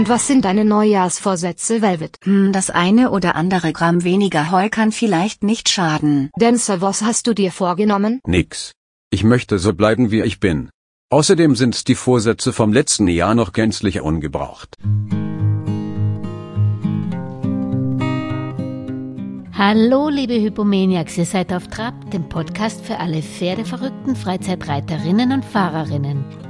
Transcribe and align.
Und 0.00 0.08
was 0.08 0.26
sind 0.26 0.46
deine 0.46 0.64
Neujahrsvorsätze, 0.64 1.82
Velvet? 1.82 2.16
Hm, 2.22 2.54
das 2.54 2.70
eine 2.70 3.10
oder 3.10 3.36
andere 3.36 3.74
Gramm 3.74 4.02
weniger 4.02 4.50
Heu 4.50 4.70
kann 4.70 4.92
vielleicht 4.92 5.42
nicht 5.42 5.68
schaden. 5.68 6.30
Dancer, 6.38 6.80
was 6.80 7.02
hast 7.02 7.26
du 7.26 7.34
dir 7.34 7.52
vorgenommen? 7.52 8.18
Nix. 8.26 8.72
Ich 9.10 9.24
möchte 9.24 9.58
so 9.58 9.74
bleiben 9.74 10.10
wie 10.10 10.22
ich 10.22 10.40
bin. 10.40 10.70
Außerdem 11.10 11.54
sind 11.54 11.86
die 11.86 11.94
Vorsätze 11.94 12.54
vom 12.54 12.72
letzten 12.72 13.08
Jahr 13.08 13.34
noch 13.34 13.52
gänzlich 13.52 14.00
ungebraucht. 14.00 14.74
Hallo, 19.52 20.08
liebe 20.08 20.40
Hypomaniacs, 20.40 21.18
ihr 21.18 21.26
seid 21.26 21.52
auf 21.52 21.68
Trab, 21.68 22.10
dem 22.10 22.26
Podcast 22.30 22.86
für 22.86 22.96
alle 22.96 23.20
Pferdeverrückten, 23.20 24.16
Freizeitreiterinnen 24.16 25.32
und 25.32 25.44
Fahrerinnen. 25.44 26.49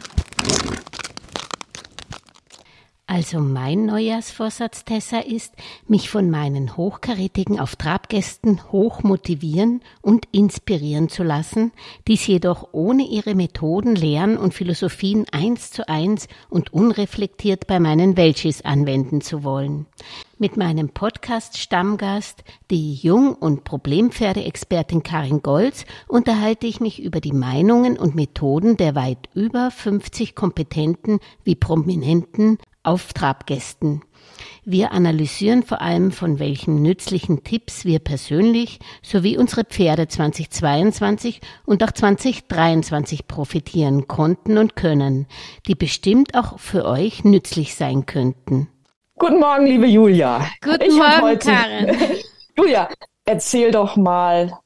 Also 3.13 3.41
mein 3.41 3.87
Neujahrsvorsatz, 3.87 4.85
Tessa, 4.85 5.19
ist, 5.19 5.53
mich 5.85 6.09
von 6.09 6.29
meinen 6.29 6.77
hochkarätigen 6.77 7.59
Auf-Trab-Gästen 7.59 8.71
hoch 8.71 9.03
motivieren 9.03 9.81
und 10.01 10.29
inspirieren 10.31 11.09
zu 11.09 11.23
lassen, 11.23 11.73
dies 12.07 12.25
jedoch 12.25 12.69
ohne 12.71 13.03
ihre 13.05 13.35
Methoden, 13.35 13.97
Lehren 13.97 14.37
und 14.37 14.53
Philosophien 14.53 15.25
eins 15.29 15.71
zu 15.71 15.89
eins 15.89 16.29
und 16.49 16.71
unreflektiert 16.71 17.67
bei 17.67 17.81
meinen 17.81 18.15
Welchis 18.15 18.61
anwenden 18.61 19.19
zu 19.19 19.43
wollen. 19.43 19.87
Mit 20.37 20.55
meinem 20.55 20.87
Podcast 20.87 21.57
Stammgast, 21.57 22.45
die 22.71 22.93
Jung- 22.93 23.35
und 23.35 23.65
Problempferdeexpertin 23.65 25.03
Karin 25.03 25.41
Golz, 25.41 25.85
unterhalte 26.07 26.65
ich 26.65 26.79
mich 26.79 27.03
über 27.03 27.19
die 27.19 27.33
Meinungen 27.33 27.99
und 27.99 28.15
Methoden 28.15 28.77
der 28.77 28.95
weit 28.95 29.29
über 29.35 29.69
50 29.69 30.33
kompetenten 30.33 31.19
wie 31.43 31.55
prominenten 31.55 32.57
auf 32.83 33.13
Trabgästen. 33.13 34.01
Wir 34.63 34.91
analysieren 34.91 35.63
vor 35.63 35.81
allem, 35.81 36.11
von 36.11 36.37
welchen 36.37 36.81
nützlichen 36.81 37.43
Tipps 37.43 37.83
wir 37.83 37.99
persönlich 37.99 38.79
sowie 39.01 39.37
unsere 39.37 39.63
Pferde 39.63 40.07
2022 40.07 41.41
und 41.65 41.83
auch 41.83 41.91
2023 41.91 43.27
profitieren 43.27 44.07
konnten 44.07 44.57
und 44.57 44.75
können, 44.75 45.27
die 45.67 45.75
bestimmt 45.75 46.35
auch 46.35 46.59
für 46.59 46.85
euch 46.85 47.23
nützlich 47.23 47.75
sein 47.75 48.05
könnten. 48.05 48.67
Guten 49.17 49.39
Morgen, 49.39 49.65
liebe 49.65 49.87
Julia. 49.87 50.47
Guten 50.63 50.81
ich 50.83 50.95
Morgen, 50.95 51.21
heute... 51.21 51.51
Karin. 51.51 51.97
Julia, 52.57 52.89
erzähl 53.25 53.71
doch 53.71 53.95
mal, 53.95 54.59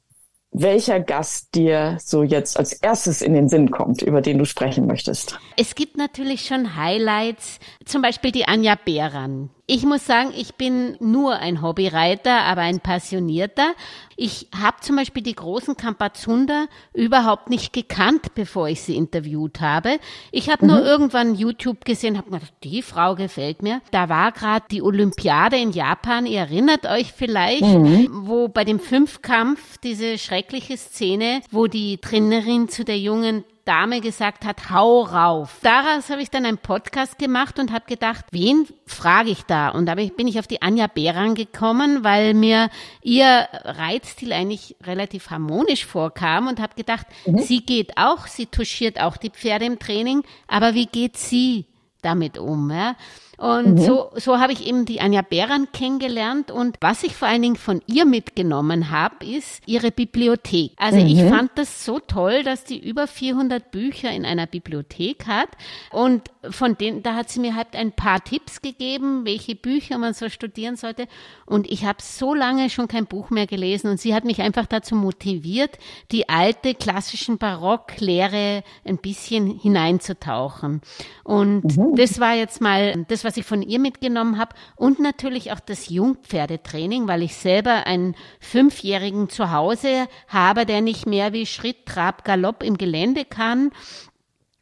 welcher 0.58 1.00
Gast 1.00 1.54
dir 1.54 1.98
so 2.00 2.22
jetzt 2.22 2.58
als 2.58 2.72
erstes 2.72 3.20
in 3.20 3.34
den 3.34 3.48
Sinn 3.48 3.70
kommt, 3.70 4.00
über 4.00 4.22
den 4.22 4.38
du 4.38 4.46
sprechen 4.46 4.86
möchtest. 4.86 5.38
Es 5.56 5.74
gibt 5.74 5.98
natürlich 5.98 6.46
schon 6.46 6.76
Highlights, 6.76 7.58
zum 7.84 8.00
Beispiel 8.00 8.32
die 8.32 8.46
Anja 8.46 8.74
Behran. 8.82 9.50
Ich 9.68 9.84
muss 9.84 10.06
sagen, 10.06 10.32
ich 10.36 10.54
bin 10.54 10.96
nur 11.00 11.34
ein 11.34 11.60
Hobbyreiter, 11.60 12.42
aber 12.42 12.60
ein 12.60 12.78
Passionierter. 12.78 13.74
Ich 14.14 14.46
habe 14.56 14.76
zum 14.80 14.94
Beispiel 14.94 15.24
die 15.24 15.34
großen 15.34 15.76
Kampazunder 15.76 16.68
überhaupt 16.94 17.50
nicht 17.50 17.72
gekannt, 17.72 18.36
bevor 18.36 18.68
ich 18.68 18.82
sie 18.82 18.94
interviewt 18.94 19.60
habe. 19.60 19.98
Ich 20.30 20.50
habe 20.50 20.64
mhm. 20.64 20.70
nur 20.70 20.84
irgendwann 20.84 21.34
YouTube 21.34 21.84
gesehen, 21.84 22.16
habe 22.16 22.30
gedacht, 22.30 22.52
die 22.62 22.80
Frau 22.80 23.16
gefällt 23.16 23.62
mir. 23.62 23.82
Da 23.90 24.08
war 24.08 24.30
gerade 24.30 24.66
die 24.70 24.82
Olympiade 24.82 25.56
in 25.56 25.72
Japan, 25.72 26.26
ihr 26.26 26.40
erinnert 26.40 26.86
euch 26.86 27.12
vielleicht, 27.12 27.62
mhm. 27.62 28.08
wo 28.28 28.46
bei 28.46 28.62
dem 28.62 28.78
Fünfkampf 28.78 29.78
diese 29.78 30.16
schreckliche 30.16 30.76
Szene, 30.76 31.40
wo 31.50 31.66
die 31.66 31.98
Trainerin 31.98 32.68
zu 32.68 32.84
der 32.84 33.00
jungen 33.00 33.42
Dame 33.66 34.00
gesagt 34.00 34.44
hat, 34.44 34.70
hau 34.70 35.02
rauf. 35.02 35.58
Daraus 35.62 36.08
habe 36.08 36.22
ich 36.22 36.30
dann 36.30 36.46
einen 36.46 36.56
Podcast 36.56 37.18
gemacht 37.18 37.58
und 37.58 37.72
habe 37.72 37.84
gedacht, 37.86 38.24
wen 38.30 38.66
frage 38.86 39.30
ich 39.30 39.42
da? 39.42 39.70
Und 39.70 39.86
da 39.86 39.96
bin 39.96 40.28
ich 40.28 40.38
auf 40.38 40.46
die 40.46 40.62
Anja 40.62 40.86
Behran 40.86 41.34
gekommen, 41.34 42.04
weil 42.04 42.32
mir 42.32 42.70
ihr 43.02 43.48
Reitstil 43.52 44.32
eigentlich 44.32 44.76
relativ 44.84 45.30
harmonisch 45.30 45.84
vorkam 45.84 46.46
und 46.46 46.60
habe 46.60 46.74
gedacht, 46.76 47.06
mhm. 47.26 47.38
sie 47.38 47.60
geht 47.60 47.96
auch, 47.96 48.28
sie 48.28 48.46
touchiert 48.46 49.00
auch 49.00 49.16
die 49.16 49.30
Pferde 49.30 49.64
im 49.64 49.80
Training, 49.80 50.22
aber 50.46 50.74
wie 50.74 50.86
geht 50.86 51.16
sie 51.16 51.66
damit 52.02 52.38
um? 52.38 52.70
Ja? 52.70 52.94
Und 53.38 53.74
mhm. 53.74 53.78
so, 53.78 54.10
so 54.16 54.38
habe 54.38 54.52
ich 54.52 54.66
eben 54.66 54.86
die 54.86 55.00
Anja 55.00 55.22
Behran 55.22 55.68
kennengelernt. 55.72 56.50
Und 56.50 56.76
was 56.80 57.02
ich 57.02 57.14
vor 57.14 57.28
allen 57.28 57.42
Dingen 57.42 57.56
von 57.56 57.82
ihr 57.86 58.06
mitgenommen 58.06 58.90
habe, 58.90 59.26
ist 59.26 59.62
ihre 59.66 59.90
Bibliothek. 59.90 60.72
Also 60.76 60.98
mhm. 60.98 61.06
ich 61.06 61.22
fand 61.22 61.50
das 61.56 61.84
so 61.84 61.98
toll, 61.98 62.42
dass 62.42 62.64
die 62.64 62.78
über 62.78 63.06
400 63.06 63.70
Bücher 63.70 64.10
in 64.10 64.24
einer 64.24 64.46
Bibliothek 64.46 65.26
hat. 65.26 65.48
Und 65.90 66.22
von 66.48 66.78
denen, 66.78 67.02
da 67.02 67.14
hat 67.14 67.28
sie 67.28 67.40
mir 67.40 67.54
halt 67.54 67.74
ein 67.74 67.92
paar 67.92 68.24
Tipps 68.24 68.62
gegeben, 68.62 69.24
welche 69.24 69.54
Bücher 69.54 69.98
man 69.98 70.14
so 70.14 70.28
studieren 70.30 70.76
sollte. 70.76 71.06
Und 71.44 71.70
ich 71.70 71.84
habe 71.84 71.98
so 72.00 72.32
lange 72.32 72.70
schon 72.70 72.88
kein 72.88 73.06
Buch 73.06 73.28
mehr 73.30 73.46
gelesen. 73.46 73.90
Und 73.90 74.00
sie 74.00 74.14
hat 74.14 74.24
mich 74.24 74.40
einfach 74.40 74.66
dazu 74.66 74.94
motiviert, 74.94 75.78
die 76.10 76.28
alte 76.28 76.74
klassischen 76.74 77.36
Barocklehre 77.36 78.62
ein 78.84 78.96
bisschen 78.96 79.58
hineinzutauchen. 79.58 80.80
Und 81.22 81.76
mhm. 81.76 81.96
das 81.96 82.18
war 82.18 82.34
jetzt 82.34 82.62
mal 82.62 83.04
das, 83.08 83.25
was 83.26 83.36
ich 83.36 83.44
von 83.44 83.60
ihr 83.60 83.78
mitgenommen 83.78 84.38
habe. 84.38 84.54
Und 84.76 85.00
natürlich 85.00 85.52
auch 85.52 85.60
das 85.60 85.90
Jungpferdetraining, 85.90 87.08
weil 87.08 87.22
ich 87.22 87.34
selber 87.34 87.86
einen 87.86 88.14
Fünfjährigen 88.40 89.28
zu 89.28 89.50
Hause 89.50 90.08
habe, 90.28 90.64
der 90.64 90.80
nicht 90.80 91.06
mehr 91.06 91.34
wie 91.34 91.44
Schritt, 91.44 91.84
Trab, 91.84 92.24
Galopp 92.24 92.62
im 92.62 92.78
Gelände 92.78 93.24
kann. 93.24 93.70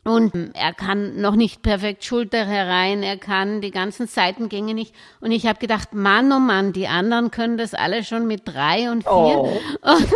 Und 0.04 0.50
er 0.54 0.75
kann 0.75 1.20
noch 1.20 1.34
nicht 1.34 1.62
perfekt 1.62 2.04
Schulter 2.04 2.44
herein, 2.44 3.03
er 3.03 3.16
kann 3.16 3.62
die 3.62 3.70
ganzen 3.70 4.06
Seitengänge 4.06 4.75
nicht. 4.75 4.94
Und 5.20 5.32
ich 5.32 5.47
habe 5.47 5.59
gedacht, 5.59 5.94
Mann, 5.94 6.31
oh 6.31 6.38
Mann, 6.38 6.75
die 6.75 6.88
anderen 6.88 7.31
können 7.31 7.56
das 7.56 7.72
alle 7.72 8.04
schon 8.04 8.26
mit 8.26 8.43
drei 8.44 8.91
und 8.91 9.04
vier. 9.04 9.10
Oh. 9.10 9.60
Und, 9.82 10.12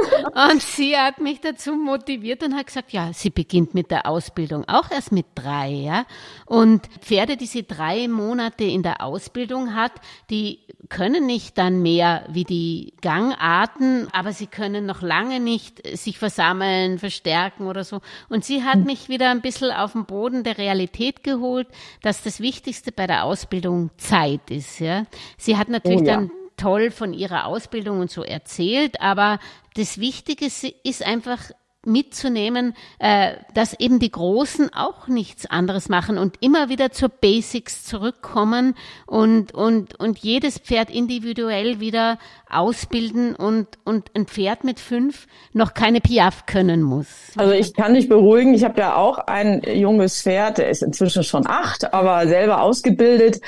und, 0.53 0.62
sie 0.62 0.97
hat 0.97 1.21
mich 1.21 1.41
dazu 1.41 1.75
motiviert 1.75 2.43
und 2.43 2.54
hat 2.54 2.66
gesagt, 2.66 2.93
ja, 2.93 3.12
sie 3.12 3.31
beginnt 3.31 3.75
mit 3.75 3.91
der 3.91 4.06
Ausbildung 4.06 4.66
auch 4.66 4.91
erst 4.91 5.12
mit 5.12 5.27
drei, 5.34 5.69
ja. 5.69 6.04
Und 6.47 6.87
Pferde, 7.00 7.37
die 7.37 7.47
sie 7.47 7.66
drei 7.66 8.09
Monate 8.09 8.65
in 8.65 8.82
der 8.82 9.03
Ausbildung 9.03 9.75
hat, 9.75 9.93
die 10.31 10.60
können 10.88 11.27
nicht 11.27 11.59
dann 11.59 11.82
mehr 11.82 12.25
wie 12.28 12.44
die 12.44 12.94
Gangarten, 13.03 14.09
aber 14.12 14.32
sie 14.32 14.47
können 14.47 14.87
noch 14.87 15.03
lange 15.03 15.41
nicht 15.41 15.87
sich 15.97 16.19
versammeln, 16.19 16.98
verstärken 16.98 17.66
oder 17.66 17.84
so. 17.84 18.00
Und 18.28 18.44
sie 18.44 18.65
hat 18.65 18.77
hm. 18.77 18.84
mich 18.84 19.09
wieder 19.09 19.31
ein 19.31 19.43
bisschen 19.43 19.71
auf 19.83 19.93
den 19.93 20.05
Boden 20.05 20.44
der 20.44 20.59
Realität 20.59 21.22
geholt, 21.22 21.69
dass 22.03 22.22
das 22.22 22.41
Wichtigste 22.41 22.93
bei 22.93 23.06
der 23.06 23.25
Ausbildung 23.25 23.91
Zeit 23.97 24.50
ist. 24.50 24.78
Ja. 24.81 25.05
Sie 25.37 25.56
hat 25.56 25.69
natürlich 25.69 26.03
oh, 26.03 26.05
ja. 26.05 26.16
dann 26.16 26.31
toll 26.56 26.91
von 26.91 27.12
ihrer 27.12 27.47
Ausbildung 27.47 28.00
und 28.00 28.11
so 28.11 28.22
erzählt, 28.22 29.00
aber 29.00 29.39
das 29.75 29.99
Wichtige 29.99 30.47
ist 30.47 31.06
einfach 31.06 31.50
mitzunehmen, 31.87 32.75
äh, 32.99 33.34
dass 33.55 33.78
eben 33.78 33.99
die 33.99 34.11
Großen 34.11 34.72
auch 34.75 35.06
nichts 35.06 35.47
anderes 35.47 35.89
machen 35.89 36.19
und 36.19 36.37
immer 36.41 36.69
wieder 36.69 36.91
zur 36.91 37.09
Basics 37.09 37.84
zurückkommen 37.84 38.75
und, 39.06 39.55
und, 39.55 39.99
und 39.99 40.19
jedes 40.19 40.59
Pferd 40.59 40.91
individuell 40.91 41.81
wieder 41.81 42.19
ausbilden 42.50 43.34
und, 43.34 43.69
und 43.84 44.11
ein 44.15 44.27
Pferd 44.27 44.65
mit 44.65 44.81
fünf 44.81 45.27
noch 45.53 45.75
keine 45.75 46.00
Piaf 46.00 46.47
können 46.47 46.83
muss. 46.83 47.06
Also 47.37 47.53
ich 47.53 47.75
kann 47.75 47.95
dich 47.95 48.09
beruhigen, 48.09 48.55
ich 48.55 48.65
habe 48.65 48.81
ja 48.81 48.97
auch 48.97 49.19
ein 49.19 49.62
junges 49.62 50.22
Pferd, 50.22 50.59
der 50.59 50.71
ist 50.71 50.83
inzwischen 50.83 51.22
schon 51.22 51.47
acht, 51.47 51.95
aber 51.95 52.27
selber 52.27 52.62
ausgebildet. 52.62 53.41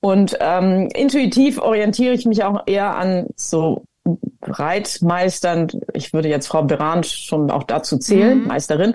Und 0.00 0.36
ähm, 0.40 0.88
intuitiv 0.94 1.58
orientiere 1.58 2.14
ich 2.14 2.26
mich 2.26 2.44
auch 2.44 2.62
eher 2.66 2.96
an 2.96 3.26
so 3.34 3.82
Reitmeistern, 4.42 5.68
ich 5.92 6.12
würde 6.12 6.28
jetzt 6.28 6.46
Frau 6.46 6.62
Beran 6.62 7.04
schon 7.04 7.50
auch 7.50 7.64
dazu 7.64 7.98
zählen, 7.98 8.40
mhm. 8.40 8.46
Meisterin, 8.46 8.94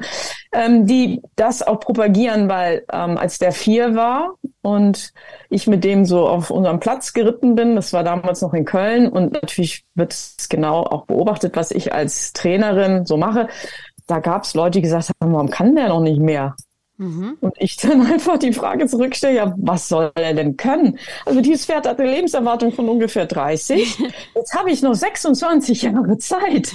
ähm, 0.54 0.86
die 0.86 1.22
das 1.36 1.62
auch 1.62 1.80
propagieren, 1.80 2.50
weil 2.50 2.86
ähm, 2.92 3.18
als 3.18 3.40
der 3.40 3.52
vier 3.52 3.96
war 3.96 4.36
und 4.62 5.14
ich 5.50 5.68
mit 5.68 5.84
dem 5.84 6.06
so 6.06 6.28
auf 6.28 6.50
unserem 6.50 6.80
Platz 6.80 7.14
geritten 7.14 7.56
bin, 7.56 7.76
das 7.76 7.94
war 7.94 8.04
damals 8.04 8.42
noch 8.42 8.54
in 8.54 8.66
Köln 8.66 9.10
und 9.10 9.34
natürlich 9.34 9.84
wird 9.96 10.14
es 10.14 10.48
genau 10.50 10.84
auch 10.84 11.06
beobachtet, 11.06 11.56
was 11.56 11.72
ich 11.72 11.94
als 11.94 12.34
Trainerin 12.34 13.06
so 13.06 13.18
mache. 13.18 13.48
Da 14.08 14.20
gab 14.20 14.44
es 14.44 14.54
Leute, 14.54 14.80
die 14.80 14.82
gesagt 14.82 15.12
haben, 15.22 15.34
warum 15.34 15.50
kann 15.50 15.76
der 15.76 15.90
noch 15.90 16.02
nicht 16.02 16.20
mehr? 16.20 16.56
Mhm. 17.02 17.38
Und 17.42 17.56
ich 17.58 17.78
dann 17.78 18.02
einfach 18.14 18.38
die 18.38 18.54
Frage 18.54 18.86
zurückstelle, 18.86 19.36
ja, 19.36 19.54
was 19.58 19.90
soll 19.90 20.12
er 20.14 20.34
denn 20.36 20.56
können? 20.56 21.00
Also 21.26 21.42
dieses 21.42 21.66
Pferd 21.66 21.88
hat 21.88 22.00
eine 22.00 22.12
Lebenserwartung 22.12 22.72
von 22.72 22.88
ungefähr 22.88 23.26
30. 23.26 23.98
Jetzt 24.36 24.56
habe 24.56 24.70
ich 24.70 24.84
noch 24.84 24.94
26 24.94 25.82
Jahre 25.82 26.18
Zeit. 26.20 26.74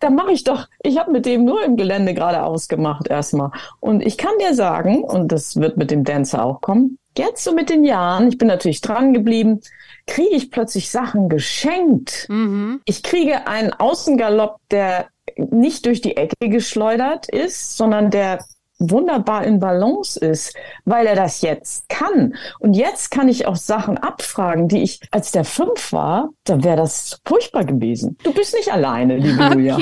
Da 0.00 0.10
mache 0.10 0.32
ich 0.32 0.44
doch, 0.44 0.68
ich 0.82 0.98
habe 0.98 1.10
mit 1.10 1.24
dem 1.24 1.46
nur 1.46 1.64
im 1.64 1.78
Gelände 1.78 2.12
gerade 2.12 2.42
ausgemacht 2.42 3.08
erstmal. 3.08 3.50
Und 3.80 4.04
ich 4.04 4.18
kann 4.18 4.32
dir 4.38 4.54
sagen, 4.54 5.02
und 5.02 5.32
das 5.32 5.56
wird 5.56 5.78
mit 5.78 5.90
dem 5.90 6.04
Dancer 6.04 6.44
auch 6.44 6.60
kommen, 6.60 6.98
jetzt 7.16 7.42
so 7.42 7.54
mit 7.54 7.70
den 7.70 7.82
Jahren, 7.82 8.28
ich 8.28 8.36
bin 8.36 8.48
natürlich 8.48 8.82
dran 8.82 9.14
geblieben, 9.14 9.62
kriege 10.06 10.36
ich 10.36 10.50
plötzlich 10.50 10.90
Sachen 10.90 11.30
geschenkt. 11.30 12.26
Mhm. 12.28 12.82
Ich 12.84 13.02
kriege 13.02 13.46
einen 13.46 13.72
Außengalopp, 13.72 14.58
der 14.70 15.06
nicht 15.38 15.86
durch 15.86 16.02
die 16.02 16.18
Ecke 16.18 16.50
geschleudert 16.50 17.30
ist, 17.30 17.78
sondern 17.78 18.10
der 18.10 18.44
wunderbar 18.78 19.44
in 19.44 19.58
Balance 19.58 20.18
ist, 20.18 20.54
weil 20.84 21.06
er 21.06 21.16
das 21.16 21.40
jetzt 21.40 21.88
kann. 21.88 22.34
Und 22.58 22.74
jetzt 22.74 23.10
kann 23.10 23.28
ich 23.28 23.46
auch 23.46 23.56
Sachen 23.56 23.98
abfragen, 23.98 24.68
die 24.68 24.82
ich, 24.82 25.00
als 25.10 25.32
der 25.32 25.44
fünf 25.44 25.92
war, 25.92 26.30
da 26.44 26.62
wäre 26.62 26.76
das 26.76 27.20
furchtbar 27.24 27.64
gewesen. 27.64 28.18
Du 28.22 28.32
bist 28.32 28.54
nicht 28.54 28.72
alleine, 28.72 29.16
liebe 29.16 29.42
okay. 29.44 29.54
Julia. 29.54 29.78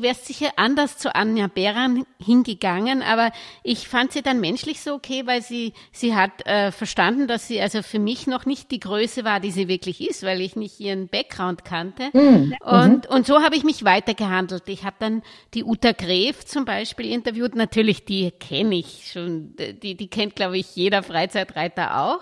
Du 0.00 0.06
wärst 0.06 0.26
sicher 0.26 0.52
anders 0.56 0.96
zu 0.96 1.14
Anja 1.14 1.46
Beran 1.46 2.04
hingegangen, 2.18 3.02
aber 3.02 3.32
ich 3.62 3.88
fand 3.88 4.12
sie 4.12 4.22
dann 4.22 4.40
menschlich 4.40 4.80
so 4.80 4.94
okay, 4.94 5.26
weil 5.26 5.42
sie, 5.42 5.74
sie 5.92 6.14
hat 6.14 6.46
äh, 6.46 6.72
verstanden, 6.72 7.26
dass 7.26 7.46
sie 7.46 7.60
also 7.60 7.82
für 7.82 7.98
mich 7.98 8.26
noch 8.26 8.46
nicht 8.46 8.70
die 8.70 8.80
Größe 8.80 9.24
war, 9.24 9.40
die 9.40 9.50
sie 9.50 9.68
wirklich 9.68 10.00
ist, 10.00 10.22
weil 10.22 10.40
ich 10.40 10.56
nicht 10.56 10.80
ihren 10.80 11.08
Background 11.08 11.64
kannte. 11.64 12.10
Mhm. 12.12 12.56
Und, 12.60 13.06
und 13.08 13.26
so 13.26 13.42
habe 13.42 13.56
ich 13.56 13.64
mich 13.64 13.84
weitergehandelt. 13.84 14.68
Ich 14.68 14.84
habe 14.84 14.96
dann 14.98 15.22
die 15.54 15.64
Uta 15.64 15.92
Gref 15.92 16.44
zum 16.44 16.64
Beispiel 16.64 17.12
interviewt. 17.12 17.54
Natürlich, 17.54 18.04
die 18.04 18.30
kenne 18.30 18.76
ich 18.76 19.10
schon, 19.12 19.54
die, 19.56 19.96
die 19.96 20.08
kennt, 20.08 20.36
glaube 20.36 20.58
ich, 20.58 20.74
jeder 20.76 21.02
Freizeitreiter 21.02 22.00
auch. 22.00 22.20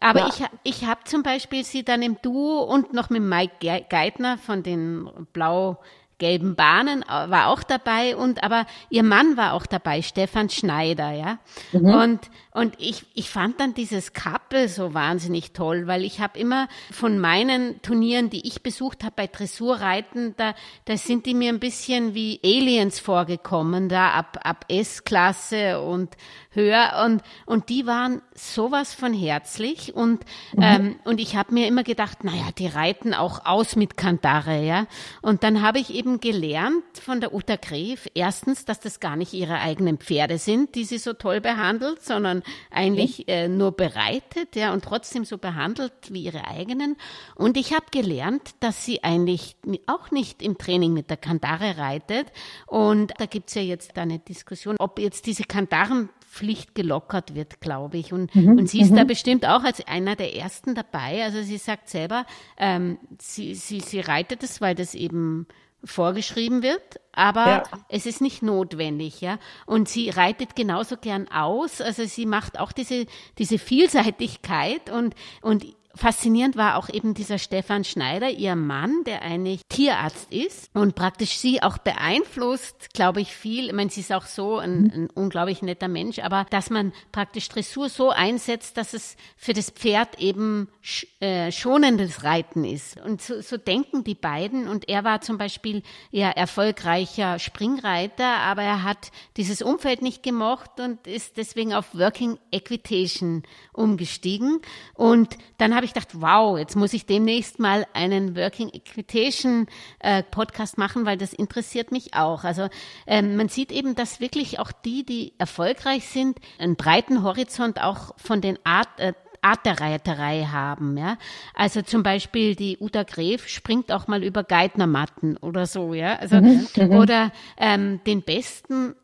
Aber 0.00 0.20
ja. 0.20 0.28
ich, 0.28 0.44
ich 0.64 0.84
habe 0.86 1.00
zum 1.04 1.22
Beispiel 1.22 1.64
sie 1.64 1.84
dann 1.84 2.02
im 2.02 2.18
Duo 2.20 2.62
und 2.62 2.92
noch 2.92 3.08
mit 3.08 3.22
Mike 3.22 3.84
Geithner 3.88 4.36
von 4.38 4.62
den 4.62 5.08
Blau 5.32 5.78
gelben 6.18 6.54
Bahnen 6.54 7.02
äh, 7.02 7.30
war 7.30 7.48
auch 7.48 7.62
dabei 7.62 8.16
und 8.16 8.42
aber 8.42 8.66
ihr 8.90 9.02
Mann 9.02 9.36
war 9.36 9.52
auch 9.52 9.66
dabei, 9.66 10.02
Stefan 10.02 10.48
Schneider, 10.48 11.12
ja. 11.12 11.38
Mhm. 11.72 11.94
Und 11.94 12.20
und 12.54 12.76
ich 12.78 13.04
ich 13.14 13.30
fand 13.30 13.58
dann 13.58 13.74
dieses 13.74 14.12
Couple 14.12 14.68
so 14.68 14.94
wahnsinnig 14.94 15.52
toll, 15.52 15.88
weil 15.88 16.04
ich 16.04 16.20
habe 16.20 16.38
immer 16.38 16.68
von 16.92 17.18
meinen 17.18 17.82
Turnieren, 17.82 18.30
die 18.30 18.46
ich 18.46 18.62
besucht 18.62 19.02
habe 19.02 19.14
bei 19.16 19.26
Dressurreiten, 19.26 20.34
da 20.36 20.54
da 20.84 20.96
sind 20.96 21.26
die 21.26 21.34
mir 21.34 21.48
ein 21.48 21.58
bisschen 21.58 22.14
wie 22.14 22.40
Aliens 22.44 23.00
vorgekommen, 23.00 23.88
da 23.88 24.10
ab 24.10 24.38
ab 24.44 24.66
S-Klasse 24.68 25.80
und 25.80 26.16
höher 26.50 27.02
und 27.04 27.22
und 27.44 27.68
die 27.70 27.86
waren 27.86 28.22
sowas 28.34 28.94
von 28.94 29.12
herzlich 29.12 29.92
und 29.96 30.24
mhm. 30.52 30.62
ähm, 30.62 30.96
und 31.02 31.20
ich 31.20 31.34
habe 31.34 31.52
mir 31.52 31.66
immer 31.66 31.82
gedacht, 31.82 32.22
naja, 32.22 32.50
die 32.56 32.68
reiten 32.68 33.14
auch 33.14 33.44
aus 33.46 33.74
mit 33.74 33.96
Kandare, 33.96 34.62
ja. 34.62 34.86
Und 35.22 35.42
dann 35.42 35.60
habe 35.60 35.80
ich 35.80 35.92
eben 35.92 36.20
gelernt 36.20 36.84
von 37.04 37.20
der 37.20 37.34
Uta 37.34 37.56
Gref, 37.56 38.06
erstens, 38.14 38.64
dass 38.64 38.78
das 38.78 39.00
gar 39.00 39.16
nicht 39.16 39.32
ihre 39.32 39.58
eigenen 39.58 39.98
Pferde 39.98 40.38
sind, 40.38 40.76
die 40.76 40.84
sie 40.84 40.98
so 40.98 41.14
toll 41.14 41.40
behandelt, 41.40 42.00
sondern 42.00 42.43
eigentlich 42.70 43.28
äh, 43.28 43.48
nur 43.48 43.72
bereitet, 43.72 44.56
ja, 44.56 44.72
und 44.72 44.84
trotzdem 44.84 45.24
so 45.24 45.38
behandelt 45.38 45.92
wie 46.10 46.24
ihre 46.24 46.46
eigenen. 46.46 46.96
Und 47.34 47.56
ich 47.56 47.72
habe 47.72 47.86
gelernt, 47.90 48.54
dass 48.60 48.84
sie 48.84 49.02
eigentlich 49.02 49.56
auch 49.86 50.10
nicht 50.10 50.42
im 50.42 50.58
Training 50.58 50.92
mit 50.92 51.10
der 51.10 51.16
Kandare 51.16 51.78
reitet. 51.78 52.26
Und 52.66 53.12
da 53.18 53.26
gibt's 53.26 53.54
ja 53.54 53.62
jetzt 53.62 53.96
eine 53.98 54.18
Diskussion, 54.18 54.76
ob 54.78 54.98
jetzt 54.98 55.26
diese 55.26 55.44
Kandaren 55.44 56.08
Pflicht 56.34 56.74
gelockert 56.74 57.36
wird, 57.36 57.60
glaube 57.60 57.96
ich. 57.96 58.12
Und, 58.12 58.34
mhm, 58.34 58.58
und 58.58 58.68
sie 58.68 58.80
ist 58.80 58.92
da 58.94 59.04
mhm. 59.04 59.08
bestimmt 59.08 59.46
auch 59.46 59.62
als 59.62 59.86
einer 59.86 60.16
der 60.16 60.34
ersten 60.34 60.74
dabei. 60.74 61.22
Also 61.22 61.42
sie 61.42 61.58
sagt 61.58 61.88
selber, 61.88 62.26
ähm, 62.58 62.98
sie, 63.20 63.54
sie, 63.54 63.80
sie 63.80 64.00
reitet 64.00 64.42
es, 64.42 64.60
weil 64.60 64.74
das 64.74 64.96
eben 64.96 65.46
vorgeschrieben 65.84 66.62
wird, 66.62 67.00
aber 67.12 67.46
ja. 67.46 67.62
es 67.88 68.06
ist 68.06 68.20
nicht 68.20 68.42
notwendig, 68.42 69.20
ja. 69.20 69.38
Und 69.66 69.88
sie 69.88 70.10
reitet 70.10 70.56
genauso 70.56 70.96
gern 70.96 71.28
aus, 71.28 71.80
also 71.80 72.04
sie 72.04 72.26
macht 72.26 72.58
auch 72.58 72.72
diese, 72.72 73.06
diese 73.38 73.58
Vielseitigkeit 73.58 74.90
und, 74.90 75.14
und 75.42 75.66
Faszinierend 75.96 76.56
war 76.56 76.76
auch 76.76 76.88
eben 76.88 77.14
dieser 77.14 77.38
Stefan 77.38 77.84
Schneider, 77.84 78.28
ihr 78.30 78.56
Mann, 78.56 79.04
der 79.04 79.22
eigentlich 79.22 79.60
Tierarzt 79.68 80.32
ist 80.32 80.68
und 80.74 80.94
praktisch 80.96 81.38
sie 81.38 81.62
auch 81.62 81.78
beeinflusst, 81.78 82.92
glaube 82.94 83.20
ich, 83.20 83.34
viel. 83.34 83.66
Ich 83.66 83.72
meine, 83.72 83.90
sie 83.90 84.00
ist 84.00 84.12
auch 84.12 84.26
so 84.26 84.58
ein, 84.58 84.82
mhm. 84.82 84.90
ein, 84.94 85.10
unglaublich 85.14 85.62
netter 85.62 85.88
Mensch, 85.88 86.18
aber 86.18 86.46
dass 86.50 86.68
man 86.68 86.92
praktisch 87.12 87.48
Dressur 87.48 87.88
so 87.88 88.10
einsetzt, 88.10 88.76
dass 88.76 88.92
es 88.92 89.16
für 89.36 89.52
das 89.52 89.70
Pferd 89.70 90.20
eben 90.20 90.68
sch, 90.80 91.06
äh, 91.20 91.52
schonendes 91.52 92.24
Reiten 92.24 92.64
ist. 92.64 93.00
Und 93.00 93.22
so, 93.22 93.40
so 93.40 93.56
denken 93.56 94.02
die 94.02 94.16
beiden. 94.16 94.68
Und 94.68 94.88
er 94.88 95.04
war 95.04 95.20
zum 95.20 95.38
Beispiel 95.38 95.82
eher 96.10 96.36
erfolgreicher 96.36 97.38
Springreiter, 97.38 98.38
aber 98.38 98.62
er 98.62 98.82
hat 98.82 99.12
dieses 99.36 99.62
Umfeld 99.62 100.02
nicht 100.02 100.22
gemocht 100.22 100.80
und 100.80 101.06
ist 101.06 101.36
deswegen 101.36 101.72
auf 101.72 101.94
Working 101.94 102.38
Equitation 102.50 103.44
umgestiegen. 103.72 104.60
Und 104.94 105.36
dann 105.58 105.74
habe 105.74 105.83
habe 105.84 105.86
ich 105.86 105.94
gedacht, 105.94 106.22
wow, 106.22 106.58
jetzt 106.58 106.76
muss 106.76 106.94
ich 106.94 107.04
demnächst 107.04 107.58
mal 107.58 107.86
einen 107.92 108.36
Working 108.36 108.70
Equitation 108.70 109.66
äh, 109.98 110.22
Podcast 110.22 110.78
machen, 110.78 111.04
weil 111.04 111.18
das 111.18 111.34
interessiert 111.34 111.92
mich 111.92 112.14
auch. 112.14 112.44
Also 112.44 112.68
ähm, 113.06 113.36
man 113.36 113.48
sieht 113.48 113.70
eben, 113.70 113.94
dass 113.94 114.18
wirklich 114.18 114.58
auch 114.58 114.72
die, 114.72 115.04
die 115.04 115.34
erfolgreich 115.36 116.08
sind, 116.08 116.38
einen 116.58 116.76
breiten 116.76 117.22
Horizont 117.22 117.82
auch 117.82 118.14
von 118.16 118.40
den 118.40 118.58
Art, 118.64 118.88
äh, 118.96 119.12
Art 119.42 119.66
der 119.66 119.78
Reiterei 119.78 120.48
haben, 120.50 120.96
ja. 120.96 121.18
Also 121.52 121.82
zum 121.82 122.02
Beispiel 122.02 122.54
die 122.54 122.78
Uta 122.80 123.02
Gref 123.02 123.46
springt 123.46 123.92
auch 123.92 124.06
mal 124.06 124.24
über 124.24 124.42
Geithnermatten 124.42 125.36
oder 125.36 125.66
so, 125.66 125.92
ja. 125.92 126.16
Also, 126.16 126.40
mhm. 126.40 126.66
oder 126.92 127.30
ähm, 127.58 128.00
den 128.06 128.22
besten 128.22 128.94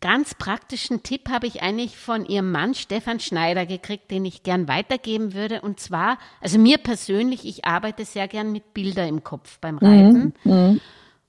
ganz 0.00 0.34
praktischen 0.34 1.02
Tipp 1.02 1.28
habe 1.28 1.46
ich 1.46 1.62
eigentlich 1.62 1.96
von 1.96 2.24
ihrem 2.24 2.52
Mann 2.52 2.74
Stefan 2.74 3.20
Schneider 3.20 3.66
gekriegt, 3.66 4.10
den 4.10 4.24
ich 4.24 4.42
gern 4.42 4.68
weitergeben 4.68 5.34
würde. 5.34 5.60
Und 5.60 5.80
zwar, 5.80 6.18
also 6.40 6.58
mir 6.58 6.78
persönlich, 6.78 7.44
ich 7.44 7.64
arbeite 7.64 8.04
sehr 8.04 8.28
gern 8.28 8.52
mit 8.52 8.74
Bilder 8.74 9.06
im 9.06 9.24
Kopf 9.24 9.58
beim 9.58 9.78
Reiten. 9.78 10.34
Mhm. 10.44 10.52
mhm. 10.52 10.80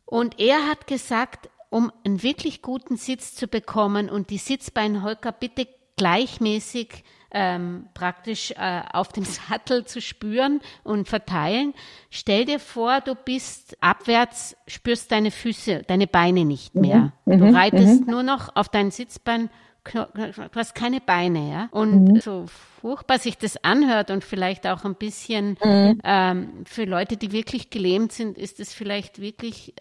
Und 0.06 0.39
er 0.39 0.68
hat 0.68 0.88
gesagt, 0.88 1.50
um 1.69 1.92
einen 2.04 2.24
wirklich 2.24 2.63
guten 2.63 2.98
Sitz 2.98 3.36
zu 3.36 3.48
bekommen 3.48 4.10
und 4.10 4.31
die 4.31 4.39
Sitzbeinholker 4.39 5.31
bitte 5.31 5.68
gleichmäßig 5.98 7.04
ähm, 7.31 7.87
praktisch 7.93 8.51
äh, 8.51 8.81
auf 8.91 9.09
dem 9.09 9.23
Sattel 9.49 9.85
zu 9.85 10.01
spüren 10.01 10.61
und 10.83 11.07
verteilen. 11.07 11.73
Stell 12.09 12.45
dir 12.45 12.59
vor, 12.59 13.01
du 13.01 13.15
bist 13.15 13.77
abwärts, 13.81 14.55
spürst 14.67 15.11
deine 15.11 15.31
Füße, 15.31 15.83
deine 15.87 16.07
Beine 16.07 16.45
nicht 16.45 16.75
mhm. 16.75 16.81
mehr. 16.81 17.13
Mhm. 17.25 17.37
Du 17.39 17.53
reitest 17.53 18.05
mhm. 18.05 18.11
nur 18.11 18.23
noch 18.23 18.56
auf 18.56 18.69
dein 18.69 18.92
Sitzbein 18.92 19.49
du 19.94 20.56
hast 20.56 20.75
keine 20.75 21.01
Beine, 21.01 21.49
ja. 21.49 21.68
Und 21.71 22.06
mhm. 22.06 22.19
so 22.19 22.45
furchtbar 22.81 23.19
sich 23.19 23.37
das 23.37 23.63
anhört 23.63 24.11
und 24.11 24.23
vielleicht 24.23 24.68
auch 24.68 24.85
ein 24.85 24.95
bisschen 24.95 25.57
mhm. 25.63 26.01
ähm, 26.04 26.49
für 26.65 26.85
Leute, 26.85 27.18
die 27.18 27.31
wirklich 27.31 27.69
gelähmt 27.69 28.11
sind, 28.11 28.37
ist 28.37 28.59
es 28.59 28.73
vielleicht 28.73 29.19
wirklich, 29.21 29.73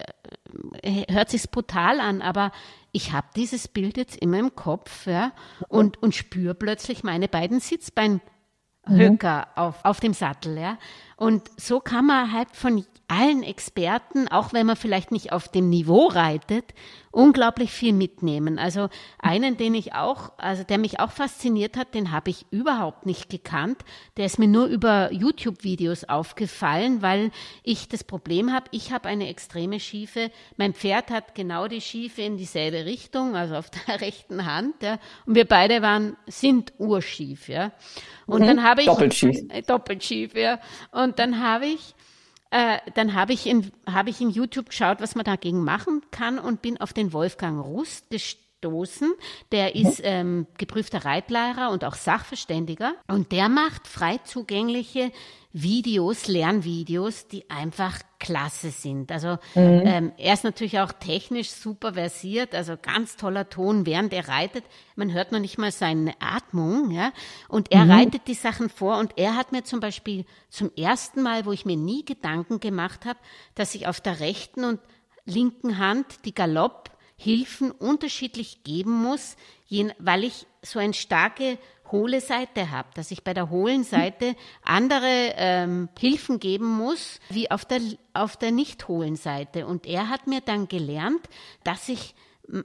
äh, 0.81 1.05
hört 1.11 1.29
sich 1.29 1.49
brutal 1.49 1.99
an, 1.99 2.21
aber 2.21 2.51
ich 2.91 3.11
habe 3.11 3.27
dieses 3.35 3.67
Bild 3.67 3.97
jetzt 3.97 4.17
immer 4.17 4.39
im 4.39 4.55
Kopf, 4.55 5.05
ja, 5.07 5.31
und, 5.67 6.01
und 6.01 6.15
spüre 6.15 6.55
plötzlich 6.55 7.03
meine 7.03 7.27
beiden 7.27 7.59
Sitzbeinhöcker 7.59 8.21
mhm. 8.87 9.61
auf, 9.61 9.83
auf 9.83 9.99
dem 9.99 10.13
Sattel, 10.13 10.57
ja. 10.57 10.77
Und 11.19 11.51
so 11.57 11.81
kann 11.81 12.05
man 12.05 12.31
halt 12.31 12.55
von 12.55 12.85
allen 13.09 13.43
Experten, 13.43 14.29
auch 14.29 14.53
wenn 14.53 14.65
man 14.65 14.77
vielleicht 14.77 15.11
nicht 15.11 15.33
auf 15.33 15.49
dem 15.49 15.69
Niveau 15.69 16.07
reitet, 16.07 16.73
unglaublich 17.11 17.71
viel 17.71 17.91
mitnehmen. 17.91 18.59
Also 18.59 18.87
einen, 19.17 19.57
den 19.57 19.73
ich 19.73 19.93
auch, 19.95 20.31
also 20.37 20.63
der 20.63 20.77
mich 20.77 20.99
auch 20.99 21.11
fasziniert 21.11 21.75
hat, 21.75 21.95
den 21.95 22.11
habe 22.11 22.29
ich 22.29 22.45
überhaupt 22.51 23.05
nicht 23.07 23.29
gekannt. 23.29 23.83
Der 24.15 24.25
ist 24.25 24.37
mir 24.37 24.47
nur 24.47 24.67
über 24.67 25.11
YouTube-Videos 25.11 26.03
aufgefallen, 26.03 27.01
weil 27.01 27.31
ich 27.63 27.89
das 27.89 28.03
Problem 28.03 28.53
habe, 28.53 28.67
ich 28.71 28.93
habe 28.93 29.09
eine 29.09 29.27
extreme 29.27 29.79
Schiefe. 29.79 30.31
Mein 30.55 30.73
Pferd 30.73 31.09
hat 31.09 31.33
genau 31.33 31.67
die 31.67 31.81
Schiefe 31.81 32.21
in 32.21 32.37
dieselbe 32.37 32.85
Richtung, 32.85 33.35
also 33.35 33.55
auf 33.55 33.71
der 33.71 34.01
rechten 34.01 34.45
Hand. 34.45 34.75
Ja, 34.83 34.99
und 35.25 35.35
wir 35.35 35.45
beide 35.45 35.81
waren, 35.81 36.15
sind 36.27 36.73
urschief. 36.77 37.49
Ja. 37.49 37.71
Und 38.27 38.43
mhm. 38.43 38.47
dann 38.47 38.63
habe 38.63 38.81
ich 38.81 38.87
doppelschief. 38.87 39.41
Äh, 39.49 39.61
doppelschief, 39.67 40.35
ja. 40.35 40.59
Und 40.91 41.08
dann 41.17 41.41
habe 41.41 41.65
ich 41.65 41.95
äh, 42.51 42.79
dann 42.95 43.13
habe 43.13 43.33
ich, 43.33 43.45
in, 43.45 43.71
hab 43.85 44.07
ich 44.07 44.21
in 44.21 44.31
YouTube 44.31 44.69
geschaut, 44.69 45.01
was 45.01 45.15
man 45.15 45.23
dagegen 45.23 45.63
machen 45.63 46.01
kann 46.11 46.39
und 46.39 46.61
bin 46.61 46.81
auf 46.81 46.93
den 46.93 47.13
Wolfgang 47.13 47.63
Rust 47.63 48.09
gestoßen. 48.09 48.48
Der 49.51 49.75
ist 49.75 50.01
ähm, 50.03 50.47
geprüfter 50.57 51.05
Reitlehrer 51.05 51.69
und 51.71 51.83
auch 51.85 51.95
Sachverständiger. 51.95 52.93
Und 53.07 53.31
der 53.31 53.49
macht 53.49 53.87
frei 53.87 54.19
zugängliche 54.23 55.11
Videos, 55.51 56.27
Lernvideos, 56.27 57.27
die 57.27 57.49
einfach 57.49 57.99
klasse 58.19 58.69
sind. 58.69 59.11
Also 59.11 59.39
mhm. 59.55 59.81
ähm, 59.85 60.11
er 60.17 60.33
ist 60.33 60.43
natürlich 60.43 60.79
auch 60.79 60.91
technisch 60.91 61.49
super 61.49 61.93
versiert, 61.93 62.53
also 62.53 62.75
ganz 62.79 63.15
toller 63.15 63.49
Ton, 63.49 63.87
während 63.87 64.13
er 64.13 64.27
reitet. 64.27 64.63
Man 64.95 65.11
hört 65.11 65.31
noch 65.31 65.39
nicht 65.39 65.57
mal 65.57 65.71
seine 65.71 66.13
Atmung, 66.19 66.91
ja. 66.91 67.11
Und 67.47 67.71
er 67.71 67.85
mhm. 67.85 67.91
reitet 67.91 68.27
die 68.27 68.35
Sachen 68.35 68.69
vor 68.69 68.99
und 68.99 69.17
er 69.17 69.35
hat 69.35 69.51
mir 69.51 69.63
zum 69.63 69.79
Beispiel 69.79 70.25
zum 70.49 70.71
ersten 70.75 71.23
Mal, 71.23 71.45
wo 71.45 71.51
ich 71.51 71.65
mir 71.65 71.77
nie 71.77 72.05
Gedanken 72.05 72.59
gemacht 72.59 73.05
habe, 73.05 73.19
dass 73.55 73.73
ich 73.73 73.87
auf 73.87 74.01
der 74.01 74.19
rechten 74.19 74.63
und 74.63 74.79
linken 75.25 75.79
Hand 75.79 76.25
die 76.25 76.35
Galopphilfen 77.19 77.71
unterschiedlich 77.71 78.63
geben 78.63 78.91
muss, 79.03 79.35
weil 79.99 80.23
ich 80.23 80.47
so 80.61 80.79
eine 80.79 80.93
starke 80.93 81.57
hohle 81.91 82.21
Seite 82.21 82.71
habe, 82.71 82.89
dass 82.93 83.11
ich 83.11 83.23
bei 83.23 83.33
der 83.33 83.49
hohlen 83.49 83.83
Seite 83.83 84.35
andere 84.63 85.33
ähm, 85.35 85.89
Hilfen 85.97 86.39
geben 86.39 86.67
muss, 86.67 87.19
wie 87.29 87.49
auf 87.49 87.65
der, 87.65 87.81
auf 88.13 88.37
der 88.37 88.51
nicht 88.51 88.87
hohlen 88.87 89.15
Seite. 89.15 89.65
Und 89.65 89.87
er 89.87 90.09
hat 90.09 90.27
mir 90.27 90.41
dann 90.41 90.67
gelernt, 90.67 91.21
dass 91.63 91.89
ich 91.89 92.15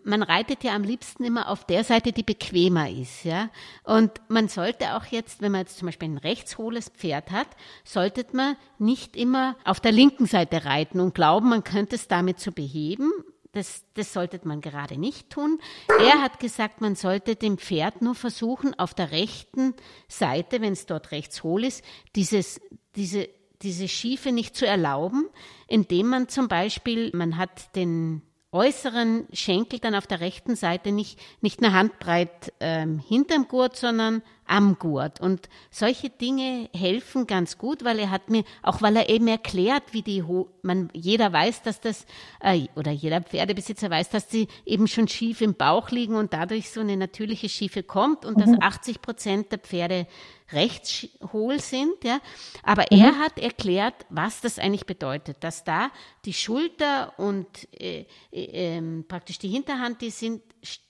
man 0.02 0.22
reitet 0.22 0.64
ja 0.64 0.74
am 0.74 0.82
liebsten 0.82 1.24
immer 1.24 1.50
auf 1.50 1.66
der 1.66 1.84
Seite, 1.84 2.12
die 2.12 2.22
bequemer 2.22 2.88
ist, 2.88 3.22
ja. 3.24 3.50
Und 3.82 4.12
man 4.28 4.48
sollte 4.48 4.96
auch 4.96 5.04
jetzt, 5.04 5.42
wenn 5.42 5.52
man 5.52 5.60
jetzt 5.60 5.76
zum 5.76 5.84
Beispiel 5.84 6.08
ein 6.08 6.16
rechtshohles 6.16 6.88
Pferd 6.88 7.30
hat, 7.30 7.48
sollte 7.84 8.24
man 8.32 8.56
nicht 8.78 9.14
immer 9.14 9.56
auf 9.62 9.80
der 9.80 9.92
linken 9.92 10.24
Seite 10.24 10.64
reiten 10.64 11.00
und 11.00 11.14
glauben, 11.14 11.50
man 11.50 11.64
könnte 11.64 11.96
es 11.96 12.08
damit 12.08 12.38
zu 12.38 12.48
so 12.48 12.52
beheben, 12.52 13.12
das, 13.54 13.84
das 13.94 14.12
sollte 14.12 14.40
man 14.44 14.60
gerade 14.60 14.98
nicht 14.98 15.30
tun. 15.30 15.58
Er 16.00 16.20
hat 16.20 16.40
gesagt, 16.40 16.80
man 16.80 16.96
sollte 16.96 17.36
dem 17.36 17.58
Pferd 17.58 18.02
nur 18.02 18.14
versuchen, 18.14 18.78
auf 18.78 18.94
der 18.94 19.12
rechten 19.12 19.74
Seite, 20.08 20.60
wenn 20.60 20.72
es 20.72 20.86
dort 20.86 21.10
rechts 21.12 21.42
hohl 21.42 21.64
ist, 21.64 21.84
dieses, 22.16 22.60
diese, 22.96 23.28
diese 23.62 23.88
Schiefe 23.88 24.32
nicht 24.32 24.56
zu 24.56 24.66
erlauben, 24.66 25.28
indem 25.68 26.08
man 26.08 26.28
zum 26.28 26.48
Beispiel, 26.48 27.10
man 27.14 27.36
hat 27.36 27.74
den 27.76 28.22
äußeren 28.54 29.26
Schenkel 29.32 29.80
dann 29.80 29.96
auf 29.96 30.06
der 30.06 30.20
rechten 30.20 30.54
Seite 30.54 30.92
nicht, 30.92 31.18
nicht 31.40 31.62
eine 31.62 31.74
Handbreit 31.74 32.52
ähm, 32.60 33.00
hinterm 33.00 33.48
Gurt, 33.48 33.76
sondern 33.76 34.22
am 34.46 34.78
Gurt. 34.78 35.20
Und 35.20 35.48
solche 35.70 36.08
Dinge 36.08 36.68
helfen 36.72 37.26
ganz 37.26 37.58
gut, 37.58 37.84
weil 37.84 37.98
er 37.98 38.10
hat 38.10 38.30
mir, 38.30 38.44
auch 38.62 38.80
weil 38.80 38.96
er 38.96 39.08
eben 39.08 39.26
erklärt, 39.26 39.82
wie 39.92 40.02
die, 40.02 40.22
Ho 40.22 40.48
man, 40.62 40.88
jeder 40.92 41.32
weiß, 41.32 41.62
dass 41.62 41.80
das, 41.80 42.06
äh, 42.40 42.66
oder 42.76 42.92
jeder 42.92 43.22
Pferdebesitzer 43.22 43.90
weiß, 43.90 44.10
dass 44.10 44.30
sie 44.30 44.48
eben 44.64 44.86
schon 44.86 45.08
schief 45.08 45.40
im 45.40 45.54
Bauch 45.54 45.90
liegen 45.90 46.14
und 46.14 46.32
dadurch 46.32 46.70
so 46.70 46.80
eine 46.80 46.96
natürliche 46.96 47.48
Schiefe 47.48 47.82
kommt 47.82 48.24
und 48.24 48.36
mhm. 48.36 48.40
dass 48.40 48.60
80 48.60 49.02
Prozent 49.02 49.50
der 49.50 49.58
Pferde 49.58 50.06
rechtshohl 50.54 51.60
sind, 51.60 52.04
ja. 52.04 52.20
Aber 52.62 52.84
mhm. 52.90 53.00
er 53.00 53.18
hat 53.18 53.38
erklärt, 53.38 54.06
was 54.10 54.40
das 54.40 54.58
eigentlich 54.58 54.86
bedeutet, 54.86 55.38
dass 55.40 55.64
da 55.64 55.90
die 56.24 56.32
Schulter 56.32 57.12
und 57.18 57.46
äh, 57.78 58.06
äh, 58.32 58.76
ähm, 58.76 59.04
praktisch 59.06 59.38
die 59.38 59.48
Hinterhand, 59.48 60.00
die 60.00 60.10
sind, 60.10 60.42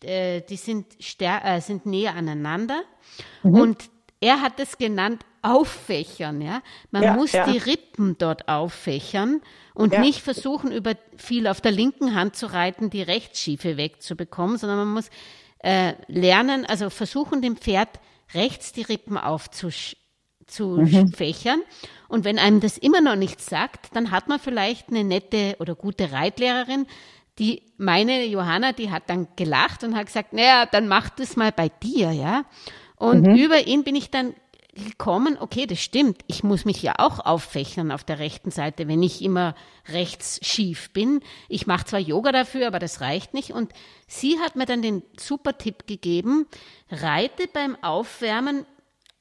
äh, 0.03 0.41
die 0.43 0.57
sind, 0.57 0.87
äh, 1.21 1.61
sind 1.61 1.87
näher 1.87 2.15
aneinander 2.15 2.83
Mhm. 3.43 3.55
Und 3.55 3.91
er 4.21 4.41
hat 4.41 4.59
es 4.59 4.79
genannt 4.79 5.25
auffächern, 5.43 6.41
ja. 6.41 6.63
Man 6.91 7.03
ja, 7.03 7.15
muss 7.15 7.33
ja. 7.33 7.51
die 7.51 7.59
Rippen 7.59 8.17
dort 8.17 8.49
auffächern 8.49 9.43
und 9.75 9.93
ja. 9.93 10.01
nicht 10.01 10.21
versuchen, 10.21 10.73
über 10.73 10.95
viel 11.17 11.47
auf 11.47 11.61
der 11.61 11.73
linken 11.73 12.15
Hand 12.15 12.37
zu 12.37 12.47
reiten, 12.47 12.89
die 12.89 13.03
Rechtsschiefe 13.03 13.77
wegzubekommen, 13.77 14.57
sondern 14.57 14.79
man 14.79 14.89
muss 14.89 15.11
äh, 15.59 15.95
lernen, 16.09 16.65
also 16.65 16.89
versuchen, 16.89 17.43
dem 17.43 17.57
Pferd 17.57 18.01
rechts 18.35 18.73
die 18.73 18.83
Rippen 18.83 19.17
aufzufächern. 19.17 21.59
Mhm. 21.59 21.65
Und 22.09 22.25
wenn 22.25 22.39
einem 22.39 22.61
das 22.61 22.79
immer 22.79 23.01
noch 23.01 23.17
nichts 23.17 23.47
sagt, 23.47 23.97
dann 23.97 24.11
hat 24.11 24.29
man 24.29 24.39
vielleicht 24.39 24.89
eine 24.89 25.05
nette 25.05 25.57
oder 25.59 25.75
gute 25.75 26.13
Reitlehrerin, 26.13 26.87
die 27.39 27.63
meine 27.77 28.25
Johanna, 28.27 28.73
die 28.73 28.91
hat 28.91 29.05
dann 29.09 29.29
gelacht 29.37 29.83
und 29.83 29.97
hat 29.97 30.07
gesagt, 30.07 30.33
naja, 30.33 30.67
dann 30.67 30.87
mach 30.87 31.11
das 31.11 31.37
mal 31.37 31.51
bei 31.51 31.69
dir, 31.69 32.13
ja. 32.13 32.45
Und 32.97 33.27
mhm. 33.27 33.35
über 33.35 33.67
ihn 33.67 33.83
bin 33.83 33.97
ich 33.97 34.11
dann 34.11 34.35
gekommen, 34.75 35.39
okay, 35.39 35.67
das 35.67 35.81
stimmt, 35.81 36.23
ich 36.27 36.43
muss 36.43 36.65
mich 36.65 36.83
ja 36.83 36.95
auch 36.99 37.25
auffächern 37.25 37.91
auf 37.91 38.05
der 38.05 38.19
rechten 38.19 38.51
Seite, 38.51 38.89
wenn 38.89 39.03
ich 39.03 39.23
immer 39.23 39.55
rechts 39.89 40.41
schief 40.43 40.91
bin. 40.93 41.21
Ich 41.49 41.67
mache 41.67 41.87
zwar 41.87 42.01
Yoga 42.01 42.33
dafür, 42.33 42.67
aber 42.67 42.79
das 42.79 43.01
reicht 43.01 43.35
nicht. 43.35 43.53
Und 43.53 43.73
sie 44.07 44.39
hat 44.41 44.57
mir 44.57 44.67
dann 44.67 44.83
den 44.83 45.03
super 45.19 45.57
Tipp 45.57 45.87
gegeben, 45.87 46.47
reite 46.91 47.49
beim 47.53 47.77
Aufwärmen, 47.83 48.67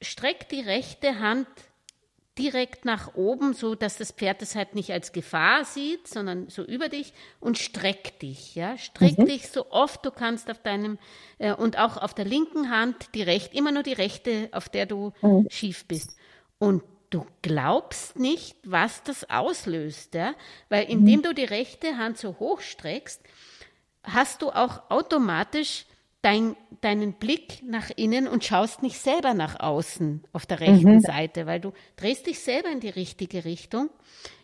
streck 0.00 0.48
die 0.48 0.60
rechte 0.60 1.18
Hand 1.18 1.46
direkt 2.38 2.84
nach 2.84 3.14
oben, 3.14 3.54
so 3.54 3.74
dass 3.74 3.96
das 3.96 4.10
Pferd 4.10 4.42
es 4.42 4.56
halt 4.56 4.74
nicht 4.74 4.90
als 4.90 5.12
Gefahr 5.12 5.64
sieht, 5.64 6.08
sondern 6.08 6.48
so 6.48 6.64
über 6.64 6.88
dich 6.88 7.12
und 7.38 7.58
streck 7.58 8.18
dich, 8.18 8.54
ja, 8.56 8.76
streck 8.76 9.18
mhm. 9.18 9.26
dich 9.26 9.48
so 9.48 9.70
oft 9.70 10.04
du 10.04 10.10
kannst 10.10 10.50
auf 10.50 10.60
deinem 10.60 10.98
äh, 11.38 11.54
und 11.54 11.78
auch 11.78 11.96
auf 11.96 12.12
der 12.12 12.24
linken 12.24 12.70
Hand 12.70 13.14
die 13.14 13.22
rechte, 13.22 13.56
immer 13.56 13.70
nur 13.70 13.84
die 13.84 13.92
rechte, 13.92 14.48
auf 14.52 14.68
der 14.68 14.86
du 14.86 15.12
mhm. 15.22 15.46
schief 15.48 15.84
bist. 15.86 16.16
Und 16.58 16.82
du 17.10 17.24
glaubst 17.42 18.18
nicht, 18.18 18.56
was 18.64 19.04
das 19.04 19.30
auslöst, 19.30 20.14
ja, 20.14 20.34
weil 20.68 20.90
indem 20.90 21.20
mhm. 21.20 21.22
du 21.22 21.34
die 21.34 21.44
rechte 21.44 21.96
Hand 21.98 22.18
so 22.18 22.40
hoch 22.40 22.60
streckst, 22.60 23.22
hast 24.02 24.42
du 24.42 24.50
auch 24.50 24.90
automatisch 24.90 25.86
dein, 26.24 26.56
deinen 26.80 27.12
Blick 27.12 27.62
nach 27.64 27.90
innen 27.94 28.26
und 28.26 28.44
schaust 28.44 28.82
nicht 28.82 28.98
selber 28.98 29.34
nach 29.34 29.60
außen 29.60 30.24
auf 30.32 30.46
der 30.46 30.60
rechten 30.60 30.94
mhm. 30.94 31.00
Seite, 31.00 31.46
weil 31.46 31.60
du 31.60 31.72
drehst 31.96 32.26
dich 32.26 32.40
selber 32.40 32.70
in 32.70 32.80
die 32.80 32.88
richtige 32.88 33.44
Richtung. 33.44 33.90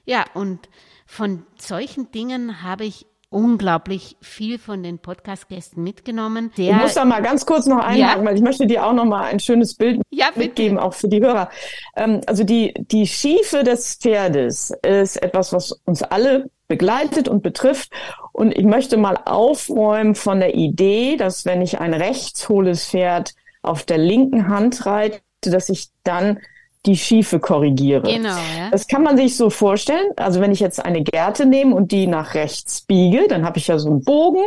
Ja, 0.05 0.25
und 0.35 0.69
von 1.07 1.47
solchen 1.59 2.11
Dingen 2.11 2.63
habe 2.63 2.85
ich 2.85 3.07
unglaublich 3.31 4.17
viel 4.21 4.59
von 4.59 4.83
den 4.83 4.99
Podcast-Gästen 4.99 5.83
mitgenommen. 5.83 6.51
Der, 6.59 6.71
ich 6.73 6.77
muss 6.77 6.95
da 6.95 7.05
mal 7.05 7.23
ganz 7.23 7.47
kurz 7.47 7.67
noch 7.67 7.79
einhaken, 7.79 8.23
ja? 8.23 8.25
weil 8.25 8.35
ich 8.35 8.43
möchte 8.43 8.67
dir 8.67 8.85
auch 8.85 8.93
noch 8.93 9.05
mal 9.05 9.25
ein 9.25 9.39
schönes 9.39 9.77
Bild 9.77 10.03
ja, 10.11 10.27
mitgeben, 10.35 10.79
auch 10.79 10.95
für 10.95 11.09
die 11.09 11.21
Hörer. 11.21 11.49
Ähm, 11.97 12.21
also 12.27 12.43
die, 12.43 12.75
die 12.77 13.07
Schiefe 13.07 13.63
des 13.63 13.95
Pferdes 13.95 14.73
ist 14.85 15.17
etwas, 15.23 15.53
was 15.53 15.73
uns 15.85 16.03
alle 16.03 16.51
begleitet 16.71 17.29
und 17.29 17.43
betrifft. 17.43 17.93
Und 18.33 18.57
ich 18.57 18.65
möchte 18.65 18.97
mal 18.97 19.19
aufräumen 19.27 20.15
von 20.15 20.41
der 20.41 20.55
Idee, 20.55 21.17
dass 21.17 21.45
wenn 21.45 21.61
ich 21.61 21.81
ein 21.81 21.93
rechtshohles 21.93 22.87
Pferd 22.87 23.35
auf 23.61 23.83
der 23.85 23.99
linken 23.99 24.49
Hand 24.49 24.87
reite, 24.87 25.21
dass 25.43 25.69
ich 25.69 25.89
dann 26.05 26.39
die 26.87 26.97
Schiefe 26.97 27.41
korrigiere. 27.41 28.11
Genau, 28.11 28.29
ja. 28.29 28.71
Das 28.71 28.87
kann 28.87 29.03
man 29.03 29.19
sich 29.19 29.37
so 29.37 29.51
vorstellen. 29.51 30.13
Also 30.17 30.41
wenn 30.41 30.53
ich 30.53 30.61
jetzt 30.61 30.83
eine 30.83 31.03
Gerte 31.03 31.45
nehme 31.45 31.75
und 31.75 31.93
die 31.93 32.07
nach 32.07 32.35
rechts 32.35 32.81
biege, 32.83 33.29
dann 33.29 33.45
habe 33.45 33.59
ich 33.59 33.67
ja 33.67 33.79
so 33.79 33.91
einen 33.91 34.03
Bogen. 34.03 34.45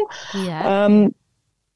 Ja. 0.47 0.87
Ähm, 0.87 1.13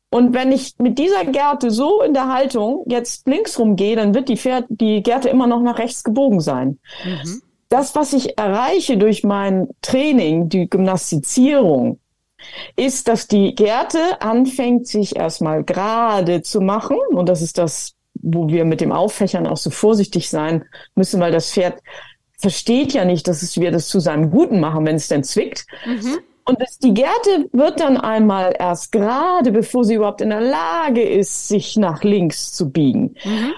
und 0.09 0.33
wenn 0.33 0.51
ich 0.51 0.73
mit 0.79 0.97
dieser 0.97 1.25
Gerte 1.25 1.69
so 1.69 2.01
in 2.01 2.13
der 2.13 2.33
Haltung 2.33 2.85
jetzt 2.87 3.27
links 3.27 3.59
rumgehe, 3.59 3.95
dann 3.95 4.15
wird 4.15 4.29
die, 4.29 4.37
Pferd, 4.37 4.65
die 4.69 5.03
Gerte 5.03 5.29
immer 5.29 5.45
noch 5.45 5.61
nach 5.61 5.77
rechts 5.77 6.03
gebogen 6.03 6.39
sein. 6.39 6.79
Mhm. 7.03 7.41
Das, 7.69 7.95
was 7.95 8.13
ich 8.13 8.37
erreiche 8.37 8.97
durch 8.97 9.23
mein 9.23 9.67
Training, 9.81 10.49
die 10.49 10.69
Gymnastizierung, 10.69 11.99
ist, 12.75 13.07
dass 13.07 13.27
die 13.27 13.55
Gerte 13.55 14.21
anfängt, 14.21 14.87
sich 14.87 15.15
erstmal 15.15 15.63
gerade 15.63 16.43
zu 16.43 16.61
machen. 16.61 16.97
Und 17.11 17.27
das 17.27 17.41
ist 17.41 17.57
das 17.57 17.97
wo 18.21 18.47
wir 18.49 18.65
mit 18.65 18.81
dem 18.81 18.91
Auffächern 18.91 19.47
auch 19.47 19.57
so 19.57 19.69
vorsichtig 19.69 20.29
sein 20.29 20.65
müssen, 20.95 21.19
weil 21.19 21.31
das 21.31 21.51
Pferd 21.51 21.81
versteht 22.39 22.93
ja 22.93 23.05
nicht, 23.05 23.27
dass 23.27 23.41
es 23.41 23.59
wir 23.59 23.71
das 23.71 23.87
zu 23.87 23.99
seinem 23.99 24.29
Guten 24.29 24.59
machen, 24.59 24.85
wenn 24.85 24.95
es 24.95 25.07
denn 25.07 25.23
zwickt. 25.23 25.65
Mhm. 25.85 26.19
Und 26.45 26.61
das, 26.61 26.77
die 26.77 26.93
Gerte 26.93 27.49
wird 27.51 27.79
dann 27.79 27.97
einmal 27.97 28.55
erst 28.57 28.91
gerade, 28.91 29.51
bevor 29.51 29.83
sie 29.83 29.95
überhaupt 29.95 30.21
in 30.21 30.29
der 30.29 30.41
Lage 30.41 31.01
ist, 31.01 31.47
sich 31.49 31.75
nach 31.75 32.03
links 32.03 32.53
zu 32.53 32.69
biegen. 32.69 33.15
Mhm. 33.23 33.53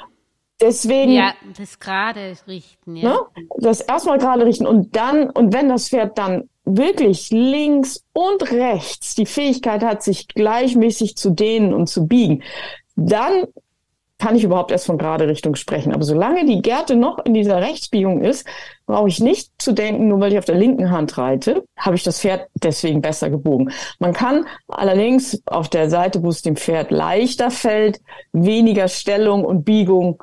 Deswegen. 0.62 1.12
Ja, 1.14 1.34
das 1.58 1.80
gerade 1.80 2.36
richten, 2.48 2.96
ja. 2.96 3.10
Ne, 3.10 3.20
das 3.58 3.82
erstmal 3.82 4.18
gerade 4.18 4.46
richten 4.46 4.68
und 4.68 4.96
dann, 4.96 5.30
und 5.30 5.54
wenn 5.54 5.70
das 5.70 5.90
Pferd 5.90 6.18
dann 6.18 6.50
wirklich 6.66 7.30
links 7.32 8.04
und 8.14 8.52
rechts 8.52 9.16
die 9.16 9.26
Fähigkeit 9.26 9.84
hat, 9.84 10.04
sich 10.04 10.28
gleichmäßig 10.28 11.16
zu 11.16 11.32
dehnen 11.32 11.74
und 11.74 11.88
zu 11.88 12.08
biegen, 12.08 12.44
dann 12.96 13.46
kann 14.20 14.36
ich 14.36 14.44
überhaupt 14.44 14.72
erst 14.72 14.86
von 14.86 14.98
gerade 14.98 15.28
Richtung 15.28 15.56
sprechen. 15.56 15.94
Aber 15.94 16.04
solange 16.04 16.46
die 16.46 16.62
Gerte 16.62 16.96
noch 16.98 17.20
in 17.24 17.34
dieser 17.34 17.62
Rechtsbiegung 17.62 18.22
ist, 18.22 18.46
brauche 18.86 19.08
ich 19.08 19.22
nicht 19.22 19.54
zu 19.58 19.72
denken, 19.72 20.10
nur 20.10 20.20
weil 20.20 20.34
ich 20.34 20.38
auf 20.38 20.46
der 20.46 20.56
linken 20.56 20.92
Hand 20.92 21.18
reite, 21.18 21.64
habe 21.78 21.96
ich 21.96 22.04
das 22.04 22.20
Pferd 22.20 22.48
deswegen 22.54 23.02
besser 23.02 23.30
gebogen. 23.30 23.72
Man 23.98 24.12
kann 24.12 24.46
allerdings 24.68 25.42
auf 25.46 25.70
der 25.70 25.90
Seite, 25.90 26.22
wo 26.22 26.30
es 26.30 26.42
dem 26.42 26.58
Pferd 26.58 26.92
leichter 26.92 27.50
fällt, 27.50 28.02
weniger 28.34 28.90
Stellung 28.90 29.46
und 29.46 29.64
Biegung, 29.64 30.22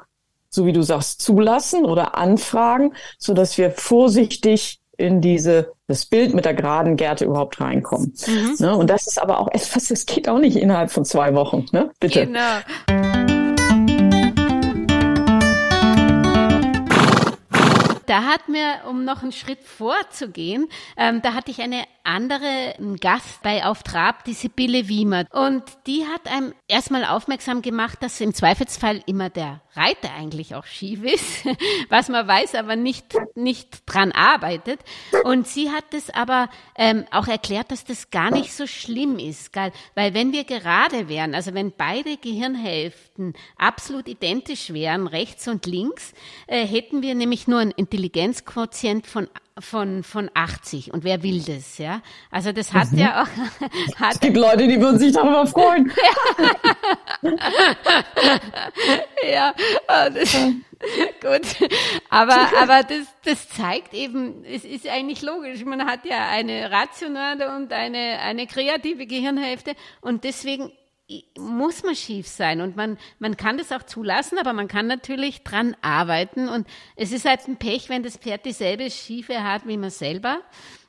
so 0.49 0.67
wie 0.67 0.73
du 0.73 0.83
sagst, 0.83 1.21
zulassen 1.23 1.85
oder 1.85 2.17
anfragen, 2.17 2.95
so 3.19 3.35
dass 3.35 3.59
wir 3.59 3.71
vorsichtig 3.71 4.81
in 4.97 5.21
diese 5.21 5.73
das 5.89 6.07
Bild 6.07 6.35
mit 6.35 6.45
der 6.45 6.55
geraden 6.55 6.97
Gerte 6.97 7.27
überhaupt 7.27 7.61
reinkommen. 7.61 8.13
Mhm. 8.27 8.57
Ne? 8.59 8.77
Und 8.77 8.91
das 8.91 9.07
ist 9.07 9.21
aber 9.21 9.39
auch 9.39 9.49
etwas, 9.49 9.89
das 9.89 10.07
geht 10.07 10.29
auch 10.29 10.39
nicht 10.39 10.57
innerhalb 10.57 10.91
von 10.91 11.05
zwei 11.05 11.35
Wochen. 11.35 11.67
Ne? 11.71 11.91
Bitte. 12.01 12.27
Genau. 12.27 12.61
da 18.07 18.25
hat 18.25 18.49
mir, 18.49 18.89
um 18.89 19.05
noch 19.05 19.23
einen 19.23 19.33
Schritt 19.33 19.63
vorzugehen, 19.63 20.69
ähm, 20.97 21.21
da 21.23 21.35
hatte 21.35 21.51
ich 21.51 21.61
eine 21.61 21.85
andere 22.07 22.75
Gast 23.01 23.43
bei 23.43 23.65
Auf 23.65 23.83
Trab, 23.83 24.25
die 24.25 24.33
Sibylle 24.33 24.89
Wiemer. 24.89 25.27
Und 25.31 25.63
die 25.87 26.07
hat 26.07 26.31
einem 26.31 26.55
erstmal 26.69 27.05
aufmerksam 27.05 27.63
gemacht, 27.63 27.99
dass 28.01 28.21
im 28.21 28.33
Zweifelsfall 28.33 29.03
immer 29.07 29.29
der 29.29 29.61
Reiter 29.75 30.13
eigentlich 30.17 30.55
auch 30.55 30.65
schief 30.65 31.03
ist, 31.05 31.45
was 31.89 32.09
man 32.09 32.27
weiß, 32.27 32.55
aber 32.55 32.77
nicht, 32.77 33.15
nicht 33.35 33.83
dran 33.87 34.13
arbeitet. 34.13 34.81
Und 35.25 35.47
sie 35.47 35.71
hat 35.71 35.93
es 35.93 36.11
aber 36.11 36.49
ähm, 36.77 37.05
auch 37.11 37.29
erklärt, 37.29 37.71
dass 37.71 37.85
das 37.85 38.11
gar 38.11 38.31
nicht 38.31 38.53
so 38.53 38.67
schlimm 38.67 39.19
ist, 39.19 39.53
gell? 39.53 39.73
weil 39.95 40.15
wenn 40.15 40.33
wir 40.33 40.45
gerade 40.45 41.09
wären, 41.09 41.35
also 41.35 41.55
wenn 41.55 41.73
beide 41.73 42.17
Gehirnhälften 42.17 43.35
absolut 43.57 44.09
identisch 44.09 44.73
wären, 44.73 45.07
rechts 45.07 45.49
und 45.49 45.67
links, 45.67 46.15
äh, 46.47 46.67
hätten 46.67 47.03
wir 47.03 47.15
nämlich 47.15 47.47
nur 47.49 47.61
einen 47.61 47.73
Intelligenzquotient 47.73 49.07
von 49.07 49.29
von, 49.59 50.03
von 50.03 50.31
80. 50.35 50.93
Und 50.93 51.05
wer 51.05 51.23
will 51.23 51.43
das, 51.43 51.79
ja? 51.79 52.03
Also 52.31 52.53
das 52.53 52.75
hat 52.75 52.93
mhm. 52.93 52.99
ja 52.99 53.23
auch. 53.23 53.29
Hat 54.01 54.15
es 54.15 54.21
gibt 54.21 54.37
Leute, 54.37 54.69
die 54.69 54.81
würden 54.81 54.99
sich 54.99 55.13
darüber 55.13 55.47
freuen. 55.47 55.91
ja, 59.31 59.55
oh, 59.89 60.11
das, 60.13 60.37
gut. 61.21 61.71
Aber, 62.11 62.51
aber 62.61 62.83
das, 62.83 63.07
das 63.25 63.49
zeigt 63.49 63.95
eben, 63.95 64.45
es 64.45 64.65
ist 64.65 64.87
eigentlich 64.87 65.23
logisch. 65.23 65.65
Man 65.65 65.87
hat 65.87 66.05
ja 66.05 66.29
eine 66.29 66.71
rationale 66.71 67.55
und 67.57 67.73
eine, 67.73 68.19
eine 68.21 68.47
kreative 68.47 69.07
Gehirnhälfte 69.07 69.73
und 70.01 70.25
deswegen 70.25 70.73
muss 71.39 71.85
man 71.85 71.95
schief 71.95 72.27
sein 72.27 72.61
und 72.61 72.77
man, 72.77 72.99
man 73.19 73.37
kann 73.37 73.59
das 73.59 73.71
auch 73.71 73.85
zulassen, 73.85 74.39
aber 74.39 74.53
man 74.53 74.67
kann 74.67 74.89
natürlich 74.89 75.45
dran 75.45 75.77
arbeiten 75.81 76.49
und 76.49 76.67
es 76.97 77.13
ist 77.13 77.25
halt 77.25 77.47
ein 77.47 77.57
Pech, 77.59 77.89
wenn 77.89 78.03
das 78.03 78.17
Pferd 78.17 78.45
dieselbe 78.45 78.91
Schiefe 78.91 79.45
hat 79.45 79.67
wie 79.67 79.77
man 79.77 79.91
selber. 79.91 80.41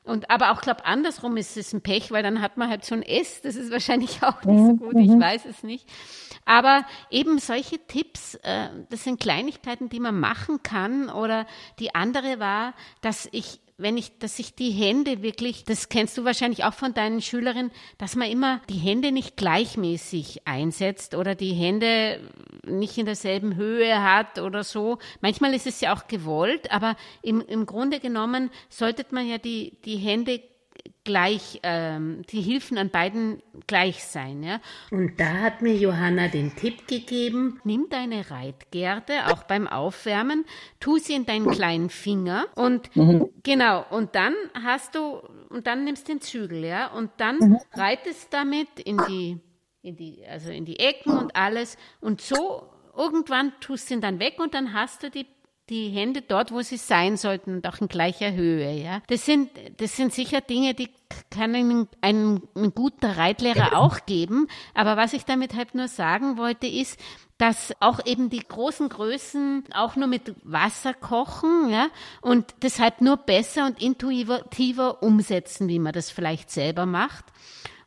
Und 0.04 0.32
aber 0.32 0.52
auch 0.52 0.62
glaube 0.62 0.86
andersrum 0.86 1.38
ist 1.38 1.58
es 1.58 1.74
ein 1.74 1.82
Pech, 1.82 2.12
weil 2.12 2.24
dann 2.24 2.42
hat 2.42 2.58
man 2.58 2.70
halt 2.70 2.86
so 2.86 2.96
ein 2.96 3.04
S. 3.04 3.42
Das 3.42 3.56
ist 3.56 3.72
wahrscheinlich 3.72 4.24
auch 4.24 4.42
nicht 4.44 4.66
so 4.66 4.76
gut. 4.76 4.96
Ich 4.96 5.10
mhm. 5.10 5.20
weiß 5.20 5.46
es 5.46 5.64
nicht. 5.64 5.88
Aber 6.46 6.86
eben 7.12 7.40
solche 7.40 7.78
Tipps, 7.88 8.36
äh, 8.36 8.70
das 8.90 9.04
sind 9.04 9.20
Kleinigkeiten, 9.20 9.90
die 9.90 10.00
man 10.00 10.18
machen 10.18 10.64
kann. 10.64 11.10
Oder 11.10 11.46
die 11.80 11.94
andere 11.94 12.40
war, 12.40 12.74
dass 13.02 13.28
ich 13.34 13.60
wenn 13.80 13.96
ich, 13.96 14.18
dass 14.18 14.40
ich 14.40 14.56
die 14.56 14.72
Hände 14.72 15.22
wirklich, 15.22 15.64
das 15.64 15.88
kennst 15.88 16.18
du 16.18 16.26
wahrscheinlich 16.26 16.64
auch 16.64 16.74
von 16.74 16.96
deinen 16.96 17.22
Schülerinnen, 17.22 17.72
dass 18.00 18.16
man 18.16 18.30
immer 18.30 18.60
die 18.70 18.78
Hände 18.78 19.12
nicht 19.12 19.38
gleichmäßig 19.38 20.48
einsetzt 20.48 21.14
oder 21.14 21.36
die 21.36 21.54
Hände 21.54 22.20
nicht 22.66 22.98
in 22.98 23.06
derselben 23.06 23.56
Höhe 23.56 24.02
hat 24.02 24.40
oder 24.40 24.64
so. 24.64 24.98
Manchmal 25.22 25.54
ist 25.54 25.68
es 25.68 25.80
ja 25.80 25.96
auch 25.96 26.08
gewollt, 26.08 26.72
aber 26.72 26.96
im, 27.22 27.42
im 27.42 27.68
Grunde 27.68 28.00
genommen 28.00 28.50
sollte 28.68 29.06
man 29.12 29.28
ja 29.28 29.38
die, 29.38 29.78
die 29.86 29.98
Hände 29.98 30.42
gleich, 31.04 31.62
ähm, 31.64 32.24
die 32.30 32.42
Hilfen 32.42 32.78
an 32.78 32.90
beiden 32.90 33.42
gleich 33.66 34.04
sein. 34.04 34.44
Ja? 34.44 34.60
Und 34.92 35.20
da 35.20 35.36
hat 35.40 35.62
mir 35.62 35.74
Johanna 35.74 36.28
den 36.28 36.56
Tipp 36.56 36.88
gegeben, 36.88 37.62
nimm 37.64 37.88
deine 37.90 38.30
Reitgerte 38.30 39.28
auch 39.28 39.44
beim 39.44 39.68
Aufwärmen, 39.68 40.46
tu 40.80 40.98
sie 40.98 41.14
in 41.14 41.26
deinen 41.26 41.50
kleinen 41.50 41.90
Finger 41.90 42.48
und 42.56 42.94
mhm. 42.96 43.30
genau, 43.44 43.86
und 43.90 44.16
dann 44.16 44.34
hast 44.54 44.96
du, 44.96 45.22
und 45.50 45.66
dann 45.66 45.86
nimmst 45.86 46.08
du 46.08 46.14
den 46.14 46.22
Zügel, 46.22 46.66
ja, 46.66 46.88
und 46.88 47.12
dann 47.18 47.38
mhm. 47.38 47.58
reitest 47.74 48.34
damit 48.34 48.80
in 48.84 48.98
die, 49.08 49.40
in 49.82 49.96
die, 49.96 50.26
also 50.28 50.52
in 50.52 50.66
die 50.66 50.80
Ecken 50.80 51.18
und 51.18 51.36
alles 51.36 51.78
und 52.02 52.20
so 52.20 52.70
irgendwann 52.98 53.54
tust 53.62 53.90
du 53.90 53.94
ihn 53.94 54.02
dann 54.02 54.20
weg 54.20 54.40
und 54.40 54.54
dann 54.54 54.74
hast 54.74 55.04
du 55.04 55.10
die 55.10 55.28
die 55.70 55.90
Hände 55.90 56.22
dort, 56.22 56.52
wo 56.52 56.62
sie 56.62 56.78
sein 56.78 57.18
sollten 57.18 57.56
und 57.56 57.68
auch 57.68 57.82
in 57.82 57.88
gleicher 57.88 58.34
Höhe. 58.34 58.72
Ja, 58.74 59.02
das 59.08 59.26
sind 59.26 59.50
das 59.78 59.98
sind 59.98 60.14
sicher 60.14 60.42
Dinge, 60.42 60.74
die 60.74 60.90
kann 61.30 61.56
ein, 61.56 61.88
ein, 62.02 62.42
ein 62.56 62.74
guter 62.74 63.18
Reitlehrer 63.18 63.78
auch 63.78 64.06
geben. 64.06 64.48
Aber 64.74 64.98
was 64.98 65.14
ich 65.14 65.26
damit 65.26 65.56
halt 65.56 65.76
nur 65.76 65.88
sagen 65.88 66.38
wollte, 66.38 66.68
ist, 66.68 67.00
dass 67.38 67.74
auch 67.80 68.06
eben 68.06 68.30
die 68.30 68.46
großen 68.46 68.90
Größen 68.90 69.66
auch 69.74 69.96
nur 69.96 70.08
mit 70.08 70.36
Wasser 70.44 70.94
kochen, 70.94 71.70
ja, 71.70 71.88
und 72.22 72.56
deshalb 72.62 73.02
nur 73.02 73.18
besser 73.18 73.66
und 73.66 73.82
intuitiver 73.82 75.04
umsetzen, 75.04 75.68
wie 75.68 75.80
man 75.80 75.94
das 75.94 76.10
vielleicht 76.10 76.50
selber 76.50 76.86
macht 76.86 77.26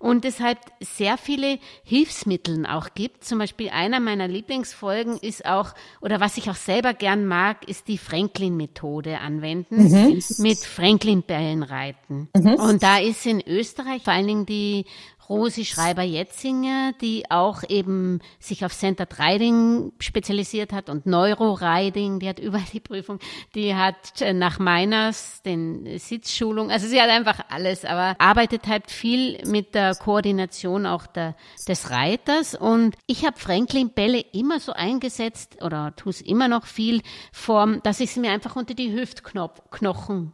und 0.01 0.25
deshalb 0.25 0.59
sehr 0.81 1.19
viele 1.19 1.59
Hilfsmittel 1.85 2.67
auch 2.67 2.89
gibt. 2.95 3.23
Zum 3.23 3.39
Beispiel 3.39 3.69
einer 3.69 4.01
meiner 4.01 4.27
Lieblingsfolgen 4.27 5.19
ist 5.19 5.45
auch, 5.45 5.75
oder 6.01 6.21
was 6.21 6.39
ich 6.39 6.51
auch 6.51 6.57
selber 6.57 6.95
gern 6.95 7.27
mag, 7.27 7.69
ist 7.69 7.87
die 7.87 7.99
Franklin-Methode 7.99 9.19
anwenden, 9.19 9.85
mhm. 9.85 10.23
mit 10.39 10.59
Franklin-Bällen 10.59 11.63
reiten. 11.63 12.31
Mhm. 12.35 12.55
Und 12.55 12.83
da 12.83 12.99
ist 12.99 13.27
in 13.27 13.47
Österreich 13.47 14.03
vor 14.03 14.15
allen 14.15 14.27
Dingen 14.27 14.47
die 14.47 14.87
Rosi 15.31 15.65
Schreiber-Jetzinger, 15.65 16.93
die 17.01 17.31
auch 17.31 17.63
eben 17.69 18.19
sich 18.41 18.65
auf 18.65 18.75
Center 18.75 19.07
Riding 19.17 19.93
spezialisiert 20.01 20.73
hat 20.73 20.91
und 20.91 21.07
Neuro-Riding, 21.07 22.19
die 22.19 22.29
hat 22.29 22.41
überall 22.41 22.65
die 22.73 22.81
Prüfung, 22.81 23.21
die 23.55 23.77
hat 23.77 24.21
äh, 24.21 24.33
nach 24.33 24.59
Meiners 24.59 25.41
den 25.43 25.99
Sitzschulung, 25.99 26.73
also 26.73 26.89
sie 26.89 27.01
hat 27.01 27.11
einfach 27.11 27.39
alles, 27.49 27.85
aber 27.85 28.17
arbeitet 28.19 28.67
halt 28.67 28.91
viel 28.91 29.39
mit 29.47 29.77
der 29.77 29.95
Koordination 29.95 30.85
auch 30.85 31.07
der, 31.07 31.37
des 31.69 31.91
Reiters. 31.91 32.57
Und 32.57 32.97
ich 33.07 33.25
habe 33.25 33.39
Franklin 33.39 33.91
Bälle 33.91 34.25
immer 34.33 34.59
so 34.59 34.73
eingesetzt 34.73 35.63
oder 35.63 35.95
tue 35.95 36.11
es 36.11 36.21
immer 36.21 36.49
noch 36.49 36.67
viel 36.67 37.03
Form, 37.33 37.81
dass 37.85 38.01
ich 38.01 38.13
sie 38.13 38.21
mir 38.21 38.33
einfach 38.33 38.57
unter 38.57 38.75
die 38.75 38.93
Hüftknochen 38.93 40.33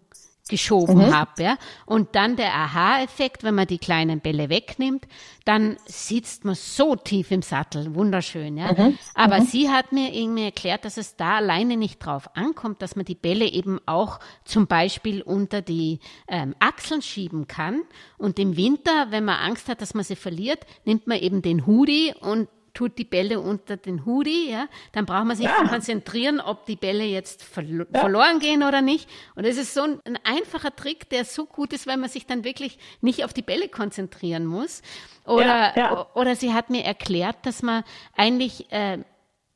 geschoben 0.49 0.99
mhm. 0.99 1.15
habe. 1.15 1.43
Ja? 1.43 1.59
Und 1.85 2.15
dann 2.15 2.37
der 2.37 2.55
Aha-Effekt, 2.55 3.43
wenn 3.43 3.55
man 3.55 3.67
die 3.67 3.79
kleinen 3.79 4.21
Bälle 4.21 4.49
wegnimmt, 4.49 5.07
dann 5.45 5.77
sitzt 5.87 6.45
man 6.45 6.55
so 6.55 6.97
tief 6.97 7.31
im 7.31 7.43
Sattel, 7.43 7.95
wunderschön. 7.95 8.57
Ja? 8.57 8.73
Mhm. 8.73 8.99
Aber 9.15 9.41
mhm. 9.41 9.47
sie 9.47 9.71
hat 9.71 9.93
mir 9.93 10.15
irgendwie 10.15 10.45
erklärt, 10.45 10.85
dass 10.85 10.97
es 10.97 11.17
da 11.17 11.37
alleine 11.37 11.77
nicht 11.77 11.99
drauf 11.99 12.31
ankommt, 12.35 12.83
dass 12.83 12.97
man 12.97 13.05
die 13.05 13.15
Bälle 13.15 13.47
eben 13.47 13.81
auch 13.87 14.21
zum 14.45 14.67
Beispiel 14.67 15.23
unter 15.23 15.63
die 15.63 16.01
ähm, 16.29 16.55
Achseln 16.61 17.03
schieben 17.03 17.47
kann. 17.49 17.83
Und 18.19 18.39
im 18.39 18.57
Winter, 18.57 19.07
wenn 19.11 19.25
man 19.25 19.37
Angst 19.37 19.69
hat, 19.69 19.81
dass 19.81 19.95
man 19.95 20.05
sie 20.05 20.17
verliert, 20.17 20.65
nimmt 20.85 21.07
man 21.07 21.19
eben 21.19 21.43
den 21.43 21.67
Hoodie 21.67 22.15
und 22.21 22.49
tut 22.77 22.99
die 22.99 23.05
Bälle 23.05 23.41
unter 23.41 23.79
den 23.79 24.05
Hoodie, 24.05 24.51
ja, 24.51 24.69
dann 24.93 25.07
braucht 25.07 25.25
man 25.25 25.37
sich 25.37 25.47
ja. 25.47 25.65
konzentrieren, 25.67 26.41
ob 26.41 26.67
die 26.67 26.77
Bälle 26.77 27.05
jetzt 27.05 27.43
verlo 27.43 27.87
ja. 27.91 28.01
verloren 28.01 28.39
gehen 28.39 28.63
oder 28.63 28.83
nicht. 28.83 29.09
Und 29.35 29.45
es 29.45 29.57
ist 29.57 29.73
so 29.73 29.83
ein, 29.83 30.01
ein, 30.05 30.19
einfacher 30.25 30.77
Trick, 30.77 31.09
der 31.09 31.25
so 31.25 31.47
gut 31.47 31.73
ist, 31.73 31.87
weil 31.87 31.97
man 31.97 32.11
sich 32.11 32.27
dann 32.27 32.45
wirklich 32.45 32.79
nicht 33.01 33.25
auf 33.25 33.33
die 33.33 33.43
Bälle 33.43 33.69
konzentrieren 33.69 34.45
muss. 34.45 34.83
Oder, 35.25 35.77
ja, 35.77 36.07
oder 36.15 36.37
sie 36.37 36.53
hat 36.53 36.69
mir 36.69 36.85
erklärt, 36.85 37.37
dass 37.45 37.63
man 37.63 37.83
eigentlich 38.15 38.71
äh, 38.71 38.99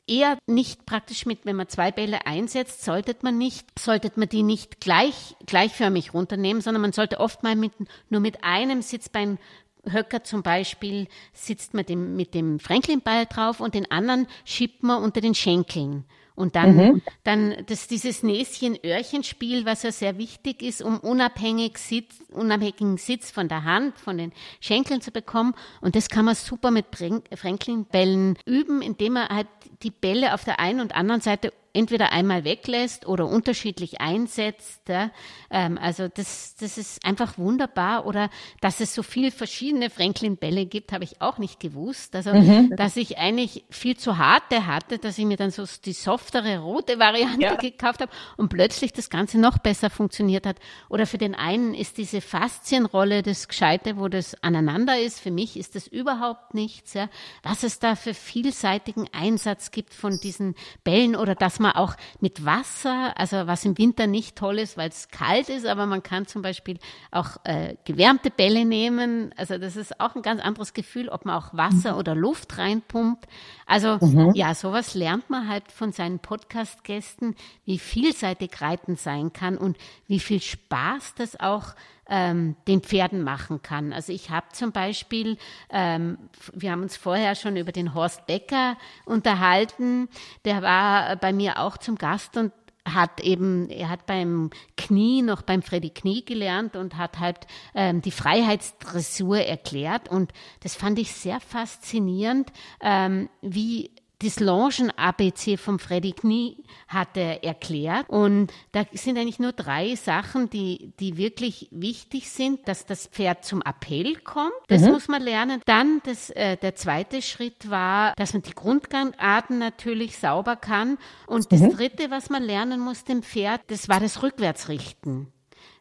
eher 0.07 0.39
nicht 0.47 0.87
praktisch 0.87 1.27
mit, 1.27 1.45
wenn 1.45 1.57
man 1.57 1.69
zwei 1.69 1.93
Bälle 1.93 2.27
einsetzt, 2.27 2.85
sollte 2.85 3.15
man 3.21 3.37
nicht, 3.37 3.79
sollte 3.79 4.11
man 4.17 4.31
die 4.31 4.43
nicht 4.43 4.81
gleich, 4.81 5.37
gleichförmig 5.45 6.15
runternehmen, 6.15 6.63
sondern 6.63 6.81
man 6.81 6.93
sollte 6.93 7.21
oft 7.21 7.43
mal 7.43 7.55
mit, 7.55 7.73
nur 8.09 8.21
mit 8.21 8.43
einem 8.43 8.81
Sitzbein 8.81 9.39
Höcker 9.85 10.25
zum 10.25 10.43
Beispiel 10.43 11.09
sitzt 11.33 11.75
man 11.75 11.87
dem, 11.87 12.17
mit 12.17 12.35
dem 12.35 12.59
Franklin-Ball 12.59 13.27
drauf 13.27 13.61
und 13.61 13.75
den 13.75 13.91
anderen 13.91 14.27
schiebt 14.45 14.83
man 14.83 15.03
unter 15.03 15.21
den 15.21 15.35
Schenkeln. 15.35 16.05
Und 16.41 16.57
dann, 16.57 16.75
mhm. 16.75 17.03
dann 17.23 17.55
das, 17.67 17.87
dieses 17.87 18.23
Näschen-Öhrchen-Spiel, 18.23 19.67
was 19.67 19.83
ja 19.83 19.93
sehr 19.93 20.17
wichtig 20.17 20.63
ist, 20.63 20.81
um 20.81 20.99
unabhängig 20.99 21.77
Sitz, 21.77 22.23
unabhängigen 22.31 22.97
Sitz 22.97 23.31
von 23.31 23.49
der 23.49 23.65
Hand, 23.65 23.99
von 23.99 24.17
den 24.17 24.33
Schenkeln 24.59 25.03
zu 25.03 25.11
bekommen. 25.11 25.55
Und 25.83 25.97
das 25.97 26.09
kann 26.09 26.25
man 26.25 26.35
super 26.35 26.71
mit 26.71 26.87
Franklin-Bällen 27.35 28.39
üben, 28.47 28.81
indem 28.81 29.15
man 29.15 29.29
halt 29.29 29.49
die 29.83 29.91
Bälle 29.91 30.33
auf 30.33 30.45
der 30.45 30.61
einen 30.61 30.81
und 30.81 30.95
anderen 30.95 31.21
Seite 31.21 31.53
entweder 31.73 32.13
einmal 32.13 32.45
weglässt 32.45 33.07
oder 33.07 33.27
unterschiedlich 33.27 34.01
einsetzt. 34.01 34.89
Ja. 34.89 35.11
Ähm, 35.51 35.79
also 35.79 36.09
das, 36.09 36.57
das 36.57 36.79
ist 36.79 37.05
einfach 37.05 37.39
wunderbar. 37.39 38.07
Oder 38.07 38.31
dass 38.61 38.81
es 38.81 38.95
so 38.95 39.03
viele 39.03 39.31
verschiedene 39.31 39.91
Franklin-Bälle 39.91 40.67
gibt, 40.67 40.93
habe 40.93 41.05
ich 41.05 41.21
auch 41.21 41.39
nicht 41.39 41.61
gewusst. 41.61 42.17
Also 42.17 42.33
mhm. 42.33 42.75
dass 42.77 42.97
ich 42.97 43.19
eigentlich 43.19 43.65
viel 43.71 43.97
zu 43.97 44.19
harte 44.19 44.67
hatte, 44.67 44.99
dass 44.99 45.19
ich 45.19 45.25
mir 45.25 45.37
dann 45.37 45.51
so 45.51 45.65
die 45.85 45.93
softere 45.93 46.59
rote 46.59 46.99
Variante 46.99 47.43
ja. 47.43 47.55
gekauft 47.55 48.01
habe 48.01 48.13
und 48.37 48.49
plötzlich 48.49 48.93
das 48.93 49.11
Ganze 49.11 49.39
noch 49.39 49.59
besser 49.59 49.91
funktioniert 49.91 50.47
hat. 50.47 50.57
Oder 50.89 51.07
für 51.07 51.19
den 51.19 51.35
einen 51.35 51.75
ist 51.75 51.99
diese 51.99 52.21
Faszienrolle 52.21 53.23
das 53.23 53.47
Gescheite, 53.47 53.97
wo 53.97 54.09
das 54.09 54.43
aneinander 54.43 54.99
ist. 54.99 55.21
Für 55.21 55.31
mich 55.31 55.57
ist 55.57 55.77
das 55.77 55.87
überhaupt 55.87 56.55
nichts. 56.55 56.95
Ja. 56.95 57.09
Was 57.43 57.63
es 57.63 57.79
da 57.79 57.95
für 57.95 58.15
vielseitigen 58.15 59.09
Einsatz 59.13 59.71
gibt 59.71 59.95
von 59.95 60.19
diesen 60.19 60.55
Bällen 60.83 61.15
oder 61.15 61.35
dass 61.35 61.60
man 61.61 61.73
auch 61.73 61.95
mit 62.21 62.45
Wasser, 62.45 63.19
also 63.19 63.47
was 63.47 63.65
im 63.65 63.79
Winter 63.79 64.07
nicht 64.07 64.37
toll 64.37 64.59
ist, 64.59 64.77
weil 64.77 64.89
es 64.89 65.09
kalt 65.09 65.49
ist, 65.49 65.67
aber 65.67 65.87
man 65.87 66.03
kann 66.03 66.27
zum 66.27 66.43
Beispiel 66.43 66.79
auch 67.11 67.37
äh, 67.45 67.77
gewärmte 67.85 68.31
Bälle 68.31 68.65
nehmen. 68.65 69.33
Also 69.37 69.59
das 69.59 69.77
ist 69.77 70.01
auch 70.01 70.17
ein 70.17 70.23
ganz 70.23 70.41
anderes 70.41 70.73
Gefühl, 70.73 71.09
ob 71.09 71.25
man 71.25 71.37
auch 71.37 71.55
Wasser 71.55 71.93
mhm. 71.93 71.99
oder 71.99 72.15
Luft 72.15 72.59
reinpumpt. 72.59 73.27
Also 73.67 73.99
mhm. 74.01 74.33
ja, 74.35 74.55
sowas 74.55 74.95
lernt 74.95 75.31
man 75.31 75.49
halt 75.49 75.71
von 75.71 75.93
seinen 75.93 76.19
Podcast-Gästen, 76.19 77.37
wie 77.65 77.79
vielseitig 77.79 78.61
Reiten 78.61 78.97
sein 78.97 79.33
kann 79.33 79.57
und 79.57 79.77
wie 80.07 80.21
viel 80.21 80.41
Spaß 80.41 81.15
das 81.15 81.39
auch 81.39 81.75
ähm, 82.11 82.57
den 82.69 82.83
Pferden 82.83 83.23
machen 83.23 83.63
kann. 83.63 83.93
Also 83.93 84.13
ich 84.13 84.29
habe 84.31 84.47
zum 84.53 84.73
Beispiel, 84.73 85.39
ähm, 85.71 86.19
wir 86.53 86.73
haben 86.73 86.83
uns 86.83 86.97
vorher 86.97 87.35
schon 87.35 87.57
über 87.57 87.73
den 87.73 87.95
Horst 87.95 88.27
Becker 88.27 88.77
unterhalten, 89.07 90.09
der 90.45 90.61
war 90.61 91.17
bei 91.17 91.33
mir 91.33 91.59
auch 91.59 91.79
zum 91.79 91.97
Gast 91.97 92.37
und 92.37 92.53
hat 92.85 93.21
eben, 93.21 93.69
er 93.69 93.89
hat 93.89 94.07
beim 94.07 94.51
Knie 94.77 95.23
noch 95.23 95.43
beim 95.43 95.63
Freddy 95.63 95.91
Knie 95.91 96.25
gelernt 96.25 96.77
und 96.77 96.97
hat 96.97 97.19
halt 97.19 97.47
ähm, 97.75 98.03
die 98.03 98.11
Freiheitsdressur 98.11 99.39
erklärt 99.39 100.09
und 100.09 100.33
das 100.61 100.75
fand 100.75 100.99
ich 100.99 101.13
sehr 101.13 101.41
faszinierend, 101.41 102.51
ähm, 102.81 103.29
wie 103.43 103.91
das 104.23 104.39
Longen-ABC 104.39 105.57
vom 105.57 105.79
Freddy 105.79 106.13
Knie 106.13 106.59
hat 106.89 107.17
er 107.17 107.43
erklärt. 107.43 108.09
Und 108.09 108.53
da 108.73 108.85
sind 108.93 109.17
eigentlich 109.17 109.39
nur 109.39 109.53
drei 109.53 109.95
Sachen, 109.95 110.51
die, 110.51 110.93
die 111.01 111.17
wirklich 111.17 111.69
wichtig 111.71 112.31
sind, 112.31 112.69
dass 112.69 112.85
das 112.85 113.07
Pferd 113.07 113.45
zum 113.45 113.63
Appell 113.63 114.17
kommt. 114.17 114.53
Das 114.69 114.83
mhm. 114.83 114.91
muss 114.93 115.09
man 115.09 115.23
lernen. 115.23 115.63
Dann 115.65 116.01
das, 116.05 116.31
äh, 116.31 116.57
der 116.59 116.75
zweite 116.75 117.23
Schritt 117.23 117.71
war, 117.71 118.13
dass 118.17 118.35
man 118.35 118.43
die 118.43 118.55
Grundgangarten 118.55 119.59
natürlich 119.59 120.19
sauber 120.19 120.57
kann. 120.57 120.99
Und 121.27 121.51
das 121.51 121.61
mhm. 121.61 121.71
dritte, 121.71 122.11
was 122.11 122.29
man 122.29 122.43
lernen 122.43 122.81
muss 122.81 123.05
dem 123.05 123.23
Pferd, 123.23 123.63
das 123.69 123.89
war 123.89 124.01
das 124.01 124.23
Rückwärtsrichten. 124.23 125.33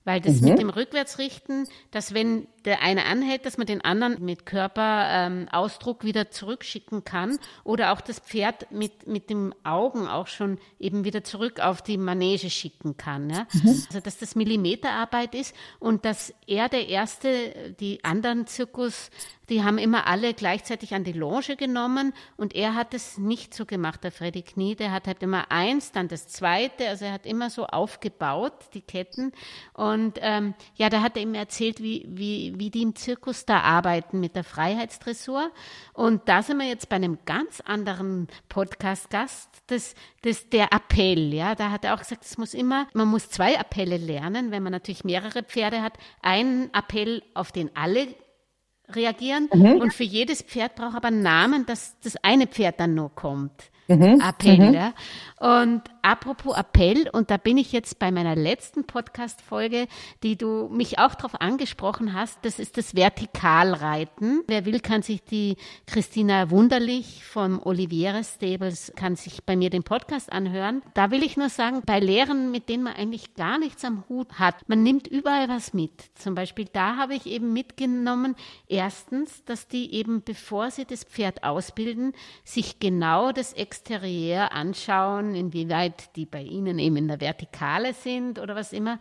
Weil 0.05 0.21
das 0.21 0.39
mhm. 0.39 0.49
mit 0.49 0.59
dem 0.59 0.69
Rückwärtsrichten, 0.69 1.67
dass 1.91 2.13
wenn 2.13 2.47
der 2.65 2.81
eine 2.81 3.05
anhält, 3.05 3.45
dass 3.45 3.57
man 3.57 3.67
den 3.67 3.81
anderen 3.81 4.23
mit 4.23 4.45
Körperausdruck 4.45 6.03
ähm, 6.03 6.07
wieder 6.07 6.31
zurückschicken 6.31 7.03
kann 7.03 7.39
oder 7.63 7.91
auch 7.91 8.01
das 8.01 8.19
Pferd 8.19 8.71
mit, 8.71 9.07
mit 9.07 9.29
dem 9.29 9.53
Augen 9.63 10.07
auch 10.07 10.27
schon 10.27 10.59
eben 10.79 11.03
wieder 11.03 11.23
zurück 11.23 11.59
auf 11.59 11.81
die 11.81 11.97
Manege 11.97 12.49
schicken 12.49 12.97
kann. 12.97 13.29
Ja? 13.29 13.47
Mhm. 13.53 13.83
Also 13.87 13.99
dass 13.99 14.17
das 14.17 14.35
Millimeterarbeit 14.35 15.35
ist 15.35 15.55
und 15.79 16.05
dass 16.05 16.33
er 16.47 16.69
der 16.69 16.87
Erste, 16.87 17.75
die 17.79 18.03
anderen 18.03 18.47
Zirkus, 18.47 19.09
die 19.49 19.63
haben 19.63 19.77
immer 19.77 20.07
alle 20.07 20.33
gleichzeitig 20.33 20.93
an 20.93 21.03
die 21.03 21.13
Longe 21.13 21.55
genommen 21.57 22.13
und 22.37 22.55
er 22.55 22.75
hat 22.75 22.93
es 22.93 23.17
nicht 23.17 23.53
so 23.53 23.65
gemacht, 23.65 24.03
der 24.03 24.11
Freddy 24.11 24.43
Knie, 24.43 24.75
der 24.75 24.91
hat 24.91 25.07
halt 25.07 25.23
immer 25.23 25.51
eins, 25.51 25.91
dann 25.91 26.07
das 26.07 26.27
zweite, 26.27 26.87
also 26.87 27.05
er 27.05 27.13
hat 27.13 27.25
immer 27.25 27.49
so 27.49 27.65
aufgebaut, 27.65 28.53
die 28.73 28.81
Ketten 28.81 29.31
und 29.73 30.19
ähm, 30.21 30.53
ja, 30.75 30.89
da 30.89 31.01
hat 31.01 31.17
er 31.17 31.23
ihm 31.23 31.33
erzählt, 31.33 31.81
wie, 31.81 32.05
wie, 32.07 32.48
wie, 32.57 32.69
die 32.69 32.81
im 32.81 32.95
Zirkus 32.95 33.45
da 33.45 33.59
arbeiten 33.59 34.19
mit 34.19 34.35
der 34.35 34.43
Freiheitsdressur. 34.43 35.51
Und 35.93 36.27
da 36.27 36.41
sind 36.41 36.57
wir 36.57 36.67
jetzt 36.67 36.89
bei 36.89 36.95
einem 36.95 37.19
ganz 37.25 37.61
anderen 37.61 38.27
Podcast-Gast, 38.47 39.49
das, 39.67 39.93
das, 40.21 40.49
der 40.49 40.73
Appell, 40.73 41.33
ja. 41.33 41.55
Da 41.55 41.71
hat 41.71 41.85
er 41.85 41.93
auch 41.93 41.99
gesagt, 41.99 42.23
es 42.23 42.37
muss 42.37 42.53
immer, 42.53 42.87
man 42.93 43.07
muss 43.07 43.29
zwei 43.29 43.59
Appelle 43.59 43.97
lernen, 43.97 44.51
wenn 44.51 44.63
man 44.63 44.71
natürlich 44.71 45.03
mehrere 45.03 45.43
Pferde 45.43 45.81
hat. 45.81 45.97
Ein 46.21 46.73
Appell, 46.73 47.21
auf 47.33 47.51
den 47.51 47.75
alle 47.75 48.07
reagieren. 48.95 49.49
Mhm. 49.53 49.79
Und 49.81 49.93
für 49.93 50.03
jedes 50.03 50.41
Pferd 50.41 50.75
braucht 50.75 50.95
aber 50.95 51.09
einen 51.09 51.21
Namen, 51.21 51.65
dass 51.65 51.99
das 52.01 52.15
eine 52.23 52.47
Pferd 52.47 52.79
dann 52.79 52.95
nur 52.95 53.13
kommt. 53.13 53.71
Mhm. 53.87 54.21
Appell, 54.21 54.69
mhm. 54.69 54.73
ja. 54.73 54.93
Und 55.39 55.81
apropos 56.01 56.57
Appell, 56.57 57.09
und 57.11 57.31
da 57.31 57.37
bin 57.37 57.57
ich 57.57 57.71
jetzt 57.71 57.99
bei 57.99 58.11
meiner 58.11 58.35
letzten 58.35 58.85
Podcast-Folge, 58.85 59.87
die 60.23 60.37
du 60.37 60.67
mich 60.69 60.99
auch 60.99 61.15
darauf 61.15 61.39
angesprochen 61.39 62.13
hast, 62.13 62.39
das 62.43 62.59
ist 62.59 62.77
das 62.77 62.95
Vertikalreiten. 62.95 64.43
Wer 64.47 64.65
will, 64.65 64.79
kann 64.79 65.01
sich 65.01 65.23
die 65.23 65.57
Christina 65.85 66.49
Wunderlich 66.49 67.23
vom 67.23 67.61
Oliviera 67.63 68.23
Stables, 68.23 68.91
kann 68.95 69.15
sich 69.15 69.43
bei 69.43 69.55
mir 69.55 69.69
den 69.69 69.83
Podcast 69.83 70.31
anhören. 70.31 70.81
Da 70.93 71.11
will 71.11 71.23
ich 71.23 71.37
nur 71.37 71.49
sagen, 71.49 71.81
bei 71.85 71.99
Lehrern, 71.99 72.51
mit 72.51 72.69
denen 72.69 72.83
man 72.83 72.93
eigentlich 72.93 73.35
gar 73.35 73.59
nichts 73.59 73.85
am 73.85 74.03
Hut 74.09 74.39
hat, 74.39 74.67
man 74.67 74.83
nimmt 74.83 75.07
überall 75.07 75.49
was 75.49 75.73
mit. 75.73 75.91
Zum 76.15 76.35
Beispiel 76.35 76.67
da 76.71 76.97
habe 76.97 77.15
ich 77.15 77.25
eben 77.25 77.53
mitgenommen, 77.53 78.35
erstens, 78.67 79.43
dass 79.45 79.67
die 79.67 79.93
eben, 79.93 80.23
bevor 80.23 80.71
sie 80.71 80.85
das 80.85 81.03
Pferd 81.03 81.43
ausbilden, 81.43 82.13
sich 82.43 82.79
genau 82.79 83.31
das 83.31 83.53
Exterieur 83.53 84.51
anschauen, 84.51 84.89
schauen, 84.89 85.35
inwieweit 85.89 86.15
die 86.15 86.25
bei 86.25 86.41
Ihnen 86.41 86.79
eben 86.79 86.97
in 86.97 87.07
der 87.07 87.19
Vertikale 87.19 87.93
sind 87.93 88.39
oder 88.39 88.55
was 88.55 88.73
immer 88.73 88.99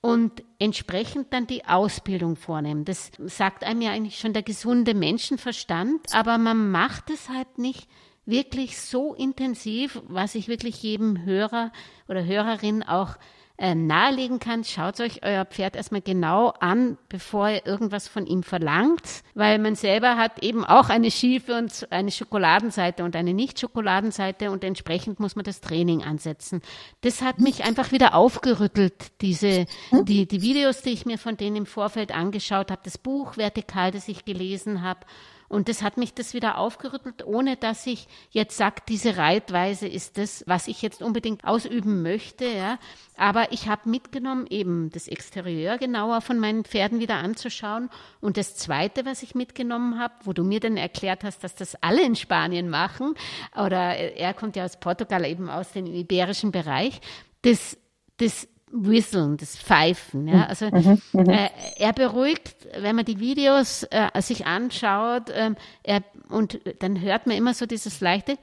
und 0.00 0.42
entsprechend 0.58 1.32
dann 1.32 1.46
die 1.46 1.64
Ausbildung 1.64 2.36
vornehmen. 2.36 2.84
Das 2.84 3.12
sagt 3.18 3.64
einem 3.64 3.80
ja 3.82 3.92
eigentlich 3.92 4.18
schon 4.18 4.32
der 4.32 4.42
gesunde 4.42 4.94
Menschenverstand, 4.94 6.00
aber 6.12 6.38
man 6.38 6.70
macht 6.70 7.10
es 7.10 7.28
halt 7.28 7.58
nicht 7.58 7.88
wirklich 8.26 8.80
so 8.80 9.14
intensiv, 9.14 10.00
was 10.08 10.34
ich 10.34 10.48
wirklich 10.48 10.82
jedem 10.82 11.24
Hörer 11.24 11.72
oder 12.08 12.24
Hörerin 12.24 12.82
auch 12.82 13.16
ähm, 13.56 13.86
nahelegen 13.86 14.40
kann, 14.40 14.64
schaut 14.64 14.98
euch 15.00 15.22
euer 15.22 15.44
Pferd 15.44 15.76
erstmal 15.76 16.00
genau 16.00 16.48
an, 16.58 16.98
bevor 17.08 17.48
ihr 17.50 17.64
irgendwas 17.64 18.08
von 18.08 18.26
ihm 18.26 18.42
verlangt, 18.42 19.22
weil 19.34 19.60
man 19.60 19.76
selber 19.76 20.16
hat 20.16 20.42
eben 20.42 20.64
auch 20.64 20.88
eine 20.88 21.10
schiefe 21.12 21.56
und 21.56 21.86
eine 21.90 22.10
Schokoladenseite 22.10 23.04
und 23.04 23.14
eine 23.14 23.32
Nicht-Schokoladenseite 23.32 24.50
und 24.50 24.64
entsprechend 24.64 25.20
muss 25.20 25.36
man 25.36 25.44
das 25.44 25.60
Training 25.60 26.02
ansetzen. 26.02 26.62
Das 27.02 27.22
hat 27.22 27.38
mich 27.38 27.62
einfach 27.64 27.92
wieder 27.92 28.14
aufgerüttelt, 28.14 29.20
diese, 29.20 29.66
die, 29.92 30.26
die 30.26 30.42
Videos, 30.42 30.82
die 30.82 30.90
ich 30.90 31.06
mir 31.06 31.18
von 31.18 31.36
denen 31.36 31.56
im 31.56 31.66
Vorfeld 31.66 32.12
angeschaut 32.12 32.72
habe, 32.72 32.82
das 32.84 32.98
Buch 32.98 33.36
Vertikal, 33.36 33.92
das 33.92 34.08
ich 34.08 34.24
gelesen 34.24 34.82
habe 34.82 35.00
und 35.48 35.68
das 35.68 35.82
hat 35.82 35.96
mich 35.96 36.14
das 36.14 36.34
wieder 36.34 36.58
aufgerüttelt, 36.58 37.24
ohne 37.24 37.56
dass 37.56 37.86
ich 37.86 38.08
jetzt 38.30 38.56
sage, 38.56 38.82
diese 38.88 39.16
Reitweise 39.16 39.86
ist 39.86 40.18
das, 40.18 40.42
was 40.46 40.68
ich 40.68 40.82
jetzt 40.82 41.02
unbedingt 41.02 41.44
ausüben 41.44 42.02
möchte. 42.02 42.46
Ja. 42.46 42.78
Aber 43.16 43.52
ich 43.52 43.68
habe 43.68 43.88
mitgenommen, 43.88 44.46
eben 44.48 44.90
das 44.90 45.06
Exterieur 45.06 45.78
genauer 45.78 46.20
von 46.20 46.38
meinen 46.38 46.64
Pferden 46.64 46.98
wieder 46.98 47.16
anzuschauen. 47.16 47.90
Und 48.20 48.36
das 48.36 48.56
Zweite, 48.56 49.04
was 49.04 49.22
ich 49.22 49.34
mitgenommen 49.34 49.98
habe, 49.98 50.14
wo 50.24 50.32
du 50.32 50.44
mir 50.44 50.60
dann 50.60 50.76
erklärt 50.76 51.24
hast, 51.24 51.44
dass 51.44 51.54
das 51.54 51.76
alle 51.82 52.02
in 52.02 52.16
Spanien 52.16 52.68
machen, 52.68 53.14
oder 53.54 53.96
er 53.96 54.34
kommt 54.34 54.56
ja 54.56 54.64
aus 54.64 54.78
Portugal, 54.78 55.24
eben 55.24 55.48
aus 55.48 55.72
dem 55.72 55.86
iberischen 55.86 56.52
Bereich, 56.52 57.00
das, 57.42 57.76
das 58.16 58.48
Whistlen, 58.74 59.36
das 59.36 59.56
Pfeifen. 59.56 60.26
Ja? 60.26 60.34
Mhm. 60.34 60.42
Also 60.42 60.66
mhm, 60.66 61.02
mhm, 61.12 61.28
äh, 61.30 61.50
er 61.76 61.92
beruhigt, 61.92 62.66
wenn 62.78 62.96
man 62.96 63.04
die 63.04 63.20
Videos 63.20 63.84
äh, 63.84 64.20
sich 64.20 64.46
anschaut, 64.46 65.30
äh, 65.30 65.54
er, 65.82 66.02
und 66.28 66.60
dann 66.80 67.00
hört 67.00 67.26
man 67.26 67.36
immer 67.36 67.54
so 67.54 67.66
dieses 67.66 68.00
leichte 68.00 68.36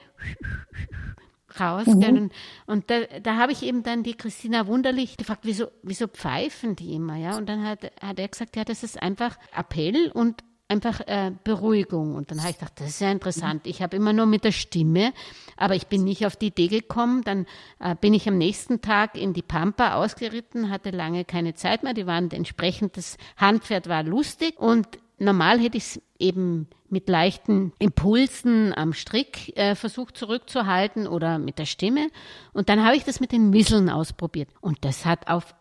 raus. 1.60 1.88
Mhm. 1.88 2.04
Und, 2.04 2.32
und, 2.66 2.90
da, 2.90 3.02
da 3.22 3.36
habe 3.36 3.52
ich 3.52 3.64
eben 3.64 3.84
dann 3.84 4.04
die 4.04 4.16
Christina 4.16 4.68
Wunderlich 4.68 5.18
gefragt, 5.18 5.42
wieso, 5.44 5.68
wieso 5.84 6.08
pfeifen 6.08 6.76
die 6.78 6.94
immer? 6.94 7.18
Ja? 7.18 7.38
Und 7.38 7.50
dann 7.50 7.66
hat, 7.66 7.92
hat 8.02 8.20
er 8.20 8.28
gesagt, 8.28 8.56
ja, 8.56 8.64
das 8.64 8.84
ist 8.84 9.02
einfach 9.02 9.38
Appell 9.54 10.12
und 10.14 10.44
einfach 10.72 11.02
äh, 11.02 11.32
Beruhigung. 11.44 12.16
Und 12.16 12.32
dann 12.32 12.40
habe 12.40 12.52
ich 12.52 12.58
gedacht, 12.58 12.80
das 12.80 12.90
ist 12.90 13.02
ja 13.02 13.12
interessant. 13.12 13.68
Ich 13.68 13.82
habe 13.82 13.98
immer 13.98 14.14
nur 14.14 14.26
mit 14.26 14.44
der 14.44 14.54
Stimme, 14.54 15.14
aber 15.58 15.76
ich 15.76 15.88
bin 15.88 16.04
nicht 16.04 16.26
auf 16.26 16.36
die 16.36 16.48
Idee 16.48 16.68
gekommen. 16.68 17.24
Dann 17.24 17.46
äh, 17.80 17.96
bin 17.96 18.14
ich 18.14 18.28
am 18.28 18.38
nächsten 18.38 18.82
Tag 18.82 19.18
in 19.18 19.34
die 19.34 19.42
Pampa 19.42 19.96
ausgeritten, 19.96 20.70
hatte 20.70 20.92
lange 20.92 21.26
keine 21.26 21.54
Zeit 21.54 21.84
mehr. 21.84 21.94
Die 21.94 22.08
waren 22.08 22.32
entsprechend, 22.32 22.98
das 22.98 23.18
Handpferd 23.38 23.90
war 23.90 24.04
lustig 24.04 24.58
und 24.58 24.88
normal 25.20 25.60
hätte 25.60 25.78
ich 25.78 25.84
es 25.84 26.02
eben 26.20 26.68
mit 26.90 27.08
leichten 27.08 27.74
Impulsen 27.80 28.74
am 28.76 28.94
Strick 28.94 29.56
äh, 29.58 29.76
versucht 29.76 30.18
zurückzuhalten 30.18 31.08
oder 31.08 31.38
mit 31.38 31.60
der 31.60 31.66
Stimme. 31.66 32.10
Und 32.54 32.70
dann 32.70 32.84
habe 32.84 32.96
ich 32.96 33.04
das 33.04 33.20
mit 33.20 33.32
den 33.32 33.54
Wisseln 33.54 33.90
ausprobiert. 33.90 34.50
Und 34.62 34.84
das 34.86 35.06
hat 35.06 35.28
auf, 35.28 35.56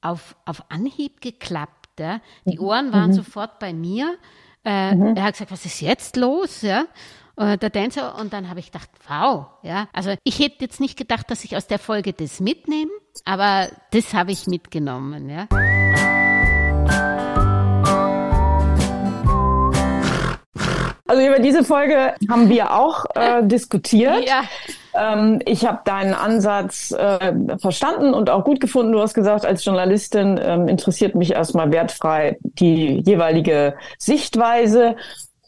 auf, 0.00 0.36
auf 0.44 0.70
Anhieb 0.70 1.20
geklappt. 1.20 1.98
Ja. 1.98 2.20
Die 2.44 2.58
Ohren 2.58 2.92
waren 2.92 3.10
mhm. 3.10 3.14
sofort 3.14 3.58
bei 3.58 3.72
mir. 3.72 4.16
Äh, 4.66 4.96
mhm. 4.96 5.14
Er 5.14 5.22
hat 5.22 5.34
gesagt, 5.34 5.52
was 5.52 5.64
ist 5.64 5.80
jetzt 5.80 6.16
los? 6.16 6.62
Ja. 6.62 6.86
Äh, 7.36 7.56
der 7.56 7.70
Dancer 7.70 8.18
und 8.18 8.32
dann 8.32 8.50
habe 8.50 8.58
ich 8.58 8.72
gedacht, 8.72 8.90
wow, 9.06 9.46
ja. 9.62 9.88
Also 9.92 10.14
ich 10.24 10.40
hätte 10.40 10.56
jetzt 10.60 10.80
nicht 10.80 10.98
gedacht, 10.98 11.30
dass 11.30 11.44
ich 11.44 11.56
aus 11.56 11.68
der 11.68 11.78
Folge 11.78 12.12
das 12.12 12.40
mitnehme, 12.40 12.90
aber 13.24 13.68
das 13.92 14.12
habe 14.12 14.32
ich 14.32 14.48
mitgenommen, 14.48 15.30
ja. 15.30 15.46
Also 21.08 21.24
über 21.24 21.38
diese 21.38 21.62
Folge 21.62 22.14
haben 22.28 22.48
wir 22.48 22.74
auch 22.74 23.04
äh, 23.14 23.42
diskutiert. 23.46 24.26
Ja. 24.26 24.42
Ähm, 24.96 25.40
ich 25.44 25.66
habe 25.66 25.80
deinen 25.84 26.14
Ansatz 26.14 26.92
äh, 26.92 27.32
verstanden 27.58 28.14
und 28.14 28.30
auch 28.30 28.44
gut 28.44 28.60
gefunden. 28.60 28.92
Du 28.92 29.00
hast 29.00 29.14
gesagt, 29.14 29.44
als 29.44 29.64
Journalistin 29.64 30.40
ähm, 30.42 30.68
interessiert 30.68 31.14
mich 31.14 31.32
erstmal 31.32 31.70
wertfrei 31.72 32.38
die 32.42 33.02
jeweilige 33.04 33.74
Sichtweise 33.98 34.96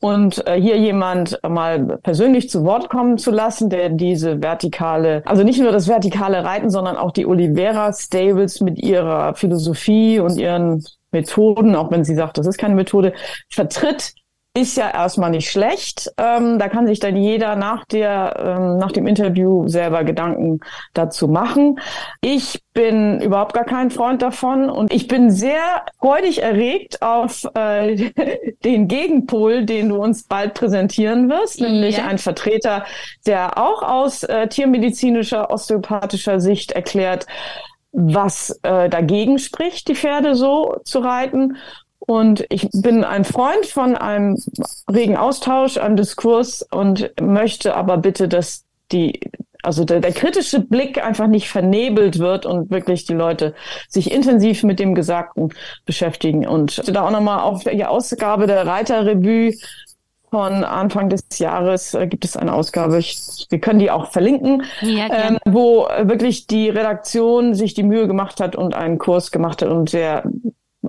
und 0.00 0.46
äh, 0.46 0.60
hier 0.60 0.78
jemand 0.78 1.38
mal 1.48 1.98
persönlich 2.02 2.48
zu 2.48 2.64
Wort 2.64 2.88
kommen 2.88 3.18
zu 3.18 3.30
lassen, 3.30 3.68
der 3.68 3.88
diese 3.88 4.40
vertikale, 4.42 5.22
also 5.24 5.42
nicht 5.42 5.60
nur 5.60 5.72
das 5.72 5.88
vertikale 5.88 6.44
Reiten, 6.44 6.70
sondern 6.70 6.96
auch 6.96 7.10
die 7.10 7.26
Olivera 7.26 7.92
Stables 7.92 8.60
mit 8.60 8.78
ihrer 8.78 9.34
Philosophie 9.34 10.20
und 10.20 10.38
ihren 10.38 10.84
Methoden, 11.10 11.74
auch 11.74 11.90
wenn 11.90 12.04
sie 12.04 12.14
sagt, 12.14 12.38
das 12.38 12.46
ist 12.46 12.58
keine 12.58 12.74
Methode, 12.74 13.12
vertritt 13.50 14.12
ist 14.54 14.76
ja 14.76 14.90
erstmal 14.90 15.30
nicht 15.30 15.50
schlecht. 15.50 16.12
Ähm, 16.16 16.58
da 16.58 16.68
kann 16.68 16.86
sich 16.86 17.00
dann 17.00 17.16
jeder 17.16 17.54
nach 17.56 17.84
der, 17.84 18.34
ähm, 18.38 18.78
nach 18.78 18.92
dem 18.92 19.06
Interview 19.06 19.68
selber 19.68 20.04
Gedanken 20.04 20.60
dazu 20.94 21.28
machen. 21.28 21.78
Ich 22.20 22.60
bin 22.72 23.20
überhaupt 23.20 23.54
gar 23.54 23.64
kein 23.64 23.90
Freund 23.90 24.22
davon 24.22 24.70
und 24.70 24.92
ich 24.92 25.06
bin 25.08 25.30
sehr 25.30 25.82
freudig 26.00 26.42
erregt 26.42 27.02
auf 27.02 27.46
äh, 27.54 28.10
den 28.64 28.88
Gegenpol, 28.88 29.64
den 29.64 29.90
du 29.90 29.96
uns 29.96 30.24
bald 30.24 30.54
präsentieren 30.54 31.28
wirst, 31.28 31.60
nämlich 31.60 32.02
ein 32.02 32.18
Vertreter, 32.18 32.84
der 33.26 33.58
auch 33.58 33.82
aus 33.82 34.22
äh, 34.24 34.48
tiermedizinischer, 34.48 35.50
osteopathischer 35.50 36.40
Sicht 36.40 36.72
erklärt, 36.72 37.26
was 37.92 38.58
äh, 38.62 38.88
dagegen 38.88 39.38
spricht, 39.38 39.88
die 39.88 39.94
Pferde 39.94 40.34
so 40.34 40.76
zu 40.84 40.98
reiten 40.98 41.56
und 42.08 42.46
ich 42.48 42.66
bin 42.72 43.04
ein 43.04 43.26
Freund 43.26 43.66
von 43.66 43.94
einem 43.94 44.38
regen 44.90 45.18
Austausch, 45.18 45.76
einem 45.76 45.96
Diskurs 45.96 46.62
und 46.62 47.12
möchte 47.20 47.76
aber 47.76 47.98
bitte, 47.98 48.28
dass 48.28 48.64
die, 48.92 49.20
also 49.62 49.84
der, 49.84 50.00
der 50.00 50.12
kritische 50.12 50.60
Blick 50.60 51.04
einfach 51.04 51.26
nicht 51.26 51.50
vernebelt 51.50 52.18
wird 52.18 52.46
und 52.46 52.70
wirklich 52.70 53.04
die 53.04 53.12
Leute 53.12 53.54
sich 53.90 54.10
intensiv 54.10 54.62
mit 54.62 54.78
dem 54.78 54.94
Gesagten 54.94 55.50
beschäftigen. 55.84 56.46
Und 56.46 56.82
da 56.88 57.06
auch 57.06 57.10
nochmal 57.10 57.40
auf 57.40 57.64
die 57.64 57.84
Ausgabe 57.84 58.46
der 58.46 58.66
Reiterrevue 58.66 59.52
von 60.30 60.64
Anfang 60.64 61.10
des 61.10 61.24
Jahres 61.38 61.92
äh, 61.92 62.06
gibt 62.06 62.24
es 62.24 62.38
eine 62.38 62.54
Ausgabe, 62.54 62.98
ich, 62.98 63.46
wir 63.50 63.60
können 63.60 63.80
die 63.80 63.90
auch 63.90 64.10
verlinken, 64.10 64.62
ja, 64.80 65.08
ähm, 65.10 65.38
wo 65.44 65.86
wirklich 66.04 66.46
die 66.46 66.70
Redaktion 66.70 67.54
sich 67.54 67.74
die 67.74 67.82
Mühe 67.82 68.06
gemacht 68.06 68.40
hat 68.40 68.56
und 68.56 68.74
einen 68.74 68.96
Kurs 68.96 69.30
gemacht 69.30 69.60
hat 69.60 69.68
und 69.68 69.90
sehr 69.90 70.22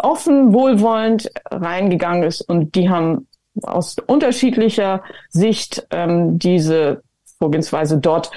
offen, 0.02 0.54
wohlwollend 0.54 1.30
reingegangen 1.50 2.24
ist 2.24 2.42
und 2.42 2.76
die 2.76 2.90
haben 2.90 3.28
aus 3.64 3.98
unterschiedlicher 4.08 5.04
Sicht 5.30 5.86
ähm, 5.92 6.40
diese 6.40 7.04
Vorgehensweise 7.38 7.98
dort 7.98 8.32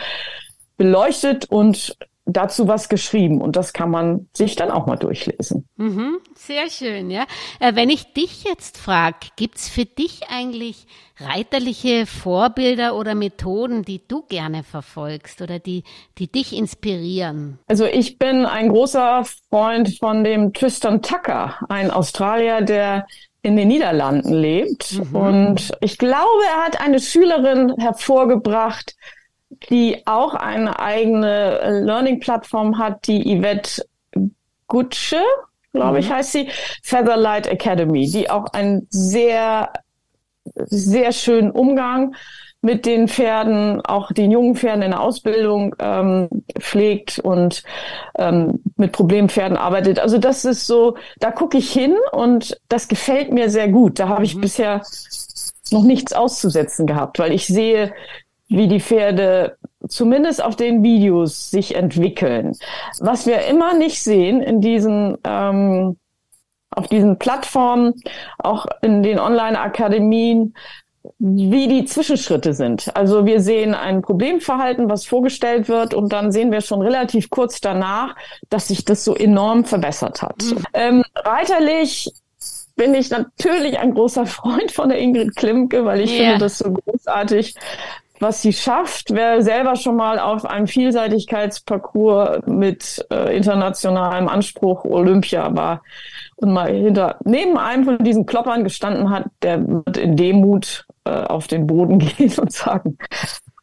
beleuchtet 0.76 1.46
und 1.46 1.96
dazu 2.24 2.68
was 2.68 2.88
geschrieben 2.88 3.40
und 3.40 3.56
das 3.56 3.72
kann 3.72 3.90
man 3.90 4.28
sich 4.32 4.54
dann 4.54 4.70
auch 4.70 4.86
mal 4.86 4.96
durchlesen. 4.96 5.68
Mhm, 5.76 6.18
sehr 6.34 6.70
schön, 6.70 7.10
ja. 7.10 7.26
Äh, 7.58 7.74
wenn 7.74 7.90
ich 7.90 8.12
dich 8.12 8.44
jetzt 8.44 8.78
frage, 8.78 9.18
gibt's 9.36 9.68
für 9.68 9.84
dich 9.84 10.28
eigentlich 10.28 10.86
reiterliche 11.18 12.06
Vorbilder 12.06 12.94
oder 12.96 13.14
Methoden, 13.14 13.82
die 13.82 14.00
du 14.06 14.22
gerne 14.22 14.62
verfolgst 14.62 15.42
oder 15.42 15.58
die, 15.58 15.84
die 16.18 16.30
dich 16.30 16.56
inspirieren? 16.56 17.58
Also 17.66 17.84
ich 17.84 18.18
bin 18.18 18.46
ein 18.46 18.68
großer 18.68 19.24
Freund 19.50 19.98
von 19.98 20.24
dem 20.24 20.52
Tristan 20.52 21.02
Tucker, 21.02 21.56
ein 21.68 21.90
Australier, 21.90 22.62
der 22.62 23.06
in 23.42 23.56
den 23.56 23.68
Niederlanden 23.68 24.32
lebt. 24.32 24.92
Mhm. 24.92 25.16
Und 25.16 25.72
ich 25.80 25.98
glaube, 25.98 26.42
er 26.54 26.64
hat 26.64 26.80
eine 26.80 27.00
Schülerin 27.00 27.74
hervorgebracht, 27.78 28.94
die 29.68 30.06
auch 30.06 30.34
eine 30.34 30.78
eigene 30.78 31.82
Learning-Plattform 31.84 32.78
hat, 32.78 33.06
die 33.06 33.38
Yvette 33.38 33.84
Gutsche, 34.66 35.20
glaube 35.72 35.98
ich, 35.98 36.08
mhm. 36.08 36.14
heißt 36.14 36.32
sie, 36.32 36.48
Featherlight 36.82 37.46
Academy, 37.46 38.08
die 38.08 38.30
auch 38.30 38.46
einen 38.52 38.86
sehr, 38.90 39.72
sehr 40.44 41.12
schönen 41.12 41.50
Umgang 41.50 42.14
mit 42.62 42.86
den 42.86 43.08
Pferden, 43.08 43.80
auch 43.84 44.12
den 44.12 44.30
jungen 44.30 44.54
Pferden 44.54 44.82
in 44.82 44.92
der 44.92 45.00
Ausbildung 45.00 45.74
ähm, 45.80 46.28
pflegt 46.58 47.18
und 47.18 47.64
ähm, 48.16 48.62
mit 48.76 48.92
Problempferden 48.92 49.56
arbeitet. 49.56 49.98
Also 49.98 50.18
das 50.18 50.44
ist 50.44 50.66
so, 50.66 50.96
da 51.18 51.32
gucke 51.32 51.58
ich 51.58 51.72
hin 51.72 51.96
und 52.12 52.56
das 52.68 52.86
gefällt 52.86 53.32
mir 53.32 53.50
sehr 53.50 53.68
gut. 53.68 53.98
Da 53.98 54.08
habe 54.08 54.24
ich 54.24 54.36
mhm. 54.36 54.42
bisher 54.42 54.82
noch 55.72 55.82
nichts 55.82 56.12
auszusetzen 56.12 56.86
gehabt, 56.86 57.18
weil 57.18 57.32
ich 57.32 57.46
sehe, 57.46 57.92
wie 58.48 58.68
die 58.68 58.80
Pferde 58.80 59.56
zumindest 59.88 60.44
auf 60.44 60.54
den 60.54 60.84
Videos 60.84 61.50
sich 61.50 61.74
entwickeln. 61.74 62.56
Was 63.00 63.26
wir 63.26 63.46
immer 63.46 63.74
nicht 63.74 64.02
sehen 64.02 64.40
in 64.40 64.60
diesen 64.60 65.18
ähm, 65.24 65.96
auf 66.72 66.88
diesen 66.88 67.18
Plattformen, 67.18 67.94
auch 68.38 68.66
in 68.82 69.02
den 69.02 69.18
Online-Akademien, 69.18 70.54
wie 71.18 71.68
die 71.68 71.84
Zwischenschritte 71.84 72.54
sind. 72.54 72.94
Also 72.94 73.26
wir 73.26 73.40
sehen 73.40 73.74
ein 73.74 74.02
Problemverhalten, 74.02 74.88
was 74.88 75.04
vorgestellt 75.04 75.68
wird, 75.68 75.94
und 75.94 76.12
dann 76.12 76.30
sehen 76.32 76.52
wir 76.52 76.60
schon 76.60 76.82
relativ 76.82 77.30
kurz 77.30 77.60
danach, 77.60 78.14
dass 78.50 78.68
sich 78.68 78.84
das 78.84 79.04
so 79.04 79.14
enorm 79.14 79.64
verbessert 79.64 80.22
hat. 80.22 80.42
Mhm. 80.42 80.64
Ähm, 80.74 81.04
reiterlich 81.16 82.12
bin 82.76 82.94
ich 82.94 83.10
natürlich 83.10 83.78
ein 83.78 83.94
großer 83.94 84.26
Freund 84.26 84.72
von 84.72 84.88
der 84.88 84.98
Ingrid 84.98 85.36
Klimke, 85.36 85.84
weil 85.84 86.00
ich 86.00 86.12
yeah. 86.12 86.30
finde 86.30 86.38
das 86.38 86.58
so 86.58 86.72
großartig, 86.72 87.54
was 88.20 88.40
sie 88.40 88.52
schafft. 88.52 89.12
Wer 89.12 89.42
selber 89.42 89.76
schon 89.76 89.96
mal 89.96 90.18
auf 90.18 90.44
einem 90.46 90.66
Vielseitigkeitsparcours 90.66 92.46
mit 92.46 93.04
äh, 93.10 93.36
internationalem 93.36 94.28
Anspruch 94.28 94.84
Olympia 94.84 95.54
war 95.54 95.82
und 96.42 96.52
mal 96.52 96.72
hinter 96.72 97.18
neben 97.24 97.56
einem 97.56 97.84
von 97.84 97.98
diesen 97.98 98.26
Kloppern 98.26 98.64
gestanden 98.64 99.10
hat, 99.10 99.26
der 99.42 99.66
wird 99.66 99.96
in 99.96 100.16
Demut 100.16 100.86
äh, 101.04 101.10
auf 101.10 101.46
den 101.46 101.66
Boden 101.66 101.98
gehen 101.98 102.32
und 102.38 102.52
sagen, 102.52 102.98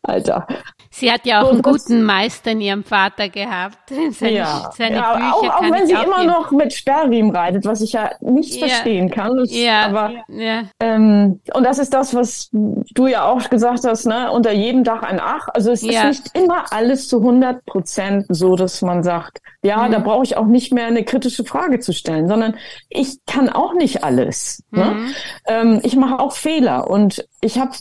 Alter, 0.09 0.47
Sie 0.91 1.11
hat 1.11 1.25
ja 1.25 1.41
auch 1.41 1.45
so, 1.45 1.51
einen 1.51 1.61
guten 1.61 2.03
Meister 2.03 2.51
in 2.51 2.61
ihrem 2.61 2.83
Vater 2.83 3.29
gehabt. 3.29 3.77
Seine, 4.11 4.33
ja, 4.33 4.71
seine 4.75 4.95
ja 4.95 5.15
Bücher 5.15 5.35
auch, 5.35 5.57
auch 5.57 5.71
wenn 5.71 5.87
sie 5.87 5.95
auch 5.95 6.03
immer 6.03 6.21
geben. 6.21 6.27
noch 6.27 6.51
mit 6.51 6.73
Sperrriemen 6.73 7.35
reitet, 7.35 7.65
was 7.65 7.81
ich 7.81 7.93
ja 7.93 8.11
nicht 8.21 8.55
ja. 8.55 8.67
verstehen 8.67 9.09
kann. 9.09 9.37
Das, 9.37 9.53
ja, 9.53 9.85
aber 9.85 10.11
ja. 10.27 10.63
Ähm, 10.79 11.39
und 11.53 11.63
das 11.63 11.77
ist 11.77 11.93
das, 11.93 12.15
was 12.15 12.49
du 12.51 13.07
ja 13.07 13.25
auch 13.25 13.49
gesagt 13.49 13.85
hast, 13.85 14.07
ne? 14.07 14.31
Unter 14.31 14.51
jedem 14.51 14.83
Dach 14.83 15.03
ein 15.03 15.19
Ach. 15.21 15.47
Also 15.53 15.71
es 15.71 15.83
ja. 15.83 16.09
ist 16.09 16.33
nicht 16.33 16.43
immer 16.43 16.65
alles 16.71 17.07
zu 17.07 17.19
100 17.19 17.65
Prozent 17.65 18.25
so, 18.29 18.55
dass 18.55 18.81
man 18.81 19.03
sagt, 19.03 19.41
ja, 19.61 19.87
mhm. 19.87 19.91
da 19.91 19.99
brauche 19.99 20.23
ich 20.23 20.37
auch 20.37 20.47
nicht 20.47 20.73
mehr 20.73 20.87
eine 20.87 21.03
kritische 21.03 21.43
Frage 21.43 21.79
zu 21.79 21.93
stellen, 21.93 22.27
sondern 22.27 22.55
ich 22.89 23.19
kann 23.25 23.49
auch 23.49 23.73
nicht 23.73 24.03
alles. 24.03 24.63
Ne? 24.71 24.85
Mhm. 24.85 25.05
Ne? 25.05 25.11
Ähm, 25.47 25.79
ich 25.83 25.95
mache 25.95 26.19
auch 26.19 26.33
Fehler 26.33 26.89
und 26.89 27.25
ich 27.41 27.59
habe 27.59 27.71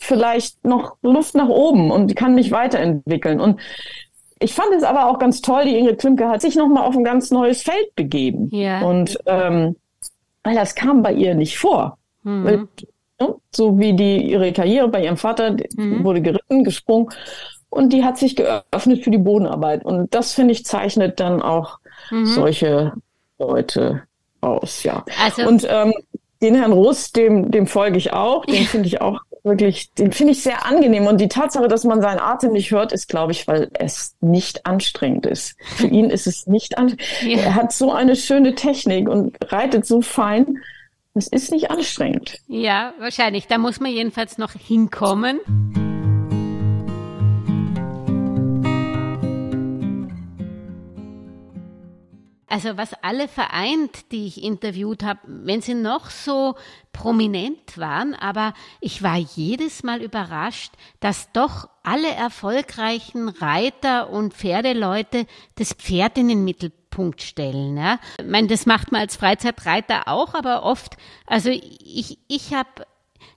vielleicht 0.00 0.64
noch 0.64 0.96
Luft 1.02 1.34
nach 1.34 1.48
oben 1.48 1.90
und 1.90 2.14
kann 2.16 2.34
mich 2.34 2.50
weiterentwickeln. 2.50 3.40
Und 3.40 3.60
ich 4.40 4.54
fand 4.54 4.72
es 4.74 4.84
aber 4.84 5.08
auch 5.08 5.18
ganz 5.18 5.40
toll, 5.40 5.64
die 5.64 5.76
Ingrid 5.76 5.98
Klimke 5.98 6.28
hat 6.28 6.40
sich 6.40 6.54
nochmal 6.54 6.84
auf 6.84 6.96
ein 6.96 7.04
ganz 7.04 7.30
neues 7.30 7.62
Feld 7.62 7.94
begeben. 7.96 8.48
Ja. 8.52 8.82
Und 8.82 9.18
ähm, 9.26 9.76
weil 10.44 10.54
das 10.54 10.74
kam 10.74 11.02
bei 11.02 11.12
ihr 11.12 11.34
nicht 11.34 11.58
vor. 11.58 11.98
Mhm. 12.22 12.44
Weil, 12.44 12.68
ja, 13.20 13.34
so 13.50 13.78
wie 13.78 13.94
die 13.94 14.30
ihre 14.30 14.52
Karriere 14.52 14.88
bei 14.88 15.04
ihrem 15.04 15.16
Vater 15.16 15.56
mhm. 15.76 16.04
wurde 16.04 16.22
geritten, 16.22 16.64
gesprungen 16.64 17.08
und 17.70 17.92
die 17.92 18.04
hat 18.04 18.18
sich 18.18 18.36
geöffnet 18.36 19.04
für 19.04 19.10
die 19.10 19.18
Bodenarbeit. 19.18 19.84
Und 19.84 20.14
das 20.14 20.32
finde 20.32 20.52
ich 20.52 20.64
zeichnet 20.64 21.20
dann 21.20 21.42
auch 21.42 21.78
mhm. 22.10 22.26
solche 22.26 22.92
Leute 23.38 24.02
aus, 24.40 24.82
ja. 24.84 25.04
Also, 25.22 25.46
und 25.46 25.66
ähm, 25.68 25.92
den 26.40 26.54
Herrn 26.54 26.72
Russ, 26.72 27.12
dem, 27.12 27.50
dem 27.50 27.66
folge 27.66 27.98
ich 27.98 28.12
auch, 28.12 28.44
den 28.46 28.64
finde 28.64 28.86
ich 28.86 29.00
auch 29.00 29.20
wirklich, 29.48 29.92
den 29.94 30.12
finde 30.12 30.32
ich 30.32 30.42
sehr 30.42 30.66
angenehm. 30.66 31.06
Und 31.06 31.20
die 31.20 31.28
Tatsache, 31.28 31.68
dass 31.68 31.84
man 31.84 32.00
seinen 32.00 32.20
Atem 32.20 32.52
nicht 32.52 32.70
hört, 32.70 32.92
ist, 32.92 33.08
glaube 33.08 33.32
ich, 33.32 33.46
weil 33.48 33.70
es 33.74 34.16
nicht 34.20 34.66
anstrengend 34.66 35.26
ist. 35.26 35.56
Für 35.76 35.86
ihn 35.88 36.10
ist 36.10 36.26
es 36.26 36.46
nicht 36.46 36.78
anstrengend. 36.78 37.08
Ja. 37.22 37.38
Er 37.38 37.54
hat 37.54 37.72
so 37.72 37.92
eine 37.92 38.16
schöne 38.16 38.54
Technik 38.54 39.08
und 39.08 39.36
reitet 39.52 39.86
so 39.86 40.00
fein. 40.00 40.58
Es 41.14 41.26
ist 41.26 41.50
nicht 41.50 41.70
anstrengend. 41.70 42.38
Ja, 42.46 42.94
wahrscheinlich. 43.00 43.46
Da 43.48 43.58
muss 43.58 43.80
man 43.80 43.90
jedenfalls 43.90 44.38
noch 44.38 44.52
hinkommen. 44.52 45.40
Also 52.48 52.76
was 52.76 52.94
alle 53.02 53.28
vereint, 53.28 54.10
die 54.10 54.26
ich 54.26 54.42
interviewt 54.42 55.02
habe, 55.02 55.20
wenn 55.26 55.60
sie 55.60 55.74
noch 55.74 56.08
so 56.08 56.54
prominent 56.92 57.76
waren, 57.76 58.14
aber 58.14 58.54
ich 58.80 59.02
war 59.02 59.16
jedes 59.16 59.82
Mal 59.82 60.02
überrascht, 60.02 60.72
dass 61.00 61.30
doch 61.32 61.68
alle 61.82 62.08
erfolgreichen 62.08 63.28
Reiter 63.28 64.10
und 64.10 64.34
Pferdeleute 64.34 65.26
das 65.56 65.74
Pferd 65.74 66.16
in 66.16 66.28
den 66.28 66.44
Mittelpunkt 66.44 67.20
stellen. 67.20 67.76
Ja. 67.76 67.98
Ich 68.18 68.26
meine, 68.26 68.48
das 68.48 68.64
macht 68.64 68.92
man 68.92 69.02
als 69.02 69.16
Freizeitreiter 69.16 70.08
auch, 70.08 70.34
aber 70.34 70.62
oft, 70.62 70.96
also 71.26 71.50
ich, 71.50 72.18
ich 72.28 72.54
habe 72.54 72.86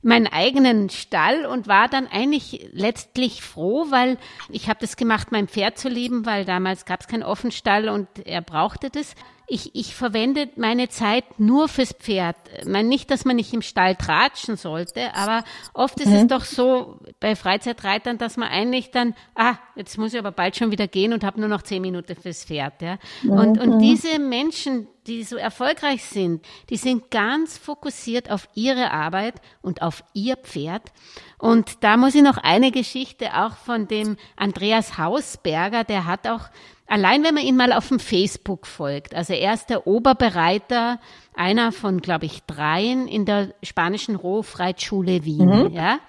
meinen 0.02 0.28
eigenen 0.28 0.89
Stall 0.89 1.46
und 1.46 1.67
war 1.67 1.88
dann 1.88 2.08
eigentlich 2.08 2.70
letztlich 2.72 3.41
froh, 3.41 3.88
weil 3.89 4.17
ich 4.50 4.70
habe 4.70 4.80
das 4.80 4.98
gemacht, 4.98 5.32
mein 5.32 5.48
Pferd 5.48 5.78
zu 5.78 5.89
lieben, 5.89 6.26
weil 6.26 6.46
damals 6.46 6.86
gab 6.86 7.02
es 7.02 7.08
keinen 7.08 7.24
Offenstall 7.24 7.89
und 7.89 8.08
er 8.26 8.41
brauchte 8.41 8.89
das. 8.89 9.15
Ich, 9.51 9.75
ich 9.75 9.93
verwende 9.95 10.49
meine 10.55 10.87
Zeit 10.87 11.25
nur 11.37 11.67
fürs 11.67 11.91
Pferd. 11.91 12.37
Ich 12.61 12.65
meine 12.65 12.87
nicht, 12.87 13.11
dass 13.11 13.25
man 13.25 13.35
nicht 13.35 13.53
im 13.53 13.61
Stall 13.61 13.97
tratschen 13.97 14.55
sollte, 14.55 15.13
aber 15.13 15.43
oft 15.73 15.99
ist 15.99 16.07
mhm. 16.07 16.15
es 16.15 16.27
doch 16.27 16.45
so 16.45 16.99
bei 17.19 17.35
Freizeitreitern, 17.35 18.17
dass 18.17 18.37
man 18.37 18.47
eigentlich 18.47 18.91
dann, 18.91 19.13
ah, 19.35 19.55
jetzt 19.75 19.97
muss 19.97 20.13
ich 20.13 20.19
aber 20.19 20.31
bald 20.31 20.55
schon 20.55 20.71
wieder 20.71 20.87
gehen 20.87 21.11
und 21.11 21.25
habe 21.25 21.41
nur 21.41 21.49
noch 21.49 21.63
zehn 21.63 21.81
Minuten 21.81 22.15
fürs 22.15 22.45
Pferd. 22.45 22.81
Ja? 22.81 22.97
Und, 23.23 23.59
und 23.59 23.75
mhm. 23.75 23.79
diese 23.79 24.19
Menschen, 24.19 24.87
die 25.05 25.23
so 25.23 25.35
erfolgreich 25.35 26.05
sind, 26.05 26.45
die 26.69 26.77
sind 26.77 27.11
ganz 27.11 27.57
fokussiert 27.57 28.31
auf 28.31 28.47
ihre 28.55 28.91
Arbeit 28.91 29.35
und 29.61 29.81
auf 29.81 30.03
ihr 30.13 30.37
Pferd. 30.37 30.93
Und 31.37 31.83
da 31.83 31.97
muss 31.97 32.15
ich 32.15 32.21
noch 32.21 32.37
eine 32.37 32.71
Geschichte 32.71 33.33
auch 33.33 33.57
von 33.57 33.87
dem 33.87 34.15
Andreas 34.37 34.97
Hausberger, 34.97 35.83
der 35.83 36.05
hat 36.05 36.25
auch, 36.27 36.43
allein 36.91 37.23
wenn 37.23 37.34
man 37.34 37.43
ihn 37.43 37.56
mal 37.56 37.71
auf 37.71 37.88
dem 37.88 37.99
Facebook 37.99 38.67
folgt, 38.67 39.15
also 39.15 39.34
er 39.34 39.54
ist 39.54 39.69
der 39.69 39.88
Oberbereiter, 39.88 40.99
einer 41.34 41.71
von, 41.71 42.01
glaube 42.01 42.25
ich, 42.25 42.43
dreien 42.43 43.08
in 43.08 43.25
der 43.25 43.54
spanischen 43.63 44.21
Hofreitschule 44.21 45.23
Wien, 45.23 45.69
mhm. 45.69 45.73
ja. 45.73 45.99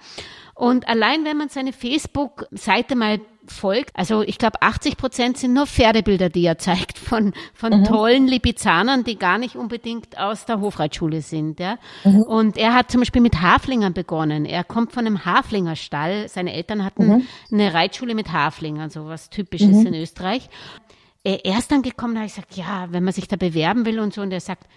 Und 0.53 0.87
allein 0.87 1.23
wenn 1.23 1.37
man 1.37 1.49
seine 1.49 1.71
Facebook-Seite 1.71 2.95
mal 2.95 3.21
folgt, 3.47 3.95
also 3.95 4.21
ich 4.21 4.37
glaube 4.37 4.61
80 4.61 4.97
Prozent 4.97 5.37
sind 5.37 5.53
nur 5.53 5.67
Pferdebilder, 5.67 6.29
die 6.29 6.45
er 6.45 6.57
zeigt 6.57 6.97
von, 6.97 7.33
von 7.53 7.79
mhm. 7.79 7.83
tollen 7.85 8.27
Lipizanern, 8.27 9.03
die 9.03 9.17
gar 9.17 9.37
nicht 9.37 9.55
unbedingt 9.55 10.17
aus 10.17 10.45
der 10.45 10.61
Hofreitschule 10.61 11.21
sind. 11.21 11.59
Ja? 11.59 11.77
Mhm. 12.03 12.21
Und 12.21 12.57
er 12.57 12.73
hat 12.73 12.91
zum 12.91 13.01
Beispiel 13.01 13.21
mit 13.21 13.41
Haflingern 13.41 13.93
begonnen. 13.93 14.45
Er 14.45 14.63
kommt 14.63 14.91
von 14.93 15.05
einem 15.05 15.25
Haflingerstall. 15.25 16.29
Seine 16.29 16.53
Eltern 16.53 16.83
hatten 16.83 17.07
mhm. 17.07 17.27
eine 17.51 17.73
Reitschule 17.73 18.15
mit 18.15 18.31
Haflingern, 18.31 18.89
so 18.89 19.07
was 19.07 19.29
typisches 19.29 19.77
mhm. 19.77 19.87
in 19.87 19.93
Österreich. 19.95 20.49
Er 21.23 21.57
ist 21.57 21.71
dann 21.71 21.81
gekommen, 21.81 22.15
da 22.15 22.21
habe 22.21 22.27
ich 22.27 22.35
gesagt, 22.35 22.55
ja, 22.55 22.87
wenn 22.91 23.03
man 23.03 23.13
sich 23.13 23.27
da 23.27 23.37
bewerben 23.37 23.85
will 23.85 23.99
und 23.99 24.13
so, 24.13 24.21
und 24.21 24.31
er 24.31 24.41
sagt, 24.41 24.67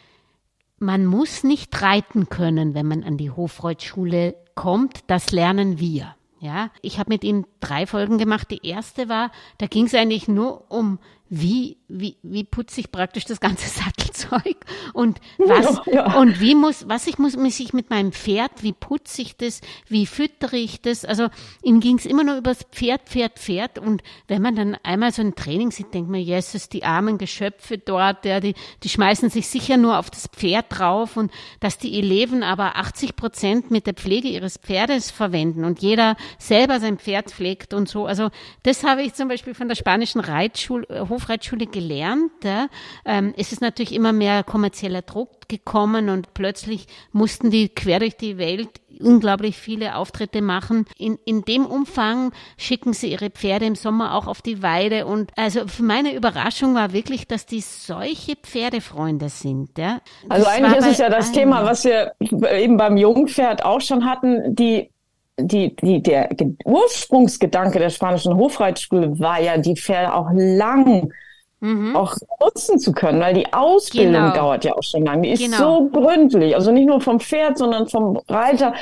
man 0.78 1.06
muss 1.06 1.42
nicht 1.42 1.80
reiten 1.82 2.28
können, 2.28 2.74
wenn 2.74 2.86
man 2.86 3.02
an 3.02 3.16
die 3.16 3.30
Hofreitschule 3.30 4.34
kommt, 4.54 5.00
das 5.06 5.32
lernen 5.32 5.78
wir. 5.78 6.15
Ja, 6.38 6.70
ich 6.82 6.98
habe 6.98 7.10
mit 7.10 7.24
ihm 7.24 7.46
drei 7.60 7.86
Folgen 7.86 8.18
gemacht. 8.18 8.50
Die 8.50 8.66
erste 8.66 9.08
war, 9.08 9.30
da 9.58 9.66
ging 9.66 9.86
es 9.86 9.94
eigentlich 9.94 10.28
nur 10.28 10.70
um 10.70 10.98
wie, 11.28 11.78
wie, 11.88 12.16
wie 12.22 12.44
putze 12.44 12.80
ich 12.80 12.90
praktisch 12.90 13.24
das 13.24 13.40
ganze 13.40 13.68
Sattelzeug? 13.84 14.56
Und 14.92 15.20
was, 15.38 15.80
ja, 15.86 15.92
ja. 15.94 16.18
und 16.18 16.40
wie 16.40 16.54
muss, 16.54 16.88
was 16.88 17.06
ich 17.06 17.18
muss, 17.18 17.36
muss 17.36 17.60
ich 17.60 17.72
mit 17.72 17.90
meinem 17.90 18.12
Pferd, 18.12 18.62
wie 18.62 18.72
putze 18.72 19.22
ich 19.22 19.36
das, 19.36 19.60
wie 19.88 20.06
füttere 20.06 20.56
ich 20.56 20.80
das, 20.80 21.04
also 21.04 21.28
ihm 21.62 21.80
ging 21.80 21.98
es 21.98 22.06
immer 22.06 22.24
nur 22.24 22.36
über 22.36 22.50
das 22.50 22.64
Pferd, 22.64 23.02
Pferd, 23.08 23.38
Pferd. 23.38 23.78
Und 23.78 24.02
wenn 24.28 24.42
man 24.42 24.56
dann 24.56 24.76
einmal 24.82 25.12
so 25.12 25.22
ein 25.22 25.34
Training 25.34 25.70
sieht, 25.70 25.94
denkt 25.94 26.10
man, 26.10 26.20
Jesus, 26.20 26.68
die 26.68 26.84
armen 26.84 27.18
Geschöpfe 27.18 27.78
dort, 27.78 28.24
ja, 28.24 28.40
die, 28.40 28.54
die 28.82 28.88
schmeißen 28.88 29.30
sich 29.30 29.48
sicher 29.48 29.76
nur 29.76 29.98
auf 29.98 30.10
das 30.10 30.28
Pferd 30.28 30.66
drauf. 30.70 31.16
Und 31.16 31.30
dass 31.60 31.78
die 31.78 31.98
Eleven 31.98 32.42
aber 32.42 32.76
80 32.76 33.16
Prozent 33.16 33.70
mit 33.70 33.86
der 33.86 33.94
Pflege 33.94 34.28
ihres 34.28 34.58
Pferdes 34.58 35.10
verwenden 35.10 35.64
und 35.64 35.80
jeder 35.82 36.16
selber 36.38 36.80
sein 36.80 36.98
Pferd 36.98 37.30
pflegt 37.30 37.74
und 37.74 37.88
so, 37.88 38.06
also 38.06 38.30
das 38.62 38.84
habe 38.84 39.02
ich 39.02 39.14
zum 39.14 39.28
Beispiel 39.28 39.54
von 39.54 39.68
der 39.68 39.74
spanischen 39.74 40.20
Reitschule, 40.20 41.08
Hofreitschule 41.08 41.66
gelernt. 41.76 42.32
Ja. 42.42 42.68
Ähm, 43.04 43.34
es 43.36 43.52
ist 43.52 43.60
natürlich 43.60 43.94
immer 43.94 44.12
mehr 44.12 44.42
kommerzieller 44.42 45.02
Druck 45.02 45.48
gekommen 45.48 46.08
und 46.08 46.32
plötzlich 46.32 46.86
mussten 47.12 47.50
die 47.50 47.68
quer 47.68 48.00
durch 48.00 48.16
die 48.16 48.38
Welt 48.38 48.68
unglaublich 48.98 49.58
viele 49.58 49.96
Auftritte 49.96 50.40
machen. 50.40 50.86
In, 50.96 51.18
in 51.26 51.42
dem 51.42 51.66
Umfang 51.66 52.32
schicken 52.56 52.94
sie 52.94 53.12
ihre 53.12 53.28
Pferde 53.28 53.66
im 53.66 53.74
Sommer 53.74 54.14
auch 54.14 54.26
auf 54.26 54.40
die 54.40 54.62
Weide. 54.62 55.04
Und 55.04 55.32
also 55.36 55.60
meine 55.80 56.14
Überraschung 56.14 56.74
war 56.74 56.94
wirklich, 56.94 57.26
dass 57.26 57.44
die 57.44 57.60
solche 57.60 58.36
Pferdefreunde 58.36 59.28
sind. 59.28 59.76
Ja. 59.76 60.00
Also 60.30 60.46
eigentlich 60.46 60.78
ist 60.78 60.92
es 60.92 60.98
ja 60.98 61.10
das 61.10 61.30
Thema, 61.30 61.64
was 61.64 61.84
wir 61.84 62.12
eben 62.20 62.78
beim 62.78 62.96
Jungpferd 62.96 63.64
auch 63.64 63.82
schon 63.82 64.06
hatten, 64.06 64.54
die 64.54 64.90
die, 65.38 65.76
die, 65.76 66.02
der 66.02 66.30
Ursprungsgedanke 66.64 67.78
der 67.78 67.90
spanischen 67.90 68.34
Hofreitschule 68.36 69.18
war 69.18 69.38
ja, 69.38 69.58
die 69.58 69.76
Pferde 69.76 70.14
auch 70.14 70.30
lang 70.32 71.12
mhm. 71.60 71.96
auch 71.96 72.14
nutzen 72.40 72.78
zu 72.78 72.92
können, 72.92 73.20
weil 73.20 73.34
die 73.34 73.52
Ausbildung 73.52 74.12
genau. 74.12 74.34
dauert 74.34 74.64
ja 74.64 74.74
auch 74.74 74.82
schon 74.82 75.04
lang. 75.04 75.22
Die 75.22 75.30
ist 75.30 75.42
genau. 75.42 75.56
so 75.56 75.88
gründlich, 75.88 76.54
also 76.54 76.70
nicht 76.72 76.86
nur 76.86 77.00
vom 77.00 77.20
Pferd, 77.20 77.58
sondern 77.58 77.88
vom 77.88 78.20
Reiter. 78.28 78.74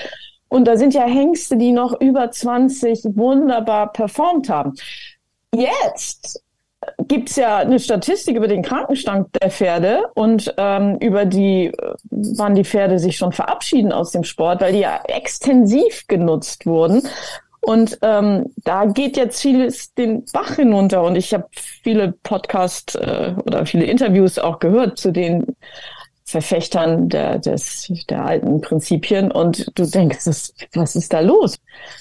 Und 0.49 0.67
da 0.67 0.77
sind 0.77 0.95
ja 0.95 1.05
Hengste, 1.05 1.57
die 1.57 1.73
noch 1.73 2.01
über 2.01 2.31
20 2.31 3.17
wunderbar 3.17 3.93
performt 3.93 4.49
haben. 4.49 4.75
Jetzt 5.55 6.45
gibt 7.09 7.31
es 7.31 7.37
ja 7.37 7.59
eine 7.59 7.81
Statistik 7.81 8.37
über 8.37 8.49
den 8.49 8.63
Krankenstand 8.63 9.29
der 9.41 9.51
Pferde 9.51 10.05
und 10.15 10.55
ähm, 10.57 10.97
über 11.01 11.25
die, 11.25 11.67
äh, 11.67 11.95
wann 12.11 12.55
die 12.55 12.65
Pferde 12.65 12.99
sich 12.99 13.17
schon 13.17 13.33
verabschieden 13.33 13.93
aus 13.93 14.11
dem 14.13 14.25
Sport, 14.25 14.61
weil 14.61 14.73
die 14.73 14.81
ja 14.81 15.01
extensiv 15.07 16.07
genutzt 16.07 16.67
wurden. 16.67 17.03
Und 17.65 17.99
ähm, 18.03 18.53
da 18.65 18.85
geht 18.85 19.17
jetzt 19.17 19.41
vieles 19.41 19.95
den 19.95 20.25
Bach 20.33 20.57
hinunter. 20.57 21.03
Und 21.03 21.17
ich 21.17 21.33
habe 21.33 21.47
viele 21.53 22.13
Podcasts 22.23 22.95
äh, 22.95 23.35
oder 23.47 23.65
viele 23.65 23.85
Interviews 23.85 24.39
auch 24.39 24.59
gehört 24.59 24.99
zu 24.99 25.13
den 25.13 25.57
Verfechtern 26.27 27.09
der, 27.09 27.39
des, 27.39 27.91
der 28.09 28.25
alten 28.25 28.61
Prinzipien 28.61 29.31
und 29.31 29.67
du 29.79 29.87
denkst, 29.87 30.25
das, 30.25 30.55
was 30.75 30.97
ist 30.97 31.13
da 31.13 31.21
los? 31.21 31.59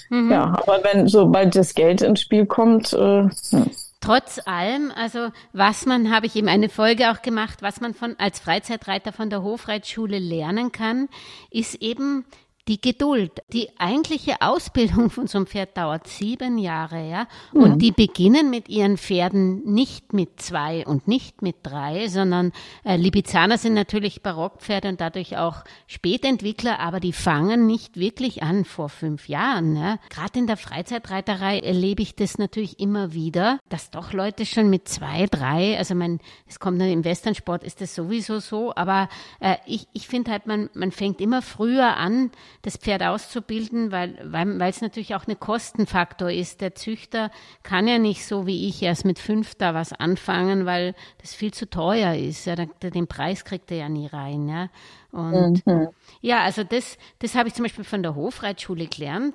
Mhm. 0.08 0.32
Ja, 0.32 0.44
aber 0.44 0.80
wenn 0.82 1.08
sobald 1.08 1.54
das 1.54 1.74
Geld 1.74 2.00
ins 2.02 2.22
Spiel 2.22 2.46
kommt, 2.46 2.92
äh, 2.92 3.28
hm. 3.50 3.70
Trotz 4.00 4.38
allem, 4.44 4.92
also 4.94 5.30
was 5.54 5.86
man, 5.86 6.14
habe 6.14 6.26
ich 6.26 6.36
eben 6.36 6.48
eine 6.48 6.68
Folge 6.68 7.10
auch 7.10 7.22
gemacht, 7.22 7.62
was 7.62 7.80
man 7.80 7.94
von 7.94 8.16
als 8.18 8.38
Freizeitreiter 8.38 9.12
von 9.12 9.30
der 9.30 9.42
Hofreitschule 9.42 10.18
lernen 10.18 10.72
kann, 10.72 11.08
ist 11.50 11.76
eben 11.76 12.26
die 12.68 12.80
Geduld. 12.80 13.32
Die 13.52 13.68
eigentliche 13.78 14.40
Ausbildung 14.40 15.10
von 15.10 15.26
so 15.26 15.38
einem 15.38 15.46
Pferd 15.46 15.76
dauert 15.76 16.06
sieben 16.06 16.56
Jahre, 16.56 17.08
ja. 17.08 17.26
Und 17.52 17.74
mhm. 17.74 17.78
die 17.78 17.92
beginnen 17.92 18.50
mit 18.50 18.68
ihren 18.68 18.96
Pferden 18.96 19.64
nicht 19.64 20.12
mit 20.12 20.40
zwei 20.40 20.86
und 20.86 21.06
nicht 21.06 21.42
mit 21.42 21.56
drei, 21.62 22.08
sondern 22.08 22.52
äh, 22.84 22.96
Libizzaner 22.96 23.58
sind 23.58 23.74
natürlich 23.74 24.22
Barockpferde 24.22 24.88
und 24.88 25.00
dadurch 25.00 25.36
auch 25.36 25.64
Spätentwickler, 25.86 26.80
aber 26.80 27.00
die 27.00 27.12
fangen 27.12 27.66
nicht 27.66 27.98
wirklich 27.98 28.42
an 28.42 28.64
vor 28.64 28.88
fünf 28.88 29.28
Jahren. 29.28 29.76
Ja. 29.76 29.98
Gerade 30.08 30.38
in 30.38 30.46
der 30.46 30.56
Freizeitreiterei 30.56 31.58
erlebe 31.58 32.02
ich 32.02 32.16
das 32.16 32.38
natürlich 32.38 32.80
immer 32.80 33.12
wieder, 33.12 33.58
dass 33.68 33.90
doch 33.90 34.12
Leute 34.12 34.46
schon 34.46 34.70
mit 34.70 34.88
zwei, 34.88 35.26
drei, 35.26 35.76
also 35.76 35.94
man, 35.94 36.18
es 36.46 36.58
kommt 36.60 36.80
im 36.80 37.04
Westernsport 37.04 37.62
ist 37.62 37.80
das 37.80 37.94
sowieso 37.94 38.38
so, 38.38 38.74
aber 38.74 39.08
äh, 39.40 39.56
ich, 39.66 39.86
ich 39.92 40.08
finde 40.08 40.30
halt, 40.30 40.46
man, 40.46 40.70
man 40.74 40.92
fängt 40.92 41.20
immer 41.20 41.42
früher 41.42 41.96
an, 41.96 42.30
das 42.64 42.78
Pferd 42.78 43.02
auszubilden, 43.02 43.92
weil 43.92 44.18
weil 44.24 44.58
weil 44.58 44.70
es 44.70 44.80
natürlich 44.80 45.14
auch 45.14 45.26
ein 45.26 45.38
Kostenfaktor 45.38 46.30
ist. 46.30 46.62
Der 46.62 46.74
Züchter 46.74 47.30
kann 47.62 47.86
ja 47.86 47.98
nicht 47.98 48.24
so 48.24 48.46
wie 48.46 48.68
ich 48.68 48.82
erst 48.82 49.04
mit 49.04 49.18
fünf 49.18 49.54
da 49.54 49.74
was 49.74 49.92
anfangen, 49.92 50.64
weil 50.64 50.94
das 51.20 51.34
viel 51.34 51.52
zu 51.52 51.68
teuer 51.68 52.14
ist. 52.14 52.46
Ja, 52.46 52.56
den 52.56 53.06
Preis 53.06 53.44
kriegt 53.44 53.70
er 53.70 53.76
ja 53.76 53.88
nie 53.90 54.06
rein. 54.06 54.48
Ja. 54.48 54.68
Und 55.12 55.66
mhm. 55.66 55.88
ja, 56.22 56.40
also 56.42 56.64
das, 56.64 56.96
das 57.18 57.34
habe 57.34 57.48
ich 57.48 57.54
zum 57.54 57.64
Beispiel 57.64 57.84
von 57.84 58.02
der 58.02 58.14
Hofreitschule 58.14 58.86
gelernt. 58.86 59.34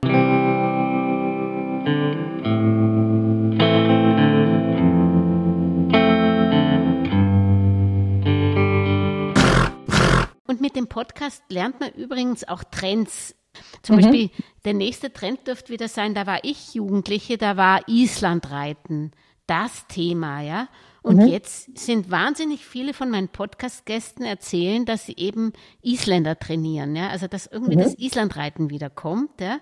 Und 10.49 10.61
mit 10.61 10.75
dem 10.75 10.87
Podcast 10.87 11.43
lernt 11.49 11.79
man 11.79 11.91
übrigens 11.91 12.43
auch 12.47 12.63
Trends. 12.63 13.35
Zum 13.83 13.97
mhm. 13.97 14.01
Beispiel, 14.01 14.29
der 14.65 14.73
nächste 14.73 15.13
Trend 15.13 15.45
dürfte 15.45 15.71
wieder 15.71 15.87
sein, 15.87 16.15
da 16.15 16.25
war 16.25 16.43
ich 16.43 16.73
Jugendliche, 16.73 17.37
da 17.37 17.55
war 17.55 17.87
Islandreiten 17.87 19.11
das 19.45 19.85
Thema, 19.85 20.41
ja. 20.41 20.67
Und 21.01 21.17
mhm. 21.17 21.27
jetzt 21.27 21.77
sind 21.77 22.11
wahnsinnig 22.11 22.65
viele 22.65 22.93
von 22.93 23.09
meinen 23.09 23.29
Podcast-Gästen 23.29 24.23
erzählen, 24.23 24.85
dass 24.85 25.05
sie 25.05 25.15
eben 25.15 25.53
Isländer 25.81 26.37
trainieren, 26.37 26.95
ja. 26.95 27.09
Also, 27.09 27.27
dass 27.27 27.47
irgendwie 27.47 27.75
mhm. 27.75 27.81
das 27.81 27.95
Islandreiten 27.95 28.69
wiederkommt, 28.69 29.39
ja. 29.39 29.59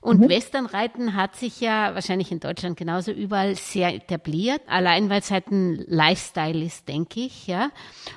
Und 0.00 0.20
mhm. 0.20 0.28
Westernreiten 0.28 1.14
hat 1.14 1.36
sich 1.36 1.60
ja 1.60 1.94
wahrscheinlich 1.94 2.32
in 2.32 2.40
Deutschland 2.40 2.76
genauso 2.76 3.12
überall 3.12 3.54
sehr 3.54 3.94
etabliert. 3.94 4.62
Allein 4.66 5.10
weil 5.10 5.20
es 5.20 5.30
halt 5.30 5.50
ein 5.50 5.84
Lifestyle 5.86 6.64
ist, 6.64 6.88
denke 6.88 7.20
ich, 7.20 7.46
ja. 7.46 7.70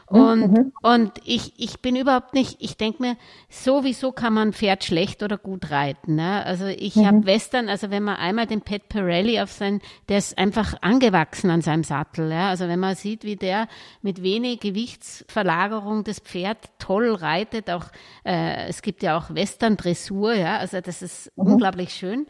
Mhm. 0.10 0.20
Und, 0.20 0.52
mhm. 0.52 0.72
und 0.82 1.12
ich, 1.26 1.54
ich 1.58 1.80
bin 1.80 1.96
überhaupt 1.96 2.34
nicht, 2.34 2.58
ich 2.60 2.78
denke 2.78 3.02
mir, 3.02 3.18
sowieso 3.50 4.12
kann 4.12 4.34
man 4.34 4.54
Pferd 4.54 4.84
schlecht 4.84 5.24
oder 5.24 5.38
gut 5.38 5.70
reiten, 5.72 6.18
ja. 6.18 6.42
Also, 6.42 6.66
ich 6.66 6.96
mhm. 6.96 7.06
habe 7.06 7.26
Western, 7.26 7.70
also 7.70 7.92
wenn 7.92 8.04
man 8.04 8.16
einmal 8.16 8.48
den 8.48 8.62
Pat 8.62 8.90
Pirelli 8.90 9.40
auf 9.42 9.52
sein, 9.52 9.82
der 10.10 10.18
ist 10.18 10.38
einfach 10.38 10.76
angewachsen 10.82 11.50
an 11.50 11.62
seinem 11.62 11.84
Sattel, 11.84 12.32
ja. 12.32 12.50
Also, 12.50 12.63
Also 12.64 12.72
wenn 12.72 12.80
man 12.80 12.96
sieht, 12.96 13.26
wie 13.26 13.36
der 13.36 13.68
mit 14.02 14.24
wenig 14.24 14.62
Gewichtsverlagerung 14.62 16.06
das 16.06 16.20
Pferd 16.20 16.58
toll 16.80 17.14
reitet, 17.14 17.70
auch 17.70 17.88
äh, 18.24 18.68
es 18.68 18.82
gibt 18.82 19.04
ja 19.04 19.18
auch 19.18 19.36
Western-Dressur, 19.36 20.34
ja, 20.34 20.60
also 20.60 20.80
das 20.80 21.02
ist 21.02 21.30
mhm. 21.36 21.48
unglaublich 21.48 21.94
schön. 21.94 22.26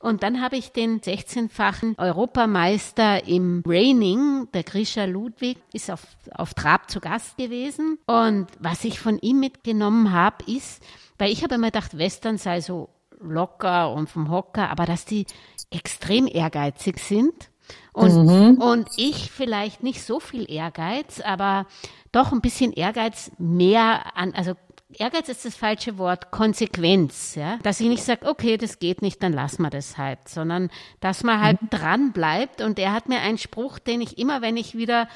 Und 0.00 0.24
dann 0.24 0.42
habe 0.42 0.56
ich 0.56 0.72
den 0.72 1.00
16-fachen 1.00 1.96
Europameister 1.96 3.28
im 3.28 3.62
Raining, 3.64 4.48
der 4.52 4.64
Grisha 4.64 5.04
Ludwig, 5.04 5.58
ist 5.72 5.92
auf, 5.92 6.04
auf 6.34 6.54
Trab 6.54 6.90
zu 6.90 6.98
Gast 6.98 7.36
gewesen. 7.36 7.98
Und 8.06 8.48
was 8.58 8.82
ich 8.82 8.98
von 8.98 9.20
ihm 9.20 9.38
mitgenommen 9.38 10.12
habe, 10.12 10.44
ist, 10.50 10.82
weil 11.18 11.30
ich 11.30 11.44
habe 11.44 11.54
immer 11.54 11.68
gedacht, 11.68 11.96
Western 11.96 12.36
sei 12.36 12.60
so 12.60 12.88
locker 13.20 13.92
und 13.92 14.10
vom 14.10 14.28
Hocker, 14.28 14.70
aber 14.70 14.86
dass 14.86 15.04
die 15.04 15.24
extrem 15.70 16.26
ehrgeizig 16.26 16.98
sind. 16.98 17.50
Und, 17.92 18.26
mhm. 18.26 18.62
und 18.62 18.88
ich 18.96 19.30
vielleicht 19.30 19.82
nicht 19.82 20.02
so 20.02 20.20
viel 20.20 20.50
Ehrgeiz, 20.50 21.20
aber 21.20 21.66
doch 22.12 22.32
ein 22.32 22.40
bisschen 22.40 22.72
Ehrgeiz 22.72 23.30
mehr 23.38 24.16
an, 24.16 24.34
also 24.34 24.54
Ehrgeiz 24.90 25.28
ist 25.28 25.44
das 25.44 25.54
falsche 25.54 25.98
Wort, 25.98 26.30
Konsequenz, 26.30 27.34
ja. 27.34 27.58
Dass 27.62 27.80
ich 27.80 27.88
nicht 27.88 28.02
sage, 28.02 28.26
okay, 28.26 28.56
das 28.56 28.78
geht 28.78 29.02
nicht, 29.02 29.22
dann 29.22 29.34
lassen 29.34 29.62
wir 29.62 29.70
das 29.70 29.98
halt, 29.98 30.28
sondern 30.28 30.70
dass 31.00 31.22
man 31.22 31.42
halt 31.42 31.60
mhm. 31.60 31.70
dran 31.70 32.12
bleibt. 32.12 32.62
Und 32.62 32.78
er 32.78 32.92
hat 32.92 33.08
mir 33.08 33.20
einen 33.20 33.38
Spruch, 33.38 33.78
den 33.78 34.00
ich 34.00 34.16
immer, 34.18 34.40
wenn 34.40 34.56
ich 34.56 34.76
wieder 34.76 35.08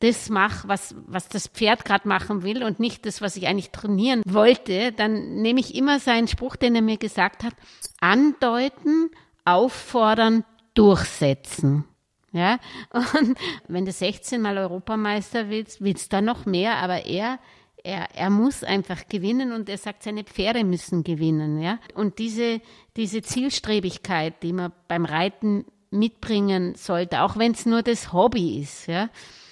das 0.00 0.30
mache, 0.30 0.68
was, 0.68 0.94
was 1.06 1.28
das 1.28 1.48
Pferd 1.48 1.84
gerade 1.84 2.06
machen 2.06 2.42
will 2.42 2.62
und 2.62 2.80
nicht 2.80 3.06
das, 3.06 3.20
was 3.20 3.36
ich 3.36 3.46
eigentlich 3.46 3.70
trainieren 3.70 4.22
wollte, 4.26 4.92
dann 4.92 5.42
nehme 5.42 5.60
ich 5.60 5.74
immer 5.74 5.98
seinen 6.00 6.28
Spruch, 6.28 6.56
den 6.56 6.74
er 6.74 6.82
mir 6.82 6.98
gesagt 6.98 7.42
hat, 7.42 7.54
andeuten, 8.00 9.10
auffordern, 9.44 10.44
durchsetzen. 10.78 11.84
Ja, 12.30 12.58
und 12.92 13.36
wenn 13.68 13.84
du 13.84 13.92
16 13.92 14.40
Mal 14.40 14.58
Europameister 14.58 15.48
willst, 15.48 15.82
willst 15.82 16.12
du 16.12 16.16
da 16.16 16.20
noch 16.20 16.44
mehr, 16.46 16.76
aber 16.76 17.06
er, 17.06 17.38
er, 17.82 18.14
er 18.14 18.30
muss 18.30 18.64
einfach 18.64 19.08
gewinnen 19.08 19.52
und 19.52 19.68
er 19.68 19.78
sagt, 19.78 20.02
seine 20.02 20.24
Pferde 20.24 20.62
müssen 20.62 21.04
gewinnen, 21.04 21.60
ja. 21.60 21.78
Und 21.94 22.18
diese, 22.18 22.60
diese 22.96 23.22
Zielstrebigkeit, 23.22 24.42
die 24.42 24.52
man 24.52 24.72
beim 24.88 25.06
Reiten 25.06 25.64
mitbringen 25.90 26.74
sollte, 26.74 27.22
auch 27.22 27.38
wenn 27.38 27.52
es 27.52 27.64
nur 27.64 27.82
das 27.82 28.12
Hobby 28.12 28.60
ist, 28.60 28.86
ja. 28.88 29.08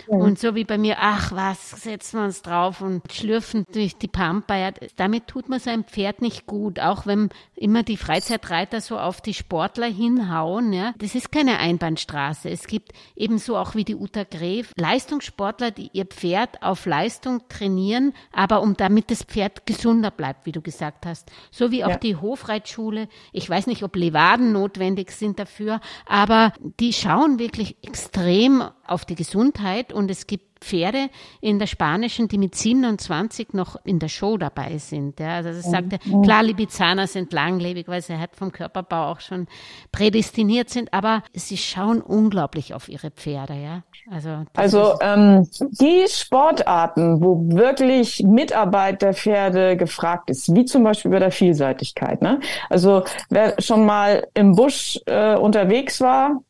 Und 0.07 0.38
so 0.38 0.54
wie 0.54 0.64
bei 0.64 0.78
mir, 0.78 0.96
ach 1.00 1.32
was, 1.32 1.70
setzen 1.70 2.18
wir 2.18 2.24
uns 2.24 2.42
drauf 2.42 2.80
und 2.80 3.02
schlürfen 3.12 3.64
durch 3.72 3.96
die 3.96 4.09
Pampa. 4.09 4.57
Ja, 4.57 4.70
damit 4.96 5.26
tut 5.26 5.48
man 5.48 5.61
sein 5.61 5.84
Pferd 5.84 6.22
nicht 6.22 6.46
gut, 6.46 6.80
auch 6.80 7.07
wenn 7.07 7.30
immer 7.54 7.82
die 7.82 7.96
Freizeitreiter 7.96 8.80
so 8.80 8.98
auf 8.98 9.20
die 9.20 9.34
Sportler 9.34 9.86
hinhauen. 9.86 10.72
Ja. 10.72 10.94
Das 10.98 11.14
ist 11.14 11.32
keine 11.32 11.59
Einbahnstraße. 11.59 12.50
Es 12.50 12.66
gibt 12.66 12.92
ebenso 13.16 13.57
auch 13.57 13.74
wie 13.74 13.84
die 13.84 13.96
Uta 13.96 14.24
Gref 14.24 14.72
Leistungssportler, 14.76 15.70
die 15.70 15.90
ihr 15.92 16.07
Pferd 16.07 16.62
auf 16.62 16.86
Leistung 16.86 17.42
trainieren, 17.48 18.12
aber 18.32 18.62
um 18.62 18.76
damit 18.76 19.11
das 19.11 19.22
Pferd 19.22 19.66
gesunder 19.66 20.11
bleibt, 20.11 20.46
wie 20.46 20.52
du 20.52 20.61
gesagt 20.61 21.07
hast. 21.07 21.30
So 21.50 21.70
wie 21.70 21.84
auch 21.84 21.90
ja. 21.90 21.96
die 21.96 22.16
Hofreitschule. 22.16 23.09
Ich 23.32 23.48
weiß 23.48 23.66
nicht, 23.66 23.82
ob 23.82 23.96
Levaden 23.96 24.52
notwendig 24.52 25.11
sind 25.11 25.38
dafür, 25.38 25.80
aber 26.07 26.52
die 26.80 26.92
schauen 26.92 27.38
wirklich 27.38 27.76
extrem 27.82 28.62
auf 28.86 29.04
die 29.04 29.14
Gesundheit 29.14 29.92
und 29.97 30.11
es 30.11 30.26
gibt 30.26 30.47
Pferde 30.61 31.11
in 31.40 31.59
der 31.59 31.66
spanischen, 31.66 32.28
die 32.28 32.38
mit 32.38 32.55
27 32.55 33.53
noch 33.53 33.76
in 33.84 33.99
der 33.99 34.09
Show 34.09 34.36
dabei 34.36 34.78
sind. 34.78 35.20
Ja. 35.20 35.36
Also 35.36 35.51
das 35.51 35.70
sagt 35.70 35.92
er, 35.92 35.99
klar, 36.22 36.42
Libizzaner 36.42 37.07
sind 37.07 37.32
langlebig, 37.32 37.88
weil 37.88 38.03
sie 38.03 38.18
halt 38.18 38.36
vom 38.36 38.53
Körperbau 38.53 39.11
auch 39.11 39.20
schon 39.20 39.47
prädestiniert 39.92 40.70
sind, 40.70 40.92
aber 40.92 41.22
sie 41.34 41.57
schauen 41.57 42.01
unglaublich 42.01 42.74
auf 42.74 42.88
ihre 42.88 43.11
Pferde. 43.11 43.55
Ja. 43.55 43.82
Also, 44.11 44.44
also 44.55 44.99
ähm, 45.01 45.49
die 45.80 46.07
Sportarten, 46.09 47.20
wo 47.20 47.40
wirklich 47.49 48.22
Mitarbeit 48.22 49.03
der 49.03 49.14
Pferde 49.14 49.76
gefragt 49.76 50.30
ist, 50.30 50.55
wie 50.55 50.64
zum 50.64 50.84
Beispiel 50.84 51.11
bei 51.11 51.18
der 51.18 51.32
Vielseitigkeit. 51.32 52.22
Ne? 52.22 52.40
Also 52.70 53.05
wer 53.30 53.61
schon 53.61 53.84
mal 53.84 54.26
im 54.34 54.55
Busch 54.55 54.99
äh, 55.07 55.36
unterwegs 55.36 56.01
war, 56.01 56.42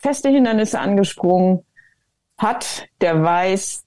feste 0.00 0.28
Hindernisse 0.28 0.78
angesprungen, 0.78 1.64
hat, 2.38 2.86
der 3.00 3.22
weiß, 3.22 3.84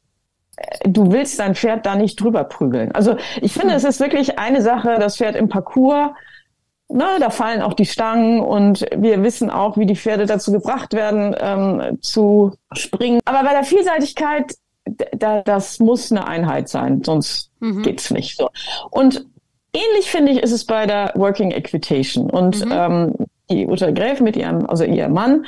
äh, 0.58 0.90
du 0.90 1.12
willst 1.12 1.40
dein 1.40 1.56
Pferd 1.56 1.86
da 1.86 1.96
nicht 1.96 2.22
drüber 2.22 2.44
prügeln. 2.44 2.92
Also 2.94 3.18
ich 3.42 3.54
finde, 3.54 3.76
es 3.76 3.84
ist 3.84 4.00
wirklich 4.00 4.40
eine 4.40 4.62
Sache, 4.62 4.98
das 5.00 5.18
Pferd 5.18 5.36
im 5.36 5.50
Parcours, 5.50 6.12
na, 6.90 7.20
da 7.20 7.30
fallen 7.30 7.62
auch 7.62 7.74
die 7.74 7.86
Stangen 7.86 8.40
und 8.40 8.86
wir 8.96 9.22
wissen 9.24 9.50
auch, 9.50 9.78
wie 9.78 9.86
die 9.86 9.96
Pferde 9.96 10.26
dazu 10.26 10.52
gebracht 10.52 10.94
werden, 10.94 11.36
ähm, 11.38 11.98
zu 12.02 12.54
springen. 12.72 13.20
Aber 13.26 13.44
bei 13.44 13.54
der 13.54 13.64
Vielseitigkeit, 13.64 14.56
da, 15.12 15.42
das 15.42 15.80
muss 15.80 16.12
eine 16.12 16.28
Einheit 16.28 16.70
sein, 16.70 17.04
sonst 17.04 17.52
mhm. 17.60 17.84
geht's 17.84 18.10
nicht 18.10 18.38
so. 18.38 18.50
Und 18.90 19.26
ähnlich 19.74 20.10
finde 20.10 20.32
ich, 20.32 20.42
ist 20.42 20.54
es 20.54 20.66
bei 20.66 20.86
der 20.86 21.12
Working 21.16 21.52
Equitation. 21.52 22.30
Und 22.30 22.66
mhm. 22.66 22.72
ähm, 22.72 23.16
die 23.50 23.68
Uta 23.68 23.92
Gräf 23.92 24.20
mit 24.20 24.36
ihrem, 24.36 24.66
also 24.68 24.84
ihr 24.84 25.10
Mann, 25.10 25.46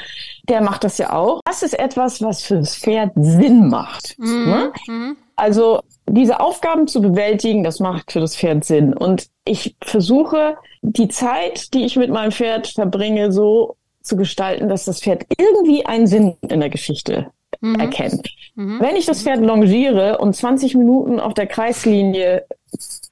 der 0.48 0.62
macht 0.62 0.84
das 0.84 0.98
ja 0.98 1.14
auch. 1.14 1.42
Das 1.46 1.64
ist 1.64 1.78
etwas, 1.78 2.22
was 2.22 2.44
fürs 2.44 2.76
Pferd 2.76 3.12
Sinn 3.16 3.68
macht. 3.70 4.18
Mhm. 4.18 4.46
Ne? 4.46 4.74
Mhm. 4.88 5.18
Also 5.36 5.82
diese 6.08 6.40
Aufgaben 6.40 6.88
zu 6.88 7.02
bewältigen, 7.02 7.64
das 7.64 7.80
macht 7.80 8.12
für 8.12 8.20
das 8.20 8.36
Pferd 8.36 8.66
Sinn. 8.66 8.94
Und 8.94 9.28
ich 9.46 9.76
versuche, 9.82 10.58
die 10.82 11.08
Zeit, 11.08 11.74
die 11.74 11.86
ich 11.86 11.96
mit 11.96 12.10
meinem 12.10 12.32
Pferd 12.32 12.68
verbringe, 12.68 13.32
so 13.32 13.76
zu 14.02 14.16
gestalten, 14.16 14.70
dass 14.70 14.86
das 14.86 15.02
Pferd 15.02 15.26
irgendwie 15.38 15.86
einen 15.86 16.08
Sinn 16.08 16.36
in 16.48 16.60
der 16.60 16.70
Geschichte 16.70 17.32
mhm. 17.62 17.76
erkennt. 17.76 18.30
Mhm. 18.56 18.80
Wenn 18.80 18.96
ich 18.96 19.06
das 19.06 19.24
Pferd 19.24 19.42
longiere 19.42 20.18
und 20.18 20.36
20 20.36 20.76
Minuten 20.76 21.20
auf 21.20 21.34
der 21.34 21.48
Kreislinie 21.48 22.46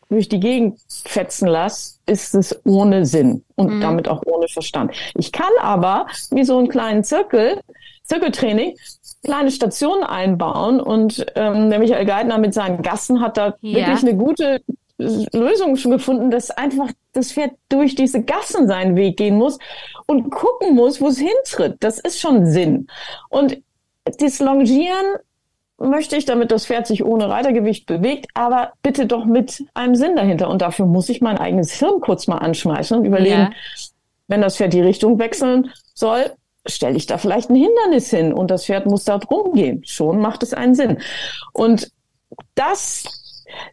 durch 0.09 0.29
die 0.29 0.39
Gegend 0.39 0.79
fetzen 0.87 1.47
lasse, 1.47 1.99
ist 2.05 2.33
es 2.33 2.59
ohne 2.65 3.05
Sinn 3.05 3.43
und 3.55 3.75
mhm. 3.75 3.81
damit 3.81 4.07
auch 4.07 4.21
ohne 4.25 4.47
Verstand. 4.47 4.91
Ich 5.15 5.31
kann 5.31 5.51
aber 5.61 6.07
wie 6.31 6.43
so 6.43 6.57
einen 6.57 6.69
kleinen 6.69 7.03
Zirkel, 7.03 7.59
Zirkeltraining, 8.03 8.77
kleine 9.23 9.51
Stationen 9.51 10.03
einbauen 10.03 10.79
und 10.79 11.25
ähm, 11.35 11.69
der 11.69 11.79
Michael 11.79 12.05
Geithner 12.05 12.37
mit 12.37 12.53
seinen 12.53 12.81
Gassen 12.81 13.21
hat 13.21 13.37
da 13.37 13.55
ja. 13.61 13.79
wirklich 13.79 14.03
eine 14.03 14.15
gute 14.15 14.61
Lösung 14.97 15.75
schon 15.75 15.91
gefunden, 15.91 16.31
dass 16.31 16.49
einfach 16.49 16.91
das 17.13 17.31
Pferd 17.31 17.51
durch 17.69 17.95
diese 17.95 18.23
Gassen 18.23 18.67
seinen 18.67 18.95
Weg 18.95 19.17
gehen 19.17 19.37
muss 19.37 19.59
und 20.07 20.31
gucken 20.31 20.75
muss, 20.75 20.99
wo 21.01 21.07
es 21.07 21.19
hintritt. 21.19 21.77
Das 21.81 21.99
ist 21.99 22.19
schon 22.19 22.47
Sinn. 22.47 22.87
Und 23.29 23.61
das 24.05 24.39
Longieren 24.39 25.17
möchte 25.79 26.15
ich, 26.15 26.25
damit 26.25 26.51
das 26.51 26.65
Pferd 26.65 26.87
sich 26.87 27.05
ohne 27.05 27.29
Reitergewicht 27.29 27.85
bewegt, 27.85 28.27
aber 28.33 28.73
bitte 28.81 29.05
doch 29.05 29.25
mit 29.25 29.63
einem 29.73 29.95
Sinn 29.95 30.15
dahinter. 30.15 30.49
Und 30.49 30.61
dafür 30.61 30.85
muss 30.85 31.09
ich 31.09 31.21
mein 31.21 31.37
eigenes 31.37 31.73
Hirn 31.73 32.01
kurz 32.01 32.27
mal 32.27 32.37
anschmeißen 32.37 32.97
und 32.97 33.05
überlegen, 33.05 33.39
ja. 33.39 33.51
wenn 34.27 34.41
das 34.41 34.57
Pferd 34.57 34.73
die 34.73 34.81
Richtung 34.81 35.19
wechseln 35.19 35.71
soll, 35.93 36.31
stelle 36.65 36.97
ich 36.97 37.05
da 37.05 37.17
vielleicht 37.17 37.49
ein 37.49 37.55
Hindernis 37.55 38.09
hin 38.09 38.33
und 38.33 38.51
das 38.51 38.65
Pferd 38.65 38.87
muss 38.87 39.03
da 39.03 39.17
drum 39.19 39.53
gehen. 39.53 39.83
Schon 39.85 40.19
macht 40.19 40.43
es 40.43 40.53
einen 40.53 40.75
Sinn. 40.75 40.97
Und 41.53 41.91
das 42.55 43.05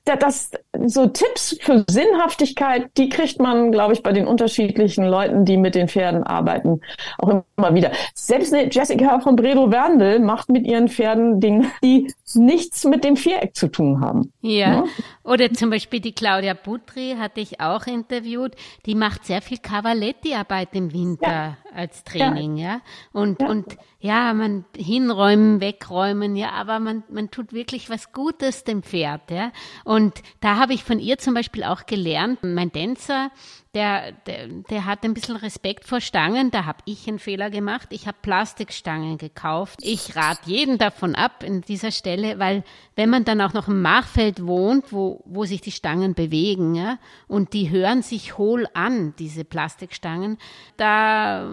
das, 0.04 0.50
so 0.84 1.06
Tipps 1.06 1.56
für 1.60 1.84
Sinnhaftigkeit, 1.88 2.90
die 2.96 3.08
kriegt 3.08 3.40
man, 3.40 3.72
glaube 3.72 3.92
ich, 3.94 4.02
bei 4.02 4.12
den 4.12 4.26
unterschiedlichen 4.26 5.04
Leuten, 5.04 5.44
die 5.44 5.56
mit 5.56 5.74
den 5.74 5.88
Pferden 5.88 6.22
arbeiten, 6.22 6.80
auch 7.18 7.42
immer 7.56 7.74
wieder. 7.74 7.92
Selbst 8.14 8.54
Jessica 8.54 9.20
von 9.20 9.36
Bredo 9.36 9.70
Werndl 9.70 10.20
macht 10.20 10.48
mit 10.48 10.66
ihren 10.66 10.88
Pferden 10.88 11.40
Dinge, 11.40 11.66
die 11.82 12.12
nichts 12.34 12.84
mit 12.84 13.04
dem 13.04 13.16
Viereck 13.16 13.54
zu 13.54 13.68
tun 13.68 14.00
haben. 14.00 14.32
Ja. 14.40 14.50
ja. 14.50 14.80
Ne? 14.80 14.84
Oder 15.24 15.50
zum 15.52 15.70
Beispiel 15.70 16.00
die 16.00 16.12
Claudia 16.12 16.52
Butri 16.52 17.16
hatte 17.18 17.40
ich 17.40 17.58
auch 17.60 17.86
interviewt. 17.86 18.54
Die 18.84 18.94
macht 18.94 19.24
sehr 19.24 19.40
viel 19.40 19.56
Cavaletti-Arbeit 19.56 20.68
im 20.74 20.92
Winter 20.92 21.26
ja. 21.26 21.56
als 21.74 22.04
Training, 22.04 22.58
ja. 22.58 22.74
ja? 22.74 22.80
Und, 23.12 23.40
ja. 23.40 23.48
und 23.48 23.76
ja, 24.00 24.34
man 24.34 24.66
hinräumen, 24.76 25.62
wegräumen, 25.62 26.36
ja, 26.36 26.50
aber 26.50 26.78
man, 26.78 27.04
man 27.08 27.30
tut 27.30 27.54
wirklich 27.54 27.88
was 27.88 28.12
Gutes 28.12 28.64
dem 28.64 28.82
Pferd, 28.82 29.30
ja. 29.30 29.50
Und 29.84 30.22
da 30.40 30.56
habe 30.56 30.74
ich 30.74 30.84
von 30.84 30.98
ihr 30.98 31.16
zum 31.16 31.32
Beispiel 31.32 31.64
auch 31.64 31.86
gelernt, 31.86 32.40
mein 32.42 32.70
Tänzer, 32.70 33.30
der, 33.74 34.12
der, 34.12 34.46
der 34.46 34.84
hat 34.84 35.04
ein 35.04 35.14
bisschen 35.14 35.36
Respekt 35.36 35.84
vor 35.84 36.00
Stangen. 36.00 36.50
Da 36.50 36.64
habe 36.64 36.78
ich 36.84 37.08
einen 37.08 37.18
Fehler 37.18 37.50
gemacht. 37.50 37.88
Ich 37.90 38.06
habe 38.06 38.16
Plastikstangen 38.22 39.18
gekauft. 39.18 39.80
Ich 39.82 40.14
rate 40.16 40.48
jeden 40.48 40.78
davon 40.78 41.14
ab 41.14 41.42
in 41.42 41.60
dieser 41.60 41.90
Stelle, 41.90 42.38
weil 42.38 42.62
wenn 42.94 43.10
man 43.10 43.24
dann 43.24 43.40
auch 43.40 43.52
noch 43.52 43.68
im 43.68 43.82
Machfeld 43.82 44.46
wohnt, 44.46 44.92
wo, 44.92 45.22
wo 45.24 45.44
sich 45.44 45.60
die 45.60 45.72
Stangen 45.72 46.14
bewegen, 46.14 46.74
ja, 46.74 46.98
und 47.26 47.52
die 47.52 47.70
hören 47.70 48.02
sich 48.02 48.38
hohl 48.38 48.66
an, 48.74 49.14
diese 49.18 49.44
Plastikstangen, 49.44 50.38
da, 50.76 51.50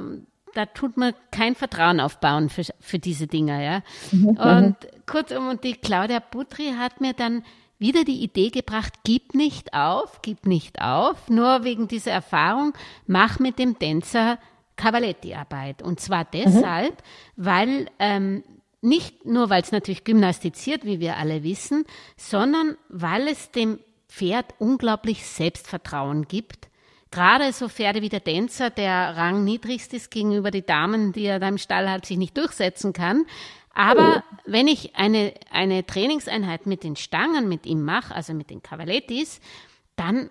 da 0.53 0.65
tut 0.67 0.97
man 0.97 1.13
kein 1.31 1.55
Vertrauen 1.55 1.99
aufbauen 1.99 2.49
für, 2.49 2.63
für 2.79 2.99
diese 2.99 3.27
Dinger, 3.27 3.61
ja. 3.61 3.81
Mhm. 4.11 4.27
Und 4.37 4.75
kurzum, 5.07 5.49
und 5.49 5.63
die 5.63 5.73
Claudia 5.73 6.19
Butri 6.19 6.73
hat 6.77 7.01
mir 7.01 7.13
dann 7.13 7.43
wieder 7.81 8.03
die 8.05 8.23
Idee 8.23 8.49
gebracht, 8.49 8.93
gib 9.03 9.33
nicht 9.33 9.73
auf, 9.73 10.21
gib 10.21 10.45
nicht 10.45 10.81
auf, 10.81 11.29
nur 11.29 11.63
wegen 11.63 11.87
dieser 11.87 12.11
Erfahrung, 12.11 12.73
mach 13.07 13.39
mit 13.39 13.59
dem 13.59 13.77
Tänzer 13.77 14.37
Cavaletti-Arbeit. 14.75 15.81
Und 15.81 15.99
zwar 15.99 16.25
mhm. 16.25 16.27
deshalb, 16.31 16.93
mhm. 16.93 17.45
weil 17.45 17.87
ähm, 17.99 18.43
nicht 18.81 19.25
nur, 19.25 19.49
weil 19.49 19.61
es 19.63 19.71
natürlich 19.71 20.03
gymnastiziert, 20.03 20.85
wie 20.85 20.99
wir 20.99 21.17
alle 21.17 21.43
wissen, 21.43 21.85
sondern 22.17 22.77
weil 22.87 23.27
es 23.27 23.51
dem 23.51 23.79
Pferd 24.07 24.53
unglaublich 24.59 25.25
Selbstvertrauen 25.25 26.27
gibt. 26.27 26.67
Gerade 27.11 27.51
so 27.51 27.67
Pferde 27.67 28.01
wie 28.01 28.09
der 28.09 28.23
Tänzer, 28.23 28.69
der 28.69 29.17
rangniedrigst 29.17 29.93
ist 29.93 30.11
gegenüber 30.11 30.49
die 30.49 30.65
Damen, 30.65 31.11
die 31.11 31.25
er 31.25 31.39
da 31.39 31.47
im 31.49 31.57
Stall 31.57 31.89
hat, 31.89 32.05
sich 32.05 32.17
nicht 32.17 32.37
durchsetzen 32.37 32.93
kann. 32.93 33.25
Aber 33.73 34.23
wenn 34.45 34.67
ich 34.67 34.95
eine, 34.95 35.33
eine 35.49 35.85
Trainingseinheit 35.85 36.65
mit 36.65 36.83
den 36.83 36.95
Stangen 36.95 37.47
mit 37.47 37.65
ihm 37.65 37.83
mache, 37.83 38.13
also 38.13 38.33
mit 38.33 38.49
den 38.49 38.61
Cavalettis, 38.61 39.39
dann 39.95 40.29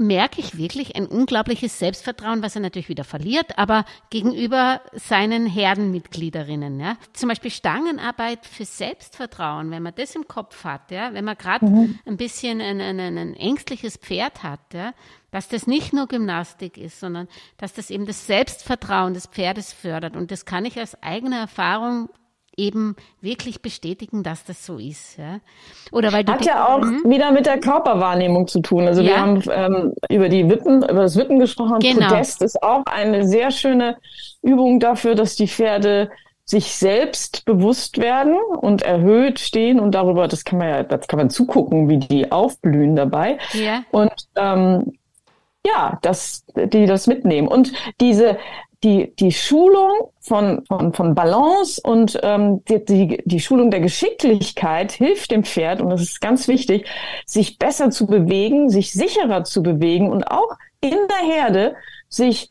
merke 0.00 0.40
ich 0.40 0.56
wirklich 0.56 0.96
ein 0.96 1.06
unglaubliches 1.06 1.78
Selbstvertrauen, 1.78 2.42
was 2.42 2.54
er 2.54 2.62
natürlich 2.62 2.88
wieder 2.88 3.04
verliert, 3.04 3.58
aber 3.58 3.84
gegenüber 4.08 4.80
seinen 4.94 5.46
Herdenmitgliederinnen. 5.46 6.80
Ja. 6.80 6.96
Zum 7.12 7.28
Beispiel 7.28 7.50
Stangenarbeit 7.50 8.46
für 8.46 8.64
Selbstvertrauen, 8.64 9.70
wenn 9.70 9.82
man 9.82 9.94
das 9.94 10.14
im 10.14 10.26
Kopf 10.26 10.64
hat, 10.64 10.90
ja, 10.90 11.12
wenn 11.12 11.26
man 11.26 11.36
gerade 11.36 11.66
mhm. 11.66 11.98
ein 12.06 12.16
bisschen 12.16 12.62
ein, 12.62 12.80
ein, 12.80 12.98
ein, 12.98 13.34
ängstliches 13.34 13.98
Pferd 13.98 14.42
hat, 14.42 14.72
ja, 14.72 14.94
dass 15.32 15.48
das 15.48 15.66
nicht 15.66 15.92
nur 15.92 16.06
Gymnastik 16.06 16.78
ist, 16.78 16.98
sondern 16.98 17.28
dass 17.58 17.74
das 17.74 17.90
eben 17.90 18.06
das 18.06 18.26
Selbstvertrauen 18.26 19.12
des 19.12 19.26
Pferdes 19.26 19.74
fördert. 19.74 20.16
Und 20.16 20.30
das 20.30 20.46
kann 20.46 20.64
ich 20.64 20.80
aus 20.80 21.00
eigener 21.02 21.40
Erfahrung 21.40 22.08
eben 22.60 22.96
wirklich 23.20 23.62
bestätigen, 23.62 24.22
dass 24.22 24.44
das 24.44 24.64
so 24.64 24.78
ist. 24.78 25.18
Ja? 25.18 25.40
Oder 25.92 26.12
weil 26.12 26.24
Hat 26.26 26.44
ja 26.44 26.68
auch 26.68 26.82
mhm. 26.82 27.02
wieder 27.06 27.32
mit 27.32 27.46
der 27.46 27.58
Körperwahrnehmung 27.58 28.46
zu 28.46 28.60
tun. 28.60 28.86
Also 28.86 29.02
ja. 29.02 29.08
wir 29.08 29.20
haben 29.20 29.42
ähm, 29.50 29.94
über 30.10 30.28
die 30.28 30.48
Wippen, 30.48 30.82
über 30.82 31.02
das 31.02 31.16
Wippen 31.16 31.38
gesprochen. 31.38 31.78
Genau. 31.80 32.08
Podest 32.08 32.42
ist 32.42 32.62
auch 32.62 32.84
eine 32.86 33.26
sehr 33.26 33.50
schöne 33.50 33.96
Übung 34.42 34.80
dafür, 34.80 35.14
dass 35.14 35.36
die 35.36 35.48
Pferde 35.48 36.10
sich 36.44 36.72
selbst 36.72 37.44
bewusst 37.44 37.98
werden 37.98 38.36
und 38.60 38.82
erhöht 38.82 39.38
stehen 39.38 39.78
und 39.78 39.94
darüber, 39.94 40.26
das 40.26 40.44
kann 40.44 40.58
man 40.58 40.68
ja, 40.68 40.82
das 40.82 41.06
kann 41.06 41.18
man 41.18 41.30
zugucken, 41.30 41.88
wie 41.88 41.98
die 41.98 42.32
aufblühen 42.32 42.96
dabei. 42.96 43.38
Ja. 43.52 43.84
Und 43.92 44.12
ähm, 44.34 44.98
ja, 45.66 45.98
dass 46.02 46.44
die 46.56 46.86
das 46.86 47.06
mitnehmen. 47.06 47.48
Und 47.48 47.72
diese 48.00 48.38
die, 48.82 49.14
die 49.16 49.32
Schulung 49.32 50.10
von, 50.20 50.64
von, 50.66 50.94
von 50.94 51.14
Balance 51.14 51.80
und 51.84 52.18
ähm, 52.22 52.64
die, 52.64 52.84
die, 52.84 53.22
die 53.24 53.40
Schulung 53.40 53.70
der 53.70 53.80
Geschicklichkeit 53.80 54.92
hilft 54.92 55.30
dem 55.30 55.44
Pferd, 55.44 55.82
und 55.82 55.90
das 55.90 56.00
ist 56.00 56.20
ganz 56.20 56.48
wichtig, 56.48 56.86
sich 57.26 57.58
besser 57.58 57.90
zu 57.90 58.06
bewegen, 58.06 58.70
sich 58.70 58.92
sicherer 58.92 59.44
zu 59.44 59.62
bewegen 59.62 60.10
und 60.10 60.24
auch 60.30 60.56
in 60.80 60.96
der 61.08 61.34
Herde 61.34 61.76
sich 62.08 62.50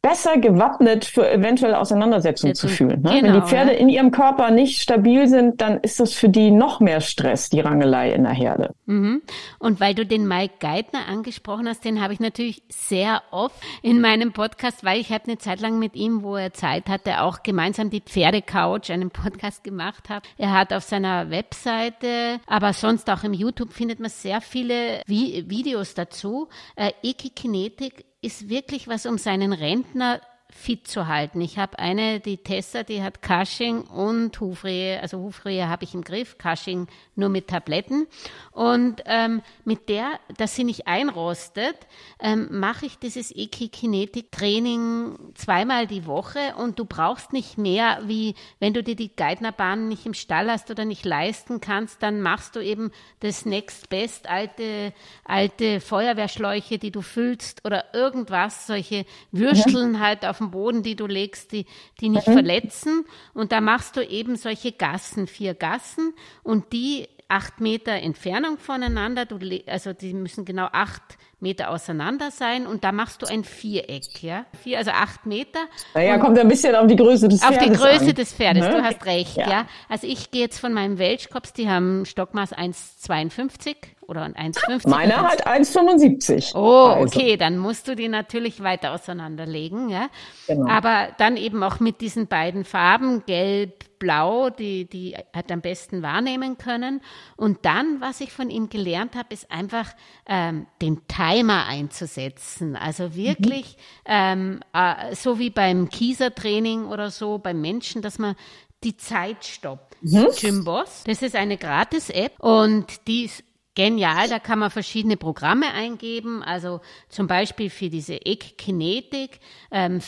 besser 0.00 0.38
gewappnet 0.38 1.04
für 1.04 1.28
eventuelle 1.28 1.78
Auseinandersetzungen 1.78 2.54
zu 2.54 2.68
fühlen. 2.68 3.02
Ne? 3.02 3.20
Genau, 3.20 3.34
Wenn 3.34 3.40
die 3.42 3.48
Pferde 3.48 3.72
ja. 3.72 3.78
in 3.78 3.88
ihrem 3.88 4.12
Körper 4.12 4.50
nicht 4.52 4.80
stabil 4.80 5.26
sind, 5.26 5.60
dann 5.60 5.78
ist 5.80 5.98
das 5.98 6.14
für 6.14 6.28
die 6.28 6.52
noch 6.52 6.78
mehr 6.78 7.00
Stress, 7.00 7.50
die 7.50 7.60
Rangelei 7.60 8.12
in 8.12 8.22
der 8.22 8.32
Herde. 8.32 8.74
Mhm. 8.86 9.22
Und 9.58 9.80
weil 9.80 9.94
du 9.94 10.06
den 10.06 10.28
Mike 10.28 10.54
Geithner 10.60 11.08
angesprochen 11.08 11.68
hast, 11.68 11.84
den 11.84 12.00
habe 12.00 12.12
ich 12.12 12.20
natürlich 12.20 12.62
sehr 12.68 13.22
oft 13.32 13.56
in 13.82 14.00
meinem 14.00 14.32
Podcast, 14.32 14.84
weil 14.84 15.00
ich 15.00 15.10
habe 15.10 15.24
eine 15.24 15.38
Zeit 15.38 15.60
lang 15.60 15.80
mit 15.80 15.96
ihm, 15.96 16.22
wo 16.22 16.36
er 16.36 16.52
Zeit 16.52 16.88
hatte, 16.88 17.20
auch 17.22 17.42
gemeinsam 17.42 17.90
die 17.90 18.00
Pferdecouch, 18.00 18.92
einen 18.92 19.10
Podcast 19.10 19.64
gemacht 19.64 20.08
habe. 20.08 20.26
Er 20.36 20.52
hat 20.52 20.72
auf 20.72 20.84
seiner 20.84 21.30
Webseite, 21.30 22.38
aber 22.46 22.72
sonst 22.72 23.10
auch 23.10 23.24
im 23.24 23.32
YouTube 23.32 23.72
findet 23.72 23.98
man 23.98 24.10
sehr 24.10 24.40
viele 24.40 25.02
Videos 25.06 25.94
dazu. 25.94 26.48
Äh, 26.76 26.92
Ekikinetik 27.02 28.04
ist 28.20 28.48
wirklich 28.48 28.88
was, 28.88 29.06
um 29.06 29.18
seinen 29.18 29.52
Rentner 29.52 30.20
fit 30.50 30.88
zu 30.88 31.06
halten. 31.06 31.40
Ich 31.42 31.58
habe 31.58 31.78
eine, 31.78 32.20
die 32.20 32.38
Tessa, 32.38 32.82
die 32.82 33.02
hat 33.02 33.20
Cushing 33.22 33.82
und 33.82 34.40
Hufrehe, 34.40 35.00
also 35.00 35.18
Hufrehe 35.18 35.68
habe 35.68 35.84
ich 35.84 35.94
im 35.94 36.02
Griff, 36.02 36.38
Cushing 36.38 36.86
nur 37.14 37.28
mit 37.28 37.48
Tabletten. 37.48 38.06
Und 38.52 39.02
ähm, 39.04 39.42
mit 39.64 39.90
der, 39.90 40.18
dass 40.38 40.54
sie 40.54 40.64
nicht 40.64 40.86
einrostet, 40.86 41.76
ähm, 42.18 42.48
mache 42.50 42.86
ich 42.86 42.98
dieses 42.98 43.30
Ekikinetik-Training 43.34 45.18
zweimal 45.34 45.86
die 45.86 46.06
Woche 46.06 46.54
und 46.56 46.78
du 46.78 46.86
brauchst 46.86 47.34
nicht 47.34 47.58
mehr, 47.58 48.00
wie 48.06 48.34
wenn 48.58 48.72
du 48.72 48.82
dir 48.82 48.96
die 48.96 49.14
Geithnerbahn 49.14 49.88
nicht 49.88 50.06
im 50.06 50.14
Stall 50.14 50.50
hast 50.50 50.70
oder 50.70 50.86
nicht 50.86 51.04
leisten 51.04 51.60
kannst, 51.60 52.02
dann 52.02 52.22
machst 52.22 52.56
du 52.56 52.60
eben 52.60 52.90
das 53.20 53.44
Next 53.44 53.90
Best, 53.90 54.28
alte, 54.28 54.94
alte 55.24 55.80
Feuerwehrschläuche, 55.80 56.78
die 56.78 56.90
du 56.90 57.02
füllst 57.02 57.64
oder 57.66 57.92
irgendwas, 57.92 58.66
solche 58.66 59.04
Würsteln 59.30 59.94
ja. 59.94 60.00
halt 60.00 60.24
auf 60.24 60.37
dem 60.38 60.50
Boden, 60.50 60.82
die 60.82 60.96
du 60.96 61.06
legst, 61.06 61.52
die, 61.52 61.66
die 62.00 62.08
nicht 62.08 62.26
mhm. 62.26 62.32
verletzen. 62.32 63.04
Und 63.34 63.52
da 63.52 63.60
machst 63.60 63.96
du 63.96 64.06
eben 64.06 64.36
solche 64.36 64.72
Gassen, 64.72 65.26
vier 65.26 65.54
Gassen 65.54 66.14
und 66.42 66.72
die 66.72 67.08
acht 67.28 67.60
Meter 67.60 67.92
Entfernung 67.92 68.58
voneinander. 68.58 69.26
Du, 69.26 69.38
also 69.66 69.92
die 69.92 70.14
müssen 70.14 70.44
genau 70.44 70.68
acht 70.72 71.02
Meter 71.40 71.70
auseinander 71.70 72.30
sein 72.30 72.66
und 72.66 72.82
da 72.82 72.90
machst 72.90 73.22
du 73.22 73.26
ein 73.26 73.44
Viereck, 73.44 74.22
ja? 74.22 74.46
Vier, 74.62 74.78
also 74.78 74.90
acht 74.90 75.26
Meter. 75.26 75.60
Naja, 75.94 76.18
kommt 76.18 76.38
ein 76.38 76.48
bisschen 76.48 76.74
auf 76.74 76.86
die 76.86 76.96
Größe 76.96 77.28
des 77.28 77.40
Pferdes. 77.40 77.58
Auf 77.58 77.64
die 77.64 77.72
Größe 77.72 78.10
an. 78.10 78.14
des 78.14 78.32
Pferdes, 78.32 78.64
ne? 78.64 78.70
du 78.70 78.82
hast 78.82 79.06
recht, 79.06 79.36
ja. 79.36 79.48
ja. 79.48 79.66
Also 79.88 80.06
ich 80.06 80.30
gehe 80.30 80.40
jetzt 80.40 80.58
von 80.58 80.72
meinem 80.72 80.98
Welschkops, 80.98 81.52
die 81.52 81.68
haben 81.68 82.06
Stockmaß 82.06 82.54
1,52 82.54 83.76
oder 84.08 84.22
1,50. 84.22 84.88
Meine 84.88 85.18
hat 85.18 85.46
1,75. 85.46 86.54
Oh, 86.54 86.88
also. 86.88 87.04
okay, 87.04 87.36
dann 87.36 87.58
musst 87.58 87.88
du 87.88 87.94
die 87.94 88.08
natürlich 88.08 88.62
weiter 88.62 88.92
auseinanderlegen, 88.92 89.90
ja. 89.90 90.08
Genau. 90.46 90.66
Aber 90.68 91.08
dann 91.18 91.36
eben 91.36 91.62
auch 91.62 91.78
mit 91.78 92.00
diesen 92.00 92.26
beiden 92.26 92.64
Farben, 92.64 93.24
gelb, 93.26 93.84
blau, 93.98 94.48
die, 94.48 94.86
die 94.86 95.14
hat 95.34 95.52
am 95.52 95.60
besten 95.60 96.02
wahrnehmen 96.02 96.56
können. 96.56 97.02
Und 97.36 97.66
dann, 97.66 98.00
was 98.00 98.22
ich 98.22 98.32
von 98.32 98.48
ihm 98.48 98.70
gelernt 98.70 99.14
habe, 99.14 99.34
ist 99.34 99.50
einfach 99.50 99.92
ähm, 100.26 100.66
den 100.80 101.06
Timer 101.06 101.66
einzusetzen. 101.66 102.76
Also 102.76 103.14
wirklich, 103.14 103.76
mhm. 103.76 104.02
ähm, 104.06 104.60
äh, 104.72 105.14
so 105.14 105.38
wie 105.38 105.50
beim 105.50 105.90
Kieser-Training 105.90 106.86
oder 106.86 107.10
so, 107.10 107.38
beim 107.38 107.60
Menschen, 107.60 108.00
dass 108.00 108.18
man 108.18 108.36
die 108.84 108.96
Zeit 108.96 109.44
stoppt. 109.44 109.96
Mhm. 110.00 110.28
Gymboss, 110.40 111.04
das 111.04 111.22
ist 111.22 111.34
eine 111.34 111.56
Gratis-App 111.56 112.38
und 112.38 113.06
die 113.08 113.24
ist 113.24 113.42
genial. 113.78 114.28
Da 114.28 114.40
kann 114.40 114.58
man 114.58 114.70
verschiedene 114.70 115.16
Programme 115.16 115.72
eingeben. 115.72 116.42
Also 116.42 116.80
zum 117.08 117.28
Beispiel 117.28 117.70
für 117.70 117.88
diese 117.88 118.26
Eck-Kinetik. 118.26 119.38
Ähm, 119.70 120.00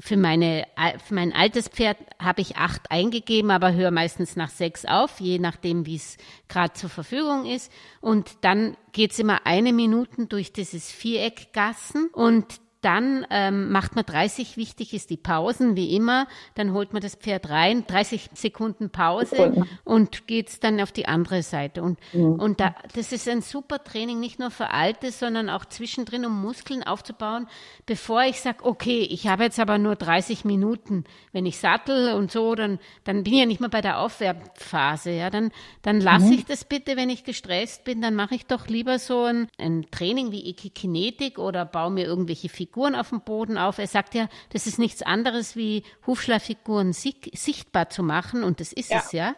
für, 0.00 0.16
meine, 0.16 0.66
für 1.06 1.14
mein 1.14 1.34
altes 1.34 1.68
Pferd 1.68 1.98
habe 2.18 2.40
ich 2.40 2.56
acht 2.56 2.90
eingegeben, 2.90 3.50
aber 3.50 3.74
höre 3.74 3.90
meistens 3.90 4.34
nach 4.34 4.48
sechs 4.48 4.86
auf, 4.86 5.20
je 5.20 5.38
nachdem, 5.38 5.84
wie 5.84 5.96
es 5.96 6.16
gerade 6.48 6.72
zur 6.72 6.88
Verfügung 6.88 7.44
ist. 7.44 7.70
Und 8.00 8.38
dann 8.40 8.78
geht's 8.92 9.18
immer 9.18 9.44
eine 9.44 9.74
Minute 9.74 10.26
durch 10.26 10.54
dieses 10.54 10.90
Viereckgassen 10.90 12.08
und 12.14 12.60
dann 12.86 13.26
ähm, 13.30 13.72
macht 13.72 13.96
man 13.96 14.06
30, 14.06 14.56
wichtig 14.56 14.94
ist 14.94 15.10
die 15.10 15.16
Pausen, 15.16 15.74
wie 15.74 15.96
immer. 15.96 16.28
Dann 16.54 16.72
holt 16.72 16.92
man 16.92 17.02
das 17.02 17.16
Pferd 17.16 17.50
rein, 17.50 17.84
30 17.84 18.30
Sekunden 18.34 18.90
Pause 18.90 19.66
und 19.84 20.28
geht's 20.28 20.60
dann 20.60 20.80
auf 20.80 20.92
die 20.92 21.08
andere 21.08 21.42
Seite. 21.42 21.82
Und, 21.82 21.98
mhm. 22.12 22.34
und 22.34 22.60
da, 22.60 22.76
das 22.94 23.10
ist 23.10 23.28
ein 23.28 23.42
super 23.42 23.82
Training, 23.82 24.20
nicht 24.20 24.38
nur 24.38 24.52
für 24.52 24.70
Alte, 24.70 25.10
sondern 25.10 25.50
auch 25.50 25.64
zwischendrin, 25.64 26.24
um 26.24 26.40
Muskeln 26.40 26.84
aufzubauen, 26.84 27.48
bevor 27.86 28.22
ich 28.22 28.40
sage, 28.40 28.64
okay, 28.64 29.00
ich 29.00 29.26
habe 29.26 29.42
jetzt 29.42 29.58
aber 29.58 29.78
nur 29.78 29.96
30 29.96 30.44
Minuten. 30.44 31.02
Wenn 31.32 31.44
ich 31.44 31.58
sattel 31.58 32.14
und 32.14 32.30
so, 32.30 32.54
dann, 32.54 32.78
dann 33.02 33.24
bin 33.24 33.32
ich 33.32 33.40
ja 33.40 33.46
nicht 33.46 33.60
mehr 33.60 33.68
bei 33.68 33.80
der 33.80 33.98
Aufwärmphase. 33.98 35.10
Ja? 35.10 35.30
Dann, 35.30 35.50
dann 35.82 36.00
lasse 36.00 36.26
mhm. 36.26 36.34
ich 36.34 36.44
das 36.44 36.64
bitte, 36.64 36.96
wenn 36.96 37.10
ich 37.10 37.24
gestresst 37.24 37.82
bin, 37.82 38.00
dann 38.00 38.14
mache 38.14 38.36
ich 38.36 38.46
doch 38.46 38.68
lieber 38.68 39.00
so 39.00 39.24
ein, 39.24 39.48
ein 39.58 39.86
Training 39.90 40.30
wie 40.30 40.48
Ekikinetik 40.48 41.40
oder 41.40 41.64
baue 41.64 41.90
mir 41.90 42.04
irgendwelche 42.04 42.48
Figuren 42.48 42.75
Figuren 42.76 42.94
auf 42.94 43.08
dem 43.08 43.22
Boden 43.22 43.56
auf. 43.56 43.78
Er 43.78 43.86
sagt 43.86 44.14
ja, 44.14 44.28
das 44.50 44.66
ist 44.66 44.78
nichts 44.78 45.00
anderes 45.00 45.56
wie 45.56 45.82
Hufschleiffiguren 46.06 46.92
sichtbar 46.92 47.88
zu 47.88 48.02
machen 48.02 48.44
und 48.44 48.60
das 48.60 48.70
ist 48.74 48.90
ja. 48.90 48.98
es 48.98 49.12
ja. 49.12 49.34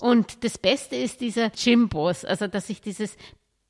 Und 0.00 0.42
das 0.42 0.58
Beste 0.58 0.96
ist 0.96 1.20
dieser 1.20 1.50
Gym-Boss, 1.50 2.24
also 2.24 2.48
dass 2.48 2.68
ich 2.70 2.80
dieses, 2.80 3.16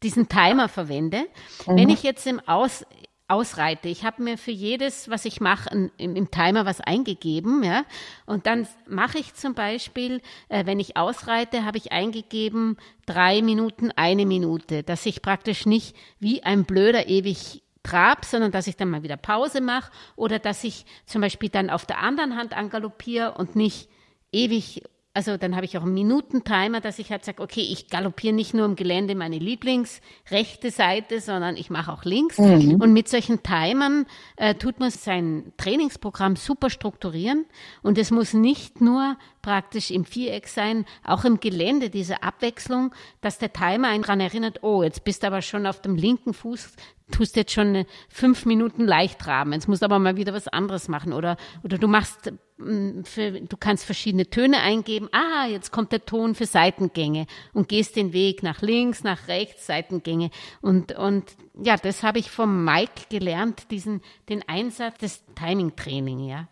diesen 0.02 0.30
Timer 0.30 0.70
verwende. 0.70 1.26
Mhm. 1.66 1.76
Wenn 1.76 1.88
ich 1.90 2.02
jetzt 2.02 2.26
im 2.26 2.40
Aus, 2.40 2.86
ausreite. 3.28 3.88
Ich 3.88 4.02
habe 4.02 4.22
mir 4.22 4.38
für 4.38 4.50
jedes, 4.50 5.10
was 5.10 5.26
ich 5.26 5.42
mache, 5.42 5.90
im, 5.98 6.16
im, 6.16 6.30
Timer 6.30 6.64
was 6.64 6.80
eingegeben, 6.80 7.62
ja. 7.62 7.84
Und 8.24 8.46
dann 8.46 8.66
mache 8.88 9.18
ich 9.18 9.34
zum 9.34 9.52
Beispiel, 9.52 10.22
äh, 10.48 10.64
wenn 10.64 10.80
ich 10.80 10.96
ausreite, 10.96 11.66
habe 11.66 11.76
ich 11.76 11.92
eingegeben 11.92 12.78
drei 13.04 13.42
Minuten, 13.42 13.90
eine 13.90 14.24
Minute, 14.24 14.82
dass 14.82 15.04
ich 15.04 15.20
praktisch 15.20 15.66
nicht 15.66 15.94
wie 16.18 16.42
ein 16.44 16.64
Blöder 16.64 17.08
ewig 17.08 17.62
Trab, 17.82 18.24
sondern 18.24 18.52
dass 18.52 18.66
ich 18.66 18.76
dann 18.76 18.90
mal 18.90 19.02
wieder 19.02 19.16
Pause 19.16 19.60
mache 19.60 19.90
oder 20.16 20.38
dass 20.38 20.64
ich 20.64 20.86
zum 21.06 21.20
Beispiel 21.20 21.48
dann 21.48 21.70
auf 21.70 21.86
der 21.86 21.98
anderen 21.98 22.36
Hand 22.36 22.56
angaloppiere 22.56 23.34
und 23.34 23.56
nicht 23.56 23.88
ewig 24.30 24.82
also 25.14 25.36
dann 25.36 25.54
habe 25.54 25.66
ich 25.66 25.76
auch 25.76 25.82
einen 25.82 25.94
Minutentimer, 25.94 26.80
dass 26.80 26.98
ich 26.98 27.10
halt 27.10 27.24
sage, 27.24 27.42
okay, 27.42 27.60
ich 27.60 27.88
galoppiere 27.88 28.34
nicht 28.34 28.54
nur 28.54 28.64
im 28.64 28.76
Gelände 28.76 29.14
meine 29.14 29.38
Lieblings 29.38 30.00
rechte 30.30 30.70
Seite, 30.70 31.20
sondern 31.20 31.56
ich 31.56 31.68
mache 31.68 31.92
auch 31.92 32.04
links. 32.04 32.38
Mhm. 32.38 32.80
Und 32.80 32.92
mit 32.92 33.08
solchen 33.08 33.42
Timern 33.42 34.06
äh, 34.36 34.54
tut 34.54 34.80
man 34.80 34.90
sein 34.90 35.52
Trainingsprogramm 35.58 36.36
super 36.36 36.70
strukturieren. 36.70 37.44
Und 37.82 37.98
es 37.98 38.10
muss 38.10 38.32
nicht 38.32 38.80
nur 38.80 39.18
praktisch 39.42 39.90
im 39.90 40.06
Viereck 40.06 40.48
sein, 40.48 40.86
auch 41.04 41.24
im 41.24 41.40
Gelände 41.40 41.90
diese 41.90 42.22
Abwechslung, 42.22 42.94
dass 43.20 43.38
der 43.38 43.52
Timer 43.52 43.88
einen 43.88 44.02
daran 44.02 44.20
erinnert, 44.20 44.62
oh, 44.62 44.82
jetzt 44.82 45.04
bist 45.04 45.22
du 45.22 45.26
aber 45.26 45.42
schon 45.42 45.66
auf 45.66 45.82
dem 45.82 45.96
linken 45.96 46.32
Fuß, 46.32 46.72
tust 47.12 47.36
jetzt 47.36 47.52
schon 47.52 47.84
fünf 48.08 48.44
Minuten 48.46 48.84
leicht 48.84 49.20
traben, 49.20 49.52
jetzt 49.52 49.68
musst 49.68 49.82
du 49.82 49.86
aber 49.86 49.98
mal 49.98 50.16
wieder 50.16 50.34
was 50.34 50.48
anderes 50.48 50.88
machen. 50.88 51.12
Oder, 51.12 51.36
oder 51.62 51.78
du 51.78 51.86
machst, 51.86 52.32
mm, 52.58 53.02
für, 53.04 53.40
du 53.40 53.56
kannst 53.56 53.84
verschiedene 53.84 54.28
Töne 54.28 54.60
eingeben, 54.60 55.08
ah, 55.12 55.46
jetzt 55.46 55.70
kommt 55.70 55.92
der 55.92 56.04
Ton 56.04 56.34
für 56.34 56.46
Seitengänge. 56.46 57.26
Und 57.52 57.68
gehst 57.68 57.94
den 57.96 58.12
Weg 58.12 58.42
nach 58.42 58.62
links, 58.62 59.04
nach 59.04 59.28
rechts, 59.28 59.66
Seitengänge. 59.66 60.30
Und, 60.60 60.92
und 60.98 61.24
ja, 61.62 61.76
das 61.76 62.02
habe 62.02 62.18
ich 62.18 62.30
vom 62.30 62.64
Mike 62.64 63.04
gelernt, 63.10 63.70
diesen, 63.70 64.00
den 64.28 64.42
Einsatz 64.48 64.98
des 64.98 65.22
Timing-Training, 65.36 66.20
ja. 66.20 66.48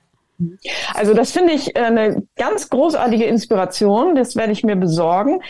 Also 0.94 1.12
das 1.14 1.30
finde 1.32 1.52
ich 1.52 1.76
äh, 1.76 1.80
eine 1.80 2.22
ganz 2.36 2.70
großartige 2.70 3.24
Inspiration. 3.24 4.14
Das 4.14 4.36
werde 4.36 4.52
ich 4.52 4.62
mir 4.64 4.76
besorgen. 4.76 5.42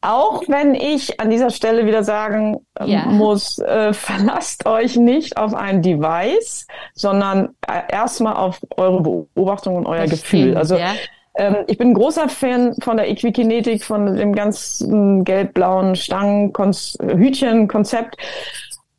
Auch 0.00 0.42
wenn 0.46 0.74
ich 0.74 1.18
an 1.20 1.30
dieser 1.30 1.50
Stelle 1.50 1.86
wieder 1.86 2.04
sagen 2.04 2.58
ähm, 2.78 2.88
ja. 2.88 3.06
muss, 3.06 3.58
äh, 3.58 3.92
verlasst 3.98 4.66
euch 4.66 4.94
nicht 4.96 5.36
auf 5.36 5.54
ein 5.54 5.82
Device, 5.82 6.68
sondern 6.94 7.56
äh, 7.66 7.82
erstmal 7.90 8.36
auf 8.36 8.60
eure 8.76 9.02
Beobachtung 9.02 9.74
und 9.76 9.86
euer 9.86 10.06
das 10.06 10.10
Gefühl. 10.10 10.42
Stimmt, 10.42 10.56
also 10.56 10.76
ja. 10.76 10.92
ähm, 11.36 11.56
ich 11.66 11.78
bin 11.78 11.88
ein 11.90 11.94
großer 11.94 12.28
Fan 12.28 12.76
von 12.80 12.98
der 12.98 13.10
Equikinetik, 13.10 13.82
von 13.84 14.14
dem 14.16 14.34
ganzen 14.34 15.24
gelb-blauen 15.24 15.96
Stangen-Hütchen-Konzept. 15.96 18.16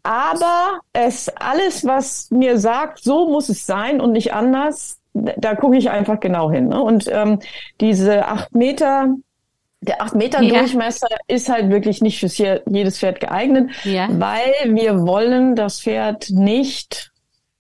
Aber 0.07 0.79
es 0.93 1.27
alles, 1.35 1.85
was 1.85 2.31
mir 2.31 2.57
sagt, 2.59 3.03
so 3.03 3.29
muss 3.29 3.49
es 3.49 3.65
sein 3.65 3.99
und 3.99 4.13
nicht 4.13 4.33
anders, 4.33 4.96
da 5.37 5.55
gucke 5.55 5.77
ich 5.77 5.89
einfach 5.89 6.19
genau 6.19 6.51
hin. 6.51 6.69
Ne? 6.69 6.81
Und 6.81 7.09
ähm, 7.11 7.39
diese 7.79 8.27
acht 8.27 8.55
Meter, 8.55 9.15
der 9.81 10.01
acht 10.01 10.15
Meter 10.15 10.41
ja. 10.41 10.59
Durchmesser 10.59 11.07
ist 11.27 11.49
halt 11.49 11.69
wirklich 11.69 12.01
nicht 12.01 12.19
für 12.19 12.61
jedes 12.69 12.99
Pferd 12.99 13.19
geeignet, 13.19 13.69
ja. 13.83 14.07
weil 14.11 14.75
wir 14.75 15.05
wollen 15.05 15.55
das 15.55 15.81
Pferd 15.81 16.29
nicht 16.29 17.11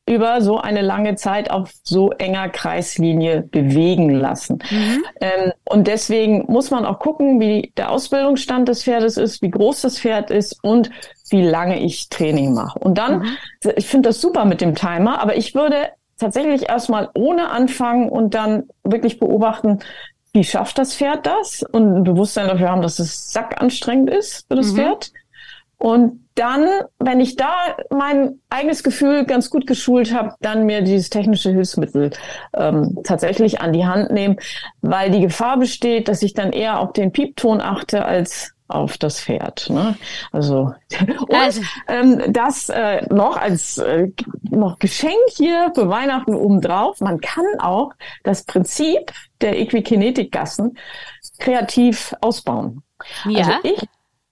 über 0.07 0.41
so 0.41 0.57
eine 0.57 0.81
lange 0.81 1.15
Zeit 1.15 1.51
auf 1.51 1.71
so 1.83 2.11
enger 2.11 2.47
Kreislinie 2.49 3.41
bewegen 3.41 4.09
lassen. 4.09 4.59
Mhm. 4.71 5.03
Ähm, 5.19 5.51
und 5.65 5.87
deswegen 5.87 6.45
muss 6.47 6.71
man 6.71 6.85
auch 6.85 6.99
gucken, 6.99 7.41
wie 7.41 7.73
der 7.75 7.91
Ausbildungsstand 7.91 8.69
des 8.69 8.83
Pferdes 8.83 9.17
ist, 9.17 9.41
wie 9.41 9.51
groß 9.51 9.81
das 9.81 9.99
Pferd 9.99 10.31
ist 10.31 10.63
und 10.63 10.89
wie 11.29 11.43
lange 11.43 11.83
ich 11.83 12.07
Training 12.07 12.53
mache. 12.53 12.79
Und 12.79 12.97
dann, 12.97 13.19
mhm. 13.19 13.37
ich 13.75 13.87
finde 13.87 14.09
das 14.09 14.21
super 14.21 14.45
mit 14.45 14.61
dem 14.61 14.75
Timer, 14.75 15.21
aber 15.21 15.35
ich 15.35 15.53
würde 15.53 15.89
tatsächlich 16.17 16.69
erstmal 16.69 17.09
ohne 17.13 17.49
anfangen 17.49 18.09
und 18.09 18.33
dann 18.33 18.63
wirklich 18.83 19.19
beobachten, 19.19 19.79
wie 20.33 20.43
schafft 20.43 20.77
das 20.77 20.95
Pferd 20.95 21.25
das 21.25 21.63
und 21.63 21.97
ein 21.97 22.03
Bewusstsein 22.03 22.47
dafür 22.47 22.69
haben, 22.69 22.81
dass 22.81 22.99
es 22.99 23.31
sackanstrengend 23.31 24.09
ist 24.09 24.45
für 24.47 24.55
das 24.55 24.71
mhm. 24.71 24.75
Pferd. 24.75 25.11
Und 25.79 26.27
dann, 26.33 26.67
wenn 26.99 27.19
ich 27.19 27.35
da 27.35 27.53
mein 27.89 28.39
eigenes 28.49 28.83
Gefühl 28.83 29.25
ganz 29.25 29.49
gut 29.49 29.67
geschult 29.67 30.13
habe, 30.13 30.33
dann 30.41 30.65
mir 30.65 30.81
dieses 30.81 31.09
technische 31.09 31.51
Hilfsmittel 31.51 32.11
ähm, 32.55 32.99
tatsächlich 33.03 33.61
an 33.61 33.73
die 33.73 33.85
Hand 33.85 34.11
nehmen, 34.11 34.37
weil 34.81 35.11
die 35.11 35.21
Gefahr 35.21 35.57
besteht, 35.57 36.07
dass 36.07 36.23
ich 36.23 36.33
dann 36.33 36.51
eher 36.51 36.79
auf 36.79 36.93
den 36.93 37.11
Piepton 37.11 37.61
achte 37.61 38.05
als 38.05 38.53
auf 38.67 38.97
das 38.97 39.21
Pferd. 39.21 39.69
Ne? 39.69 39.97
Also, 40.31 40.73
und 41.19 41.33
also. 41.33 41.61
Ähm, 41.87 42.21
das 42.29 42.69
äh, 42.69 43.05
noch 43.13 43.37
als 43.37 43.77
äh, 43.77 44.09
noch 44.49 44.79
Geschenk 44.79 45.13
hier 45.35 45.71
für 45.73 45.89
Weihnachten 45.89 46.35
obendrauf. 46.35 46.99
Man 46.99 47.19
kann 47.19 47.45
auch 47.59 47.91
das 48.23 48.43
Prinzip 48.43 49.11
der 49.41 49.59
Equikinetikgassen 49.59 50.77
kreativ 51.39 52.13
ausbauen. 52.21 52.83
Ja. 53.25 53.39
Also 53.39 53.51
ich 53.63 53.87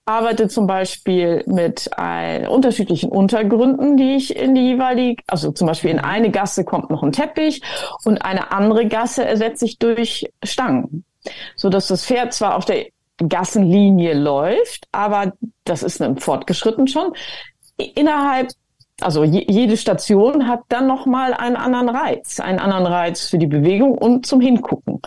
arbeite 0.05 0.47
zum 0.47 0.67
Beispiel 0.67 1.43
mit 1.47 1.97
ein, 1.97 2.47
unterschiedlichen 2.47 3.09
Untergründen, 3.11 3.97
die 3.97 4.15
ich 4.15 4.36
in 4.36 4.53
die 4.53 4.61
jeweilige, 4.61 5.23
also 5.27 5.51
zum 5.51 5.67
Beispiel 5.67 5.89
in 5.89 5.99
eine 5.99 6.29
Gasse 6.29 6.63
kommt 6.63 6.91
noch 6.91 7.01
ein 7.01 7.11
Teppich 7.11 7.61
und 8.03 8.19
eine 8.19 8.51
andere 8.51 8.88
Gasse 8.88 9.25
ersetze 9.25 9.65
ich 9.65 9.79
durch 9.79 10.31
Stangen 10.43 11.05
so 11.55 11.69
dass 11.69 11.88
das 11.88 12.05
Pferd 12.05 12.33
zwar 12.33 12.55
auf 12.55 12.65
der 12.65 12.88
Gassenlinie 13.18 14.13
läuft, 14.13 14.88
aber 14.91 15.34
das 15.63 15.84
ist 15.84 16.01
ein 16.01 16.18
fortgeschritten 16.18 16.88
schon. 16.88 17.13
Innerhalb 17.78 18.49
also 19.01 19.26
jede 19.26 19.76
Station 19.76 20.47
hat 20.47 20.61
dann 20.70 20.88
noch 20.88 21.05
mal 21.05 21.34
einen 21.34 21.57
anderen 21.57 21.89
Reiz, 21.89 22.39
einen 22.39 22.59
anderen 22.59 22.86
Reiz 22.86 23.28
für 23.28 23.38
die 23.38 23.47
Bewegung 23.47 23.97
und 23.97 24.26
zum 24.26 24.39
Hingucken. 24.39 25.01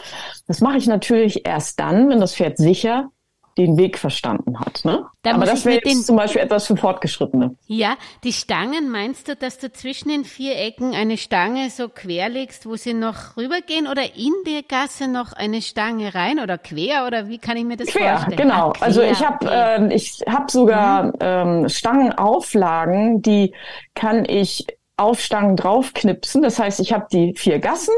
Das 0.46 0.60
mache 0.60 0.76
ich 0.76 0.86
natürlich 0.86 1.46
erst 1.46 1.80
dann, 1.80 2.10
wenn 2.10 2.20
das 2.20 2.34
Pferd 2.34 2.58
sicher 2.58 3.10
den 3.58 3.76
Weg 3.76 3.98
verstanden 3.98 4.60
hat. 4.60 4.84
Ne? 4.84 5.04
Da 5.22 5.34
Aber 5.34 5.46
das 5.46 5.64
wäre 5.64 5.80
jetzt 5.84 6.06
zum 6.06 6.16
Beispiel 6.16 6.40
etwas 6.40 6.66
für 6.66 6.76
Fortgeschrittene. 6.76 7.56
Ja, 7.66 7.96
die 8.24 8.32
Stangen, 8.32 8.90
meinst 8.90 9.28
du, 9.28 9.36
dass 9.36 9.58
du 9.58 9.72
zwischen 9.72 10.08
den 10.08 10.24
vier 10.24 10.56
Ecken 10.56 10.94
eine 10.94 11.16
Stange 11.16 11.70
so 11.70 11.88
quer 11.88 12.28
legst, 12.28 12.66
wo 12.66 12.76
sie 12.76 12.94
noch 12.94 13.36
rübergehen 13.36 13.86
oder 13.88 14.02
in 14.16 14.32
die 14.46 14.64
Gasse 14.66 15.08
noch 15.08 15.32
eine 15.32 15.60
Stange 15.60 16.14
rein 16.14 16.38
oder 16.38 16.56
quer 16.56 17.06
oder 17.06 17.28
wie 17.28 17.38
kann 17.38 17.56
ich 17.56 17.64
mir 17.64 17.76
das 17.76 17.88
quer, 17.88 18.18
vorstellen? 18.18 18.36
Genau, 18.36 18.70
ah, 18.70 18.80
also 18.80 19.02
ich 19.02 19.24
habe 19.24 19.46
okay. 19.46 19.88
äh, 19.88 19.94
ich 19.94 20.22
hab 20.26 20.50
sogar 20.50 21.04
mhm. 21.04 21.12
ähm, 21.20 21.68
Stangenauflagen, 21.68 23.22
die 23.22 23.54
kann 23.94 24.24
ich 24.24 24.66
auf 24.98 25.20
Stangen 25.20 25.56
draufknipsen. 25.56 26.42
Das 26.42 26.58
heißt, 26.58 26.80
ich 26.80 26.92
habe 26.92 27.06
die 27.10 27.34
vier 27.36 27.58
Gassen 27.58 27.94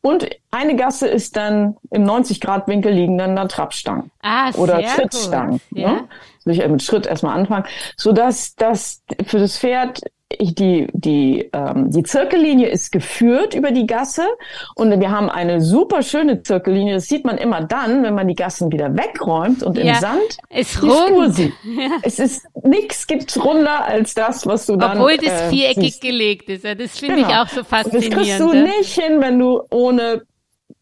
und 0.00 0.28
eine 0.50 0.76
Gasse 0.76 1.08
ist 1.08 1.36
dann 1.36 1.76
im 1.90 2.04
90-Grad-Winkel 2.04 2.92
liegender 2.92 3.48
Trappstangen 3.48 4.10
ah, 4.22 4.50
oder 4.56 4.82
Trittstangen. 4.82 5.60
Ja. 5.70 5.92
Ne? 5.92 6.08
Also 6.44 6.60
ich 6.60 6.68
mit 6.68 6.82
Schritt 6.82 7.06
erstmal 7.06 7.38
anfangen, 7.38 7.64
sodass 7.96 8.54
das 8.56 9.02
für 9.26 9.38
das 9.38 9.58
Pferd 9.58 10.00
die, 10.40 10.88
die, 10.92 11.50
ähm, 11.52 11.90
die 11.90 12.02
Zirkellinie 12.02 12.68
ist 12.68 12.92
geführt 12.92 13.54
über 13.54 13.70
die 13.70 13.86
Gasse 13.86 14.26
und 14.74 14.98
wir 15.00 15.10
haben 15.10 15.28
eine 15.28 15.60
super 15.60 16.02
schöne 16.02 16.42
Zirkellinie. 16.42 16.94
Das 16.94 17.06
sieht 17.06 17.24
man 17.24 17.38
immer 17.38 17.62
dann, 17.62 18.02
wenn 18.02 18.14
man 18.14 18.28
die 18.28 18.34
Gassen 18.34 18.70
wieder 18.72 18.96
wegräumt 18.96 19.62
und 19.62 19.78
ja, 19.78 19.94
im 19.94 20.00
Sand 20.00 20.38
ist 20.50 20.82
rund. 20.82 21.38
Ja. 21.64 21.90
Es 22.02 22.18
ist 22.18 22.46
nichts 22.64 23.06
gibt's 23.06 23.42
runder 23.42 23.84
als 23.84 24.14
das, 24.14 24.46
was 24.46 24.66
du 24.66 24.76
dann 24.76 24.98
Obwohl 24.98 25.16
das 25.16 25.42
äh, 25.42 25.50
viereckig 25.50 25.84
siehst. 25.84 26.02
gelegt 26.02 26.48
ist. 26.48 26.64
Das 26.64 26.98
finde 26.98 27.16
genau. 27.16 27.28
ich 27.28 27.34
auch 27.34 27.48
so 27.48 27.64
faszinierend. 27.64 28.12
das 28.12 28.22
kriegst 28.22 28.40
du 28.40 28.52
nicht 28.52 28.92
hin, 28.92 29.20
wenn 29.20 29.38
du 29.38 29.62
ohne 29.70 30.22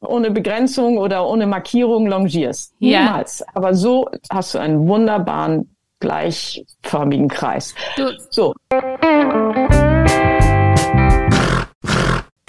ohne 0.00 0.30
Begrenzung 0.30 0.98
oder 0.98 1.26
ohne 1.26 1.46
Markierung 1.46 2.06
longierst. 2.06 2.74
Ja. 2.78 3.02
Niemals. 3.02 3.44
Aber 3.54 3.74
so 3.74 4.08
hast 4.30 4.54
du 4.54 4.58
einen 4.58 4.88
wunderbaren 4.88 5.74
gleichförmigen 6.00 7.28
Kreis. 7.28 7.74
Du. 7.96 8.10
So. 8.30 8.54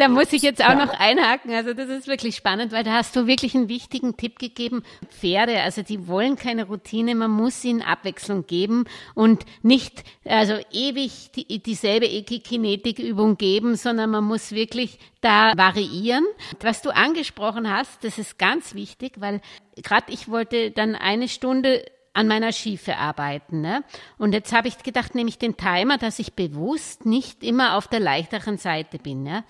Da 0.02 0.08
muss 0.08 0.34
ich 0.34 0.42
jetzt 0.42 0.64
auch 0.64 0.70
ja. 0.70 0.84
noch 0.84 1.00
einhaken. 1.00 1.54
Also 1.54 1.76
das 1.76 1.88
ist 1.90 2.08
wirklich 2.08 2.36
spannend, 2.36 2.72
weil 2.72 2.84
da 2.84 2.94
hast 2.94 3.16
du 3.16 3.28
wirklich 3.28 3.54
einen 3.54 3.70
wichtigen 3.70 4.18
Tipp 4.18 4.40
gegeben. 4.40 4.82
Pferde, 5.10 5.62
also 5.62 5.84
die 5.84 6.08
wollen 6.08 6.38
keine 6.38 6.66
Routine, 6.66 7.14
man 7.14 7.30
muss 7.30 7.64
ihnen 7.64 7.84
Abwechslung 7.84 8.48
geben 8.48 8.86
und 9.14 9.46
nicht 9.62 10.04
also 10.26 10.56
ewig 10.72 11.30
die, 11.36 11.62
dieselbe 11.62 12.08
Ekikinetikübung 12.08 13.38
geben, 13.38 13.76
sondern 13.76 14.10
man 14.10 14.24
muss 14.24 14.54
wirklich 14.54 14.98
da 15.22 15.56
variieren. 15.56 16.26
Was 16.62 16.82
du 16.82 16.90
angesprochen 16.90 17.72
hast, 17.72 18.04
das 18.04 18.18
ist 18.18 18.40
ganz 18.40 18.74
wichtig, 18.74 19.22
weil 19.22 19.40
gerade 19.76 20.12
ich 20.12 20.30
wollte 20.30 20.72
dann 20.72 20.96
eine 20.96 21.28
Stunde 21.28 21.86
an 22.14 22.28
meiner 22.28 22.52
Schiefe 22.52 22.98
arbeiten. 22.98 23.62
Ne? 23.62 23.84
Und 24.18 24.34
jetzt 24.34 24.54
habe 24.54 24.68
ich 24.68 24.78
gedacht, 24.80 25.16
nehme 25.16 25.30
ich 25.30 25.38
den 25.38 25.58
Timer, 25.58 25.98
dass 25.98 26.20
ich 26.20 26.34
bewusst 26.34 27.06
nicht 27.06 27.44
immer 27.44 27.78
auf 27.78 27.88
der 27.88 28.00
leichteren 28.00 28.58
Seite 28.58 29.00
bin. 29.00 29.24
Ne? 29.24 29.44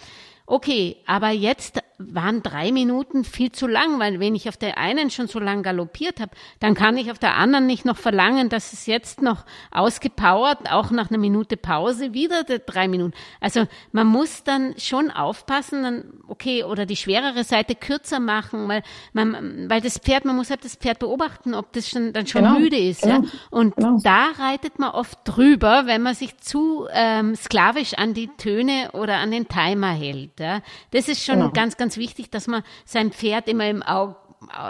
Okay, 0.45 0.97
aber 1.05 1.29
jetzt 1.29 1.81
waren 2.11 2.43
drei 2.43 2.71
Minuten 2.71 3.23
viel 3.23 3.51
zu 3.51 3.67
lang, 3.67 3.99
weil 3.99 4.19
wenn 4.19 4.35
ich 4.35 4.49
auf 4.49 4.57
der 4.57 4.77
einen 4.77 5.09
schon 5.09 5.27
so 5.27 5.39
lang 5.39 5.63
galoppiert 5.63 6.19
habe, 6.19 6.31
dann 6.59 6.73
kann 6.73 6.97
ich 6.97 7.11
auf 7.11 7.19
der 7.19 7.35
anderen 7.37 7.65
nicht 7.65 7.85
noch 7.85 7.97
verlangen, 7.97 8.49
dass 8.49 8.73
es 8.73 8.85
jetzt 8.85 9.21
noch 9.21 9.45
ausgepowert, 9.71 10.71
auch 10.71 10.91
nach 10.91 11.09
einer 11.09 11.17
Minute 11.17 11.57
Pause, 11.57 12.13
wieder 12.13 12.43
drei 12.43 12.87
Minuten. 12.87 13.13
Also 13.39 13.67
man 13.91 14.07
muss 14.07 14.43
dann 14.43 14.75
schon 14.77 15.11
aufpassen, 15.11 15.83
dann, 15.83 16.03
okay, 16.27 16.63
oder 16.63 16.85
die 16.85 16.95
schwerere 16.95 17.43
Seite 17.43 17.75
kürzer 17.75 18.19
machen, 18.19 18.67
weil 18.67 18.83
man, 19.13 19.69
weil 19.69 19.81
das 19.81 19.97
Pferd, 19.97 20.25
man 20.25 20.35
muss 20.35 20.49
halt 20.49 20.63
das 20.65 20.75
Pferd 20.75 20.99
beobachten, 20.99 21.53
ob 21.53 21.73
das 21.73 21.89
schon, 21.89 22.13
dann 22.13 22.27
schon 22.27 22.43
genau, 22.43 22.59
müde 22.59 22.77
ist. 22.77 23.03
Genau, 23.03 23.21
ja? 23.23 23.29
Und 23.49 23.75
genau. 23.75 23.97
da 24.03 24.29
reitet 24.37 24.79
man 24.79 24.91
oft 24.91 25.19
drüber, 25.25 25.83
wenn 25.85 26.01
man 26.01 26.15
sich 26.15 26.37
zu 26.37 26.87
ähm, 26.91 27.35
sklavisch 27.35 27.93
an 27.95 28.13
die 28.13 28.27
Töne 28.37 28.91
oder 28.93 29.17
an 29.17 29.31
den 29.31 29.47
Timer 29.47 29.91
hält. 29.91 30.39
Ja? 30.39 30.61
Das 30.91 31.07
ist 31.07 31.23
schon 31.23 31.39
genau. 31.39 31.51
ganz, 31.51 31.77
ganz 31.91 31.97
wichtig, 31.97 32.31
dass 32.31 32.47
man 32.47 32.63
sein 32.85 33.11
Pferd 33.11 33.49
immer 33.49 33.69
im 33.69 33.83
Auge 33.83 34.15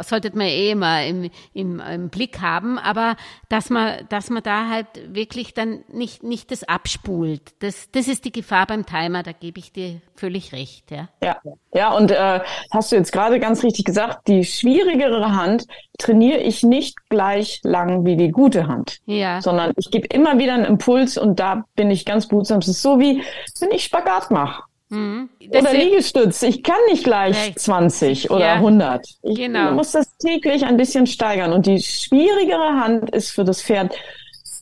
sollte 0.02 0.36
man 0.36 0.48
eh 0.48 0.72
immer 0.72 1.06
im, 1.06 1.30
im, 1.54 1.80
im 1.80 2.10
Blick 2.10 2.42
haben, 2.42 2.78
aber 2.78 3.16
dass 3.48 3.70
man, 3.70 4.06
dass 4.10 4.30
man 4.30 4.44
da 4.44 4.68
halt 4.68 4.88
wirklich 5.08 5.54
dann 5.54 5.86
nicht, 5.88 6.24
nicht 6.24 6.52
das 6.52 6.64
abspult. 6.66 7.42
Das, 7.60 7.90
das 7.92 8.10
ist 8.10 8.26
die 8.26 8.34
Gefahr 8.34 8.68
beim 8.68 8.86
Timer, 8.86 9.24
da 9.24 9.32
gebe 9.32 9.60
ich 9.60 9.72
dir 9.72 10.02
völlig 10.16 10.52
recht, 10.52 10.92
ja. 10.92 11.08
Ja, 11.24 11.38
ja 11.74 11.94
und 11.94 12.12
äh, 12.12 12.42
hast 12.70 12.92
du 12.92 12.98
jetzt 12.98 13.14
gerade 13.14 13.40
ganz 13.40 13.64
richtig 13.64 13.86
gesagt, 13.86 14.28
die 14.28 14.44
schwierigere 14.44 15.34
Hand 15.34 15.68
trainiere 15.98 16.40
ich 16.40 16.64
nicht 16.64 16.98
gleich 17.10 17.62
lang 17.64 18.06
wie 18.06 18.18
die 18.18 18.32
gute 18.32 18.68
Hand. 18.68 19.00
Ja. 19.06 19.42
Sondern 19.42 19.72
ich 19.78 19.90
gebe 19.90 20.08
immer 20.08 20.38
wieder 20.38 20.56
einen 20.56 20.66
Impuls 20.66 21.18
und 21.18 21.40
da 21.40 21.64
bin 21.76 21.92
ich 21.92 22.06
ganz 22.06 22.28
behutsam. 22.28 22.60
Es 22.60 22.68
ist 22.68 22.82
so 22.82 23.00
wie, 23.00 23.24
wenn 23.62 23.72
ich 23.72 23.86
Spagat 23.86 24.32
mache. 24.32 24.64
Mhm. 24.92 25.30
Oder 25.50 25.74
Liegestütz. 25.74 26.44
Ich 26.44 26.64
kann 26.64 26.76
nicht 26.90 27.06
gleich 27.06 27.48
Recht. 27.48 27.60
20 27.60 28.30
oder 28.30 28.46
Ja, 28.46 28.54
100. 28.56 29.08
Ich 29.24 29.38
genau. 29.38 29.72
muss 29.72 29.92
das 29.92 30.18
täglich 30.18 30.66
ein 30.66 30.76
bisschen 30.76 31.08
steigern. 31.08 31.54
Und 31.54 31.66
die 31.66 31.82
schwierigere 31.82 32.80
Hand 32.80 33.10
ist 33.12 33.32
für 33.32 33.46
das 33.46 33.62
Pferd 33.62 33.96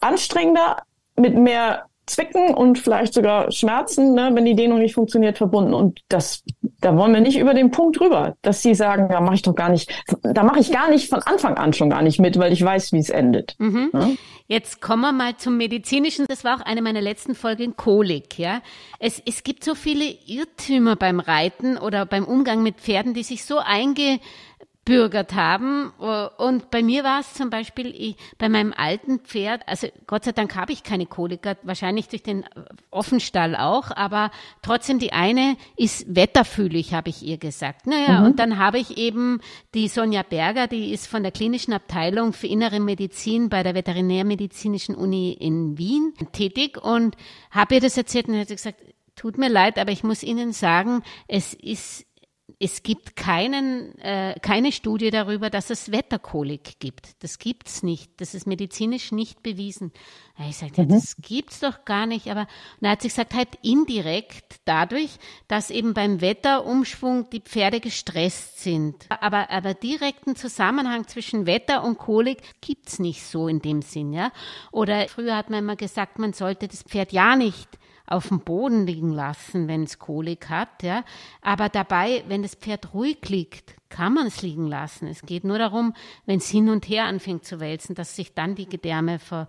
anstrengender, 0.01 0.83
mit 1.15 1.35
mehr 1.35 1.88
Zwicken 2.09 2.53
und 2.53 2.79
vielleicht 2.79 3.13
sogar 3.13 3.51
Schmerzen, 3.51 4.13
ne, 4.13 4.31
wenn 4.33 4.45
die 4.45 4.55
Dehnung 4.55 4.79
nicht 4.79 4.95
funktioniert, 4.95 5.37
verbunden. 5.37 5.73
Und 5.73 6.01
das, 6.09 6.43
da 6.81 6.95
wollen 6.97 7.13
wir 7.13 7.21
nicht 7.21 7.37
über 7.37 7.53
den 7.53 7.71
Punkt 7.71 8.01
rüber, 8.01 8.35
dass 8.41 8.61
sie 8.61 8.75
sagen, 8.75 9.09
da 9.09 9.21
mache 9.21 9.35
ich 9.35 9.41
doch 9.43 9.55
gar 9.55 9.69
nicht, 9.69 9.91
da 10.21 10.43
mache 10.43 10.59
ich 10.59 10.71
gar 10.71 10.89
nicht 10.89 11.09
von 11.09 11.21
Anfang 11.21 11.57
an 11.57 11.73
schon 11.73 11.89
gar 11.89 12.01
nicht 12.01 12.19
mit, 12.19 12.37
weil 12.39 12.51
ich 12.51 12.63
weiß, 12.63 12.91
wie 12.93 12.99
es 12.99 13.09
endet. 13.09 13.55
Mhm. 13.59 13.89
Ne? 13.93 14.17
Jetzt 14.47 14.81
kommen 14.81 15.03
wir 15.03 15.11
mal 15.11 15.37
zum 15.37 15.57
medizinischen. 15.57 16.25
Das 16.27 16.43
war 16.43 16.57
auch 16.57 16.65
eine 16.65 16.81
meiner 16.81 17.01
letzten 17.01 17.35
Folgen 17.35 17.75
Kolik, 17.75 18.39
ja. 18.39 18.61
Es, 18.97 19.21
es 19.23 19.43
gibt 19.43 19.63
so 19.63 19.75
viele 19.75 20.05
Irrtümer 20.25 20.95
beim 20.95 21.19
Reiten 21.19 21.77
oder 21.77 22.07
beim 22.07 22.25
Umgang 22.25 22.63
mit 22.63 22.77
Pferden, 22.77 23.13
die 23.13 23.21
sich 23.21 23.45
so 23.45 23.59
eingebürgert 24.89 25.33
haben. 25.33 25.91
Und 26.37 26.71
bei 26.71 26.81
mir 26.81 27.03
war 27.03 27.19
es 27.19 27.33
zum 27.33 27.49
Beispiel 27.49 27.93
ich, 27.95 28.15
bei 28.37 28.49
meinem 28.49 28.73
alten 28.75 29.19
Pferd, 29.19 29.61
also 29.67 29.87
Gott 30.07 30.25
sei 30.25 30.31
Dank 30.31 30.55
habe 30.55 30.71
ich 30.71 30.83
keine 30.83 31.05
Koliker, 31.05 31.57
wahrscheinlich 31.63 32.07
durch 32.07 32.23
den 32.23 32.45
Offenstall 32.91 33.55
auch, 33.55 33.91
aber 33.95 34.31
trotzdem 34.61 34.99
die 34.99 35.13
eine 35.13 35.55
ist 35.77 36.15
wetterfühlig, 36.15 36.93
habe 36.93 37.09
ich 37.09 37.23
ihr 37.23 37.37
gesagt. 37.37 37.87
Naja, 37.87 38.25
und 38.25 38.39
dann 38.39 38.57
habe 38.57 38.79
ich 38.79 38.97
eben 38.97 39.39
die 39.73 39.87
Sonja 39.87 40.23
Berger, 40.23 40.67
die 40.67 40.91
ist 40.91 41.07
von 41.07 41.23
der 41.23 41.31
klinischen 41.31 41.73
Abteilung 41.73 42.33
für 42.33 42.47
innere 42.47 42.79
Medizin 42.79 43.49
bei 43.49 43.63
der 43.63 43.75
Veterinärmedizinischen 43.75 44.95
Uni 44.95 45.33
in 45.33 45.77
Wien 45.77 46.13
tätig 46.33 46.77
und 46.81 47.15
habe 47.51 47.75
ihr 47.75 47.81
das 47.81 47.97
erzählt 47.97 48.27
und 48.27 48.39
hat 48.39 48.47
gesagt, 48.47 48.81
tut 49.19 49.37
mir 49.37 49.49
leid, 49.49 49.77
aber 49.77 49.91
ich 49.91 50.03
muss 50.03 50.23
Ihnen 50.23 50.53
sagen, 50.53 51.03
es 51.27 51.53
ist 51.53 52.05
es 52.61 52.83
gibt 52.83 53.15
keinen, 53.15 53.97
äh, 53.99 54.35
keine 54.41 54.73
Studie 54.73 55.11
darüber, 55.11 55.49
dass 55.49 55.69
es 55.69 55.93
Wetterkolik 55.93 56.77
gibt. 56.79 57.23
Das 57.23 57.39
gibt's 57.39 57.83
nicht. 57.83 58.11
Das 58.17 58.33
ist 58.33 58.47
medizinisch 58.47 59.13
nicht 59.13 59.41
bewiesen. 59.41 59.93
Ich 60.49 60.57
sagte, 60.57 60.81
ja, 60.81 60.87
das 60.87 61.15
gibt's 61.21 61.61
doch 61.61 61.85
gar 61.85 62.05
nicht. 62.05 62.27
Aber 62.27 62.47
er 62.81 62.91
hat 62.91 63.01
sich 63.01 63.13
gesagt, 63.13 63.33
halt 63.33 63.47
indirekt 63.61 64.57
dadurch, 64.65 65.19
dass 65.47 65.69
eben 65.69 65.93
beim 65.93 66.19
Wetterumschwung 66.19 67.29
die 67.29 67.39
Pferde 67.39 67.79
gestresst 67.79 68.59
sind. 68.59 69.05
Aber, 69.07 69.49
aber 69.49 69.73
direkten 69.73 70.35
Zusammenhang 70.35 71.07
zwischen 71.07 71.45
Wetter 71.45 71.85
und 71.85 71.97
Kolik 71.97 72.39
gibt's 72.59 72.99
nicht 72.99 73.23
so 73.23 73.47
in 73.47 73.61
dem 73.61 73.81
Sinn, 73.81 74.11
ja. 74.11 74.33
Oder 74.73 75.07
früher 75.07 75.37
hat 75.37 75.49
man 75.49 75.59
immer 75.59 75.77
gesagt, 75.77 76.19
man 76.19 76.33
sollte 76.33 76.67
das 76.67 76.83
Pferd 76.83 77.13
ja 77.13 77.37
nicht 77.37 77.79
auf 78.09 78.29
dem 78.29 78.39
Boden 78.39 78.87
liegen 78.87 79.11
lassen, 79.11 79.67
wenn 79.67 79.83
es 79.83 79.99
Kolik 79.99 80.49
hat, 80.49 80.81
ja. 80.81 81.03
Aber 81.41 81.69
dabei, 81.69 82.23
wenn 82.27 82.41
das 82.41 82.55
Pferd 82.55 82.93
ruhig 82.93 83.29
liegt, 83.29 83.75
kann 83.89 84.13
man 84.13 84.27
es 84.27 84.41
liegen 84.41 84.67
lassen. 84.67 85.07
Es 85.07 85.21
geht 85.21 85.43
nur 85.43 85.59
darum, 85.59 85.93
wenn 86.25 86.39
es 86.39 86.49
hin 86.49 86.69
und 86.69 86.89
her 86.89 87.05
anfängt 87.05 87.45
zu 87.45 87.59
wälzen, 87.59 87.95
dass 87.95 88.15
sich 88.15 88.33
dann 88.33 88.55
die 88.55 88.67
Gedärme 88.67 89.19
ver, 89.19 89.47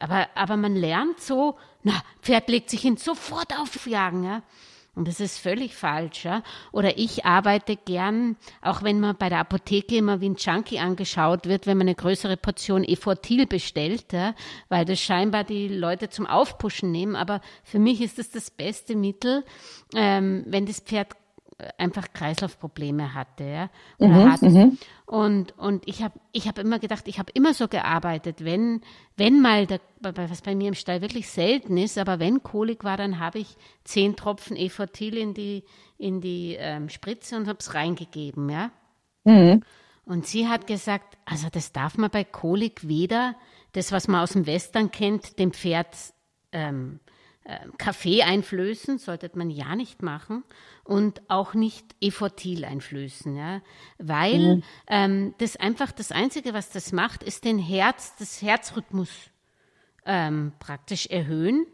aber, 0.00 0.28
aber 0.34 0.56
man 0.56 0.74
lernt 0.74 1.20
so, 1.20 1.56
na, 1.82 2.02
Pferd 2.22 2.48
legt 2.48 2.70
sich 2.70 2.80
hin, 2.80 2.96
sofort 2.96 3.58
aufjagen, 3.58 4.24
ja. 4.24 4.42
Und 4.94 5.06
das 5.06 5.20
ist 5.20 5.38
völlig 5.38 5.76
falsch, 5.76 6.24
ja. 6.24 6.42
Oder 6.72 6.98
ich 6.98 7.24
arbeite 7.24 7.76
gern, 7.76 8.36
auch 8.62 8.82
wenn 8.82 8.98
man 8.98 9.16
bei 9.16 9.28
der 9.28 9.38
Apotheke 9.38 9.96
immer 9.96 10.20
wie 10.20 10.30
ein 10.30 10.36
Junkie 10.36 10.80
angeschaut 10.80 11.46
wird, 11.46 11.66
wenn 11.66 11.78
man 11.78 11.86
eine 11.86 11.94
größere 11.94 12.36
Portion 12.36 12.82
Efortil 12.82 13.46
bestellt, 13.46 14.12
ja, 14.12 14.34
weil 14.68 14.84
das 14.84 15.00
scheinbar 15.00 15.44
die 15.44 15.68
Leute 15.68 16.08
zum 16.08 16.26
Aufpushen 16.26 16.90
nehmen. 16.90 17.14
Aber 17.14 17.40
für 17.62 17.78
mich 17.78 18.00
ist 18.00 18.18
das 18.18 18.30
das 18.30 18.50
beste 18.50 18.96
Mittel, 18.96 19.44
ähm, 19.94 20.44
wenn 20.46 20.66
das 20.66 20.80
Pferd 20.80 21.14
einfach 21.76 22.12
Kreislaufprobleme 22.12 23.14
hatte, 23.14 23.44
ja, 23.44 23.70
oder 23.98 24.32
hat. 24.32 24.42
Und, 25.06 25.58
und 25.58 25.88
ich 25.88 26.02
habe 26.02 26.18
ich 26.32 26.46
hab 26.46 26.58
immer 26.58 26.78
gedacht, 26.78 27.08
ich 27.08 27.18
habe 27.18 27.32
immer 27.34 27.52
so 27.52 27.66
gearbeitet, 27.66 28.44
wenn, 28.44 28.82
wenn 29.16 29.40
mal, 29.40 29.66
der, 29.66 29.80
was 30.00 30.42
bei 30.42 30.54
mir 30.54 30.68
im 30.68 30.74
Stall 30.74 31.00
wirklich 31.00 31.28
selten 31.28 31.76
ist, 31.76 31.98
aber 31.98 32.20
wenn 32.20 32.42
Kolik 32.42 32.84
war, 32.84 32.96
dann 32.96 33.18
habe 33.18 33.40
ich 33.40 33.56
zehn 33.84 34.14
Tropfen 34.14 34.56
Efortil 34.56 35.16
in 35.16 35.34
die, 35.34 35.64
in 35.96 36.20
die 36.20 36.56
ähm, 36.58 36.88
Spritze 36.88 37.36
und 37.36 37.48
habe 37.48 37.58
es 37.58 37.74
reingegeben, 37.74 38.48
ja. 38.48 38.70
Und 40.04 40.26
sie 40.26 40.48
hat 40.48 40.66
gesagt, 40.66 41.18
also 41.24 41.48
das 41.50 41.72
darf 41.72 41.98
man 41.98 42.10
bei 42.10 42.24
Kolik 42.24 42.86
weder, 42.86 43.34
das, 43.72 43.90
was 43.92 44.08
man 44.08 44.22
aus 44.22 44.32
dem 44.32 44.46
Western 44.46 44.90
kennt, 44.90 45.38
dem 45.38 45.52
Pferd 45.52 45.94
ähm, 46.52 47.00
äh, 47.06 47.07
Kaffee 47.78 48.22
einflößen, 48.22 48.98
sollte 48.98 49.30
man 49.34 49.48
ja 49.48 49.74
nicht 49.74 50.02
machen 50.02 50.44
und 50.84 51.22
auch 51.28 51.54
nicht 51.54 51.96
Efortil 52.00 52.64
einflößen, 52.64 53.34
ja, 53.36 53.62
weil 53.98 54.62
ähm, 54.86 55.34
das 55.38 55.56
einfach 55.56 55.90
das 55.92 56.12
Einzige, 56.12 56.52
was 56.52 56.70
das 56.70 56.92
macht, 56.92 57.22
ist 57.22 57.44
den 57.44 57.58
Herz, 57.58 58.14
das 58.18 58.42
Herzrhythmus 58.42 59.08
ähm, 60.04 60.52
praktisch 60.58 61.06
erhöhen. 61.06 61.66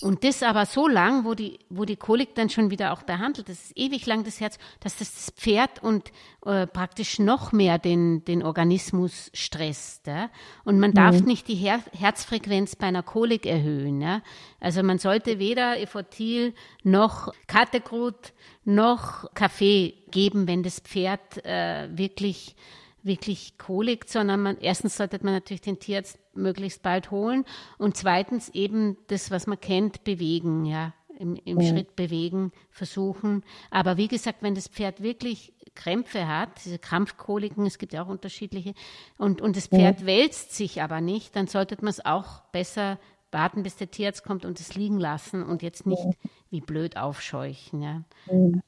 Und 0.00 0.24
das 0.24 0.42
aber 0.42 0.66
so 0.66 0.88
lang, 0.88 1.24
wo 1.24 1.34
die, 1.34 1.58
wo 1.68 1.84
die 1.84 1.96
Kolik 1.96 2.34
dann 2.34 2.48
schon 2.48 2.70
wieder 2.70 2.92
auch 2.92 3.02
behandelt, 3.02 3.48
das 3.48 3.64
ist 3.64 3.72
ewig 3.76 4.06
lang 4.06 4.24
das 4.24 4.40
Herz, 4.40 4.58
dass 4.80 4.96
das 4.96 5.14
das 5.14 5.30
Pferd 5.36 5.82
und 5.82 6.10
äh, 6.46 6.66
praktisch 6.66 7.18
noch 7.18 7.52
mehr 7.52 7.78
den, 7.78 8.24
den 8.24 8.42
Organismus 8.42 9.30
stresst. 9.34 10.06
Ja? 10.06 10.30
Und 10.64 10.78
man 10.78 10.92
darf 10.92 11.20
nicht 11.22 11.48
die 11.48 11.54
Her 11.54 11.80
Herzfrequenz 11.92 12.76
bei 12.76 12.86
einer 12.86 13.02
Kolik 13.02 13.46
erhöhen. 13.46 14.00
Ja? 14.00 14.22
Also 14.58 14.82
man 14.82 14.98
sollte 14.98 15.38
weder 15.38 15.78
Efortil 15.78 16.54
noch 16.82 17.32
Kategrut 17.46 18.32
noch 18.64 19.32
Kaffee 19.34 19.94
geben, 20.10 20.46
wenn 20.46 20.62
das 20.62 20.80
Pferd 20.80 21.44
äh, 21.44 21.88
wirklich 21.96 22.54
wirklich 23.02 23.58
Kolik, 23.58 24.08
sondern 24.08 24.42
man, 24.42 24.58
erstens 24.60 24.96
sollte 24.96 25.18
man 25.22 25.34
natürlich 25.34 25.60
den 25.60 25.78
Tierarzt 25.78 26.18
möglichst 26.34 26.82
bald 26.82 27.10
holen 27.10 27.44
und 27.78 27.96
zweitens 27.96 28.48
eben 28.50 28.96
das, 29.08 29.30
was 29.30 29.46
man 29.46 29.60
kennt, 29.60 30.04
bewegen, 30.04 30.64
ja, 30.64 30.94
im, 31.18 31.36
im 31.44 31.60
Schritt 31.60 31.96
bewegen, 31.96 32.50
versuchen. 32.70 33.44
Aber 33.70 33.98
wie 33.98 34.08
gesagt, 34.08 34.42
wenn 34.42 34.54
das 34.54 34.68
Pferd 34.68 35.02
wirklich 35.02 35.52
Krämpfe 35.74 36.26
hat, 36.26 36.64
diese 36.64 36.78
Krampfkoliken, 36.78 37.66
es 37.66 37.78
gibt 37.78 37.92
ja 37.92 38.02
auch 38.02 38.08
unterschiedliche, 38.08 38.74
und, 39.18 39.42
und 39.42 39.56
das 39.56 39.66
Pferd 39.66 40.06
wälzt 40.06 40.54
sich 40.54 40.82
aber 40.82 41.00
nicht, 41.00 41.36
dann 41.36 41.46
sollte 41.46 41.76
man 41.80 41.90
es 41.90 42.04
auch 42.04 42.40
besser 42.52 42.98
warten, 43.32 43.62
bis 43.62 43.76
der 43.76 43.90
Tierarzt 43.90 44.24
kommt 44.24 44.44
und 44.44 44.58
es 44.60 44.74
liegen 44.74 44.98
lassen 44.98 45.42
und 45.42 45.62
jetzt 45.62 45.86
nicht 45.86 46.02
wie 46.50 46.60
blöd 46.60 46.96
aufscheuchen, 46.96 47.82
ja. 47.82 48.02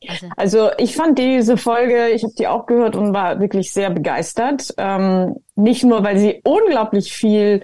Also, 0.08 0.26
Also 0.36 0.70
ich 0.78 0.94
fand 0.96 1.18
diese 1.18 1.56
Folge, 1.56 2.08
ich 2.10 2.22
habe 2.22 2.34
die 2.38 2.46
auch 2.46 2.66
gehört 2.66 2.94
und 2.96 3.12
war 3.12 3.40
wirklich 3.40 3.72
sehr 3.72 3.90
begeistert. 3.90 4.72
Ähm, 4.78 5.36
nicht 5.56 5.84
nur, 5.84 6.04
weil 6.04 6.18
sie 6.18 6.40
unglaublich 6.44 7.12
viel 7.12 7.62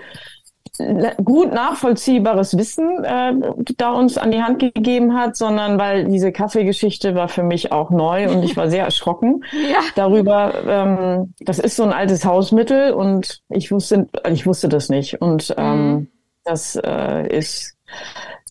äh, 0.79 1.15
gut 1.23 1.53
nachvollziehbares 1.53 2.57
Wissen 2.57 3.05
äh, 3.05 3.33
da 3.77 3.93
uns 3.93 4.19
an 4.19 4.31
die 4.31 4.43
Hand 4.43 4.59
gegeben 4.59 5.15
hat, 5.17 5.37
sondern 5.37 5.79
weil 5.79 6.05
diese 6.07 6.33
Kaffeegeschichte 6.33 7.15
war 7.15 7.29
für 7.29 7.43
mich 7.43 7.73
auch 7.73 7.91
neu 7.91 8.31
und 8.31 8.43
ich 8.43 8.57
war 8.57 8.69
sehr 8.71 8.85
erschrocken 8.85 9.45
Ja. 9.53 9.81
darüber. 9.95 10.53
Ähm, 10.67 11.35
das 11.41 11.59
ist 11.59 11.77
so 11.77 11.85
ein 11.85 11.93
altes 11.93 12.25
Hausmittel 12.25 12.93
und 12.93 13.41
ich 13.49 13.71
wusste, 13.71 14.09
ich 14.31 14.47
wusste 14.47 14.69
das 14.69 14.89
nicht 14.89 15.21
und 15.21 15.55
ähm, 15.57 16.09
das 16.49 16.77
äh, 16.77 17.37
ist 17.37 17.77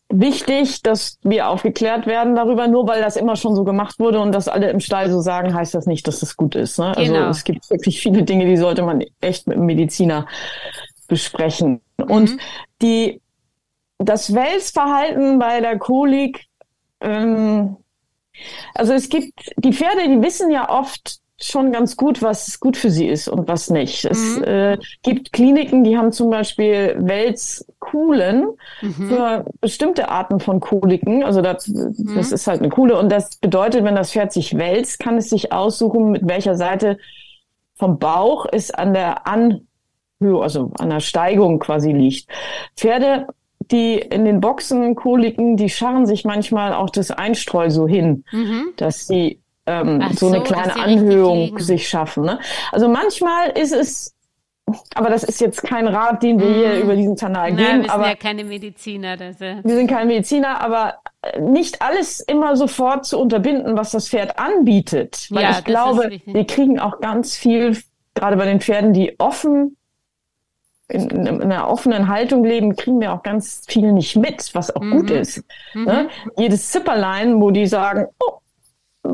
wichtig, 0.09 0.81
dass 0.83 1.17
wir 1.23 1.49
aufgeklärt 1.49 2.05
werden 2.07 2.35
darüber. 2.35 2.67
Nur 2.67 2.87
weil 2.87 3.01
das 3.01 3.15
immer 3.17 3.35
schon 3.35 3.55
so 3.55 3.63
gemacht 3.63 3.99
wurde 3.99 4.19
und 4.19 4.31
das 4.31 4.47
alle 4.47 4.69
im 4.69 4.79
Stall 4.79 5.09
so 5.11 5.21
sagen, 5.21 5.53
heißt 5.53 5.73
das 5.73 5.85
nicht, 5.85 6.07
dass 6.07 6.19
das 6.19 6.37
gut 6.37 6.55
ist. 6.55 6.79
Ne? 6.79 6.95
Also 6.95 7.13
Genau. 7.13 7.29
es 7.29 7.43
gibt 7.43 7.69
wirklich 7.69 7.99
viele 7.99 8.23
Dinge, 8.23 8.45
die 8.45 8.57
sollte 8.57 8.83
man 8.83 9.03
echt 9.21 9.47
mit 9.47 9.57
dem 9.57 9.65
Mediziner 9.65 10.27
besprechen. 11.07 11.81
Und 11.97 12.37
die 12.81 13.21
das 13.97 14.33
Wälzverhalten 14.33 15.39
bei 15.39 15.59
der 15.59 15.77
Kolik, 15.79 16.45
ähm, 17.01 17.77
also 18.75 18.93
es 18.93 19.09
gibt 19.09 19.33
die 19.57 19.73
Pferde, 19.73 20.07
die 20.07 20.21
wissen 20.21 20.51
ja 20.51 20.69
oft 20.69 21.19
schon 21.39 21.71
ganz 21.71 21.97
gut, 21.97 22.21
was 22.21 22.59
gut 22.59 22.77
für 22.77 22.89
sie 22.89 23.07
ist 23.07 23.27
und 23.27 23.47
was 23.47 23.69
nicht. 23.69 24.05
Es 24.05 24.37
äh, 24.39 24.77
gibt 25.03 25.31
Kliniken, 25.33 25.83
die 25.83 25.97
haben 25.97 26.11
zum 26.11 26.29
Beispiel 26.31 26.95
Wälzkuhlen 26.99 28.47
für 29.07 29.45
bestimmte 29.61 30.09
Arten 30.09 30.39
von 30.39 30.59
Koliken. 30.59 31.23
Also 31.23 31.41
das, 31.41 31.71
das 32.15 32.31
ist 32.31 32.47
halt 32.47 32.61
eine 32.61 32.69
Kuhle 32.69 32.97
und 32.97 33.11
das 33.11 33.35
bedeutet, 33.37 33.83
wenn 33.83 33.95
das 33.95 34.11
Pferd 34.11 34.33
sich 34.33 34.57
wälzt, 34.57 34.99
kann 34.99 35.17
es 35.17 35.29
sich 35.29 35.51
aussuchen, 35.51 36.11
mit 36.11 36.27
welcher 36.27 36.55
Seite 36.55 36.97
vom 37.75 37.99
Bauch 37.99 38.45
ist 38.47 38.77
an 38.77 38.93
der 38.93 39.27
Anhöhe, 39.27 39.61
also 40.41 40.71
an 40.79 40.89
der 40.89 40.99
Steigung 41.01 41.59
quasi 41.59 41.91
liegt. 41.91 42.27
Pferde, 42.75 43.27
die 43.69 43.95
in 43.99 44.25
den 44.25 44.41
Boxen 44.41 44.95
Koliken, 44.95 45.55
die 45.57 45.69
scharren 45.69 46.05
sich 46.07 46.25
manchmal 46.25 46.73
auch 46.73 46.89
das 46.89 47.11
Einstreu 47.11 47.69
so 47.69 47.87
hin, 47.87 48.23
Mhm. 48.31 48.69
dass 48.77 49.05
sie 49.07 49.39
ähm, 49.67 50.01
so 50.15 50.27
eine 50.27 50.37
so, 50.37 50.43
dass 50.43 50.43
kleine 50.43 50.75
Anhöhung 50.75 51.59
sich 51.59 51.87
schaffen. 51.87 52.23
Ne? 52.25 52.39
Also 52.71 52.87
manchmal 52.87 53.49
ist 53.49 53.73
es, 53.73 54.15
aber 54.95 55.09
das 55.09 55.23
ist 55.23 55.39
jetzt 55.39 55.61
kein 55.63 55.87
Rat, 55.87 56.23
den 56.23 56.39
wir 56.39 56.47
hier 56.53 56.79
über 56.81 56.95
diesen 56.95 57.15
Kanal 57.15 57.51
Mhm. 57.51 57.57
Na, 57.57 57.63
geben, 57.63 57.75
wir 57.77 57.81
sind 57.83 57.91
aber 57.93 58.07
ja 58.09 58.15
keine 58.15 58.43
Mediziner. 58.43 59.15
Das, 59.17 59.39
wir 59.39 59.61
sind 59.63 59.87
keine 59.89 60.05
Mediziner, 60.07 60.59
aber 60.61 60.95
äh, 61.21 61.39
nicht 61.39 61.81
alles 61.81 62.19
immer 62.19 62.55
sofort 62.57 63.05
zu 63.05 63.19
unterbinden, 63.19 63.77
was 63.77 63.91
das 63.91 64.09
Pferd 64.09 64.39
anbietet. 64.39 65.27
Weil 65.29 65.43
Ja, 65.43 65.51
ich 65.51 65.63
glaube, 65.63 66.19
wir 66.25 66.47
kriegen 66.47 66.79
auch 66.79 66.99
ganz 66.99 67.35
viel, 67.37 67.77
gerade 68.15 68.35
bei 68.37 68.45
den 68.45 68.59
Pferden, 68.59 68.93
die 68.93 69.15
offen 69.19 69.77
in, 70.89 71.09
in 71.09 71.41
einer 71.41 71.67
offenen 71.69 72.07
Haltung 72.07 72.43
leben, 72.45 72.75
kriegen 72.75 73.01
wir 73.01 73.11
auch 73.13 73.21
ganz 73.23 73.63
viel 73.67 73.91
nicht 73.91 74.15
mit, 74.15 74.53
was 74.55 74.73
auch 74.73 74.79
gut 74.81 75.09
Mhm. 75.09 75.15
ist. 75.17 75.43
Ne? 75.73 76.07
Jedes 76.37 76.71
Zipperlein, 76.71 77.41
wo 77.41 77.51
die 77.51 77.67
sagen, 77.67 78.07
oh, 78.19 78.37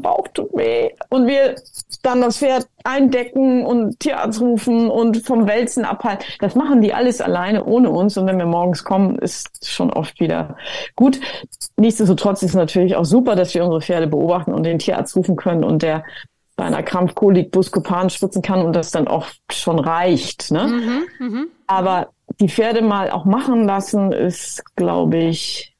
Bauch 0.01 0.27
tut 0.29 0.53
weh. 0.53 0.89
Und 1.09 1.27
wir 1.27 1.55
dann 2.01 2.21
das 2.21 2.37
Pferd 2.37 2.67
eindecken 2.83 3.65
und 3.65 3.99
Tierarzt 3.99 4.41
rufen 4.41 4.89
und 4.89 5.25
vom 5.25 5.47
Wälzen 5.47 5.85
abhalten. 5.85 6.25
Das 6.39 6.55
machen 6.55 6.81
die 6.81 6.93
alles 6.93 7.21
alleine 7.21 7.63
ohne 7.63 7.89
uns. 7.89 8.17
Und 8.17 8.27
wenn 8.27 8.37
wir 8.37 8.45
morgens 8.45 8.83
kommen, 8.83 9.17
ist 9.17 9.65
schon 9.65 9.91
oft 9.91 10.19
wieder 10.19 10.57
gut. 10.95 11.19
Nichtsdestotrotz 11.77 12.43
ist 12.43 12.51
es 12.51 12.55
natürlich 12.55 12.95
auch 12.95 13.05
super, 13.05 13.35
dass 13.35 13.53
wir 13.53 13.63
unsere 13.63 13.81
Pferde 13.81 14.07
beobachten 14.07 14.53
und 14.53 14.63
den 14.63 14.79
Tierarzt 14.79 15.15
rufen 15.15 15.35
können 15.35 15.63
und 15.63 15.81
der 15.81 16.03
bei 16.55 16.65
einer 16.65 16.83
Krampfkolik 16.83 17.51
Buscopan 17.51 18.09
spritzen 18.09 18.41
kann 18.41 18.61
und 18.61 18.75
das 18.75 18.91
dann 18.91 19.07
auch 19.07 19.27
schon 19.51 19.79
reicht. 19.79 20.51
Ne? 20.51 20.67
Mhm, 21.19 21.47
Aber 21.65 22.09
die 22.39 22.49
Pferde 22.49 22.81
mal 22.81 23.09
auch 23.09 23.25
machen 23.25 23.65
lassen, 23.65 24.11
ist, 24.11 24.63
glaube 24.75 25.17
ich, 25.17 25.75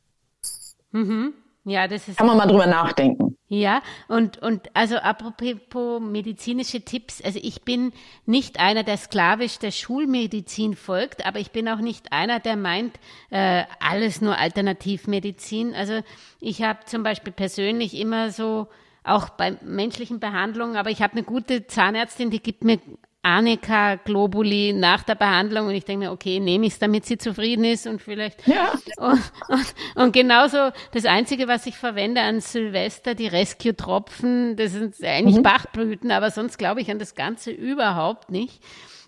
mhm. 0.91 1.33
Ja, 1.65 1.87
das 1.87 2.07
ist 2.07 2.17
kann 2.17 2.27
man 2.27 2.37
mal 2.37 2.47
drüber 2.47 2.67
nachdenken. 2.67 3.32
Ja, 3.55 3.83
und, 4.07 4.39
und 4.39 4.75
also 4.75 4.95
apropos 4.95 6.01
medizinische 6.01 6.81
Tipps, 6.81 7.21
also 7.21 7.39
ich 7.39 7.61
bin 7.61 7.93
nicht 8.25 8.59
einer, 8.59 8.81
der 8.81 8.97
sklavisch 8.97 9.59
der 9.59 9.69
Schulmedizin 9.69 10.75
folgt, 10.75 11.23
aber 11.23 11.39
ich 11.39 11.51
bin 11.51 11.69
auch 11.69 11.77
nicht 11.77 12.11
einer, 12.11 12.39
der 12.39 12.55
meint, 12.55 12.99
äh, 13.29 13.65
alles 13.79 14.21
nur 14.21 14.39
Alternativmedizin. 14.39 15.75
Also 15.75 16.01
ich 16.39 16.63
habe 16.63 16.79
zum 16.85 17.03
Beispiel 17.03 17.31
persönlich 17.31 17.93
immer 17.93 18.31
so, 18.31 18.69
auch 19.03 19.29
bei 19.29 19.55
menschlichen 19.61 20.19
Behandlungen, 20.19 20.75
aber 20.75 20.89
ich 20.89 21.03
habe 21.03 21.13
eine 21.13 21.23
gute 21.23 21.67
Zahnärztin, 21.67 22.31
die 22.31 22.41
gibt 22.41 22.63
mir 22.63 22.79
Arnika 23.23 23.95
Globuli 23.95 24.73
nach 24.73 25.03
der 25.03 25.15
Behandlung 25.15 25.67
und 25.67 25.73
ich 25.73 25.85
denke 25.85 26.05
mir, 26.05 26.11
okay, 26.11 26.39
nehme 26.41 26.65
ich 26.65 26.73
es, 26.73 26.79
damit 26.79 27.05
sie 27.05 27.17
zufrieden 27.17 27.63
ist 27.63 27.87
und 27.87 28.01
vielleicht 28.01 28.45
Ja. 28.45 28.73
und, 28.97 29.21
und, 29.47 29.75
und 29.95 30.11
genauso 30.11 30.71
das 30.91 31.05
Einzige, 31.05 31.47
was 31.47 31.65
ich 31.65 31.77
verwende 31.77 32.21
an 32.21 32.41
Silvester, 32.41 33.15
die 33.15 33.27
Rescue-Tropfen, 33.27 34.57
das 34.57 34.73
sind 34.73 34.95
eigentlich 35.03 35.41
Bachblüten, 35.41 36.11
aber 36.11 36.31
sonst 36.31 36.57
glaube 36.57 36.81
ich 36.81 36.91
an 36.91 36.99
das 36.99 37.15
Ganze 37.15 37.51
überhaupt 37.51 38.29
nicht. 38.29 38.61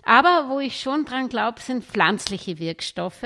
Aber 0.06 0.50
wo 0.50 0.60
ich 0.60 0.80
schon 0.80 1.04
dran 1.04 1.30
glaube, 1.30 1.60
sind 1.60 1.84
pflanzliche 1.84 2.60
Wirkstoffe. 2.60 3.26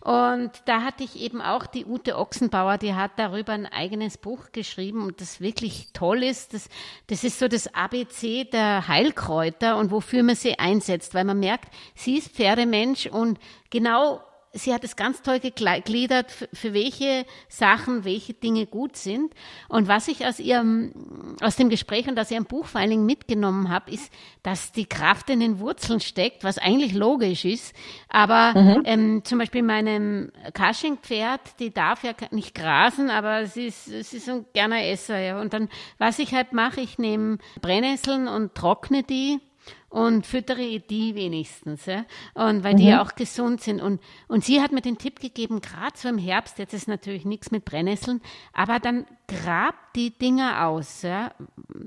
Und 0.00 0.50
da 0.64 0.82
hatte 0.82 1.04
ich 1.04 1.20
eben 1.20 1.42
auch 1.42 1.66
die 1.66 1.84
Ute 1.84 2.16
Ochsenbauer, 2.16 2.78
die 2.78 2.94
hat 2.94 3.12
darüber 3.16 3.52
ein 3.52 3.66
eigenes 3.66 4.16
Buch 4.16 4.50
geschrieben 4.50 5.04
und 5.04 5.20
das 5.20 5.42
wirklich 5.42 5.88
toll 5.92 6.22
ist. 6.22 6.54
Das, 6.54 6.70
das 7.08 7.22
ist 7.22 7.38
so 7.38 7.48
das 7.48 7.72
ABC 7.74 8.44
der 8.44 8.88
Heilkräuter 8.88 9.76
und 9.76 9.90
wofür 9.90 10.22
man 10.22 10.36
sie 10.36 10.58
einsetzt, 10.58 11.14
weil 11.14 11.24
man 11.24 11.38
merkt, 11.38 11.72
sie 11.94 12.16
ist 12.16 12.32
Pferdemensch 12.32 13.06
und 13.06 13.38
genau 13.68 14.22
sie 14.56 14.74
hat 14.74 14.84
es 14.84 14.96
ganz 14.96 15.22
toll 15.22 15.40
gegliedert, 15.40 16.30
für, 16.30 16.48
für 16.52 16.74
welche 16.74 17.24
Sachen, 17.48 18.04
welche 18.04 18.34
Dinge 18.34 18.66
gut 18.66 18.96
sind. 18.96 19.34
Und 19.68 19.88
was 19.88 20.08
ich 20.08 20.26
aus 20.26 20.38
ihrem, 20.38 21.36
aus 21.40 21.56
dem 21.56 21.68
Gespräch 21.68 22.08
und 22.08 22.18
aus 22.18 22.30
ihrem 22.30 22.44
Buch 22.44 22.66
vor 22.66 22.80
allen 22.80 22.90
Dingen 22.90 23.06
mitgenommen 23.06 23.70
habe, 23.70 23.90
ist, 23.90 24.12
dass 24.42 24.72
die 24.72 24.86
Kraft 24.86 25.30
in 25.30 25.40
den 25.40 25.60
Wurzeln 25.60 26.00
steckt, 26.00 26.44
was 26.44 26.58
eigentlich 26.58 26.94
logisch 26.94 27.44
ist. 27.44 27.74
Aber 28.08 28.52
ähm, 28.84 29.22
zum 29.24 29.38
Beispiel 29.38 29.62
meinem 29.62 30.32
Cushing-Pferd, 30.54 31.60
die 31.60 31.72
darf 31.72 32.02
ja 32.02 32.12
nicht 32.30 32.54
grasen, 32.54 33.10
aber 33.10 33.46
sie 33.46 33.66
ist, 33.66 33.84
sie 33.84 34.16
ist 34.16 34.28
ein 34.28 34.46
gerner 34.52 34.84
Esser. 34.84 35.18
Ja. 35.18 35.40
Und 35.40 35.52
dann, 35.52 35.68
was 35.98 36.18
ich 36.18 36.34
halt 36.34 36.52
mache, 36.52 36.80
ich 36.80 36.98
nehme 36.98 37.38
Brennnesseln 37.60 38.28
und 38.28 38.54
trockne 38.54 39.02
die 39.02 39.40
und 39.88 40.26
füttere 40.26 40.80
die 40.80 41.14
wenigstens, 41.14 41.86
ja. 41.86 42.04
Und 42.34 42.64
weil 42.64 42.74
die 42.74 42.86
ja 42.86 43.02
auch 43.02 43.14
gesund 43.14 43.60
sind. 43.62 43.80
Und, 43.80 44.00
und 44.28 44.44
sie 44.44 44.60
hat 44.60 44.72
mir 44.72 44.80
den 44.82 44.98
Tipp 44.98 45.20
gegeben, 45.20 45.60
gerade 45.60 45.96
so 45.96 46.08
im 46.08 46.18
Herbst, 46.18 46.58
jetzt 46.58 46.74
ist 46.74 46.88
natürlich 46.88 47.24
nichts 47.24 47.50
mit 47.50 47.64
Brennnesseln, 47.64 48.20
aber 48.52 48.78
dann 48.80 49.06
grab 49.28 49.74
die 49.94 50.10
Dinger 50.10 50.66
aus, 50.66 51.02
ja. 51.02 51.32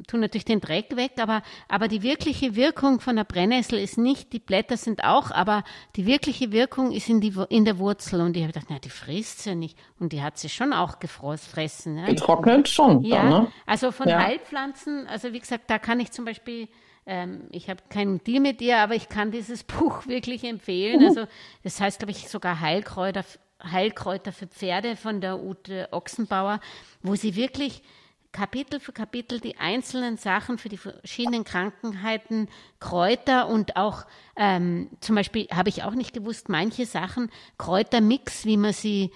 Tu 0.08 0.18
natürlich 0.18 0.45
den 0.45 0.62
Dreck 0.62 0.95
weg, 0.95 1.12
aber, 1.20 1.41
aber 1.68 1.88
die 1.88 2.02
wirkliche 2.02 2.56
Wirkung 2.56 3.00
von 3.00 3.16
der 3.16 3.24
Brennnessel 3.26 3.78
ist 3.80 3.97
nicht, 3.97 4.34
die 4.34 4.39
Blätter 4.39 4.78
sind 4.78 5.04
auch, 5.04 5.32
aber 5.32 5.64
die 5.95 6.06
wirkliche 6.06 6.52
Wirkung 6.52 6.91
ist 6.91 7.10
in, 7.10 7.22
die, 7.22 7.34
in 7.50 7.66
der 7.66 7.78
Wurzel. 7.80 8.22
Und 8.22 8.36
ich 8.36 8.43
habe 8.43 8.54
gedacht, 8.54 8.68
na, 8.70 8.80
die 8.80 8.89
frisst 8.89 9.43
sie 9.43 9.56
nicht. 9.56 9.78
Und 10.00 10.14
die 10.14 10.22
hat 10.24 10.38
sie 10.38 10.50
schon 10.50 10.74
auch 10.74 11.00
gefressen, 11.00 11.97
ja. 11.97 12.06
Getrocknet 12.06 12.68
schon. 12.70 13.04
Ja, 13.04 13.18
Dann, 13.18 13.30
ne? 13.30 13.52
also 13.66 13.91
von 13.91 14.08
Ja. 14.08 14.20
Heilpflanzen, 14.20 15.06
also 15.08 15.34
wie 15.34 15.39
gesagt, 15.39 15.70
da 15.70 15.78
kann 15.80 16.00
ich 16.00 16.12
zum 16.12 16.26
Beispiel, 16.26 16.68
ähm, 17.10 17.47
ich 17.51 17.70
habe 17.70 17.82
keinen 17.89 18.24
Deal 18.24 18.39
mit 18.39 18.62
dir, 18.62 18.78
aber 18.78 18.93
ich 18.93 19.10
kann 19.10 19.32
dieses 19.32 19.64
Buch 19.66 20.05
wirklich 20.07 20.43
empfehlen. 20.43 21.03
Also 21.03 21.26
das 21.64 21.82
heißt, 21.82 21.99
glaube 21.99 22.12
ich, 22.12 22.30
sogar 22.30 22.60
Heilkräuter, 22.60 23.26
Heilkräuter 23.64 24.32
für 24.32 24.47
Pferde 24.47 24.95
von 24.95 25.20
der 25.20 25.39
Ute 25.39 25.89
Ochsenbauer, 25.91 26.62
wo 27.01 27.16
sie 27.16 27.36
wirklich 27.36 27.82
Kapitel 28.32 28.80
für 28.80 28.93
Kapitel 28.93 29.39
die 29.39 29.57
einzelnen 29.57 30.18
Sachen 30.18 30.60
für 30.60 30.70
die 30.70 30.78
verschiedenen 30.78 31.43
Krankheiten, 31.43 32.47
Kräuter 32.80 33.49
und 33.49 33.76
auch 33.76 34.05
ähm, 34.36 34.91
zum 34.99 35.16
Beispiel 35.16 35.47
habe 35.51 35.70
ich 35.70 35.82
auch 35.84 35.95
nicht 35.95 36.14
gewusst, 36.14 36.47
manche 36.47 36.86
Sachen, 36.86 37.32
Kräutermix, 37.57 38.45
wie 38.45 38.57
man 38.57 38.72
sie 38.72 39.12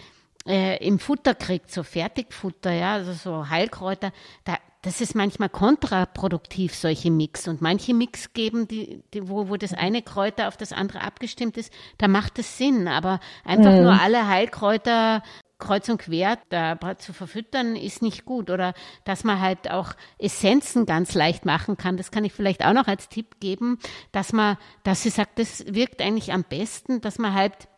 äh, 0.47 0.83
im 0.85 0.97
Futter 0.97 1.35
kriegt, 1.35 1.71
so 1.71 1.83
Fertigfutter, 1.83 2.71
ja, 2.71 2.93
also 2.93 3.13
so 3.13 3.49
Heilkräuter, 3.49 4.11
da, 4.45 4.57
das 4.83 4.99
ist 4.99 5.15
manchmal 5.15 5.47
kontraproduktiv, 5.49 6.75
solche 6.75 7.09
Mix. 7.09 7.47
Und 7.47 7.61
manche 7.61 7.93
Mix 7.93 8.33
geben, 8.33 8.67
die, 8.67 9.01
die, 9.13 9.29
wo, 9.29 9.47
wo 9.47 9.55
das 9.55 9.73
eine 9.73 10.01
Kräuter 10.01 10.49
auf 10.49 10.57
das 10.57 10.73
andere 10.73 11.01
abgestimmt 11.01 11.57
ist, 11.57 11.73
da 11.97 12.09
macht 12.09 12.37
es 12.37 12.57
Sinn. 12.57 12.89
Aber 12.89 13.21
einfach 13.45 13.71
nur 13.71 13.99
alle 14.01 14.27
Heilkräuter 14.27 15.23
kreuz 15.57 15.87
und 15.87 15.99
quer 15.99 16.37
da 16.49 16.77
zu 16.97 17.13
verfüttern, 17.13 17.77
ist 17.77 18.01
nicht 18.01 18.25
gut. 18.25 18.49
Oder 18.49 18.73
dass 19.05 19.23
man 19.23 19.39
halt 19.39 19.71
auch 19.71 19.93
Essenzen 20.19 20.85
ganz 20.85 21.13
leicht 21.13 21.45
machen 21.45 21.77
kann. 21.77 21.95
Das 21.95 22.11
kann 22.11 22.25
ich 22.25 22.33
vielleicht 22.33 22.65
auch 22.65 22.73
noch 22.73 22.87
als 22.87 23.07
Tipp 23.07 23.39
geben, 23.39 23.79
dass 24.11 24.33
man, 24.33 24.57
dass 24.83 25.03
sie 25.03 25.11
sagt, 25.11 25.39
das 25.39 25.65
wirkt 25.73 26.01
eigentlich 26.01 26.33
am 26.33 26.43
besten, 26.43 26.99
dass 26.99 27.19
man 27.19 27.33
halt 27.33 27.69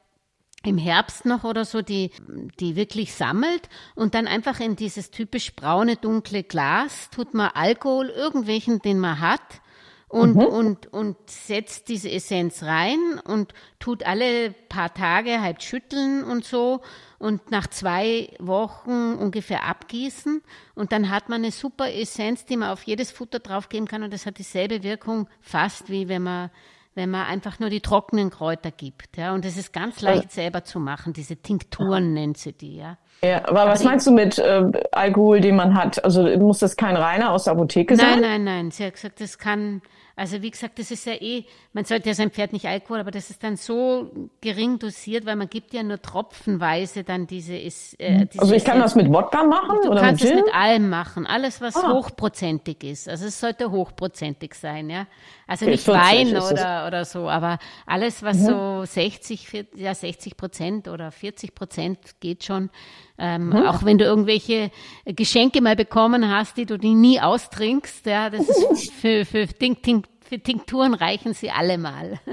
im 0.66 0.78
Herbst 0.78 1.26
noch 1.26 1.44
oder 1.44 1.66
so, 1.66 1.82
die, 1.82 2.12
die 2.60 2.76
wirklich 2.76 3.14
sammelt 3.14 3.70
und 3.96 4.16
dann 4.16 4.28
einfach 4.28 4.60
in 4.60 4.76
dieses 4.76 5.12
typisch 5.12 5.56
braune, 5.56 5.96
dunkle 5.96 6.44
Glas 6.44 7.10
tut 7.10 7.34
man 7.34 7.52
Alkohol, 7.54 8.10
irgendwelchen, 8.10 8.80
den 8.80 9.00
man 9.00 9.20
hat, 9.20 9.62
und, 10.08 10.38
und, 10.38 10.94
und 10.94 11.18
setzt 11.30 11.90
diese 11.90 12.10
Essenz 12.10 12.64
rein 12.64 13.20
und 13.26 13.54
tut 13.80 14.04
alle 14.04 14.52
paar 14.52 14.94
Tage 14.94 15.42
halt 15.42 15.64
schütteln 15.64 16.24
und 16.24 16.46
so 16.46 16.82
und 17.18 17.52
nach 17.52 17.68
zwei 17.68 18.30
Wochen 18.40 19.16
ungefähr 19.16 19.66
abgießen 19.66 20.42
und 20.76 20.92
dann 20.92 21.10
hat 21.10 21.28
man 21.28 21.42
eine 21.42 21.52
super 21.52 21.92
Essenz, 21.92 22.46
die 22.46 22.56
man 22.56 22.70
auf 22.70 22.84
jedes 22.84 23.12
Futter 23.12 23.40
draufgeben 23.40 23.88
kann 23.88 24.04
und 24.04 24.14
das 24.14 24.26
hat 24.26 24.38
dieselbe 24.38 24.84
Wirkung 24.84 25.28
fast 25.42 25.90
wie 25.90 26.08
wenn 26.08 26.24
man 26.24 26.52
wenn 26.96 27.12
man 27.12 27.26
einfach 27.28 27.60
nur 27.60 27.70
die 27.70 27.82
trockenen 27.82 28.30
Kräuter 28.30 28.72
gibt. 28.72 29.18
Ja, 29.18 29.34
und 29.34 29.44
das 29.46 29.58
ist 29.58 29.74
ganz 29.74 30.02
leicht 30.02 30.32
selber 30.32 30.64
zu 30.64 30.80
machen. 30.80 31.12
Diese 31.14 31.36
Tinkturen 31.36 32.14
nennt 32.14 32.38
sie 32.38 32.54
die, 32.54 32.78
ja. 32.78 32.98
Ja, 33.22 33.48
aber 33.48 33.66
was 33.68 33.80
die- 33.82 33.86
meinst 33.86 34.08
du 34.08 34.12
mit 34.12 34.38
äh, 34.40 34.64
Alkohol, 34.92 35.42
den 35.42 35.56
man 35.56 35.76
hat? 35.76 36.04
Also 36.04 36.24
muss 36.38 36.60
das 36.60 36.76
kein 36.78 36.96
reiner 36.96 37.32
aus 37.32 37.44
der 37.46 37.54
Apotheke 37.54 37.96
Nein, 37.96 38.06
sein? 38.14 38.22
nein, 38.22 38.44
nein. 38.44 38.72
Sie 38.72 38.86
hat 38.86 38.94
gesagt, 38.94 39.20
das 39.22 39.38
kann, 39.38 39.82
also 40.16 40.42
wie 40.42 40.52
gesagt, 40.52 40.80
das 40.80 40.92
ist 40.92 41.06
ja 41.06 41.14
eh, 41.14 41.44
man 41.74 41.84
sollte 41.86 42.08
ja 42.10 42.16
sein 42.16 42.32
Pferd 42.32 42.54
nicht 42.54 42.66
Alkohol, 42.68 43.00
aber 43.00 43.12
das 43.12 43.30
ist 43.30 43.44
dann 43.44 43.58
so 43.58 44.30
gering 44.42 44.80
dosiert, 44.80 45.26
weil 45.26 45.36
man 45.36 45.50
gibt 45.50 45.74
ja 45.74 45.84
nur 45.84 46.02
tropfenweise 46.02 47.04
dann 47.04 47.28
diese, 47.28 47.56
ist, 47.58 48.00
äh, 48.00 48.26
diese 48.26 48.42
Also 48.42 48.54
ich 48.54 48.64
kann 48.64 48.80
das 48.80 48.96
mit 48.96 49.12
Wodka 49.12 49.44
machen 49.44 49.80
Du 49.84 49.90
oder 49.92 50.02
kannst 50.02 50.24
mit 50.24 50.32
es 50.34 50.42
mit 50.46 50.54
allem 50.56 50.90
machen, 50.90 51.26
alles 51.26 51.60
was 51.62 51.76
Ah. 51.76 51.92
hochprozentig 51.94 52.84
ist. 52.84 53.10
Also 53.10 53.26
es 53.26 53.40
sollte 53.40 53.72
hochprozentig 53.72 54.54
sein, 54.56 54.90
ja. 54.90 55.08
Also 55.48 55.66
Okay, 55.66 55.72
nicht 55.74 55.84
40 55.86 56.02
Wein 56.04 56.28
oder, 56.38 56.88
oder 56.88 57.06
so, 57.06 57.30
aber 57.30 57.60
alles 57.86 58.24
was 58.24 58.44
so 58.46 58.84
60, 58.86 59.48
vier- 59.48 59.68
ja 59.76 59.94
60 59.94 60.38
Prozent 60.38 60.88
oder 60.88 61.12
40 61.12 61.54
Prozent 61.54 62.00
geht 62.20 62.44
schon. 62.44 62.70
Ähm, 63.18 63.54
Auch 63.54 63.84
wenn 63.84 63.98
du 63.98 64.04
irgendwelche 64.04 64.72
Geschenke 65.06 65.62
mal 65.62 65.76
bekommen 65.76 66.30
hast, 66.30 66.58
die 66.58 66.66
du 66.66 66.78
die 66.78 66.96
nie 66.96 67.22
austrinkst, 67.22 68.06
ja, 68.06 68.30
das 68.30 68.48
ist 68.50 68.92
für, 69.02 69.26
für 69.26 69.46
Ding, 69.46 69.82
Ding, 69.82 70.04
für 70.22 70.40
Tinkturen 70.40 70.94
reichen 70.94 71.34
sie 71.34 71.52
allemal. 71.52 72.20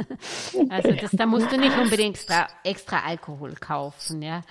Also 0.68 0.93
das, 0.93 1.11
da 1.12 1.26
musst 1.26 1.51
du 1.53 1.59
nicht 1.59 1.76
unbedingt 1.78 2.16
extra, 2.16 2.47
extra 2.64 3.01
Alkohol 3.07 3.55
kaufen, 3.55 4.22
ja. 4.22 4.43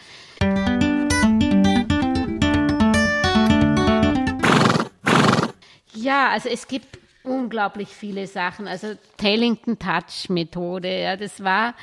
Ja, 5.93 6.29
also 6.29 6.49
es 6.49 6.67
gibt 6.67 6.99
unglaublich 7.23 7.89
viele 7.89 8.27
Sachen. 8.27 8.67
Also 8.67 8.93
Tailington 9.17 9.77
Touch 9.77 10.29
Methode, 10.29 11.01
ja, 11.01 11.15
das 11.17 11.43
war 11.43 11.75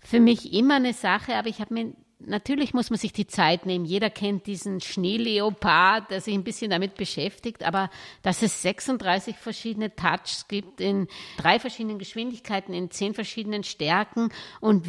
für 0.00 0.20
mich 0.20 0.52
immer 0.52 0.76
eine 0.76 0.92
Sache, 0.92 1.34
aber 1.34 1.48
ich 1.48 1.60
habe 1.60 1.74
mir 1.74 1.92
natürlich 2.26 2.74
muss 2.74 2.90
man 2.90 2.98
sich 2.98 3.12
die 3.12 3.26
Zeit 3.26 3.66
nehmen. 3.66 3.84
Jeder 3.84 4.10
kennt 4.10 4.46
diesen 4.46 4.80
Schneeleopard, 4.80 6.10
der 6.10 6.20
sich 6.20 6.34
ein 6.34 6.44
bisschen 6.44 6.70
damit 6.70 6.94
beschäftigt, 6.94 7.64
aber 7.64 7.90
dass 8.22 8.42
es 8.42 8.62
36 8.62 9.36
verschiedene 9.36 9.94
Touchs 9.94 10.48
gibt 10.48 10.80
in 10.80 11.08
drei 11.36 11.58
verschiedenen 11.58 11.98
Geschwindigkeiten, 11.98 12.74
in 12.74 12.90
zehn 12.90 13.14
verschiedenen 13.14 13.64
Stärken 13.64 14.30
und 14.60 14.86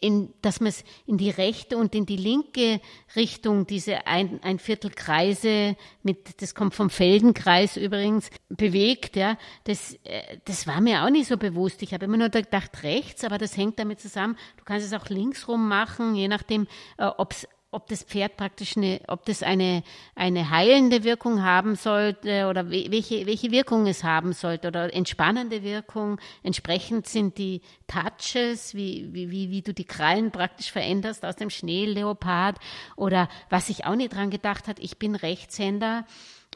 in, 0.00 0.32
dass 0.42 0.60
man 0.60 0.68
es 0.68 0.84
in 1.06 1.18
die 1.18 1.30
rechte 1.30 1.76
und 1.76 1.94
in 1.94 2.06
die 2.06 2.16
linke 2.16 2.80
Richtung, 3.16 3.66
diese 3.66 4.06
ein, 4.06 4.40
ein 4.42 4.58
Viertel 4.58 4.90
Kreise 4.90 5.76
mit, 6.02 6.40
das 6.42 6.54
kommt 6.54 6.74
vom 6.74 6.90
Feldenkreis 6.90 7.76
übrigens, 7.76 8.30
bewegt, 8.48 9.16
ja, 9.16 9.36
das, 9.64 9.94
äh, 10.04 10.38
das 10.44 10.66
war 10.66 10.80
mir 10.80 11.04
auch 11.04 11.10
nicht 11.10 11.28
so 11.28 11.36
bewusst. 11.36 11.82
Ich 11.82 11.94
habe 11.94 12.04
immer 12.04 12.16
nur 12.16 12.28
gedacht 12.28 12.82
rechts, 12.82 13.24
aber 13.24 13.38
das 13.38 13.56
hängt 13.56 13.78
damit 13.78 14.00
zusammen. 14.00 14.36
Du 14.56 14.64
kannst 14.64 14.86
es 14.86 14.92
auch 14.92 15.08
linksrum 15.08 15.68
machen, 15.68 16.14
je 16.14 16.28
nachdem, 16.28 16.66
äh, 16.96 17.06
ob 17.06 17.32
es 17.32 17.48
ob 17.70 17.86
das 17.88 18.02
Pferd 18.02 18.36
praktisch 18.38 18.76
eine, 18.76 19.00
ob 19.08 19.26
das 19.26 19.42
eine, 19.42 19.82
eine 20.14 20.48
heilende 20.48 21.04
Wirkung 21.04 21.42
haben 21.42 21.74
sollte 21.74 22.46
oder 22.48 22.70
welche, 22.70 23.26
welche 23.26 23.50
Wirkung 23.50 23.86
es 23.86 24.04
haben 24.04 24.32
sollte 24.32 24.68
oder 24.68 24.94
entspannende 24.94 25.62
Wirkung. 25.62 26.18
Entsprechend 26.42 27.06
sind 27.06 27.36
die 27.36 27.60
Touches, 27.86 28.74
wie, 28.74 29.12
wie, 29.12 29.30
wie, 29.30 29.50
wie 29.50 29.62
du 29.62 29.74
die 29.74 29.84
Krallen 29.84 30.30
praktisch 30.30 30.72
veränderst 30.72 31.26
aus 31.26 31.36
dem 31.36 31.50
Schneeleopard 31.50 32.58
oder 32.96 33.28
was 33.50 33.68
ich 33.68 33.84
auch 33.84 33.96
nicht 33.96 34.14
dran 34.14 34.30
gedacht 34.30 34.66
hat, 34.66 34.78
ich 34.78 34.98
bin 34.98 35.14
Rechtshänder 35.14 36.06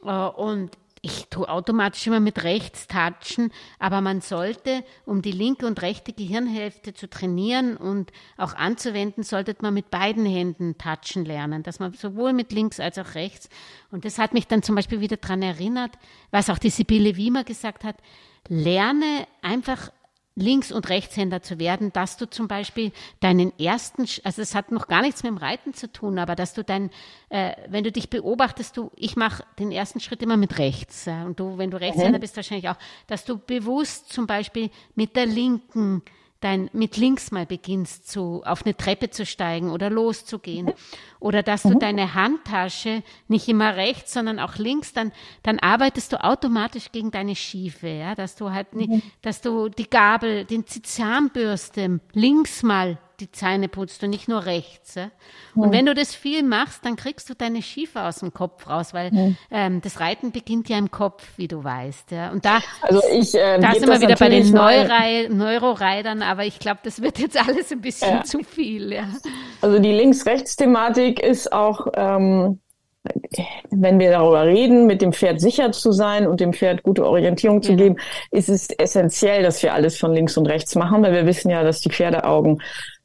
äh, 0.05 0.09
und 0.09 0.71
ich 1.05 1.27
tue 1.29 1.49
automatisch 1.49 2.07
immer 2.07 2.21
mit 2.21 2.45
rechts 2.45 2.87
touchen, 2.87 3.53
aber 3.81 4.01
man 4.01 4.21
sollte, 4.21 4.85
um 5.05 5.21
die 5.21 5.33
linke 5.33 5.67
und 5.67 5.83
rechte 5.83 6.13
Gehirnhälfte 6.13 6.95
zu 6.95 7.11
trainieren 7.11 7.77
und 7.77 8.13
auch 8.37 8.55
anzuwenden, 8.55 9.25
sollte 9.25 9.57
man 9.63 9.75
mit 9.75 9.91
beiden 9.91 10.25
Händen 10.25 10.79
touchen 10.79 11.25
lernen, 11.25 11.65
dass 11.65 11.81
man 11.81 11.93
sowohl 11.93 12.33
mit 12.33 12.53
links 12.53 12.79
als 12.79 12.99
auch 12.99 13.17
rechts. 13.17 13.49
Und 13.91 14.05
das 14.05 14.19
hat 14.19 14.33
mich 14.33 14.47
dann 14.47 14.63
zum 14.63 14.77
Beispiel 14.77 15.01
wieder 15.01 15.17
dran 15.17 15.43
erinnert, 15.43 15.91
was 16.31 16.49
auch 16.49 16.59
die 16.59 16.71
Sibylle 16.71 17.17
Wiemer 17.17 17.43
gesagt 17.43 17.83
hat, 17.83 17.97
lerne 18.49 19.27
einfach 19.43 19.91
Links- 20.35 20.73
und 20.73 20.89
Rechtshänder 20.89 21.43
zu 21.43 21.59
werden, 21.59 21.93
dass 21.93 22.17
du 22.17 22.29
zum 22.29 22.49
Beispiel 22.49 22.93
deinen 23.21 23.59
ersten, 23.59 24.07
also 24.25 24.41
es 24.41 24.55
hat 24.55 24.73
noch 24.73 24.89
gar 24.89 25.03
nichts 25.03 25.23
mit 25.23 25.31
dem 25.31 25.37
Reiten 25.37 25.75
zu 25.75 25.93
tun, 25.93 26.19
aber 26.19 26.35
dass 26.35 26.55
du 26.55 26.65
dein, 26.65 26.91
äh, 27.29 27.53
wenn 27.69 27.85
du 27.85 27.93
dich 27.93 28.09
beobachtest, 28.09 28.77
du, 28.77 28.91
ich 28.97 29.17
mache 29.17 29.45
den 29.59 29.71
ersten 29.71 30.01
Schritt 30.01 30.23
immer 30.23 30.39
mit 30.39 30.59
rechts 30.59 31.05
ja, 31.05 31.25
und 31.25 31.39
du, 31.39 31.59
wenn 31.59 31.71
du 31.71 31.79
Rechtshänder 31.79 32.19
mhm. 32.19 32.23
bist, 32.23 32.37
wahrscheinlich 32.37 32.71
auch, 32.71 32.79
dass 33.07 33.25
du 33.25 33.39
bewusst 33.39 34.13
zum 34.13 34.27
Beispiel 34.27 34.71
mit 34.95 35.17
der 35.17 35.27
linken 35.27 36.03
dein 36.43 36.69
mit 36.73 36.97
links 36.97 37.31
mal 37.31 37.47
beginnst 37.47 38.11
zu 38.11 38.43
auf 38.45 38.65
eine 38.65 38.77
Treppe 38.77 39.11
zu 39.11 39.25
steigen 39.25 39.71
oder 39.71 39.91
loszugehen 39.91 40.73
oder 41.21 41.43
dass 41.43 41.63
du 41.63 41.71
mhm. 41.71 41.79
deine 41.79 42.15
Handtasche 42.15 43.03
nicht 43.29 43.49
immer 43.49 43.77
rechts, 43.77 44.13
sondern 44.13 44.39
auch 44.39 44.57
links, 44.57 44.93
dann 44.93 45.13
dann 45.43 45.59
arbeitest 45.59 46.13
du 46.13 46.23
automatisch 46.23 46.93
gegen 46.93 47.11
deine 47.11 47.37
Schiefe, 47.37 47.89
ja, 47.89 48.15
dass 48.15 48.37
du 48.37 48.51
halt 48.51 48.75
nicht, 48.75 48.91
mhm. 48.91 49.03
dass 49.23 49.41
du 49.41 49.69
die 49.69 49.89
Gabel, 49.89 50.45
den 50.45 50.67
Zahnbürste 50.67 52.01
links 52.13 52.63
mal 52.63 52.99
die 53.23 53.31
Zähne 53.31 53.69
putzt 53.69 54.03
und 54.03 54.11
nicht 54.11 54.29
nur 54.29 54.45
rechts. 54.45 54.97
Ja? 54.97 55.11
Und 55.55 55.69
mhm. 55.69 55.73
wenn 55.73 55.87
du 55.87 55.95
das 55.95 56.15
viel 56.15 56.43
machst, 56.43 56.85
dann 56.85 56.97
kriegst 56.97 57.31
du 57.31 57.35
deine 57.35 57.63
Schiefe 57.63 58.03
aus 58.03 58.19
dem 58.19 58.35
Kopf 58.35 58.69
raus, 58.69 58.93
weil 58.93 59.11
mhm. 59.13 59.37
ähm, 59.51 59.81
das 59.81 60.01
Reiten 60.01 60.33
beginnt 60.33 60.69
ja 60.69 60.77
im 60.77 60.91
Kopf, 60.91 61.25
wie 61.37 61.49
du 61.49 61.63
weißt. 61.63 62.11
Ja? 62.11 62.31
Und 62.31 62.45
da, 62.45 62.59
also 62.83 63.01
ich, 63.13 63.35
äh, 63.35 63.59
da 63.61 63.73
sind 63.73 63.89
wir 63.89 64.01
wieder 64.01 64.17
bei 64.17 64.29
den 64.29 64.51
Neurei 64.51 65.29
Neuroreitern, 65.31 66.23
aber 66.23 66.45
ich 66.45 66.59
glaube, 66.59 66.81
das 66.83 67.01
wird 67.01 67.19
jetzt 67.21 67.37
alles 67.37 67.71
ein 67.71 67.81
bisschen 67.81 68.17
ja. 68.17 68.25
zu 68.25 68.43
viel. 68.43 68.93
Ja. 68.93 69.05
Also 69.61 69.79
die 69.79 69.93
Links-Rechts-Thematik 69.93 71.21
ist 71.21 71.53
auch 71.53 71.87
ähm, 71.95 72.59
wenn 73.71 73.99
wir 73.99 74.11
darüber 74.11 74.45
reden, 74.47 74.87
mit 74.87 75.03
dem 75.03 75.13
Pferd 75.13 75.41
sicher 75.41 75.73
zu 75.73 75.91
sein 75.91 76.27
und 76.27 76.41
dem 76.41 76.53
Pferd 76.53 76.85
gute 76.85 77.05
Orientierung 77.05 77.61
zu 77.61 77.73
ja. 77.73 77.79
geben, 77.79 77.97
ist 78.31 78.49
es 78.49 78.69
essentiell, 78.71 79.43
dass 79.43 79.63
wir 79.63 79.75
alles 79.75 79.99
von 79.99 80.13
links 80.13 80.37
und 80.37 80.47
rechts 80.47 80.75
machen, 80.77 81.03
weil 81.03 81.13
wir 81.13 81.27
wissen 81.27 81.51
ja, 81.51 81.65
dass 81.65 81.81
die 81.81 81.91
Pferdeaugen 81.91 82.63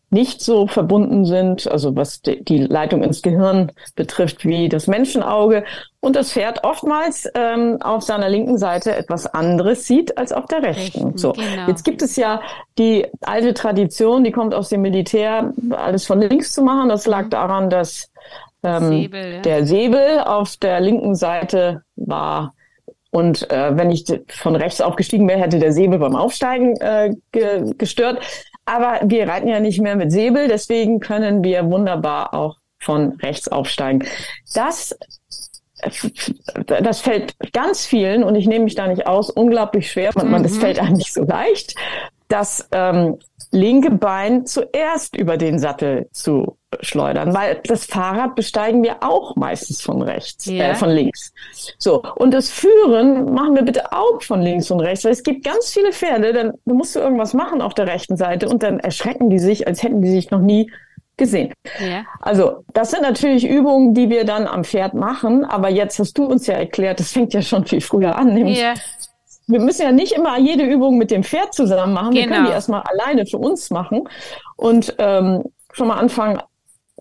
nicht 0.09 0.41
so 0.41 0.67
verbunden 0.67 1.25
sind, 1.25 1.69
also 1.69 1.95
was 1.95 2.21
die 2.21 2.59
Leitung 2.59 3.03
ins 3.03 3.21
Gehirn 3.21 3.71
betrifft, 3.95 4.45
wie 4.45 4.69
das 4.69 4.87
Menschenauge 4.87 5.65
und 5.99 6.15
das 6.15 6.31
Pferd 6.31 6.63
oftmals 6.63 7.29
ähm, 7.35 7.77
auf 7.81 8.03
seiner 8.03 8.29
linken 8.29 8.57
Seite 8.57 8.95
etwas 8.95 9.27
anderes 9.27 9.85
sieht 9.85 10.17
als 10.17 10.31
auf 10.31 10.45
der 10.45 10.63
rechten. 10.63 11.17
so, 11.17 11.33
genau. 11.33 11.67
jetzt 11.67 11.83
gibt 11.83 12.01
es 12.01 12.15
ja 12.15 12.41
die 12.77 13.05
alte 13.21 13.53
Tradition, 13.53 14.23
die 14.23 14.31
kommt 14.31 14.53
aus 14.53 14.69
dem 14.69 14.81
Militär, 14.81 15.53
alles 15.71 16.05
von 16.05 16.21
links 16.21 16.53
zu 16.53 16.61
machen. 16.61 16.87
Das 16.87 17.05
lag 17.05 17.25
mhm. 17.25 17.29
daran, 17.31 17.69
dass 17.69 18.09
ähm, 18.63 18.87
Säbel, 18.87 19.33
ja. 19.33 19.39
der 19.41 19.65
Säbel 19.65 20.19
auf 20.21 20.55
der 20.55 20.79
linken 20.79 21.15
Seite 21.15 21.81
war 21.97 22.53
und 23.11 23.49
äh, 23.51 23.75
wenn 23.75 23.89
ich 23.89 24.05
von 24.27 24.55
rechts 24.55 24.79
aufgestiegen 24.79 25.27
wäre, 25.27 25.39
hätte 25.39 25.59
der 25.59 25.71
Säbel 25.71 25.99
beim 25.99 26.15
Aufsteigen 26.15 26.75
äh, 26.77 27.15
ge 27.31 27.73
gestört. 27.77 28.19
Aber 28.67 28.99
wir 29.05 29.27
reiten 29.27 29.47
ja 29.47 29.61
nicht 29.61 29.81
mehr 29.81 29.95
mit 29.95 30.11
Säbel, 30.11 30.49
deswegen 30.49 30.99
können 30.99 31.43
wir 31.43 31.65
wunderbar 31.71 32.33
auch 32.33 32.57
von 32.79 33.13
rechts 33.21 33.47
aufsteigen. 33.47 34.03
Das 34.53 34.95
das 36.65 37.01
fällt 37.01 37.35
ganz 37.53 37.85
vielen, 37.85 38.23
und 38.23 38.35
ich 38.35 38.47
nehme 38.47 38.65
mich 38.65 38.73
da 38.73 38.87
nicht 38.87 39.05
aus, 39.05 39.29
unglaublich 39.29 39.91
schwer. 39.91 40.11
Man, 40.15 40.29
mhm. 40.29 40.43
Das 40.43 40.57
fällt 40.57 40.79
einem 40.79 40.93
nicht 40.97 41.13
so 41.13 41.23
leicht, 41.23 41.75
das 42.27 42.67
ähm, 42.71 43.17
linke 43.51 43.91
Bein 43.91 44.45
zuerst 44.45 45.15
über 45.15 45.37
den 45.37 45.59
Sattel 45.59 46.09
zu 46.11 46.57
schleudern, 46.81 47.33
weil 47.33 47.61
das 47.63 47.85
Fahrrad 47.85 48.35
besteigen 48.35 48.83
wir 48.83 49.01
auch 49.01 49.35
meistens 49.37 49.81
von 49.81 50.01
rechts, 50.01 50.47
äh, 50.47 50.57
ja. 50.57 50.65
äh, 50.69 50.75
von 50.75 50.89
links. 50.89 51.31
So 51.77 52.03
und 52.15 52.33
das 52.33 52.49
Führen 52.49 53.33
machen 53.33 53.55
wir 53.55 53.63
bitte 53.63 53.93
auch 53.93 54.21
von 54.21 54.41
links 54.41 54.69
und 54.69 54.81
rechts, 54.81 55.05
weil 55.05 55.13
es 55.13 55.23
gibt 55.23 55.45
ganz 55.45 55.71
viele 55.71 55.93
Pferde, 55.93 56.33
dann 56.33 56.53
musst 56.65 56.95
du 56.95 56.99
irgendwas 56.99 57.33
machen 57.33 57.61
auf 57.61 57.73
der 57.73 57.87
rechten 57.87 58.17
Seite 58.17 58.49
und 58.49 58.63
dann 58.63 58.79
erschrecken 58.79 59.29
die 59.29 59.39
sich, 59.39 59.65
als 59.65 59.81
hätten 59.81 60.01
die 60.01 60.09
sich 60.09 60.29
noch 60.29 60.41
nie 60.41 60.69
gesehen. 61.15 61.53
Ja. 61.79 62.05
Also 62.19 62.63
das 62.73 62.91
sind 62.91 63.01
natürlich 63.01 63.47
Übungen, 63.47 63.93
die 63.93 64.09
wir 64.09 64.23
dann 64.23 64.45
am 64.45 64.63
Pferd 64.63 64.93
machen, 64.93 65.45
aber 65.45 65.69
jetzt 65.69 65.97
hast 65.99 66.17
du 66.17 66.25
uns 66.25 66.47
ja 66.47 66.55
erklärt, 66.55 66.99
das 66.99 67.11
fängt 67.11 67.33
ja 67.33 67.41
schon 67.41 67.65
viel 67.65 67.81
früher 67.81 68.15
an, 68.17 68.33
nämlich 68.33 68.59
ja. 68.59 68.73
Wir 69.47 69.59
müssen 69.59 69.81
ja 69.81 69.91
nicht 69.91 70.11
immer 70.11 70.37
jede 70.37 70.63
Übung 70.63 70.97
mit 70.97 71.11
dem 71.11 71.23
Pferd 71.23 71.53
zusammen 71.53 71.93
machen, 71.93 72.11
genau. 72.11 72.25
wir 72.25 72.33
können 72.33 72.45
die 72.47 72.51
erstmal 72.51 72.81
alleine 72.81 73.25
für 73.25 73.37
uns 73.37 73.69
machen 73.69 74.07
und 74.55 74.95
ähm, 74.99 75.45
schon 75.71 75.87
mal 75.87 75.97
anfangen, 75.97 76.41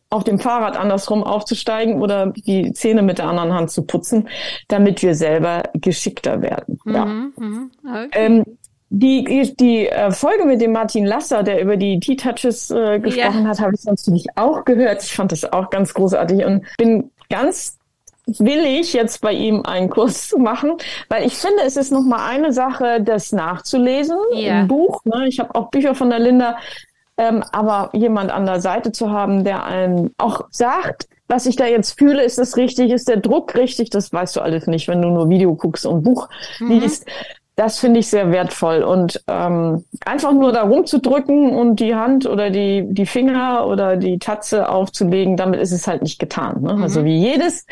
auf 0.08 0.22
dem 0.22 0.38
Fahrrad 0.38 0.76
andersrum 0.76 1.24
aufzusteigen 1.24 2.00
oder 2.00 2.28
die 2.28 2.72
Zähne 2.72 3.02
mit 3.02 3.18
der 3.18 3.26
anderen 3.26 3.52
Hand 3.52 3.70
zu 3.70 3.82
putzen, 3.82 4.28
damit 4.68 5.02
wir 5.02 5.14
selber 5.14 5.64
geschickter 5.74 6.42
werden. 6.42 6.78
Mhm, 6.84 6.94
ja. 6.94 7.04
Mhm, 7.04 7.70
okay. 7.84 8.08
ähm, 8.12 8.44
die, 8.88 9.52
die 9.58 9.88
äh, 9.88 10.12
Folge 10.12 10.44
mit 10.44 10.60
dem 10.60 10.72
Martin 10.72 11.06
Lasser, 11.06 11.42
der 11.42 11.60
über 11.60 11.76
die 11.76 11.98
T-Touches 11.98 12.70
äh, 12.70 13.00
gesprochen 13.00 13.42
ja. 13.42 13.48
hat, 13.48 13.60
habe 13.60 13.74
ich 13.74 13.84
natürlich 13.84 14.26
auch 14.36 14.64
gehört. 14.64 15.02
Ich 15.02 15.12
fand 15.12 15.32
das 15.32 15.52
auch 15.52 15.70
ganz 15.70 15.92
großartig 15.92 16.44
und 16.44 16.64
bin 16.78 17.10
ganz 17.28 17.78
willig, 18.26 18.92
jetzt 18.92 19.20
bei 19.20 19.32
ihm 19.32 19.62
einen 19.62 19.88
Kurs 19.88 20.28
zu 20.28 20.38
machen, 20.50 20.72
weil 21.08 21.26
ich 21.26 21.34
finde, 21.34 21.62
es 21.64 21.76
ist 21.76 21.92
noch 21.92 22.02
mal 22.02 22.26
eine 22.26 22.52
Sache, 22.52 23.00
das 23.00 23.32
nachzulesen 23.32 24.18
ja. 24.34 24.60
im 24.60 24.68
Buch. 24.68 25.04
Ne? 25.04 25.28
Ich 25.28 25.40
habe 25.40 25.54
auch 25.54 25.70
Bücher 25.70 25.94
von 25.94 26.10
der 26.10 26.18
Linda 26.18 26.56
ähm, 27.18 27.42
aber 27.52 27.90
jemand 27.94 28.30
an 28.30 28.46
der 28.46 28.60
Seite 28.60 28.92
zu 28.92 29.10
haben, 29.10 29.44
der 29.44 29.64
einem 29.64 30.10
auch 30.18 30.46
sagt, 30.50 31.08
was 31.28 31.46
ich 31.46 31.56
da 31.56 31.66
jetzt 31.66 31.98
fühle, 31.98 32.22
ist 32.22 32.38
das 32.38 32.56
richtig, 32.56 32.90
ist 32.90 33.08
der 33.08 33.16
Druck 33.16 33.54
richtig, 33.56 33.90
das 33.90 34.12
weißt 34.12 34.36
du 34.36 34.40
alles 34.40 34.66
nicht, 34.66 34.86
wenn 34.86 35.02
du 35.02 35.08
nur 35.08 35.28
Video 35.28 35.54
guckst 35.54 35.86
und 35.86 36.02
Buch 36.02 36.28
mhm. 36.60 36.72
liest. 36.80 37.06
Das 37.56 37.78
finde 37.78 38.00
ich 38.00 38.08
sehr 38.08 38.30
wertvoll. 38.32 38.82
Und 38.82 39.22
ähm, 39.28 39.84
einfach 40.04 40.32
nur 40.32 40.52
da 40.52 40.62
rumzudrücken 40.62 41.56
und 41.56 41.80
die 41.80 41.94
Hand 41.94 42.26
oder 42.26 42.50
die, 42.50 42.84
die 42.88 43.06
Finger 43.06 43.66
oder 43.66 43.96
die 43.96 44.18
Tatze 44.18 44.68
aufzulegen, 44.68 45.38
damit 45.38 45.60
ist 45.60 45.72
es 45.72 45.86
halt 45.86 46.02
nicht 46.02 46.18
getan. 46.18 46.62
Ne? 46.62 46.68
Also 46.68 46.76
mhm. 46.76 46.82
Also 46.84 47.04
wie 47.04 47.18
jedes, 47.18 47.66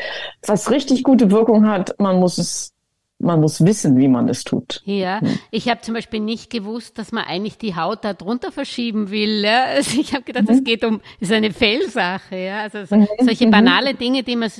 was 0.45 0.71
richtig 0.71 1.03
gute 1.03 1.31
Wirkung 1.31 1.67
hat, 1.67 1.99
man 1.99 2.19
muss 2.19 2.37
es 2.37 2.75
man 3.17 3.39
muss 3.39 3.63
wissen, 3.63 3.97
wie 3.97 4.07
man 4.07 4.27
es 4.27 4.43
tut. 4.43 4.81
Ja, 4.85 5.21
hm. 5.21 5.39
ich 5.49 5.69
habe 5.69 5.81
zum 5.81 5.93
Beispiel 5.93 6.19
nicht 6.19 6.49
gewusst, 6.49 6.97
dass 6.97 7.11
man 7.11 7.23
eigentlich 7.23 7.57
die 7.57 7.75
Haut 7.75 8.03
da 8.03 8.13
drunter 8.13 8.51
verschieben 8.51 9.09
will. 9.09 9.43
Ja? 9.43 9.63
Also 9.63 9.99
ich 9.99 10.13
habe 10.13 10.23
gedacht, 10.23 10.49
es 10.49 10.59
mhm. 10.59 10.63
geht 10.63 10.83
um, 10.83 11.01
ist 11.19 11.31
eine 11.31 11.51
Fellsache. 11.51 12.35
Ja? 12.35 12.61
Also 12.61 12.79
mhm. 12.95 13.07
solche 13.21 13.47
mhm. 13.47 13.51
banale 13.51 13.93
Dinge, 13.93 14.23
die 14.23 14.35
man 14.35 14.51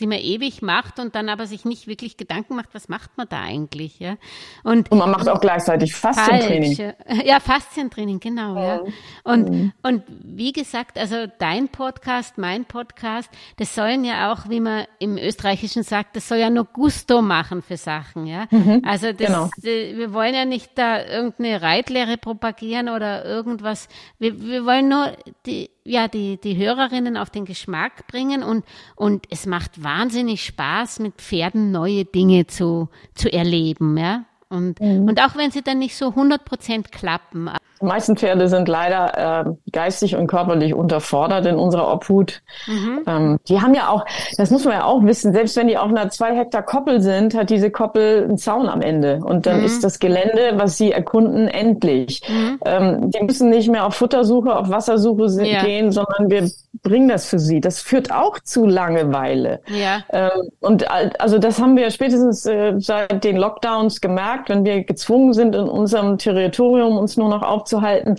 die 0.00 0.06
man 0.06 0.18
ewig 0.18 0.62
macht 0.62 0.98
und 0.98 1.14
dann 1.14 1.28
aber 1.28 1.46
sich 1.46 1.64
nicht 1.64 1.86
wirklich 1.86 2.16
Gedanken 2.16 2.56
macht, 2.56 2.70
was 2.72 2.88
macht 2.88 3.16
man 3.16 3.28
da 3.28 3.40
eigentlich, 3.40 3.98
ja? 4.00 4.16
Und, 4.62 4.90
und 4.90 4.98
man 4.98 5.10
macht 5.10 5.28
auch 5.28 5.40
gleichzeitig 5.40 5.94
Faszientraining. 5.94 6.76
Falsch. 6.76 7.24
Ja, 7.24 7.40
Faszientraining, 7.40 8.20
genau, 8.20 8.56
ja. 8.56 8.80
Und, 9.22 9.50
mhm. 9.50 9.72
und 9.82 10.02
wie 10.08 10.52
gesagt, 10.52 10.98
also 10.98 11.26
dein 11.38 11.68
Podcast, 11.68 12.38
mein 12.38 12.64
Podcast, 12.64 13.30
das 13.56 13.74
sollen 13.74 14.04
ja 14.04 14.32
auch, 14.32 14.48
wie 14.48 14.60
man 14.60 14.84
im 14.98 15.16
Österreichischen 15.16 15.82
sagt, 15.82 16.16
das 16.16 16.28
soll 16.28 16.38
ja 16.38 16.50
nur 16.50 16.64
Gusto 16.64 17.22
machen 17.22 17.62
für 17.62 17.76
Sachen, 17.76 18.26
ja. 18.26 18.46
Mhm, 18.50 18.82
also 18.84 19.12
das, 19.12 19.26
genau. 19.26 19.50
wir 19.62 20.12
wollen 20.12 20.34
ja 20.34 20.44
nicht 20.44 20.72
da 20.76 21.04
irgendeine 21.04 21.62
Reitlehre 21.62 22.16
propagieren 22.16 22.88
oder 22.88 23.24
irgendwas. 23.24 23.88
Wir, 24.18 24.40
wir 24.40 24.64
wollen 24.64 24.88
nur 24.88 25.12
die, 25.46 25.70
ja, 25.84 26.08
die, 26.08 26.38
die 26.40 26.56
Hörerinnen 26.56 27.16
auf 27.16 27.30
den 27.30 27.44
Geschmack 27.44 28.06
bringen 28.06 28.42
und, 28.42 28.64
und 28.96 29.26
es 29.30 29.46
macht 29.46 29.82
wahnsinnig 29.82 30.44
Spaß, 30.44 30.98
mit 31.00 31.14
Pferden 31.16 31.70
neue 31.70 32.04
Dinge 32.04 32.46
zu, 32.46 32.88
zu 33.14 33.30
erleben, 33.32 33.96
ja. 33.96 34.24
Und, 34.54 34.80
mhm. 34.80 35.08
und 35.08 35.20
auch 35.20 35.36
wenn 35.36 35.50
sie 35.50 35.62
dann 35.62 35.78
nicht 35.78 35.96
so 35.96 36.08
100 36.08 36.44
Prozent 36.44 36.92
klappen, 36.92 37.50
die 37.84 37.88
meisten 37.88 38.16
Pferde 38.16 38.48
sind 38.48 38.66
leider 38.66 39.46
äh, 39.46 39.70
geistig 39.70 40.16
und 40.16 40.26
körperlich 40.26 40.72
unterfordert 40.74 41.44
in 41.44 41.56
unserer 41.56 41.92
Obhut. 41.92 42.40
Mhm. 42.66 43.00
Ähm, 43.06 43.38
die 43.46 43.60
haben 43.60 43.74
ja 43.74 43.88
auch, 43.88 44.06
das 44.38 44.50
muss 44.50 44.64
man 44.64 44.74
ja 44.74 44.84
auch 44.84 45.04
wissen, 45.04 45.34
selbst 45.34 45.56
wenn 45.56 45.66
die 45.66 45.76
auf 45.76 45.90
einer 45.90 46.08
zwei 46.08 46.34
Hektar 46.34 46.62
Koppel 46.62 47.02
sind, 47.02 47.34
hat 47.34 47.50
diese 47.50 47.70
Koppel 47.70 48.24
einen 48.24 48.38
Zaun 48.38 48.68
am 48.68 48.80
Ende. 48.80 49.20
Und 49.22 49.46
dann 49.46 49.58
mhm. 49.58 49.66
ist 49.66 49.84
das 49.84 49.98
Gelände, 49.98 50.52
was 50.54 50.78
sie 50.78 50.92
erkunden, 50.92 51.46
endlich. 51.48 52.22
Mhm. 52.26 52.58
Ähm, 52.64 53.10
die 53.10 53.22
müssen 53.22 53.50
nicht 53.50 53.68
mehr 53.68 53.84
auf 53.84 53.94
Futtersuche, 53.96 54.56
auf 54.56 54.70
Wassersuche 54.70 55.44
ja. 55.44 55.62
gehen, 55.62 55.92
sondern 55.92 56.30
wir 56.30 56.48
bringen 56.82 57.08
das 57.08 57.26
für 57.26 57.38
sie. 57.38 57.60
Das 57.60 57.80
führt 57.80 58.12
auch 58.12 58.38
zu 58.38 58.66
Langeweile. 58.66 59.60
Ja. 59.66 60.04
Ähm, 60.10 60.48
und 60.60 60.90
also 61.20 61.38
das 61.38 61.60
haben 61.60 61.76
wir 61.76 61.90
spätestens 61.90 62.46
äh, 62.46 62.74
seit 62.78 63.24
den 63.24 63.36
Lockdowns 63.36 64.00
gemerkt, 64.00 64.43
wenn 64.48 64.64
wir 64.64 64.84
gezwungen 64.84 65.32
sind, 65.32 65.54
in 65.54 65.68
unserem 65.68 66.18
Territorium 66.18 66.96
uns 66.96 67.16
nur 67.16 67.28
noch 67.28 67.42
aufzuhalten, 67.42 67.74
aufzuhalten. 67.74 68.16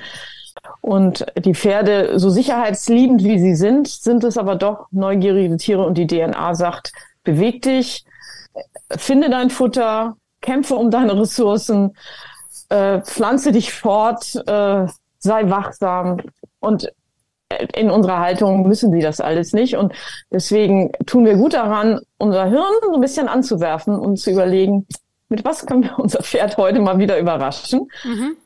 Und 0.81 1.25
die 1.37 1.53
Pferde, 1.53 2.19
so 2.19 2.29
sicherheitsliebend 2.29 3.23
wie 3.23 3.39
sie 3.39 3.55
sind, 3.55 3.87
sind 3.87 4.23
es 4.23 4.37
aber 4.37 4.55
doch 4.55 4.87
neugierige 4.91 5.57
Tiere 5.57 5.85
und 5.85 5.97
die 5.97 6.07
DNA 6.07 6.55
sagt, 6.55 6.91
beweg 7.23 7.61
dich, 7.61 8.05
finde 8.95 9.29
dein 9.29 9.49
Futter, 9.49 10.15
kämpfe 10.41 10.75
um 10.75 10.91
deine 10.91 11.19
Ressourcen, 11.19 11.95
äh, 12.69 13.01
pflanze 13.01 13.51
dich 13.51 13.73
fort, 13.73 14.35
äh, 14.47 14.87
sei 15.19 15.49
wachsam 15.49 16.21
und 16.59 16.91
in 17.75 17.91
unserer 17.91 18.19
Haltung 18.19 18.67
müssen 18.67 18.91
sie 18.91 19.01
das 19.01 19.21
alles 19.21 19.53
nicht. 19.53 19.75
Und 19.75 19.93
deswegen 20.31 20.91
tun 21.05 21.25
wir 21.25 21.35
gut 21.35 21.53
daran, 21.53 21.99
unser 22.17 22.45
Hirn 22.45 22.73
so 22.81 22.95
ein 22.95 23.01
bisschen 23.01 23.27
anzuwerfen 23.27 23.99
und 23.99 24.17
zu 24.17 24.31
überlegen, 24.31 24.87
mit 25.29 25.43
was 25.45 25.65
können 25.65 25.83
wir 25.83 25.97
unser 25.99 26.23
Pferd 26.23 26.57
heute 26.57 26.79
mal 26.79 26.99
wieder 26.99 27.19
überraschen? 27.19 27.87
Mhm 28.03 28.37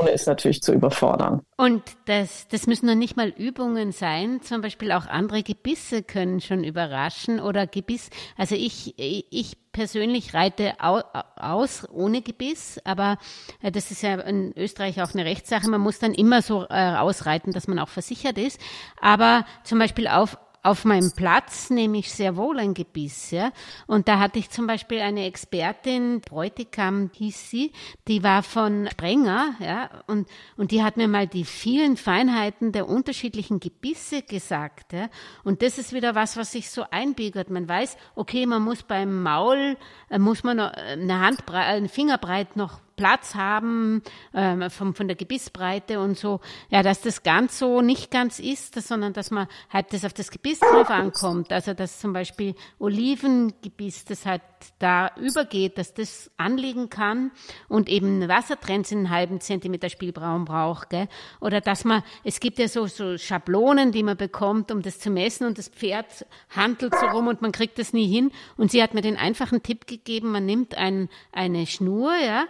ohne 0.00 0.12
es 0.12 0.26
natürlich 0.26 0.62
zu 0.62 0.72
überfordern. 0.72 1.42
Und 1.56 1.82
das, 2.06 2.48
das 2.48 2.66
müssen 2.66 2.86
noch 2.86 2.94
nicht 2.94 3.16
mal 3.16 3.28
Übungen 3.28 3.92
sein. 3.92 4.40
Zum 4.42 4.60
Beispiel 4.60 4.92
auch 4.92 5.06
andere 5.06 5.42
Gebisse 5.42 6.02
können 6.02 6.40
schon 6.40 6.64
überraschen 6.64 7.40
oder 7.40 7.66
Gebiss. 7.66 8.10
Also 8.36 8.54
ich, 8.54 8.94
ich 8.96 9.56
persönlich 9.72 10.34
reite 10.34 10.74
aus 10.80 11.88
ohne 11.90 12.22
Gebiss, 12.22 12.80
aber 12.84 13.18
äh, 13.62 13.70
das 13.70 13.90
ist 13.90 14.02
ja 14.02 14.14
in 14.20 14.52
Österreich 14.56 15.00
auch 15.02 15.12
eine 15.14 15.24
Rechtssache. 15.24 15.68
Man 15.68 15.80
muss 15.80 15.98
dann 15.98 16.14
immer 16.14 16.42
so 16.42 16.66
äh, 16.68 16.96
ausreiten, 16.96 17.52
dass 17.52 17.68
man 17.68 17.78
auch 17.78 17.88
versichert 17.88 18.38
ist. 18.38 18.60
Aber 19.00 19.44
zum 19.64 19.78
Beispiel 19.78 20.08
auf 20.08 20.38
auf 20.62 20.84
meinem 20.84 21.12
Platz 21.12 21.70
nehme 21.70 21.98
ich 21.98 22.12
sehr 22.12 22.36
wohl 22.36 22.58
ein 22.58 22.74
Gebiss, 22.74 23.30
ja. 23.30 23.52
Und 23.86 24.08
da 24.08 24.18
hatte 24.18 24.38
ich 24.38 24.50
zum 24.50 24.66
Beispiel 24.66 25.00
eine 25.00 25.24
Expertin, 25.24 26.20
Bräutigam 26.20 27.10
hieß 27.14 27.50
sie, 27.50 27.72
die 28.08 28.22
war 28.22 28.42
von 28.42 28.88
Sprenger, 28.90 29.54
ja, 29.58 29.90
und, 30.06 30.28
und 30.56 30.70
die 30.70 30.82
hat 30.82 30.96
mir 30.96 31.08
mal 31.08 31.26
die 31.26 31.44
vielen 31.44 31.96
Feinheiten 31.96 32.72
der 32.72 32.88
unterschiedlichen 32.88 33.60
Gebisse 33.60 34.22
gesagt, 34.22 34.92
ja. 34.92 35.08
Und 35.44 35.62
das 35.62 35.78
ist 35.78 35.92
wieder 35.92 36.14
was, 36.14 36.36
was 36.36 36.52
sich 36.52 36.70
so 36.70 36.84
einbürgert. 36.90 37.48
Man 37.48 37.68
weiß, 37.68 37.96
okay, 38.14 38.44
man 38.46 38.62
muss 38.62 38.82
beim 38.82 39.22
Maul, 39.22 39.76
äh, 40.10 40.18
muss 40.18 40.44
man 40.44 40.60
eine 40.60 41.20
Handbreit, 41.20 41.66
eine 41.66 41.88
Fingerbreit 41.88 42.56
noch 42.56 42.80
Platz 43.00 43.34
haben, 43.34 44.02
ähm, 44.34 44.68
vom, 44.68 44.94
von 44.94 45.08
der 45.08 45.16
Gebissbreite 45.16 46.00
und 46.00 46.18
so, 46.18 46.40
ja, 46.68 46.82
dass 46.82 47.00
das 47.00 47.22
ganz 47.22 47.58
so 47.58 47.80
nicht 47.80 48.10
ganz 48.10 48.38
ist, 48.38 48.74
sondern 48.74 49.14
dass 49.14 49.30
man 49.30 49.48
halt 49.70 49.94
das 49.94 50.04
auf 50.04 50.12
das 50.12 50.30
Gebiss 50.30 50.60
drauf 50.60 50.90
ankommt. 50.90 51.50
Also 51.50 51.72
dass 51.72 51.98
zum 51.98 52.12
Beispiel 52.12 52.54
Olivengebiss, 52.78 54.04
das 54.04 54.26
halt 54.26 54.42
da 54.78 55.12
übergeht, 55.16 55.78
dass 55.78 55.94
das 55.94 56.30
anliegen 56.36 56.90
kann 56.90 57.30
und 57.68 57.88
eben 57.88 58.28
Wassertrends 58.28 58.92
in 58.92 58.98
einen 58.98 59.10
halben 59.10 59.40
Zentimeter 59.40 59.88
Spielraum 59.88 60.44
braucht, 60.44 60.90
gell? 60.90 61.08
Oder 61.40 61.62
dass 61.62 61.86
man, 61.86 62.02
es 62.22 62.38
gibt 62.38 62.58
ja 62.58 62.68
so, 62.68 62.86
so 62.86 63.16
Schablonen, 63.16 63.92
die 63.92 64.02
man 64.02 64.18
bekommt, 64.18 64.70
um 64.70 64.82
das 64.82 64.98
zu 64.98 65.08
messen 65.08 65.46
und 65.46 65.56
das 65.56 65.68
Pferd 65.68 66.26
handelt 66.50 66.94
so 66.94 67.06
rum 67.06 67.28
und 67.28 67.40
man 67.40 67.52
kriegt 67.52 67.78
das 67.78 67.94
nie 67.94 68.06
hin. 68.06 68.30
Und 68.58 68.70
sie 68.70 68.82
hat 68.82 68.92
mir 68.92 69.00
den 69.00 69.16
einfachen 69.16 69.62
Tipp 69.62 69.86
gegeben, 69.86 70.32
man 70.32 70.44
nimmt 70.44 70.76
ein, 70.76 71.08
eine 71.32 71.66
Schnur, 71.66 72.12
ja, 72.22 72.44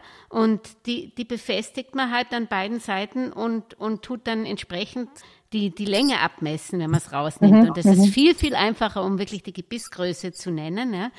die, 0.87 1.15
die 1.15 1.25
befestigt 1.25 1.95
man 1.95 2.11
halt 2.11 2.33
an 2.33 2.47
beiden 2.47 2.81
Seiten 2.81 3.33
und, 3.33 3.75
und 3.75 4.03
tut 4.03 4.27
dann 4.27 4.47
entsprechend 4.47 5.09
die, 5.53 5.75
die 5.75 5.85
Länge 5.85 6.21
abmessen, 6.21 6.79
wenn 6.79 6.91
man 6.91 7.01
es 7.01 7.13
rausnimmt. 7.13 7.55
Mhm, 7.55 7.69
und 7.69 7.77
das 7.77 7.85
ist 7.85 7.99
mhm. 7.99 8.13
viel, 8.13 8.35
viel 8.37 8.55
einfacher, 8.55 9.05
um 9.05 9.19
wirklich 9.19 9.43
die 9.43 9.53
Gebissgröße 9.53 10.33
zu 10.33 10.53
nennen. 10.53 10.95
Ja. 10.95 11.11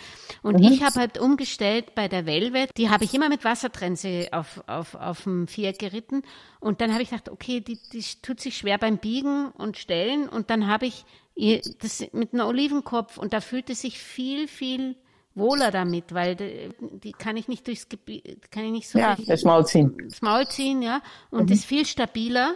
Und 0.41 0.59
mhm. 0.59 0.72
ich 0.72 0.84
habe 0.84 1.01
halt 1.01 1.19
umgestellt 1.19 1.93
bei 1.95 2.07
der 2.07 2.26
Velvet, 2.26 2.72
die 2.78 2.89
habe 2.89 3.03
ich 3.03 3.13
immer 3.13 3.28
mit 3.28 3.43
Wassertrense 3.43 4.30
auf, 4.32 4.63
auf, 4.67 4.95
auf 4.95 5.24
dem 5.24 5.47
Viereck 5.47 5.80
geritten. 5.80 6.24
Und 6.61 6.80
dann 6.80 6.93
habe 6.93 7.03
ich 7.03 7.09
gedacht, 7.09 7.30
okay, 7.30 7.59
die, 7.59 7.78
die 7.91 8.03
tut 8.22 8.39
sich 8.39 8.57
schwer 8.57 8.78
beim 8.78 8.97
Biegen 8.97 9.51
und 9.51 9.78
Stellen. 9.78 10.30
Und 10.30 10.49
dann 10.49 10.67
habe 10.67 10.86
ich 10.86 11.03
ihr 11.36 11.61
das 11.80 12.03
mit 12.13 12.34
einem 12.34 12.47
Olivenkopf 12.47 13.17
und 13.17 13.34
da 13.34 13.41
fühlte 13.41 13.76
sich 13.76 13.99
viel, 13.99 14.47
viel 14.47 14.95
wohler 15.36 15.71
damit, 15.71 16.13
weil 16.13 16.36
die, 16.36 16.69
die 16.79 17.11
kann 17.11 17.38
ich 17.38 17.47
nicht 17.47 17.67
durchs 17.67 17.89
Gebiet, 17.89 18.51
kann 18.51 18.65
ich 18.65 18.71
nicht 18.71 18.89
so 18.89 18.99
ja, 18.99 19.15
das 19.27 19.43
Maul 19.43 19.65
ziehen. 19.65 19.95
Das 20.09 20.21
Maul 20.21 20.47
ziehen, 20.47 20.82
ja, 20.82 21.01
und 21.29 21.49
mhm. 21.49 21.53
ist 21.53 21.65
viel 21.65 21.86
stabiler 21.86 22.55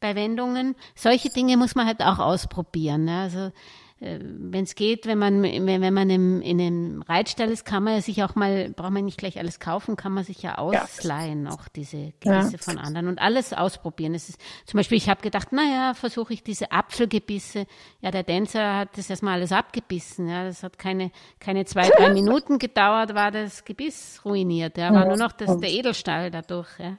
bei 0.00 0.14
Wendungen. 0.14 0.74
Solche 0.94 1.28
Dinge 1.30 1.56
muss 1.56 1.74
man 1.74 1.86
halt 1.86 2.00
auch 2.00 2.18
ausprobieren. 2.18 3.04
Ne? 3.04 3.20
Also 3.20 3.52
wenn 4.00 4.62
es 4.62 4.76
geht, 4.76 5.06
wenn 5.06 5.18
man 5.18 5.42
wenn, 5.42 5.66
wenn 5.66 5.94
man 5.94 6.08
im, 6.08 6.40
in 6.40 6.60
einem 6.60 7.02
Reitstall 7.02 7.50
ist, 7.50 7.64
kann 7.64 7.82
man 7.82 7.94
ja 7.94 8.00
sich 8.00 8.22
auch 8.22 8.36
mal, 8.36 8.70
braucht 8.70 8.92
man 8.92 9.04
nicht 9.04 9.18
gleich 9.18 9.38
alles 9.38 9.58
kaufen, 9.58 9.96
kann 9.96 10.12
man 10.12 10.22
sich 10.22 10.40
ja 10.40 10.56
ausleihen, 10.56 11.46
ja. 11.46 11.50
auch 11.50 11.66
diese 11.66 12.12
Gebisse 12.20 12.52
ja. 12.52 12.58
von 12.58 12.78
anderen 12.78 13.08
und 13.08 13.18
alles 13.18 13.52
ausprobieren. 13.52 14.14
Es 14.14 14.28
ist 14.28 14.40
zum 14.66 14.78
Beispiel, 14.78 14.98
ich 14.98 15.08
habe 15.08 15.20
gedacht, 15.20 15.52
naja, 15.52 15.94
versuche 15.94 16.32
ich 16.32 16.44
diese 16.44 16.70
Apfelgebisse. 16.70 17.66
Ja, 18.00 18.12
der 18.12 18.24
Tänzer 18.24 18.76
hat 18.76 18.96
das 18.96 19.10
erstmal 19.10 19.34
alles 19.34 19.50
abgebissen. 19.50 20.28
Ja, 20.28 20.44
das 20.44 20.62
hat 20.62 20.78
keine 20.78 21.10
keine 21.40 21.64
zwei 21.64 21.88
drei 21.88 22.10
Minuten 22.14 22.60
gedauert, 22.60 23.14
war 23.14 23.32
das 23.32 23.64
Gebiss 23.64 24.20
ruiniert. 24.24 24.78
Ja, 24.78 24.94
war 24.94 25.06
nur 25.06 25.16
noch 25.16 25.32
das, 25.32 25.58
der 25.58 25.70
Edelstahl 25.70 26.30
dadurch. 26.30 26.68
Ja. 26.78 26.98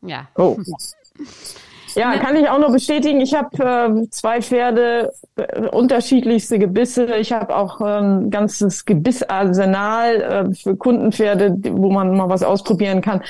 ja. 0.00 0.28
Oh. 0.36 0.56
Ja, 1.94 2.16
kann 2.18 2.36
ich 2.36 2.48
auch 2.48 2.58
nur 2.58 2.70
bestätigen. 2.70 3.20
Ich 3.20 3.34
habe 3.34 4.04
äh, 4.04 4.08
zwei 4.10 4.40
Pferde, 4.40 5.12
äh, 5.36 5.68
unterschiedlichste 5.68 6.58
Gebisse. 6.58 7.16
Ich 7.16 7.32
habe 7.32 7.54
auch 7.56 7.80
ein 7.80 8.24
ähm, 8.24 8.30
ganzes 8.30 8.84
Gebissarsenal 8.84 10.20
äh, 10.22 10.54
für 10.54 10.76
Kundenpferde, 10.76 11.56
wo 11.72 11.90
man 11.90 12.16
mal 12.16 12.28
was 12.28 12.42
ausprobieren 12.42 13.00
kann. 13.00 13.22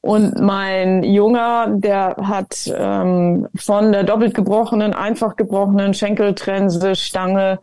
Und 0.00 0.40
mein 0.40 1.02
Junger, 1.02 1.66
der 1.70 2.16
hat 2.22 2.70
ähm, 2.72 3.48
von 3.56 3.92
der 3.92 4.04
doppelt 4.04 4.32
gebrochenen, 4.32 4.94
einfach 4.94 5.36
gebrochenen 5.36 5.92
Schenkeltrense, 5.92 6.94
Stange, 6.94 7.58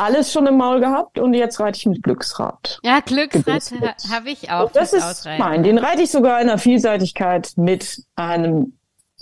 alles 0.00 0.32
schon 0.32 0.46
im 0.46 0.56
Maul 0.56 0.80
gehabt 0.80 1.18
und 1.18 1.34
jetzt 1.34 1.60
reite 1.60 1.76
ich 1.78 1.86
mit 1.86 2.02
Glücksrad. 2.02 2.80
Ja, 2.82 3.00
Glücksrad 3.00 3.70
habe 4.10 4.30
ich 4.30 4.50
auch. 4.50 4.66
Und 4.66 4.76
das 4.76 4.92
ist 4.92 5.04
ausreiten. 5.04 5.38
mein. 5.38 5.62
Den 5.62 5.78
reite 5.78 6.02
ich 6.02 6.10
sogar 6.10 6.40
in 6.40 6.46
der 6.46 6.58
Vielseitigkeit 6.58 7.52
mit 7.56 8.02
einem 8.16 8.78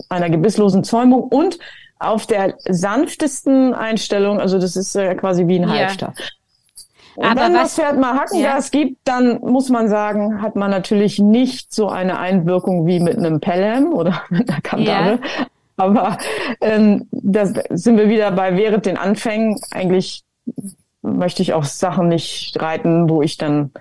einer 0.08 0.30
gebisslosen 0.30 0.84
Zäumung 0.84 1.22
und 1.22 1.58
auf 1.98 2.26
der 2.26 2.54
sanftesten 2.68 3.74
Einstellung, 3.74 4.40
also 4.40 4.58
das 4.58 4.76
ist 4.76 4.94
äh, 4.94 5.14
quasi 5.14 5.46
wie 5.48 5.58
ein 5.58 5.68
Halfter. 5.68 6.14
Ja. 6.16 6.24
Und 7.16 7.24
Aber 7.24 7.40
wenn 7.40 7.54
was, 7.54 7.74
das 7.74 7.74
Pferd 7.74 7.98
mal 7.98 8.14
Hackengas 8.14 8.70
ja. 8.72 8.80
gibt, 8.80 8.98
dann 9.02 9.40
muss 9.40 9.70
man 9.70 9.88
sagen, 9.88 10.40
hat 10.40 10.54
man 10.54 10.70
natürlich 10.70 11.18
nicht 11.18 11.74
so 11.74 11.88
eine 11.88 12.20
Einwirkung 12.20 12.86
wie 12.86 13.00
mit 13.00 13.18
einem 13.18 13.40
Pelham 13.40 13.92
oder 13.92 14.22
mit 14.30 14.48
einer 14.48 14.60
Kandare. 14.60 15.18
Ja. 15.20 15.46
Aber 15.76 16.18
ähm, 16.60 17.08
da 17.10 17.46
sind 17.70 17.96
wir 17.96 18.08
wieder 18.08 18.30
bei 18.30 18.56
während 18.56 18.86
den 18.86 18.96
Anfängen. 18.96 19.60
Eigentlich 19.72 20.24
möchte 21.02 21.42
ich 21.42 21.54
auch 21.54 21.64
Sachen 21.64 22.06
nicht 22.06 22.60
reiten, 22.60 23.08
wo 23.08 23.22
ich 23.22 23.36
dann 23.36 23.72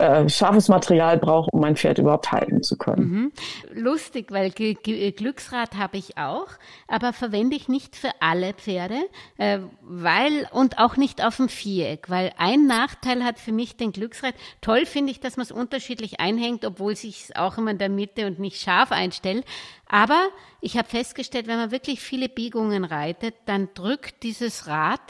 äh, 0.00 0.28
scharfes 0.28 0.68
Material 0.68 1.18
brauche, 1.18 1.50
um 1.52 1.60
mein 1.60 1.76
Pferd 1.76 1.98
überhaupt 1.98 2.32
halten 2.32 2.62
zu 2.62 2.76
können. 2.76 3.02
Mhm. 3.02 3.32
Lustig, 3.72 4.30
weil 4.30 4.50
G 4.50 4.74
G 4.74 5.12
Glücksrad 5.12 5.76
habe 5.76 5.98
ich 5.98 6.18
auch, 6.18 6.48
aber 6.88 7.12
verwende 7.12 7.56
ich 7.56 7.68
nicht 7.68 7.96
für 7.96 8.10
alle 8.20 8.54
Pferde, 8.54 8.98
äh, 9.38 9.60
weil 9.82 10.48
und 10.52 10.78
auch 10.78 10.96
nicht 10.96 11.24
auf 11.24 11.36
dem 11.36 11.48
Viereck, 11.48 12.10
weil 12.10 12.32
ein 12.38 12.66
Nachteil 12.66 13.24
hat 13.24 13.38
für 13.38 13.52
mich 13.52 13.76
den 13.76 13.92
Glücksrad. 13.92 14.34
Toll 14.60 14.86
finde 14.86 15.12
ich, 15.12 15.20
dass 15.20 15.36
man 15.36 15.44
es 15.44 15.52
unterschiedlich 15.52 16.20
einhängt, 16.20 16.64
obwohl 16.64 16.96
sich 16.96 17.36
auch 17.36 17.58
immer 17.58 17.70
in 17.70 17.78
der 17.78 17.88
Mitte 17.88 18.26
und 18.26 18.38
nicht 18.38 18.60
scharf 18.60 18.92
einstellt. 18.92 19.44
Aber 19.86 20.28
ich 20.60 20.76
habe 20.78 20.88
festgestellt, 20.88 21.46
wenn 21.46 21.58
man 21.58 21.70
wirklich 21.70 22.00
viele 22.00 22.28
Biegungen 22.28 22.84
reitet, 22.84 23.34
dann 23.46 23.68
drückt 23.74 24.22
dieses 24.22 24.66
Rad 24.66 25.00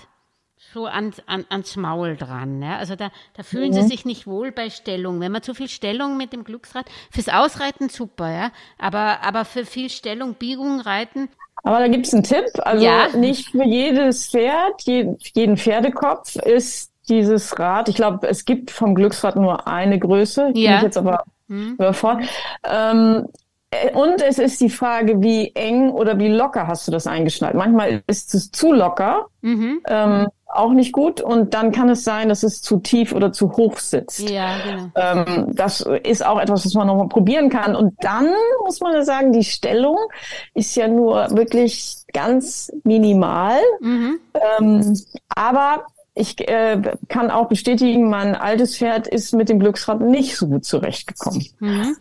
so 0.72 0.86
ans, 0.86 1.22
an, 1.26 1.44
ans 1.48 1.76
Maul 1.76 2.16
dran. 2.16 2.62
Ja? 2.62 2.78
Also 2.78 2.96
da, 2.96 3.10
da 3.34 3.42
fühlen 3.42 3.70
mhm. 3.70 3.74
sie 3.74 3.82
sich 3.82 4.04
nicht 4.04 4.26
wohl 4.26 4.52
bei 4.52 4.70
Stellung. 4.70 5.20
Wenn 5.20 5.32
man 5.32 5.42
zu 5.42 5.54
viel 5.54 5.68
Stellung 5.68 6.16
mit 6.16 6.32
dem 6.32 6.44
Glücksrad, 6.44 6.86
fürs 7.10 7.28
Ausreiten 7.28 7.88
super, 7.88 8.30
ja, 8.30 8.52
aber, 8.78 9.22
aber 9.22 9.44
für 9.44 9.64
viel 9.64 9.90
Stellung, 9.90 10.34
Biegung, 10.34 10.80
Reiten. 10.80 11.28
Aber 11.62 11.78
da 11.80 11.88
gibt's 11.88 12.14
einen 12.14 12.22
Tipp. 12.22 12.46
Also 12.62 12.84
ja. 12.84 13.08
nicht 13.16 13.50
für 13.50 13.64
jedes 13.64 14.30
Pferd, 14.30 14.82
jeden, 14.82 15.18
jeden 15.34 15.56
Pferdekopf 15.56 16.36
ist 16.36 16.92
dieses 17.08 17.58
Rad. 17.58 17.88
Ich 17.88 17.96
glaube, 17.96 18.28
es 18.28 18.44
gibt 18.44 18.70
vom 18.70 18.94
Glücksrad 18.94 19.36
nur 19.36 19.66
eine 19.66 19.98
Größe. 19.98 20.52
Ja. 20.54 20.76
Ich 20.76 20.82
jetzt 20.82 20.96
aber 20.96 21.24
hm. 21.48 21.74
überfordert. 21.74 22.28
Ähm, 22.64 23.26
äh, 23.70 23.92
und 23.92 24.20
es 24.22 24.38
ist 24.38 24.60
die 24.60 24.70
Frage, 24.70 25.22
wie 25.22 25.52
eng 25.54 25.90
oder 25.90 26.18
wie 26.18 26.28
locker 26.28 26.66
hast 26.66 26.86
du 26.88 26.92
das 26.92 27.06
eingeschnallt. 27.06 27.54
Manchmal 27.54 28.02
ist 28.06 28.34
es 28.34 28.50
zu 28.50 28.72
locker, 28.72 29.26
mhm. 29.42 29.80
ähm, 29.86 30.28
auch 30.52 30.72
nicht 30.72 30.92
gut. 30.92 31.20
Und 31.20 31.54
dann 31.54 31.72
kann 31.72 31.88
es 31.88 32.04
sein, 32.04 32.28
dass 32.28 32.42
es 32.42 32.62
zu 32.62 32.78
tief 32.78 33.12
oder 33.12 33.32
zu 33.32 33.52
hoch 33.52 33.78
sitzt. 33.78 34.28
Ja, 34.28 34.56
genau. 34.64 34.90
Ähm, 34.94 35.54
das 35.54 35.80
ist 36.02 36.24
auch 36.24 36.40
etwas, 36.40 36.66
was 36.66 36.74
man 36.74 36.86
nochmal 36.86 37.08
probieren 37.08 37.48
kann. 37.48 37.76
Und 37.76 37.94
dann 38.00 38.28
muss 38.64 38.80
man 38.80 38.92
ja 38.94 39.02
sagen, 39.02 39.32
die 39.32 39.44
Stellung 39.44 39.98
ist 40.54 40.74
ja 40.74 40.88
nur 40.88 41.28
wirklich 41.30 42.04
ganz 42.12 42.72
minimal. 42.84 43.58
Mhm. 43.80 44.18
Ähm, 44.58 45.00
aber 45.28 45.86
ich 46.14 46.40
äh, 46.48 46.80
kann 47.08 47.30
auch 47.30 47.48
bestätigen, 47.48 48.10
mein 48.10 48.34
altes 48.34 48.76
Pferd 48.76 49.06
ist 49.06 49.32
mit 49.32 49.48
dem 49.48 49.60
Glücksrad 49.60 50.00
nicht 50.00 50.36
so 50.36 50.48
gut 50.48 50.64
zurechtgekommen. 50.64 51.46
Mhm. 51.60 51.96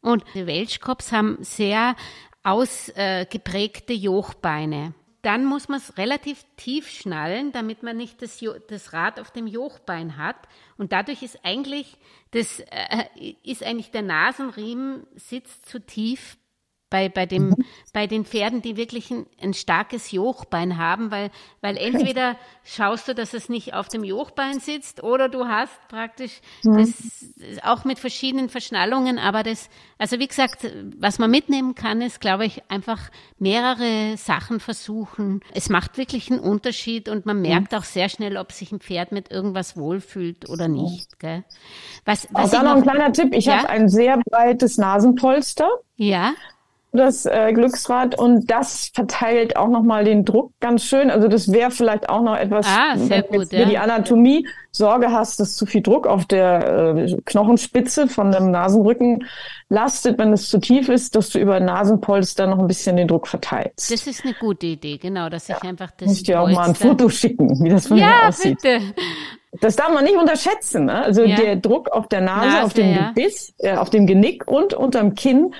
Und 0.00 0.22
die 0.34 0.46
Welschkops 0.46 1.12
haben 1.12 1.38
sehr 1.40 1.96
ausgeprägte 2.42 3.94
Jochbeine. 3.94 4.92
Dann 5.24 5.46
muss 5.46 5.68
man 5.68 5.78
es 5.78 5.96
relativ 5.96 6.44
tief 6.56 6.90
schnallen, 6.90 7.50
damit 7.50 7.82
man 7.82 7.96
nicht 7.96 8.20
das, 8.20 8.44
das, 8.68 8.92
Rad 8.92 9.18
auf 9.18 9.30
dem 9.30 9.46
Jochbein 9.46 10.18
hat. 10.18 10.36
Und 10.76 10.92
dadurch 10.92 11.22
ist 11.22 11.40
eigentlich, 11.44 11.96
das, 12.32 12.60
äh, 12.60 13.06
ist 13.42 13.62
eigentlich 13.62 13.90
der 13.90 14.02
Nasenriemen 14.02 15.06
sitzt 15.14 15.64
zu 15.64 15.80
tief 15.80 16.36
bei, 16.94 17.08
bei, 17.08 17.26
dem, 17.26 17.48
mhm. 17.48 17.64
bei 17.92 18.06
den 18.06 18.24
Pferden, 18.24 18.62
die 18.62 18.76
wirklich 18.76 19.10
ein, 19.10 19.26
ein, 19.42 19.52
starkes 19.52 20.12
Jochbein 20.12 20.78
haben, 20.78 21.10
weil, 21.10 21.32
weil 21.60 21.76
entweder 21.76 22.36
schaust 22.62 23.08
du, 23.08 23.16
dass 23.16 23.34
es 23.34 23.48
nicht 23.48 23.74
auf 23.74 23.88
dem 23.88 24.04
Jochbein 24.04 24.60
sitzt 24.60 25.02
oder 25.02 25.28
du 25.28 25.46
hast 25.46 25.72
praktisch 25.88 26.40
mhm. 26.62 26.76
das 26.76 27.64
auch 27.64 27.84
mit 27.84 27.98
verschiedenen 27.98 28.48
Verschnallungen, 28.48 29.18
aber 29.18 29.42
das, 29.42 29.68
also 29.98 30.20
wie 30.20 30.28
gesagt, 30.28 30.70
was 30.96 31.18
man 31.18 31.32
mitnehmen 31.32 31.74
kann, 31.74 32.00
ist, 32.00 32.20
glaube 32.20 32.46
ich, 32.46 32.62
einfach 32.70 33.10
mehrere 33.40 34.16
Sachen 34.16 34.60
versuchen. 34.60 35.40
Es 35.52 35.68
macht 35.68 35.98
wirklich 35.98 36.30
einen 36.30 36.38
Unterschied 36.38 37.08
und 37.08 37.26
man 37.26 37.42
merkt 37.42 37.72
mhm. 37.72 37.78
auch 37.78 37.84
sehr 37.84 38.08
schnell, 38.08 38.36
ob 38.36 38.52
sich 38.52 38.70
ein 38.70 38.78
Pferd 38.78 39.10
mit 39.10 39.32
irgendwas 39.32 39.76
wohlfühlt 39.76 40.48
oder 40.48 40.68
nicht. 40.68 41.18
Gell? 41.18 41.42
Was, 42.04 42.28
was 42.30 42.54
auch 42.54 42.58
da 42.60 42.62
noch 42.62 42.76
ein 42.76 42.82
kleiner 42.82 43.12
Tipp. 43.12 43.34
Ich 43.34 43.46
ja? 43.46 43.58
habe 43.58 43.68
ein 43.68 43.88
sehr 43.88 44.16
breites 44.30 44.78
Nasenpolster. 44.78 45.68
Ja 45.96 46.34
das 46.96 47.26
äh, 47.26 47.52
Glücksrad 47.52 48.18
und 48.18 48.50
das 48.50 48.90
verteilt 48.94 49.56
auch 49.56 49.68
nochmal 49.68 50.04
den 50.04 50.24
Druck 50.24 50.52
ganz 50.60 50.84
schön. 50.84 51.10
Also 51.10 51.28
das 51.28 51.52
wäre 51.52 51.70
vielleicht 51.70 52.08
auch 52.08 52.22
noch 52.22 52.36
etwas, 52.36 52.66
ah, 52.66 52.94
wenn 52.96 53.24
du 53.30 53.56
ja. 53.56 53.64
die 53.66 53.78
Anatomie 53.78 54.46
Sorge 54.70 55.12
hast, 55.12 55.38
dass 55.38 55.56
zu 55.56 55.66
viel 55.66 55.82
Druck 55.82 56.06
auf 56.06 56.24
der 56.24 56.96
äh, 56.96 57.16
Knochenspitze 57.24 58.08
von 58.08 58.32
dem 58.32 58.50
Nasenrücken 58.50 59.24
lastet, 59.68 60.18
wenn 60.18 60.32
es 60.32 60.48
zu 60.48 60.58
tief 60.58 60.88
ist, 60.88 61.14
dass 61.14 61.30
du 61.30 61.38
über 61.38 61.60
Nasenpolster 61.60 62.46
noch 62.46 62.58
ein 62.58 62.66
bisschen 62.66 62.96
den 62.96 63.08
Druck 63.08 63.28
verteilst. 63.28 63.92
Das 63.92 64.06
ist 64.06 64.24
eine 64.24 64.34
gute 64.34 64.66
Idee, 64.66 64.98
genau, 64.98 65.28
dass 65.28 65.48
ich 65.48 65.62
einfach 65.62 65.90
das 65.92 66.08
Muss 66.08 66.16
ich 66.18 66.22
dir 66.24 66.40
auch 66.40 66.50
mal 66.50 66.68
ein 66.68 66.74
Foto 66.74 67.08
schicken, 67.08 67.48
wie 67.62 67.68
das 67.68 67.86
von 67.86 67.98
ja, 67.98 68.06
mir 68.06 68.28
aussieht. 68.28 68.58
Bitte. 68.62 68.80
Das 69.60 69.76
darf 69.76 69.92
man 69.92 70.04
nicht 70.04 70.16
unterschätzen. 70.16 70.86
Ne? 70.86 71.04
Also 71.04 71.22
ja. 71.22 71.36
der 71.36 71.56
Druck 71.56 71.88
auf 71.90 72.08
der 72.08 72.20
Nase, 72.20 72.48
Nase 72.48 72.64
auf 72.64 72.74
dem 72.74 72.90
ja. 72.92 73.08
Gebiss, 73.08 73.54
äh, 73.58 73.76
auf 73.76 73.90
dem 73.90 74.06
Genick 74.06 74.48
und 74.48 74.74
unterm 74.74 75.14
Kinn 75.14 75.54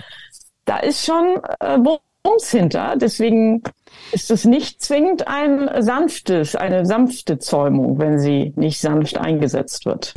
da 0.65 0.79
ist 0.79 1.05
schon 1.05 1.41
äh, 1.61 1.79
Bums 1.79 2.51
hinter. 2.51 2.97
Deswegen 2.97 3.63
ist 4.13 4.31
es 4.31 4.45
nicht 4.45 4.83
zwingend 4.83 5.29
ein 5.29 5.71
sanftes, 5.83 6.57
eine 6.57 6.87
sanfte 6.87 7.39
Zäumung, 7.39 7.99
wenn 7.99 8.19
sie 8.19 8.53
nicht 8.57 8.81
sanft 8.81 9.19
eingesetzt 9.19 9.85
wird. 9.87 10.15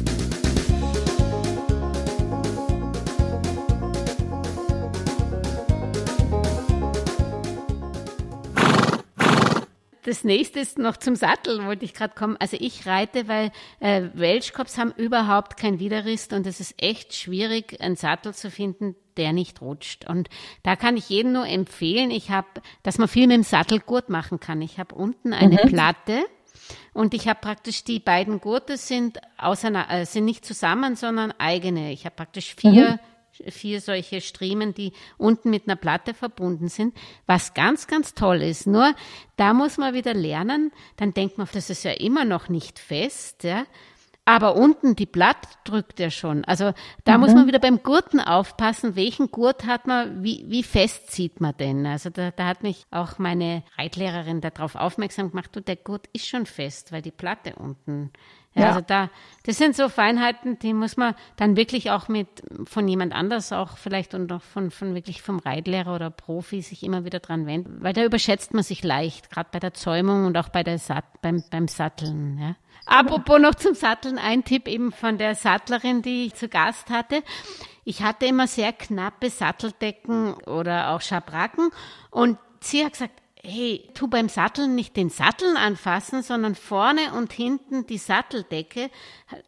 Das 10.08 10.24
nächste 10.24 10.62
ist 10.62 10.80
noch 10.80 10.96
zum 10.96 11.18
Sattel, 11.18 11.66
wollte 11.66 11.84
ich 11.84 11.94
gerade 11.94 12.16
kommen. 12.16 12.38
Also 12.40 12.56
ich 12.58 12.86
reite, 12.86 13.28
weil 13.28 13.52
äh, 13.82 14.04
Welschkops 14.14 14.78
haben 14.78 14.94
überhaupt 14.96 15.58
kein 15.58 15.80
Widerrist 15.80 16.32
und 16.32 16.48
es 16.48 16.62
ist 16.62 16.82
echt 16.82 17.14
schwierig, 17.14 17.82
einen 17.82 17.98
Sattel 17.98 18.34
zu 18.34 18.50
finden, 18.50 18.96
der 19.18 19.34
nicht 19.34 19.60
rutscht. 19.60 20.10
Und 20.10 20.30
da 20.64 20.78
kann 20.78 20.96
ich 20.96 21.10
jedem 21.10 21.34
nur 21.34 21.46
empfehlen, 21.46 22.10
ich 22.10 22.32
habe, 22.32 22.48
dass 22.84 23.00
man 23.00 23.10
viel 23.10 23.28
mit 23.28 23.36
dem 23.36 23.44
Sattelgurt 23.44 24.08
machen 24.08 24.40
kann. 24.40 24.62
Ich 24.62 24.80
habe 24.80 24.96
unten 24.96 25.34
eine 25.34 25.60
mhm. 25.62 25.68
Platte 25.68 26.24
und 26.94 27.14
ich 27.14 27.28
habe 27.28 27.42
praktisch 27.42 27.84
die 27.84 28.00
beiden 28.00 28.40
Gurte 28.40 28.78
sind 28.78 29.20
auseinander, 29.38 29.94
äh, 29.94 30.06
sind 30.06 30.24
nicht 30.24 30.46
zusammen, 30.46 30.96
sondern 30.96 31.34
eigene. 31.38 31.92
Ich 31.92 32.06
habe 32.06 32.16
praktisch 32.16 32.56
vier 32.56 32.92
mhm 32.92 33.00
vier 33.50 33.82
solche 33.82 34.22
Striemen, 34.22 34.74
die 34.74 34.94
unten 35.18 35.50
mit 35.50 35.68
einer 35.68 35.76
Platte 35.76 36.14
verbunden 36.14 36.68
sind, 36.68 36.96
was 37.26 37.54
ganz, 37.54 37.88
ganz 37.88 38.14
toll 38.14 38.42
ist. 38.42 38.68
Nur 38.68 38.94
da 39.36 39.54
muss 39.54 39.78
man 39.78 39.94
wieder 39.94 40.14
lernen, 40.14 40.72
dann 40.98 41.14
denkt 41.14 41.38
man, 41.38 41.48
das 41.52 41.70
ist 41.70 41.84
ja 41.84 41.92
immer 41.92 42.26
noch 42.26 42.50
nicht 42.50 42.80
fest, 42.80 43.44
ja. 43.44 43.66
Aber 44.28 44.58
unten 44.58 44.98
die 44.98 45.06
Blatt 45.06 45.48
drückt 45.64 46.02
er 46.02 46.12
schon. 46.12 46.44
Also 46.44 46.74
da 47.06 47.14
mhm. 47.14 47.24
muss 47.24 47.34
man 47.34 47.48
wieder 47.48 47.60
beim 47.60 47.82
Gurten 47.82 48.20
aufpassen, 48.20 48.98
welchen 48.98 49.32
Gurt 49.32 49.66
hat 49.66 49.88
man, 49.88 50.22
wie, 50.22 50.44
wie 50.50 50.64
fest 50.64 51.12
zieht 51.12 51.40
man 51.40 51.56
denn? 51.56 51.86
Also 51.86 52.10
da, 52.10 52.32
da 52.32 52.46
hat 52.46 52.62
mich 52.62 52.86
auch 52.92 53.20
meine 53.20 53.64
Reitlehrerin 53.78 54.42
darauf 54.42 54.76
aufmerksam 54.76 55.30
gemacht, 55.30 55.52
du, 55.54 55.62
der 55.62 55.78
Gurt 55.78 56.10
ist 56.12 56.28
schon 56.28 56.46
fest, 56.46 56.92
weil 56.92 57.02
die 57.02 57.12
Platte 57.12 57.56
unten 57.56 58.12
ja, 58.60 58.70
Also 58.70 58.82
da, 58.82 59.10
das 59.44 59.58
sind 59.58 59.76
so 59.76 59.90
Feinheiten, 59.90 60.60
die 60.60 60.74
muss 60.74 60.98
man 60.98 61.16
dann 61.36 61.56
wirklich 61.56 61.92
auch 61.92 62.08
mit 62.08 62.28
von 62.66 62.88
jemand 62.88 63.14
anders 63.14 63.52
auch 63.54 63.78
vielleicht 63.78 64.14
und 64.14 64.32
auch 64.32 64.42
von, 64.42 64.72
von 64.72 64.96
wirklich 64.96 65.22
vom 65.22 65.40
Reitlehrer 65.40 65.96
oder 65.96 66.10
Profi 66.10 66.62
sich 66.62 66.84
immer 66.84 67.06
wieder 67.06 67.20
dran 67.20 67.46
wenden, 67.46 67.82
weil 67.82 67.94
da 67.94 68.04
überschätzt 68.04 68.54
man 68.54 68.64
sich 68.64 68.84
leicht, 68.84 69.30
gerade 69.30 69.50
bei 69.52 69.60
der 69.60 69.74
Zäumung 69.74 70.26
und 70.26 70.38
auch 70.38 70.50
bei 70.50 70.64
der 70.64 70.80
Sat 70.80 71.06
beim, 71.22 71.44
beim 71.50 71.68
Satteln. 71.68 72.40
Ja. 72.40 72.56
Apropos 72.86 73.40
noch 73.40 73.56
zum 73.56 73.74
Satteln, 73.74 74.18
ein 74.18 74.44
Tipp 74.44 74.68
eben 74.68 74.92
von 74.92 75.18
der 75.18 75.36
Sattlerin, 75.36 76.02
die 76.02 76.26
ich 76.26 76.36
zu 76.36 76.48
Gast 76.48 76.90
hatte. 76.90 77.22
Ich 77.84 78.02
hatte 78.02 78.26
immer 78.26 78.48
sehr 78.48 78.74
knappe 78.74 79.30
Satteldecken 79.30 80.34
oder 80.46 80.92
auch 80.92 81.02
Schabracken 81.02 81.70
und 82.12 82.38
sie 82.60 82.84
hat 82.84 82.94
gesagt, 82.94 83.22
hey, 83.48 83.90
tu 83.94 84.08
beim 84.08 84.28
Satteln 84.28 84.76
nicht 84.76 84.98
den 84.98 85.10
Satteln 85.10 85.56
anfassen, 85.56 86.22
sondern 86.22 86.56
vorne 86.56 87.14
und 87.16 87.32
hinten 87.32 87.88
die 87.88 87.98
Satteldecke. 87.98 88.90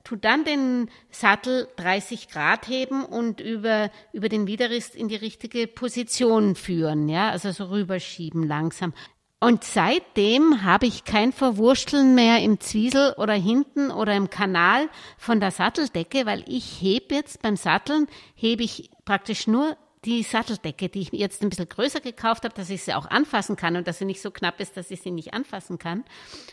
Tu 0.04 0.16
dann 0.16 0.46
den 0.46 0.90
Sattel 1.12 1.68
30 1.76 2.30
Grad 2.30 2.68
heben 2.68 3.04
und 3.04 3.42
über, 3.42 3.92
über 4.14 4.30
den 4.30 4.48
Widerrist 4.48 4.96
in 4.96 5.10
die 5.10 5.16
richtige 5.16 5.68
Position 5.68 6.56
führen, 6.56 7.10
ja, 7.10 7.30
also 7.30 7.52
so 7.52 7.66
rüberschieben 7.66 8.48
langsam. 8.48 8.94
Und 9.42 9.64
seitdem 9.64 10.64
habe 10.64 10.86
ich 10.86 11.06
kein 11.06 11.32
Verwursteln 11.32 12.14
mehr 12.14 12.42
im 12.42 12.60
Zwiesel 12.60 13.14
oder 13.18 13.34
hinten 13.34 13.90
oder 13.90 14.14
im 14.14 14.30
Kanal 14.30 14.90
von 15.18 15.40
der 15.40 15.52
Satteldecke, 15.52 16.26
weil 16.26 16.44
ich 16.46 16.82
heb 16.82 17.12
jetzt 17.12 17.42
beim 17.42 17.56
Satteln, 17.56 18.08
hebe 18.36 18.64
ich 18.64 18.92
praktisch 19.06 19.48
nur 19.48 19.78
die 20.06 20.24
Satteldecke, 20.24 20.90
die 20.90 21.02
ich 21.02 21.12
jetzt 21.12 21.42
ein 21.42 21.50
bisschen 21.50 21.68
größer 21.68 22.00
gekauft 22.00 22.44
habe, 22.46 22.56
dass 22.56 22.70
ich 22.70 22.84
sie 22.84 22.94
auch 22.94 23.06
anfassen 23.10 23.56
kann 23.56 23.76
und 23.76 23.88
dass 23.88 24.00
sie 24.00 24.06
nicht 24.06 24.22
so 24.22 24.32
knapp 24.32 24.60
ist, 24.60 24.78
dass 24.78 24.92
ich 24.92 25.02
sie 25.02 25.12
nicht 25.12 25.34
anfassen 25.34 25.78
kann. 25.78 26.06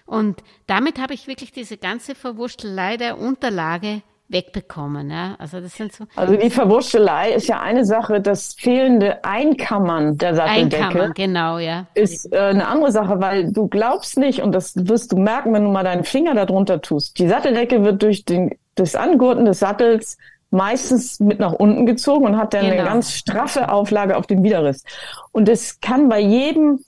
Und 0.05 0.43
damit 0.66 1.01
habe 1.01 1.14
ich 1.14 1.28
wirklich 1.28 1.52
diese 1.52 1.77
ganze 1.77 2.14
Verwurstelei 2.14 2.97
der 2.97 3.18
Unterlage 3.18 4.02
wegbekommen. 4.28 5.10
Ja? 5.10 5.36
Also 5.39 5.60
das 5.60 5.74
sind 5.74 5.93
so. 5.93 6.06
Also 6.16 6.35
die 6.36 6.51
Verwurstelei 6.51 7.32
ist 7.32 7.47
ja 7.47 7.60
eine 7.60 7.85
Sache, 7.85 8.20
das 8.20 8.55
fehlende 8.55 9.24
Einkammern 9.24 10.18
der 10.18 10.35
Satteldecke. 10.35 10.85
Einkammern, 10.85 11.12
genau, 11.14 11.59
ja. 11.59 11.86
Ist 11.94 12.32
äh, 12.32 12.39
eine 12.39 12.66
andere 12.66 12.90
Sache, 12.90 13.20
weil 13.20 13.52
du 13.52 13.68
glaubst 13.68 14.18
nicht, 14.18 14.43
und 14.43 14.52
das 14.52 14.74
wirst 14.77 15.12
du 15.12 15.16
merken, 15.16 15.52
wenn 15.52 15.64
du 15.64 15.70
mal 15.70 15.85
deinen 15.85 16.05
Finger 16.05 16.35
darunter 16.35 16.81
tust. 16.81 17.18
Die 17.18 17.28
Satteldecke 17.28 17.85
wird 17.85 18.02
durch 18.02 18.24
den, 18.24 18.56
das 18.74 18.97
Angurten 18.97 19.44
des 19.44 19.60
Sattels 19.60 20.18
meistens 20.51 21.20
mit 21.20 21.39
nach 21.40 21.52
unten 21.52 21.86
gezogen 21.86 22.24
und 22.24 22.36
hat 22.36 22.55
dann 22.55 22.62
Genau. 22.64 22.77
eine 22.77 22.85
ganz 22.85 23.12
straffe 23.12 23.70
Auflage 23.70 24.16
auf 24.16 24.27
den 24.27 24.43
Widerriss. 24.43 24.85
Und 25.32 25.48
es 25.48 25.81
kann 25.81 26.09
bei 26.09 26.20
jedem 26.20 26.81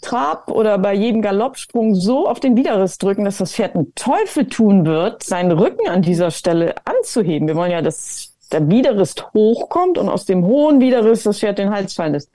Trab 0.00 0.50
oder 0.50 0.78
bei 0.78 0.94
jedem 0.94 1.22
Galoppsprung 1.22 1.94
so 1.94 2.28
auf 2.28 2.40
den 2.40 2.56
Widerriss 2.56 2.98
drücken, 2.98 3.24
dass 3.24 3.38
das 3.38 3.52
Pferd 3.52 3.74
einen 3.74 3.94
Teufel 3.94 4.48
tun 4.48 4.84
wird, 4.86 5.22
seinen 5.22 5.52
Rücken 5.52 5.88
an 5.88 6.02
dieser 6.02 6.30
Stelle 6.30 6.74
anzuheben. 6.84 7.48
Wir 7.48 7.56
wollen 7.56 7.72
ja, 7.72 7.82
dass 7.82 8.32
der 8.52 8.68
Widerriss 8.68 9.14
hochkommt 9.34 9.98
und 9.98 10.08
aus 10.08 10.24
dem 10.24 10.44
hohen 10.46 10.80
Widerriss 10.80 11.24
das 11.24 11.40
Pferd 11.40 11.58
den 11.58 11.70
Hals 11.70 11.94
fallen 11.94 12.12
lässt. 12.12 12.30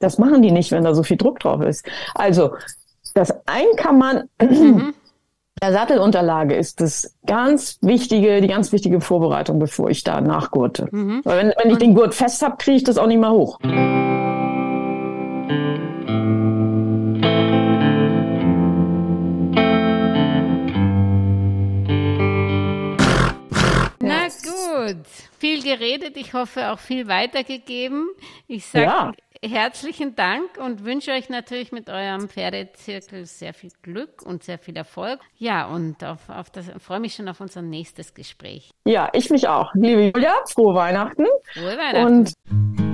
Das 0.00 0.18
machen 0.18 0.42
die 0.42 0.50
nicht, 0.50 0.72
wenn 0.72 0.84
da 0.84 0.94
so 0.94 1.02
viel 1.02 1.16
Druck 1.16 1.40
drauf 1.40 1.62
ist. 1.62 1.86
Also, 2.14 2.50
das 3.14 3.32
Einkammern 3.46 4.24
der 5.62 5.72
Sattelunterlage 5.72 6.54
ist 6.54 6.80
das 6.80 7.16
ganz 7.26 7.78
wichtige, 7.80 8.40
die 8.40 8.48
ganz 8.48 8.72
wichtige 8.72 9.00
Vorbereitung, 9.00 9.58
bevor 9.58 9.88
ich 9.90 10.04
da 10.04 10.20
nachgurte. 10.20 10.88
Weil 10.90 11.38
wenn, 11.38 11.52
wenn 11.62 11.70
ich 11.70 11.78
den 11.78 11.94
Gurt 11.94 12.14
fest 12.14 12.42
habe, 12.42 12.56
kriege 12.58 12.76
ich 12.76 12.84
das 12.84 12.98
auch 12.98 13.06
nicht 13.06 13.20
mehr 13.20 13.30
hoch. 13.30 13.58
Na 24.00 24.26
gut, 24.28 25.06
viel 25.38 25.62
geredet, 25.62 26.16
ich 26.16 26.34
hoffe 26.34 26.72
auch 26.72 26.78
viel 26.78 27.08
weitergegeben. 27.08 28.08
Ich 28.48 28.66
sage 28.66 28.84
Ja. 28.84 29.12
Herzlichen 29.48 30.14
Dank 30.14 30.56
und 30.58 30.84
wünsche 30.84 31.12
euch 31.12 31.28
natürlich 31.28 31.72
mit 31.72 31.88
eurem 31.88 32.28
Pferdezirkel 32.28 33.26
sehr 33.26 33.52
viel 33.52 33.70
Glück 33.82 34.22
und 34.24 34.42
sehr 34.42 34.58
viel 34.58 34.76
Erfolg. 34.76 35.20
Ja, 35.36 35.66
und 35.66 36.02
auf, 36.04 36.28
auf 36.28 36.50
das 36.50 36.70
freue 36.78 37.00
mich 37.00 37.14
schon 37.14 37.28
auf 37.28 37.40
unser 37.40 37.62
nächstes 37.62 38.14
Gespräch. 38.14 38.70
Ja, 38.86 39.10
ich 39.12 39.30
mich 39.30 39.46
auch. 39.48 39.72
Liebe 39.74 40.12
Julia, 40.14 40.34
frohe 40.52 40.74
Weihnachten. 40.74 41.26
Frohe 41.52 41.76
Weihnachten. 41.76 42.06
Und 42.06 42.93